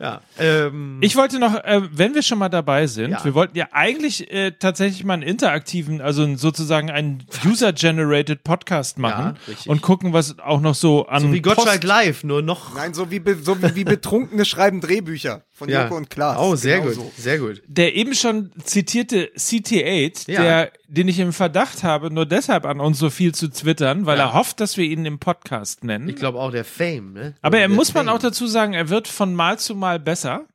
Ja. 0.00 0.20
Ähm, 0.38 0.98
Ich 1.02 1.16
wollte 1.16 1.40
noch, 1.40 1.56
äh, 1.56 1.80
wenn 1.90 2.14
wir 2.14 2.22
schon 2.22 2.38
mal 2.38 2.48
dabei 2.48 2.86
sind, 2.86 3.10
Ja. 3.10 3.24
wir 3.24 3.34
wollten 3.34 3.58
ja 3.58 3.66
eigentlich 3.72 4.30
äh, 4.32 4.52
tatsächlich 4.52 5.02
mal 5.04 5.14
einen 5.14 5.24
interaktiven, 5.24 6.00
also 6.00 6.36
sozusagen 6.36 6.88
einen 6.90 7.24
User-Generated 7.44 8.44
Podcast 8.44 8.98
machen 8.98 9.36
richtig. 9.48 9.68
und 9.68 9.82
gucken, 9.82 10.12
was 10.12 10.38
auch 10.38 10.60
noch 10.60 10.76
so 10.76 11.06
an 11.06 11.22
so 11.22 11.32
wie 11.32 11.40
Gottschalk 11.42 11.80
Post 11.80 11.82
Live, 11.84 12.22
nur 12.22 12.42
noch. 12.42 12.76
Nein, 12.76 12.94
so 12.94 13.10
wie, 13.10 13.18
be, 13.18 13.34
so 13.42 13.60
wie, 13.60 13.74
wie 13.74 13.82
Betrunkene 13.82 14.44
schreiben 14.44 14.80
Drehbücher 14.80 15.42
von 15.58 15.68
Joko 15.68 15.96
und 15.96 16.08
Klaas. 16.08 16.38
Oh, 16.40 16.54
sehr 16.56 16.78
Genau 16.80 16.86
gut, 16.88 16.94
so. 16.96 17.12
sehr 17.16 17.38
gut. 17.38 17.62
der 17.66 17.94
eben 17.96 18.14
schon 18.14 18.50
zitierte 18.64 19.30
CT8, 19.36 20.30
Ja. 20.30 20.42
der, 20.42 20.72
den 20.86 21.08
ich 21.08 21.18
im 21.18 21.32
Verdacht 21.32 21.82
habe, 21.82 22.10
nur 22.10 22.26
deshalb 22.26 22.64
an 22.64 22.80
uns 22.80 22.98
so 22.98 23.10
viel 23.10 23.34
zu 23.34 23.48
twittern, 23.50 24.06
weil 24.06 24.18
Ja. 24.18 24.26
er 24.28 24.34
hofft, 24.34 24.60
dass 24.60 24.76
wir 24.76 24.84
ihn 24.84 25.04
im 25.04 25.18
Podcast 25.18 25.84
nennen. 25.84 26.08
Ich 26.08 26.16
glaube 26.16 26.38
auch 26.38 26.50
der 26.52 26.64
Fame, 26.64 27.12
ne? 27.12 27.34
Aber 27.42 27.58
er 27.58 27.68
muss 27.68 27.92
man 27.92 28.06
Fame. 28.06 28.14
auch 28.16 28.20
dazu 28.20 28.46
sagen, 28.46 28.72
er 28.72 28.88
wird 28.88 29.08
von 29.08 29.34
Mal 29.34 29.58
zu 29.58 29.74
Mal 29.74 29.98
besser. 29.98 30.46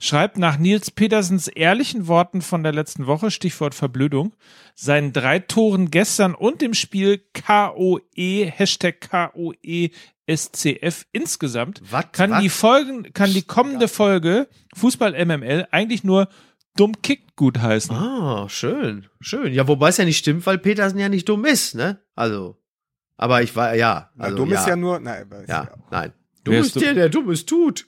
Schreibt 0.00 0.36
nach 0.38 0.58
Nils 0.58 0.90
Petersens 0.90 1.48
ehrlichen 1.48 2.06
Worten 2.08 2.42
von 2.42 2.62
der 2.62 2.72
letzten 2.72 3.06
Woche, 3.06 3.30
Stichwort 3.30 3.74
Verblödung, 3.74 4.34
seinen 4.74 5.12
drei 5.12 5.38
Toren 5.38 5.90
gestern 5.90 6.34
und 6.34 6.60
dem 6.60 6.74
Spiel 6.74 7.22
KOE, 7.46 8.00
Hashtag 8.46 9.00
KOE 9.10 9.90
SCF 10.28 11.06
insgesamt, 11.12 11.82
Wat, 11.90 12.12
kann 12.12 12.30
wat? 12.30 12.42
die 12.42 12.48
Folgen, 12.48 13.12
kann 13.12 13.32
die 13.32 13.42
kommende 13.42 13.88
Folge 13.88 14.48
Fußball 14.74 15.12
MML 15.24 15.66
eigentlich 15.70 16.04
nur 16.04 16.28
dumm 16.76 17.00
kickt 17.02 17.36
gut 17.36 17.58
heißen. 17.58 17.94
Ah, 17.94 18.48
schön, 18.48 19.06
schön. 19.20 19.52
Ja, 19.52 19.66
wobei 19.68 19.88
es 19.88 19.96
ja 19.98 20.04
nicht 20.04 20.18
stimmt, 20.18 20.46
weil 20.46 20.58
Petersen 20.58 20.98
ja 20.98 21.08
nicht 21.08 21.28
dumm 21.28 21.44
ist, 21.44 21.74
ne? 21.74 21.98
Also, 22.14 22.56
aber 23.16 23.42
ich 23.42 23.54
war, 23.56 23.74
ja. 23.74 24.10
Na, 24.14 24.24
Also, 24.26 24.36
dumm 24.38 24.50
ja, 24.50 24.60
ist 24.60 24.66
ja 24.68 24.76
nur, 24.76 25.00
nein, 25.00 25.26
ist 25.42 25.48
Ja, 25.48 25.68
nein. 25.90 26.12
Du 26.44 26.52
Wer 26.52 26.60
ist 26.60 26.66
bist 26.66 26.76
dumm? 26.76 26.82
der, 26.82 26.94
der 26.94 27.08
Dummes 27.08 27.44
tut. 27.46 27.86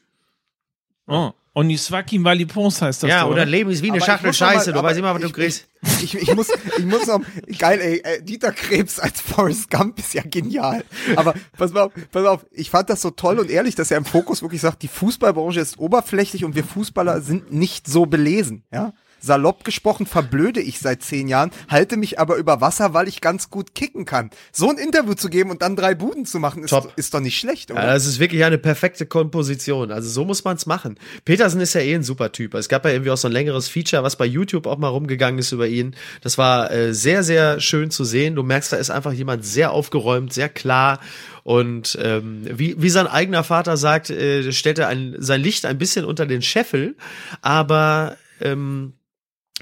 Oh. 1.07 1.33
Oniswaki 1.55 2.19
Malipons 2.19 2.83
heißt 2.83 3.05
das 3.05 3.11
ja, 3.11 3.23
doch, 3.23 3.31
oder 3.31 3.45
Leben 3.45 3.71
ist 3.71 3.83
wie 3.83 3.91
eine 3.91 3.99
Aber 3.99 4.07
Schachtel 4.07 4.31
noch 4.33 4.41
mal- 4.41 4.53
Scheiße. 4.55 4.73
Du 4.73 4.83
weißt 4.83 4.99
immer, 4.99 5.15
was 5.15 5.23
du 5.23 5.31
kriegst. 5.31 5.69
Ich, 6.03 6.15
ich 6.15 6.35
muss, 6.35 6.49
ich 6.79 6.85
muss 6.85 7.07
noch, 7.07 7.21
geil, 7.59 7.79
ey, 7.81 7.99
äh, 8.05 8.23
Dieter 8.23 8.53
Krebs 8.53 8.99
als 8.99 9.21
Forrest 9.21 9.71
Gump 9.71 9.99
ist 9.99 10.15
ja 10.15 10.23
genial. 10.25 10.83
Aber 11.15 11.35
pass 11.57 11.73
mal 11.73 11.83
auf, 11.83 11.93
pass 12.11 12.27
auf, 12.27 12.47
ich 12.51 12.71
fand 12.71 12.91
das 12.91 13.03
so 13.03 13.11
toll 13.11 13.39
und 13.39 13.51
ehrlich, 13.51 13.75
dass 13.75 13.91
er 13.91 13.99
im 13.99 14.05
Fokus 14.05 14.43
wirklich 14.43 14.61
sagt, 14.63 14.83
die 14.83 14.89
Fußballbranche 14.89 15.61
ist 15.61 15.79
oberflächlich 15.79 16.45
und 16.45 16.55
wir 16.57 16.65
Fußballer 16.65 17.21
sind 17.21 17.53
nicht 17.53 17.87
so 17.87 18.07
belesen, 18.07 18.65
ja. 18.73 18.93
Salopp 19.25 19.65
gesprochen 19.65 20.07
verblöde 20.07 20.61
ich 20.61 20.79
seit 20.79 21.03
zehn 21.03 21.29
Jahren, 21.29 21.51
halte 21.69 21.97
mich 21.97 22.19
aber 22.19 22.37
über 22.37 22.61
Wasser, 22.61 22.95
weil 22.95 23.09
ich 23.09 23.21
ganz 23.21 23.51
gut 23.51 23.75
kicken 23.75 24.05
kann. 24.05 24.31
So 24.53 24.69
ein 24.69 24.79
Interview 24.79 25.15
zu 25.15 25.29
geben 25.29 25.51
und 25.51 25.63
dann 25.63 25.77
drei 25.77 25.95
Buden 25.95 26.27
zu 26.27 26.39
machen, 26.39 26.63
ist, 26.63 26.75
ist 26.97 27.15
doch 27.15 27.21
nicht 27.21 27.39
schlecht, 27.39 27.71
oder? 27.71 27.81
Ja, 27.81 27.93
das 27.95 28.07
ist 28.07 28.19
wirklich 28.19 28.45
eine 28.45 28.59
perfekte 28.59 29.07
Komposition. 29.07 29.91
Also 29.91 30.09
so 30.09 30.25
muss 30.25 30.45
man 30.45 30.57
es 30.57 30.67
machen. 30.67 30.99
Petersen 31.25 31.61
ist 31.61 31.75
ja 31.75 31.81
eh 31.81 31.95
ein 31.95 32.03
super 32.03 32.33
Typ. 32.33 32.55
Es 32.55 32.69
gab 32.69 32.85
ja 32.85 32.91
irgendwie 32.91 33.11
auch 33.11 33.17
so 33.17 33.29
ein 33.29 33.33
längeres 33.33 33.69
Feature, 33.69 34.03
was 34.03 34.17
bei 34.17 34.27
YouTube 34.27 34.67
auch 34.67 34.79
mal 34.79 34.89
rumgegangen 34.89 35.39
ist 35.39 35.53
über 35.53 35.67
ihn. 35.67 35.97
Das 36.21 36.39
war 36.39 36.71
äh, 36.71 36.95
sehr, 36.95 37.23
sehr 37.23 37.61
schön 37.61 37.91
zu 37.91 38.05
sehen. 38.05 38.35
Du 38.35 38.43
merkst, 38.43 38.73
da 38.73 38.77
ist 38.77 38.91
einfach 38.91 39.13
jemand 39.13 39.45
sehr 39.45 39.73
aufgeräumt, 39.73 40.33
sehr 40.33 40.49
klar. 40.49 41.01
Und 41.43 41.99
ähm, 42.01 42.43
wie, 42.51 42.75
wie 42.79 42.91
sein 42.91 43.07
eigener 43.07 43.45
Vater 43.45 43.77
sagt, 43.77 44.11
äh, 44.11 44.51
stellt 44.53 44.79
er 44.79 44.89
ein, 44.89 45.15
sein 45.19 45.41
Licht 45.41 45.67
ein 45.67 45.79
bisschen 45.79 46.05
unter 46.05 46.27
den 46.27 46.43
Scheffel. 46.43 46.97
Aber 47.43 48.17
ähm, 48.41 48.95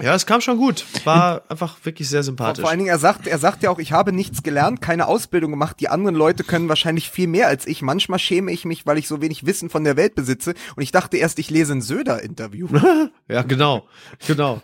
ja, 0.01 0.14
es 0.14 0.24
kam 0.24 0.40
schon 0.40 0.57
gut. 0.57 0.86
War 1.05 1.43
einfach 1.51 1.76
wirklich 1.84 2.09
sehr 2.09 2.22
sympathisch. 2.22 2.62
vor 2.62 2.70
allen 2.70 2.78
Dingen, 2.78 2.88
er 2.88 2.99
sagt, 2.99 3.26
er 3.26 3.38
sagt 3.38 3.62
ja 3.62 3.70
auch, 3.70 3.78
ich 3.78 3.93
habe 3.93 4.12
nichts 4.12 4.43
gelernt, 4.43 4.80
keine 4.80 5.07
Ausbildung 5.07 5.51
gemacht. 5.51 5.80
Die 5.80 5.88
anderen 5.88 6.14
Leute 6.14 6.45
können 6.45 6.68
wahrscheinlich 6.70 7.11
viel 7.11 7.26
mehr 7.26 7.47
als 7.49 7.66
ich. 7.66 7.82
Manchmal 7.82 8.18
schäme 8.18 8.53
ich 8.53 8.64
mich, 8.64 8.86
weil 8.86 8.97
ich 8.97 9.07
so 9.07 9.20
wenig 9.20 9.45
Wissen 9.45 9.68
von 9.68 9.84
der 9.84 9.97
Welt 9.99 10.14
besitze. 10.14 10.55
Und 10.76 10.82
ich 10.82 10.93
dachte 10.93 11.18
erst, 11.18 11.38
ich 11.38 11.51
lese 11.51 11.74
ein 11.74 11.82
Söder-Interview. 11.82 12.68
Ja, 13.28 13.43
genau. 13.43 13.86
Genau. 14.26 14.61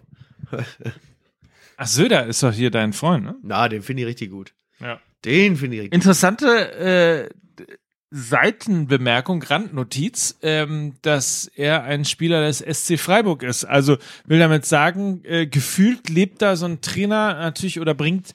Ach, 1.77 1.87
Söder 1.87 2.27
ist 2.27 2.43
doch 2.43 2.53
hier 2.53 2.71
dein 2.71 2.93
Freund, 2.93 3.25
ne? 3.25 3.37
Na, 3.43 3.69
den 3.69 3.83
finde 3.83 4.03
ich 4.03 4.09
richtig 4.09 4.31
gut. 4.31 4.53
Ja. 4.81 5.01
Den 5.25 5.57
finde 5.57 5.77
ich 5.77 5.83
richtig 5.83 5.95
Interessante 5.95 7.29
äh, 7.59 7.65
Seitenbemerkung, 8.11 9.43
Randnotiz, 9.43 10.39
ähm, 10.43 10.95
dass 11.03 11.47
er 11.55 11.85
ein 11.85 12.05
Spieler 12.05 12.47
des 12.47 12.61
SC 12.61 12.99
Freiburg 12.99 13.43
ist. 13.43 13.65
Also 13.65 13.99
will 14.25 14.39
damit 14.39 14.65
sagen, 14.65 15.23
äh, 15.25 15.47
gefühlt 15.47 16.09
lebt 16.09 16.41
da 16.41 16.57
so 16.57 16.67
ein 16.67 16.81
Trainer 16.81 17.35
natürlich 17.35 17.81
oder 17.81 17.95
bringt 17.95 18.33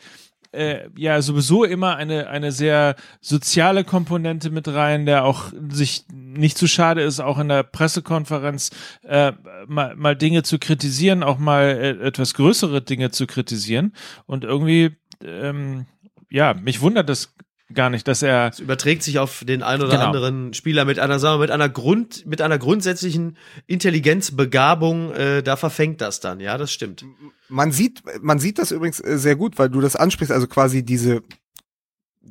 äh, 0.52 0.90
ja 0.96 1.20
sowieso 1.22 1.64
immer 1.64 1.96
eine 1.96 2.28
eine 2.28 2.52
sehr 2.52 2.96
soziale 3.22 3.84
Komponente 3.84 4.52
mit 4.52 4.68
rein, 4.68 5.08
der 5.08 5.26
auch 5.26 5.52
sich 5.70 6.06
nicht 6.12 6.60
zu 6.60 6.68
schade 6.68 7.02
ist, 7.02 7.20
auch 7.20 7.40
in 7.40 7.50
der 7.50 7.64
Pressekonferenz 7.64 8.70
äh, 9.04 9.34
mal, 9.68 9.96
mal 9.96 10.16
Dinge 10.16 10.44
zu 10.44 10.60
kritisieren, 10.60 11.24
auch 11.24 11.40
mal 11.40 11.64
äh, 11.64 12.08
etwas 12.08 12.36
größere 12.36 12.84
Dinge 12.84 13.10
zu 13.10 13.26
kritisieren 13.26 13.94
und 14.28 14.44
irgendwie 14.44 14.96
ähm, 15.24 15.88
ja, 16.30 16.54
mich 16.54 16.82
wundert 16.82 17.10
das 17.10 17.34
gar 17.74 17.90
nicht, 17.90 18.08
dass 18.08 18.22
er 18.22 18.50
Es 18.50 18.60
überträgt 18.60 19.04
sich 19.04 19.20
auf 19.20 19.44
den 19.46 19.64
einen 19.64 19.82
oder 19.84 19.94
Genau. 19.94 20.06
anderen 20.06 20.54
Spieler 20.54 20.86
mit 20.86 21.00
einer, 21.00 21.20
sagen 21.20 21.36
wir, 21.38 21.42
mit 21.44 21.52
einer 21.52 21.70
Grund, 21.70 22.26
mit 22.26 22.42
einer 22.42 22.58
grundsätzlichen 22.58 23.38
Intelligenzbegabung, 23.68 25.12
äh, 25.14 25.44
da 25.44 25.56
verfängt 25.56 26.02
das 26.02 26.20
dann, 26.20 26.40
ja, 26.40 26.58
das 26.58 26.72
stimmt. 26.72 27.06
Man 27.50 27.72
sieht, 27.72 28.04
man 28.22 28.40
sieht 28.40 28.58
das 28.60 28.72
übrigens 28.72 29.00
äh, 29.00 29.18
sehr 29.18 29.36
gut, 29.36 29.58
weil 29.60 29.70
du 29.70 29.82
das 29.82 29.96
ansprichst, 29.96 30.32
also 30.32 30.48
quasi 30.48 30.84
diese, 30.84 31.22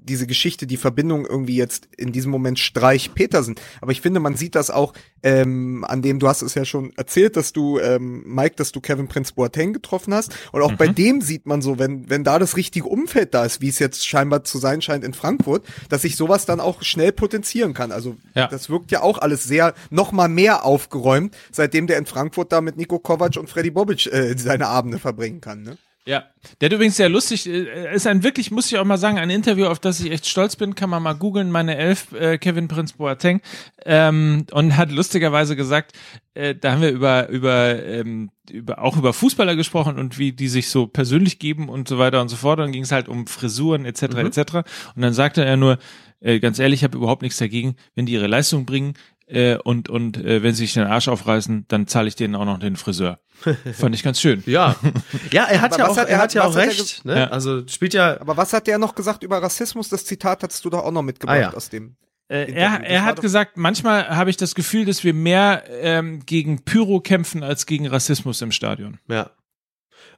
diese 0.05 0.27
Geschichte, 0.27 0.67
die 0.67 0.77
Verbindung 0.77 1.27
irgendwie 1.27 1.57
jetzt 1.57 1.89
in 1.97 2.13
diesem 2.13 2.31
Moment 2.31 2.59
Streich 2.59 3.15
Petersen. 3.15 3.55
Aber 3.81 3.93
ich 3.93 4.01
finde, 4.01 4.21
man 4.21 4.37
sieht 4.37 4.55
das 4.55 4.71
auch, 4.71 4.93
ähm, 5.23 5.85
an 5.89 6.03
dem, 6.03 6.19
du 6.19 6.29
hast 6.29 6.43
es 6.43 6.55
ja 6.55 6.65
schon 6.65 6.93
erzählt, 6.97 7.37
dass 7.37 7.53
du, 7.53 7.79
ähm, 7.79 8.25
Mike, 8.27 8.57
dass 8.57 8.73
du 8.73 8.81
Kevin 8.81 9.09
Prince 9.09 9.35
Boateng 9.35 9.73
getroffen 9.73 10.13
hast. 10.15 10.33
Und 10.53 10.63
auch 10.63 10.73
bei 10.73 10.89
dem 10.89 11.21
sieht 11.21 11.47
man 11.47 11.63
so, 11.63 11.79
wenn, 11.79 12.11
wenn 12.11 12.25
da 12.25 12.39
das 12.39 12.57
richtige 12.57 12.89
Umfeld 12.89 13.33
da 13.35 13.45
ist, 13.45 13.61
wie 13.61 13.69
es 13.69 13.79
jetzt 13.79 14.07
scheinbar 14.07 14.45
zu 14.45 14.59
sein 14.59 14.83
scheint 14.83 15.05
in 15.05 15.15
Frankfurt, 15.15 15.65
dass 15.89 16.03
sich 16.03 16.17
sowas 16.17 16.45
dann 16.47 16.61
auch 16.61 16.83
schnell 16.83 17.13
potenzieren 17.13 17.75
kann. 17.75 17.93
Also 17.93 18.17
Ja. 18.35 18.49
das 18.49 18.69
wirkt 18.69 18.91
ja 18.91 19.03
auch 19.03 19.19
alles 19.19 19.45
sehr, 19.45 19.75
noch 19.91 20.13
mal 20.13 20.29
mehr 20.29 20.65
aufgeräumt, 20.65 21.37
seitdem 21.53 21.87
der 21.87 21.99
in 21.99 22.07
Frankfurt 22.07 22.53
da 22.53 22.61
mit 22.61 22.77
Nico 22.77 22.99
Kovac 22.99 23.37
und 23.37 23.49
Freddy 23.49 23.71
Bobic 23.71 24.07
äh, 24.07 24.37
seine 24.37 24.67
Abende 24.67 24.99
verbringen 24.99 25.41
kann. 25.41 25.63
Ne? 25.63 25.79
Ja, 26.05 26.25
der 26.61 26.67
hat 26.67 26.73
übrigens 26.73 26.97
sehr 26.97 27.09
lustig, 27.09 27.49
äh, 27.49 27.95
ist 27.95 28.09
ein 28.09 28.25
wirklich, 28.25 28.51
muss 28.51 28.67
ich 28.67 28.77
auch 28.77 28.85
mal 28.85 28.99
sagen, 28.99 29.19
ein 29.19 29.31
Interview, 29.31 29.67
auf 29.67 29.79
das 29.79 30.01
ich 30.01 30.11
echt 30.11 30.27
stolz 30.27 30.57
bin, 30.57 30.75
kann 30.75 30.91
man 30.91 31.01
mal 31.01 31.13
googeln, 31.13 31.49
meine 31.53 31.77
Elf, 31.77 32.11
äh, 32.13 32.39
Kevin 32.39 32.67
Prince 32.67 32.95
Boateng, 32.97 33.41
ähm, 33.87 34.45
und 34.51 34.77
hat 34.77 34.91
lustigerweise 34.91 35.55
gesagt, 35.55 35.93
äh, 36.35 36.57
da 36.57 36.73
haben 36.73 36.83
wir 36.83 36.91
über, 36.91 37.29
über, 37.29 37.85
ähm, 37.85 38.31
über, 38.51 38.83
auch 38.83 38.97
über 38.97 39.13
Fußballer 39.13 39.55
gesprochen 39.55 39.97
und 39.97 40.19
wie 40.19 40.33
die 40.33 40.49
sich 40.49 40.71
so 40.71 40.89
persönlich 40.89 41.39
geben 41.39 41.69
und 41.69 41.87
so 41.87 41.99
weiter 41.99 42.21
und 42.21 42.29
so 42.29 42.37
fort, 42.37 42.59
dann 42.59 42.73
ging 42.73 42.83
es 42.83 42.91
halt 42.91 43.09
um 43.09 43.29
Frisuren 43.29 43.85
etc. 43.85 44.03
etc. 44.03 44.55
Und 44.97 45.03
dann 45.03 45.13
sagte 45.13 45.45
er 45.45 45.57
nur, 45.57 45.79
äh, 46.19 46.41
ganz 46.41 46.59
ehrlich, 46.59 46.81
ich 46.81 46.85
habe 46.85 46.99
überhaupt 46.99 47.23
nichts 47.23 47.39
dagegen, 47.39 47.77
wenn 47.95 48.07
die 48.07 48.13
ihre 48.13 48.27
Leistung 48.27 48.67
bringen, 48.67 48.95
äh, 49.33 49.57
und, 49.63 49.89
und 49.89 50.17
äh, 50.19 50.43
wenn 50.43 50.55
sie 50.55 50.65
sich 50.65 50.75
den 50.75 50.85
Arsch 50.87 51.09
aufreißen, 51.09 51.65
dann 51.69 51.87
zahle 51.87 52.09
ich 52.09 52.15
denen 52.17 52.35
auch 52.35 52.45
noch 52.45 52.59
den 52.59 52.77
Friseur. 52.77 53.19
Fand 53.75 53.95
ich 53.95 54.03
ganz 54.03 54.21
schön. 54.21 54.43
Ja. 54.47 54.77
Ja, 55.33 55.45
er 55.45 55.61
hat 55.63 55.73
Aber 55.75 55.83
ja 55.85 55.89
auch, 55.89 55.97
hat- 55.97 56.09
er 56.09 56.17
hat 56.19 56.23
hat- 56.25 56.35
ja 56.35 56.45
auch 56.45 56.55
recht, 56.57 57.05
ne? 57.05 57.17
Ja. 57.21 57.27
Also 57.29 57.67
spielt 57.67 57.95
ja, 57.95 58.21
Aber 58.21 58.37
was 58.37 58.53
hat 58.53 58.67
der 58.67 58.79
noch 58.79 58.95
gesagt 58.95 59.23
über 59.23 59.43
Rassismus? 59.43 59.89
Das 59.89 60.05
Zitat 60.05 60.43
hattest 60.43 60.65
du 60.65 60.71
doch 60.71 60.85
auch 60.85 60.91
noch 60.93 61.03
mitgebracht 61.03 61.37
Ah, 61.39 61.41
ja. 61.41 61.55
aus 61.55 61.69
dem. 61.71 61.97
Äh, 62.29 62.53
er 62.53 62.81
er 62.85 63.05
hat 63.05 63.21
gesagt, 63.21 63.57
manchmal 63.57 64.09
habe 64.09 64.31
ich 64.31 64.37
das 64.37 64.55
Gefühl, 64.55 64.85
dass 64.85 65.05
wir 65.05 65.13
mehr 65.15 65.65
ähm, 65.83 66.21
gegen 66.25 66.65
Pyro 66.65 67.01
kämpfen 67.01 67.43
als 67.43 67.67
gegen 67.67 67.87
Rassismus 67.87 68.41
im 68.43 68.53
Stadion. 68.53 68.99
ja. 69.09 69.31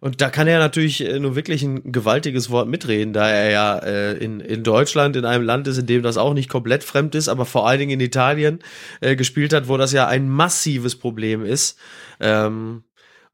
Und 0.00 0.20
da 0.20 0.28
kann 0.28 0.46
er 0.46 0.58
natürlich 0.58 1.00
äh, 1.06 1.18
nur 1.18 1.34
wirklich 1.34 1.62
ein 1.62 1.92
gewaltiges 1.92 2.50
Wort 2.50 2.68
mitreden, 2.68 3.12
da 3.12 3.28
er 3.28 3.50
ja 3.50 3.78
äh, 3.78 4.12
in, 4.18 4.40
in 4.40 4.62
Deutschland, 4.62 5.16
in 5.16 5.24
einem 5.24 5.44
Land 5.44 5.66
ist, 5.66 5.78
in 5.78 5.86
dem 5.86 6.02
das 6.02 6.16
auch 6.16 6.34
nicht 6.34 6.50
komplett 6.50 6.84
fremd 6.84 7.14
ist, 7.14 7.28
aber 7.28 7.46
vor 7.46 7.66
allen 7.66 7.78
Dingen 7.78 7.92
in 7.92 8.00
Italien 8.00 8.58
äh, 9.00 9.16
gespielt 9.16 9.52
hat, 9.52 9.68
wo 9.68 9.76
das 9.76 9.92
ja 9.92 10.06
ein 10.06 10.28
massives 10.28 10.96
Problem 10.96 11.44
ist. 11.44 11.78
Ähm, 12.20 12.84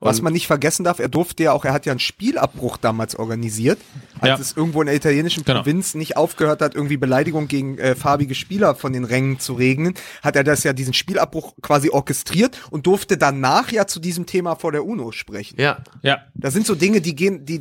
Was 0.02 0.22
man 0.22 0.32
nicht 0.32 0.46
vergessen 0.46 0.82
darf, 0.84 0.98
er 0.98 1.08
durfte 1.10 1.42
ja 1.42 1.52
auch, 1.52 1.66
er 1.66 1.74
hat 1.74 1.84
ja 1.84 1.92
einen 1.92 2.00
Spielabbruch 2.00 2.78
damals 2.78 3.14
organisiert, 3.16 3.78
als 4.18 4.28
Ja. 4.28 4.38
es 4.38 4.56
irgendwo 4.56 4.80
in 4.80 4.86
der 4.86 4.96
italienischen 4.96 5.44
Genau. 5.44 5.58
Provinz 5.60 5.94
nicht 5.94 6.16
aufgehört 6.16 6.62
hat, 6.62 6.74
irgendwie 6.74 6.96
Beleidigung 6.96 7.48
gegen 7.48 7.76
äh, 7.78 7.94
farbige 7.94 8.34
Spieler 8.34 8.74
von 8.74 8.94
den 8.94 9.04
Rängen 9.04 9.38
zu 9.40 9.52
regnen, 9.52 9.92
hat 10.22 10.36
er 10.36 10.44
das 10.44 10.64
ja 10.64 10.72
diesen 10.72 10.94
Spielabbruch 10.94 11.52
quasi 11.60 11.90
orchestriert 11.90 12.56
und 12.70 12.86
durfte 12.86 13.18
danach 13.18 13.70
ja 13.72 13.86
zu 13.86 14.00
diesem 14.00 14.24
Thema 14.24 14.56
vor 14.56 14.72
der 14.72 14.86
UNO 14.86 15.12
sprechen. 15.12 15.60
ja, 15.60 15.78
Ja, 16.02 16.18
Das 16.34 16.54
sind 16.54 16.66
so 16.66 16.74
Dinge, 16.74 17.00
die 17.02 17.14
gehen, 17.14 17.44
die 17.44 17.60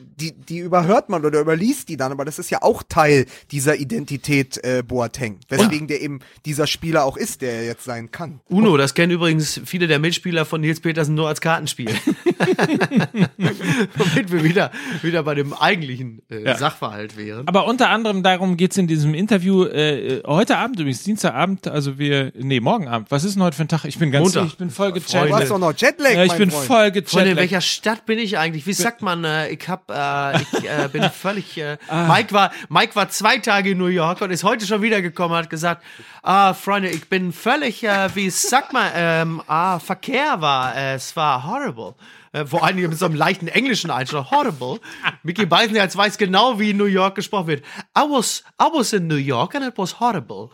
die, 0.00 0.32
die 0.32 0.58
überhört 0.58 1.08
man 1.08 1.24
oder 1.24 1.40
überliest 1.40 1.88
die 1.88 1.96
dann, 1.96 2.12
aber 2.12 2.24
das 2.24 2.38
ist 2.38 2.50
ja 2.50 2.62
auch 2.62 2.82
Teil 2.88 3.26
dieser 3.50 3.76
Identität 3.76 4.62
äh, 4.64 4.82
Boateng, 4.86 5.38
weswegen 5.48 5.86
der 5.88 6.00
eben 6.00 6.20
dieser 6.46 6.66
Spieler 6.66 7.04
auch 7.04 7.16
ist, 7.16 7.42
der 7.42 7.52
er 7.52 7.64
jetzt 7.64 7.84
sein 7.84 8.10
kann. 8.10 8.40
Uno, 8.48 8.76
das 8.76 8.94
kennen 8.94 9.12
übrigens 9.12 9.60
viele 9.64 9.86
der 9.86 9.98
Mitspieler 9.98 10.44
von 10.44 10.60
Nils 10.60 10.80
Petersen 10.80 11.14
nur 11.14 11.28
als 11.28 11.40
Kartenspiel. 11.40 11.90
Womit 13.96 14.32
wir 14.32 14.44
wieder, 14.44 14.70
wieder 15.02 15.22
bei 15.22 15.34
dem 15.34 15.52
eigentlichen 15.52 16.22
äh, 16.30 16.44
Ja. 16.44 16.56
Sachverhalt 16.56 17.16
wären. 17.16 17.46
Aber 17.48 17.66
unter 17.66 17.90
anderem 17.90 18.22
darum 18.22 18.56
geht's 18.56 18.76
in 18.76 18.86
diesem 18.86 19.14
Interview, 19.14 19.64
äh, 19.64 20.22
heute 20.26 20.56
Abend 20.58 20.78
übrigens, 20.78 21.02
Dienstagabend, 21.02 21.68
also 21.68 21.98
wir, 21.98 22.32
nee, 22.38 22.60
morgen 22.60 22.88
Abend. 22.88 23.10
Was 23.10 23.24
ist 23.24 23.34
denn 23.34 23.42
heute 23.42 23.56
für 23.56 23.62
ein 23.62 23.68
Tag? 23.68 23.84
Ich 23.84 23.98
bin 23.98 24.10
ganz, 24.10 24.34
Montag. 24.34 24.46
ich 24.46 24.56
bin 24.58 24.70
voll 24.70 24.92
Du 24.92 25.00
gechattet. 25.00 25.32
hast 25.32 25.50
doch 25.50 25.58
noch 25.58 25.74
Jetlag, 25.76 26.14
Ja, 26.14 26.22
ich 26.24 26.30
mein 26.30 26.38
bin 26.38 26.50
Freund. 26.50 26.66
voll 26.66 26.76
Freunde, 26.76 26.98
in 26.98 27.04
gechattet. 27.04 27.36
welcher 27.36 27.60
Stadt 27.60 28.06
bin 28.06 28.18
ich 28.18 28.38
eigentlich? 28.38 28.66
Wie 28.66 28.72
sagt 28.72 29.02
man, 29.02 29.24
äh, 29.24 29.48
ich 29.50 29.68
hab, 29.68 29.89
äh, 29.90 30.40
ich 30.40 30.68
äh, 30.68 30.88
bin 30.90 31.02
völlig, 31.10 31.56
äh, 31.58 31.76
Ah. 31.88 32.06
Mike 32.06 32.32
war, 32.32 32.52
Mike 32.68 32.94
war 32.96 33.08
zwei 33.08 33.38
Tage 33.38 33.70
in 33.70 33.78
New 33.78 33.86
York 33.86 34.20
und 34.20 34.30
ist 34.30 34.44
heute 34.44 34.66
schon 34.66 34.82
wiedergekommen 34.82 35.36
und 35.36 35.44
hat 35.44 35.50
gesagt, 35.50 35.82
ah, 36.22 36.54
Freunde, 36.54 36.88
ich 36.88 37.08
bin 37.08 37.32
völlig, 37.32 37.82
äh, 37.84 38.08
wie 38.14 38.30
sagt 38.30 38.72
man, 38.72 38.90
ähm, 38.94 39.42
ah, 39.46 39.78
Verkehr 39.78 40.40
war, 40.40 40.76
äh, 40.76 40.94
es 40.94 41.16
war 41.16 41.46
horrible. 41.46 41.94
Äh, 42.32 42.46
vor 42.46 42.66
Dingen 42.68 42.90
mit 42.90 42.98
so 42.98 43.06
einem 43.06 43.16
leichten 43.16 43.48
englischen 43.48 43.90
Einschlag, 43.90 44.30
horrible. 44.30 44.78
Mickey 45.24 45.46
Beisenherz 45.46 45.96
weiß 45.96 46.16
genau, 46.16 46.60
wie 46.60 46.70
in 46.70 46.76
New 46.76 46.84
York 46.84 47.16
gesprochen 47.16 47.48
wird. 47.48 47.64
I 47.98 48.02
was, 48.02 48.44
I 48.60 48.66
was 48.72 48.92
in 48.92 49.08
New 49.08 49.16
York 49.16 49.54
and 49.56 49.66
it 49.66 49.76
was 49.76 49.98
horrible. 49.98 50.50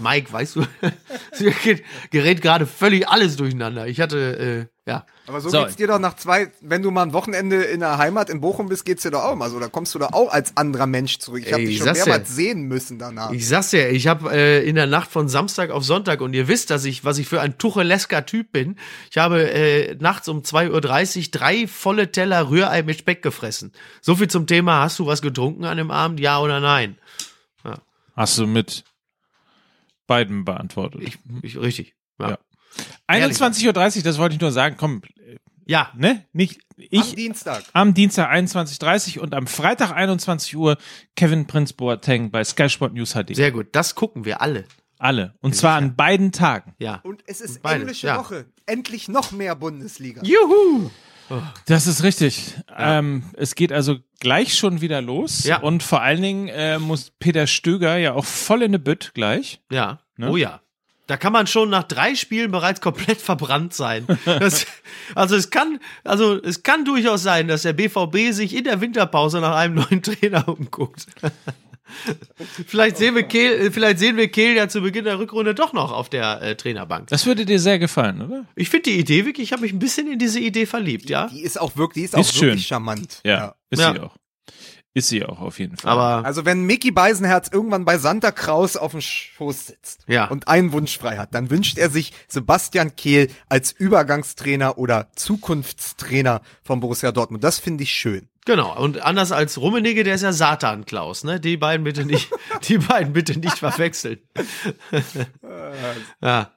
Mike, 0.00 0.32
weißt 0.32 0.56
du, 0.56 0.66
gerät, 1.38 1.84
gerät 2.10 2.40
gerade 2.40 2.66
völlig 2.66 3.08
alles 3.08 3.36
durcheinander. 3.36 3.88
Ich 3.88 4.00
hatte, 4.00 4.68
ja. 4.86 5.04
Aber 5.26 5.40
so, 5.40 5.50
So. 5.50 5.62
geht's 5.62 5.76
dir 5.76 5.88
doch 5.88 5.98
nach 5.98 6.14
zwei, 6.14 6.52
wenn 6.60 6.80
du 6.80 6.92
mal 6.92 7.02
ein 7.02 7.12
Wochenende 7.12 7.62
in 7.64 7.80
der 7.80 7.98
Heimat 7.98 8.30
in 8.30 8.40
Bochum 8.40 8.68
bist, 8.68 8.84
geht's 8.84 9.02
dir 9.02 9.10
doch 9.10 9.24
auch 9.24 9.34
mal 9.34 9.50
so. 9.50 9.58
Da 9.58 9.68
kommst 9.68 9.94
du 9.94 9.98
doch 9.98 10.12
auch 10.12 10.32
als 10.32 10.56
anderer 10.56 10.86
Mensch 10.86 11.18
zurück. 11.18 11.42
Ich 11.44 11.52
habe 11.52 11.64
dich 11.64 11.76
ich 11.76 11.78
schon 11.78 11.92
mehrmals 11.92 12.34
sehen 12.34 12.62
müssen 12.62 12.98
danach. 12.98 13.32
Ich 13.32 13.48
sag's 13.48 13.70
dir, 13.70 13.90
ich 13.90 14.06
habe 14.06 14.32
äh, 14.32 14.64
in 14.66 14.76
der 14.76 14.86
Nacht 14.86 15.10
von 15.10 15.28
Samstag 15.28 15.70
auf 15.70 15.84
Sonntag 15.84 16.20
und 16.20 16.32
ihr 16.34 16.46
wisst, 16.46 16.70
dass 16.70 16.84
ich, 16.84 17.04
was 17.04 17.18
ich 17.18 17.26
für 17.28 17.40
ein 17.40 17.58
tuchelesker 17.58 18.24
Typ 18.24 18.52
bin. 18.52 18.76
Ich 19.10 19.18
habe 19.18 19.50
äh, 19.50 19.96
nachts 19.96 20.28
um 20.28 20.42
2.30 20.42 20.70
Uhr 21.18 21.24
drei 21.32 21.66
volle 21.66 22.12
Teller 22.12 22.48
Rührei 22.48 22.82
mit 22.84 22.98
Speck 23.00 23.22
gefressen. 23.22 23.72
So 24.00 24.14
viel 24.14 24.28
zum 24.28 24.46
Thema, 24.46 24.82
hast 24.82 24.98
du 25.00 25.06
was 25.06 25.20
getrunken 25.20 25.64
an 25.64 25.76
dem 25.76 25.90
Abend, 25.90 26.20
ja 26.20 26.38
oder 26.38 26.60
nein? 26.60 26.96
Hast 28.14 28.38
du 28.38 28.46
mit 28.46 28.84
beiden 30.06 30.44
beantwortet. 30.46 31.02
Ich, 31.02 31.18
ich 31.42 31.58
richtig. 31.58 31.94
Ja. 32.18 32.38
Ja. 33.08 33.16
21.30 33.16 33.98
Uhr, 33.98 34.02
das 34.02 34.18
wollte 34.18 34.34
ich 34.34 34.40
nur 34.40 34.52
sagen, 34.52 34.76
komm, 34.78 35.02
ja. 35.66 35.90
ne? 35.96 36.24
Nicht 36.32 36.60
Am 36.76 36.84
ich. 36.90 37.14
Dienstag. 37.14 37.64
Am 37.72 37.94
Dienstag 37.94 38.30
21.30 38.30 39.16
Uhr 39.16 39.22
und 39.22 39.34
am 39.34 39.46
Freitag 39.46 39.92
21 39.92 40.56
Uhr 40.56 40.76
Kevin 41.14 41.46
Prince 41.46 41.74
Boateng 41.74 42.30
bei 42.30 42.44
Sky 42.44 42.68
Sport 42.68 42.94
News 42.94 43.14
HD. 43.14 43.34
Sehr 43.34 43.52
gut. 43.52 43.68
Das 43.72 43.94
gucken 43.94 44.24
wir 44.24 44.40
alle. 44.40 44.64
Alle. 44.98 45.34
Und 45.40 45.54
zwar 45.54 45.76
an 45.76 45.94
beiden 45.94 46.32
Tagen. 46.32 46.74
Ja. 46.78 47.00
Und 47.02 47.22
es 47.26 47.40
ist 47.40 47.62
Beide, 47.62 47.80
englische 47.80 48.06
ja. 48.06 48.18
Woche. 48.18 48.46
Endlich 48.64 49.08
noch 49.08 49.32
mehr 49.32 49.54
Bundesliga. 49.54 50.22
Juhu! 50.22 50.90
Das 51.66 51.86
ist 51.86 52.02
richtig. 52.02 52.54
Ähm, 52.76 53.24
es 53.36 53.56
geht 53.56 53.72
also 53.72 53.96
gleich 54.20 54.56
schon 54.56 54.80
wieder 54.80 55.02
los. 55.02 55.44
Ja. 55.44 55.58
Und 55.58 55.82
vor 55.82 56.00
allen 56.00 56.22
Dingen 56.22 56.48
äh, 56.48 56.78
muss 56.78 57.10
Peter 57.18 57.46
Stöger 57.46 57.96
ja 57.96 58.12
auch 58.14 58.24
voll 58.24 58.62
in 58.62 58.70
eine 58.70 58.78
Bütt 58.78 59.10
gleich. 59.12 59.60
Ja. 59.70 59.98
Ne? 60.16 60.30
Oh 60.30 60.36
ja. 60.36 60.60
Da 61.06 61.16
kann 61.16 61.32
man 61.32 61.46
schon 61.46 61.70
nach 61.70 61.84
drei 61.84 62.14
Spielen 62.16 62.50
bereits 62.50 62.80
komplett 62.80 63.20
verbrannt 63.20 63.72
sein. 63.74 64.06
Das, 64.24 64.66
also 65.14 65.36
es 65.36 65.50
kann, 65.50 65.78
also 66.02 66.34
es 66.42 66.62
kann 66.64 66.84
durchaus 66.84 67.22
sein, 67.22 67.46
dass 67.48 67.62
der 67.62 67.72
BVB 67.74 68.32
sich 68.32 68.54
in 68.56 68.64
der 68.64 68.80
Winterpause 68.80 69.40
nach 69.40 69.54
einem 69.54 69.74
neuen 69.76 70.02
Trainer 70.02 70.48
umguckt. 70.48 71.06
vielleicht 72.66 72.96
sehen 72.96 73.14
wir 73.14 73.22
Kehl, 73.22 73.70
vielleicht 73.70 73.98
sehen 74.00 74.16
wir 74.16 74.28
Kehl 74.28 74.56
ja 74.56 74.68
zu 74.68 74.80
Beginn 74.80 75.04
der 75.04 75.18
Rückrunde 75.18 75.54
doch 75.54 75.72
noch 75.72 75.92
auf 75.92 76.08
der 76.08 76.42
äh, 76.42 76.56
Trainerbank. 76.56 77.08
Das 77.08 77.26
würde 77.26 77.44
dir 77.44 77.60
sehr 77.60 77.78
gefallen, 77.78 78.20
oder? 78.22 78.44
Ich 78.56 78.68
finde 78.70 78.90
die 78.90 78.98
Idee 78.98 79.24
wirklich, 79.24 79.44
ich 79.48 79.52
habe 79.52 79.62
mich 79.62 79.72
ein 79.72 79.78
bisschen 79.78 80.10
in 80.10 80.18
diese 80.18 80.40
Idee 80.40 80.66
verliebt, 80.66 81.08
ja. 81.08 81.28
Die 81.28 81.42
ist 81.42 81.60
auch 81.60 81.76
wirklich, 81.76 82.10
die 82.10 82.18
ist, 82.18 82.18
Ist 82.18 82.30
auch 82.30 82.38
schön. 82.40 82.48
wirklich 82.48 82.66
charmant. 82.66 83.12
Ist 83.12 83.20
Ja. 83.24 83.54
sie 83.70 84.00
auch. 84.00 84.16
Ist 84.96 85.08
sie 85.08 85.26
auch 85.26 85.40
auf 85.40 85.58
jeden 85.58 85.76
Fall. 85.76 85.92
Aber 85.92 86.24
Also 86.26 86.46
wenn 86.46 86.62
Mickey 86.62 86.90
Beisenherz 86.90 87.50
irgendwann 87.52 87.84
bei 87.84 87.98
Santa 87.98 88.30
Kraus 88.32 88.78
auf 88.78 88.92
dem 88.92 89.02
Schoß 89.02 89.66
sitzt 89.66 90.04
Ja. 90.06 90.24
und 90.28 90.48
einen 90.48 90.72
Wunsch 90.72 90.96
frei 90.96 91.18
hat, 91.18 91.34
dann 91.34 91.50
wünscht 91.50 91.76
er 91.76 91.90
sich 91.90 92.14
Sebastian 92.28 92.96
Kehl 92.96 93.28
als 93.50 93.72
Übergangstrainer 93.72 94.78
oder 94.78 95.08
Zukunftstrainer 95.14 96.40
von 96.62 96.80
Borussia 96.80 97.12
Dortmund. 97.12 97.44
Das 97.44 97.58
finde 97.58 97.82
ich 97.84 97.90
schön. 97.92 98.30
Genau, 98.46 98.74
und 98.80 99.02
anders 99.02 99.32
als 99.32 99.58
Rummenigge, 99.60 100.02
der 100.02 100.14
ist 100.14 100.22
ja 100.22 100.32
Satan 100.32 100.86
Klaus, 100.86 101.24
ne? 101.24 101.40
Die 101.40 101.58
beiden 101.58 101.84
bitte 101.84 102.06
nicht, 102.06 102.30
die 102.68 102.78
beiden 102.78 103.12
bitte 103.12 103.38
nicht 103.38 103.58
verwechseln. 103.58 104.18
ja, 106.22 106.50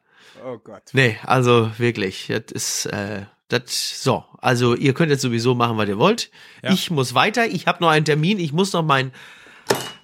Oh 0.45 0.57
Gott. 0.59 0.83
nee, 0.93 1.17
also 1.23 1.71
wirklich, 1.77 2.27
das 2.27 2.51
ist 2.53 2.85
äh, 2.85 3.25
das 3.49 4.03
so, 4.03 4.23
also 4.39 4.75
ihr 4.75 4.93
könnt 4.93 5.11
jetzt 5.11 5.21
sowieso 5.21 5.55
machen, 5.55 5.77
was 5.77 5.89
ihr 5.89 5.97
wollt. 5.97 6.31
Ja. 6.63 6.71
Ich 6.71 6.89
muss 6.89 7.13
weiter, 7.13 7.47
ich 7.47 7.67
habe 7.67 7.83
noch 7.83 7.89
einen 7.89 8.05
Termin, 8.05 8.39
ich 8.39 8.53
muss 8.53 8.73
noch 8.73 8.83
mein 8.83 9.11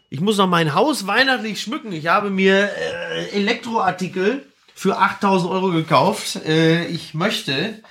ich 0.10 0.22
muss 0.22 0.38
noch 0.38 0.48
mein 0.48 0.74
Haus 0.74 1.08
weihnachtlich 1.08 1.62
schmücken. 1.62 1.92
Ich 1.92 2.08
habe 2.08 2.30
mir 2.30 2.70
äh, 2.70 3.30
Elektroartikel 3.32 4.46
für 4.74 4.98
8000 4.98 5.52
Euro 5.52 5.72
gekauft. 5.72 6.38
Äh, 6.46 6.86
ich 6.88 7.14
möchte, 7.14 7.82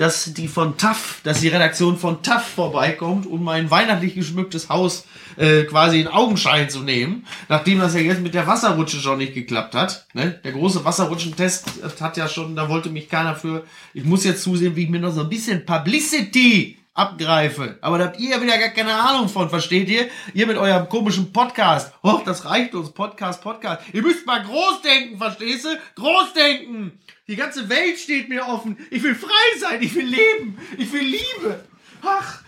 dass 0.00 0.32
die 0.32 0.48
von 0.48 0.78
TAF, 0.78 1.20
dass 1.24 1.42
die 1.42 1.48
Redaktion 1.48 1.98
von 1.98 2.22
TAF 2.22 2.42
vorbeikommt, 2.54 3.26
um 3.26 3.44
mein 3.44 3.70
weihnachtlich 3.70 4.14
geschmücktes 4.14 4.70
Haus 4.70 5.04
äh, 5.36 5.64
quasi 5.64 6.00
in 6.00 6.08
Augenschein 6.08 6.70
zu 6.70 6.80
nehmen, 6.80 7.26
nachdem 7.50 7.80
das 7.80 7.92
ja 7.92 8.00
jetzt 8.00 8.22
mit 8.22 8.32
der 8.32 8.46
Wasserrutsche 8.46 8.96
schon 8.96 9.18
nicht 9.18 9.34
geklappt 9.34 9.74
hat. 9.74 10.06
Ne? 10.14 10.40
Der 10.42 10.52
große 10.52 10.86
Wasserrutschentest 10.86 12.00
hat 12.00 12.16
ja 12.16 12.28
schon, 12.28 12.56
da 12.56 12.70
wollte 12.70 12.88
mich 12.88 13.10
keiner 13.10 13.36
für. 13.36 13.64
Ich 13.92 14.04
muss 14.04 14.24
jetzt 14.24 14.42
zusehen, 14.42 14.74
wie 14.74 14.84
ich 14.84 14.88
mir 14.88 15.00
noch 15.00 15.12
so 15.12 15.20
ein 15.20 15.28
bisschen 15.28 15.66
Publicity 15.66 16.78
abgreife. 17.00 17.78
Aber 17.80 17.98
da 17.98 18.04
habt 18.04 18.20
ihr 18.20 18.30
ja 18.30 18.42
wieder 18.42 18.58
gar 18.58 18.68
keine 18.68 18.94
Ahnung 18.94 19.28
von, 19.28 19.48
versteht 19.48 19.88
ihr? 19.88 20.08
Ihr 20.34 20.46
mit 20.46 20.58
eurem 20.58 20.88
komischen 20.88 21.32
Podcast. 21.32 21.92
Och, 22.02 22.22
das 22.24 22.44
reicht 22.44 22.74
uns. 22.74 22.90
Podcast, 22.90 23.42
Podcast. 23.42 23.82
Ihr 23.92 24.02
müsst 24.02 24.26
mal 24.26 24.42
groß 24.42 24.82
denken, 24.82 25.16
verstehst 25.16 25.64
du? 25.64 25.68
Groß 25.96 26.34
denken. 26.34 27.00
Die 27.26 27.36
ganze 27.36 27.68
Welt 27.68 27.98
steht 27.98 28.28
mir 28.28 28.46
offen. 28.46 28.76
Ich 28.90 29.02
will 29.02 29.14
frei 29.14 29.58
sein. 29.58 29.82
Ich 29.82 29.94
will 29.94 30.06
leben. 30.06 30.58
Ich 30.76 30.92
will 30.92 31.04
Liebe. 31.04 31.64
Ach, 32.02 32.42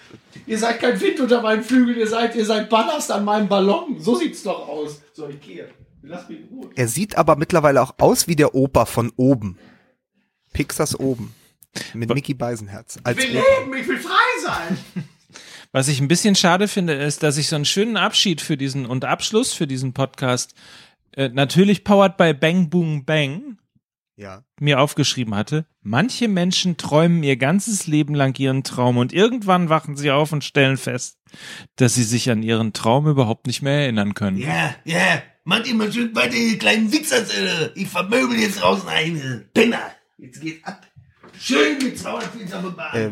ihr 0.47 0.59
seid 0.59 0.81
kein 0.81 1.01
Wind 1.01 1.21
unter 1.21 1.41
meinen 1.41 1.63
Flügeln. 1.65 1.99
Ihr 1.99 2.07
seid, 2.07 2.35
ihr 2.37 2.45
seid 2.45 2.69
Ballast 2.69 3.11
an 3.11 3.25
meinem 3.25 3.49
Ballon. 3.49 3.99
So 3.99 4.17
sieht's 4.17 4.43
doch 4.43 4.69
aus. 4.69 5.01
So, 5.15 5.29
ich 5.29 5.41
gehe. 5.41 5.69
Lass 6.03 6.29
mich 6.29 6.41
in 6.41 6.49
Ruhe. 6.49 6.71
Er 6.75 6.89
sieht 6.89 7.17
aber 7.17 7.37
mittlerweile 7.37 7.81
auch 7.81 7.95
aus 7.99 8.29
wie 8.29 8.37
der 8.37 8.55
Opa 8.55 8.85
von 8.85 9.13
oben. 9.17 9.57
Pixars 10.53 10.99
oben. 10.99 11.33
Mit 11.95 12.13
Mickey 12.15 12.35
Beisenherz. 12.35 12.99
Als 13.05 13.19
Ich 13.19 13.33
will 13.33 13.39
Opa. 13.41 13.47
leben. 13.65 13.77
Ich 13.79 13.89
will 13.89 13.99
frei 13.99 14.43
sein. 14.45 14.79
Was 15.73 15.89
ich 15.89 16.01
ein 16.01 16.09
bisschen 16.09 16.35
schade 16.35 16.69
finde, 16.69 16.93
ist, 16.95 17.23
dass 17.23 17.39
ich 17.39 17.49
so 17.49 17.57
einen 17.57 17.65
schönen 17.65 17.97
Abschied 17.97 18.41
für 18.43 18.57
diesen 18.59 18.85
und 18.85 19.05
Abschluss 19.07 19.55
für 19.55 19.67
diesen 19.67 19.95
Podcast 19.95 20.55
äh, 21.15 21.31
natürlich 21.31 21.83
powered 21.85 22.17
by 22.19 22.35
Bang 22.35 22.69
Boom 22.69 23.07
Bang 23.07 23.57
Ja. 24.17 24.45
mir 24.61 24.81
aufgeschrieben 24.81 25.35
hatte. 25.35 25.65
Manche 25.81 26.29
Menschen 26.29 26.77
träumen 26.77 27.23
ihr 27.23 27.37
ganzes 27.39 27.87
Leben 27.87 28.15
lang 28.15 28.39
ihren 28.39 28.65
Traum 28.65 28.99
und 28.99 29.15
irgendwann 29.15 29.71
wachen 29.71 29.97
sie 29.97 30.11
auf 30.11 30.33
und 30.33 30.45
stellen 30.45 30.77
fest, 30.77 31.17
dass 31.77 31.95
sie 31.95 32.05
sich 32.05 32.31
an 32.31 32.43
ihren 32.43 32.75
Traum 32.75 33.09
überhaupt 33.09 33.47
nicht 33.47 33.63
mehr 33.63 33.81
erinnern 33.81 34.13
können. 34.13 34.37
Ja, 34.37 34.75
ja. 34.85 35.23
Macht 35.45 35.67
immer 35.67 35.91
schön 35.91 36.15
weiter, 36.15 36.35
ihr 36.35 36.59
kleinen 36.59 36.93
Wichser. 36.93 37.17
Ich 37.75 37.89
vermöbel 37.89 38.39
jetzt 38.39 38.61
draußen 38.61 38.89
eine. 38.89 39.47
Penner. 39.55 39.81
Jetzt 40.19 40.41
geht's 40.41 40.63
ab. 40.65 40.87
Schön 41.39 41.81
240 41.97 42.55
am 42.55 42.77
Äh, 42.93 43.11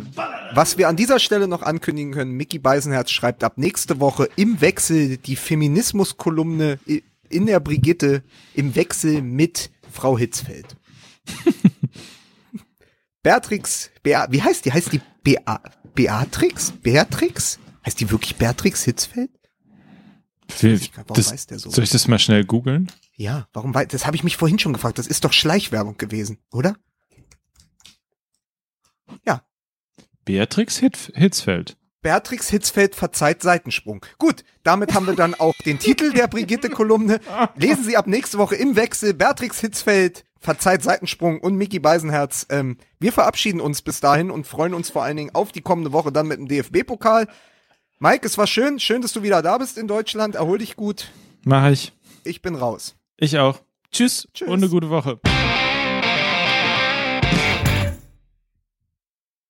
was 0.54 0.78
wir 0.78 0.88
an 0.88 0.96
dieser 0.96 1.18
Stelle 1.18 1.48
noch 1.48 1.62
ankündigen 1.62 2.12
können, 2.12 2.32
Mickey 2.32 2.58
Beisenherz 2.58 3.10
schreibt 3.10 3.42
ab 3.44 3.56
nächste 3.56 4.00
Woche 4.00 4.28
im 4.36 4.60
Wechsel 4.60 5.16
die 5.16 5.36
Feminismus-Kolumne 5.36 6.78
in 7.28 7.46
der 7.46 7.60
Brigitte 7.60 8.22
im 8.54 8.74
Wechsel 8.74 9.22
mit 9.22 9.70
Frau 9.90 10.18
Hitzfeld. 10.18 10.76
Beatrix, 13.22 13.90
Bea, 14.02 14.26
wie 14.30 14.42
heißt 14.42 14.64
die? 14.64 14.72
Heißt 14.72 14.92
die 14.92 15.00
Bea, 15.22 15.60
Beatrix? 15.94 16.72
Beatrix? 16.72 17.58
Heißt 17.84 18.00
die 18.00 18.10
wirklich 18.10 18.36
Beatrix 18.36 18.84
Hitzfeld? 18.84 19.30
Will- 20.60 20.74
ich 20.74 20.92
grad, 20.92 21.08
warum 21.08 21.22
das, 21.22 21.32
weiß 21.32 21.46
der 21.46 21.58
so? 21.58 21.70
Soll 21.70 21.84
ich 21.84 21.90
das 21.90 22.08
mal 22.08 22.18
schnell 22.18 22.44
googeln? 22.44 22.90
Ja, 23.16 23.48
warum 23.52 23.74
weiß, 23.74 23.88
das 23.88 24.06
habe 24.06 24.16
ich 24.16 24.24
mich 24.24 24.36
vorhin 24.36 24.58
schon 24.58 24.72
gefragt. 24.72 24.98
Das 24.98 25.06
ist 25.06 25.24
doch 25.24 25.32
Schleichwerbung 25.32 25.96
gewesen, 25.98 26.38
oder? 26.50 26.74
Ja, 29.26 29.42
Beatrix 30.24 30.78
Hitf 30.78 31.10
Hitzfeld. 31.14 31.76
Beatrix 32.02 32.48
Hitzfeld 32.48 32.94
verzeiht 32.94 33.42
Seitensprung. 33.42 34.04
Gut, 34.18 34.42
damit 34.62 34.94
haben 34.94 35.06
wir 35.06 35.14
dann 35.14 35.34
auch 35.34 35.54
den 35.66 35.78
Titel 35.78 36.12
der 36.12 36.28
Brigitte-Kolumne. 36.28 37.20
Lesen 37.56 37.84
Sie 37.84 37.96
ab 37.96 38.06
nächste 38.06 38.38
Woche 38.38 38.54
im 38.56 38.74
Wechsel 38.76 39.12
Beatrix 39.12 39.60
Hitzfeld 39.60 40.24
verzeiht 40.40 40.82
Seitensprung 40.82 41.40
und 41.40 41.54
Mickey 41.56 41.78
Beisenherz. 41.78 42.46
Ähm, 42.48 42.78
wir 42.98 43.12
verabschieden 43.12 43.60
uns 43.60 43.82
bis 43.82 44.00
dahin 44.00 44.30
und 44.30 44.46
freuen 44.46 44.74
uns 44.74 44.90
vor 44.90 45.02
allen 45.02 45.16
Dingen 45.16 45.34
auf 45.34 45.52
die 45.52 45.60
kommende 45.60 45.92
Woche 45.92 46.10
dann 46.10 46.26
mit 46.26 46.38
dem 46.38 46.48
DFB-Pokal. 46.48 47.28
Mike, 47.98 48.26
es 48.26 48.38
war 48.38 48.46
schön. 48.46 48.80
Schön, 48.80 49.02
dass 49.02 49.12
du 49.12 49.22
wieder 49.22 49.42
da 49.42 49.58
bist 49.58 49.76
in 49.76 49.86
Deutschland. 49.86 50.34
Erhol 50.34 50.58
dich 50.58 50.76
gut. 50.76 51.10
Mach 51.44 51.68
ich. 51.70 51.92
Ich 52.24 52.40
bin 52.40 52.54
raus. 52.54 52.96
Ich 53.18 53.38
auch. 53.38 53.60
Tschüss, 53.92 54.28
Tschüss. 54.32 54.48
und 54.48 54.62
eine 54.62 54.70
gute 54.70 54.88
Woche. 54.88 55.20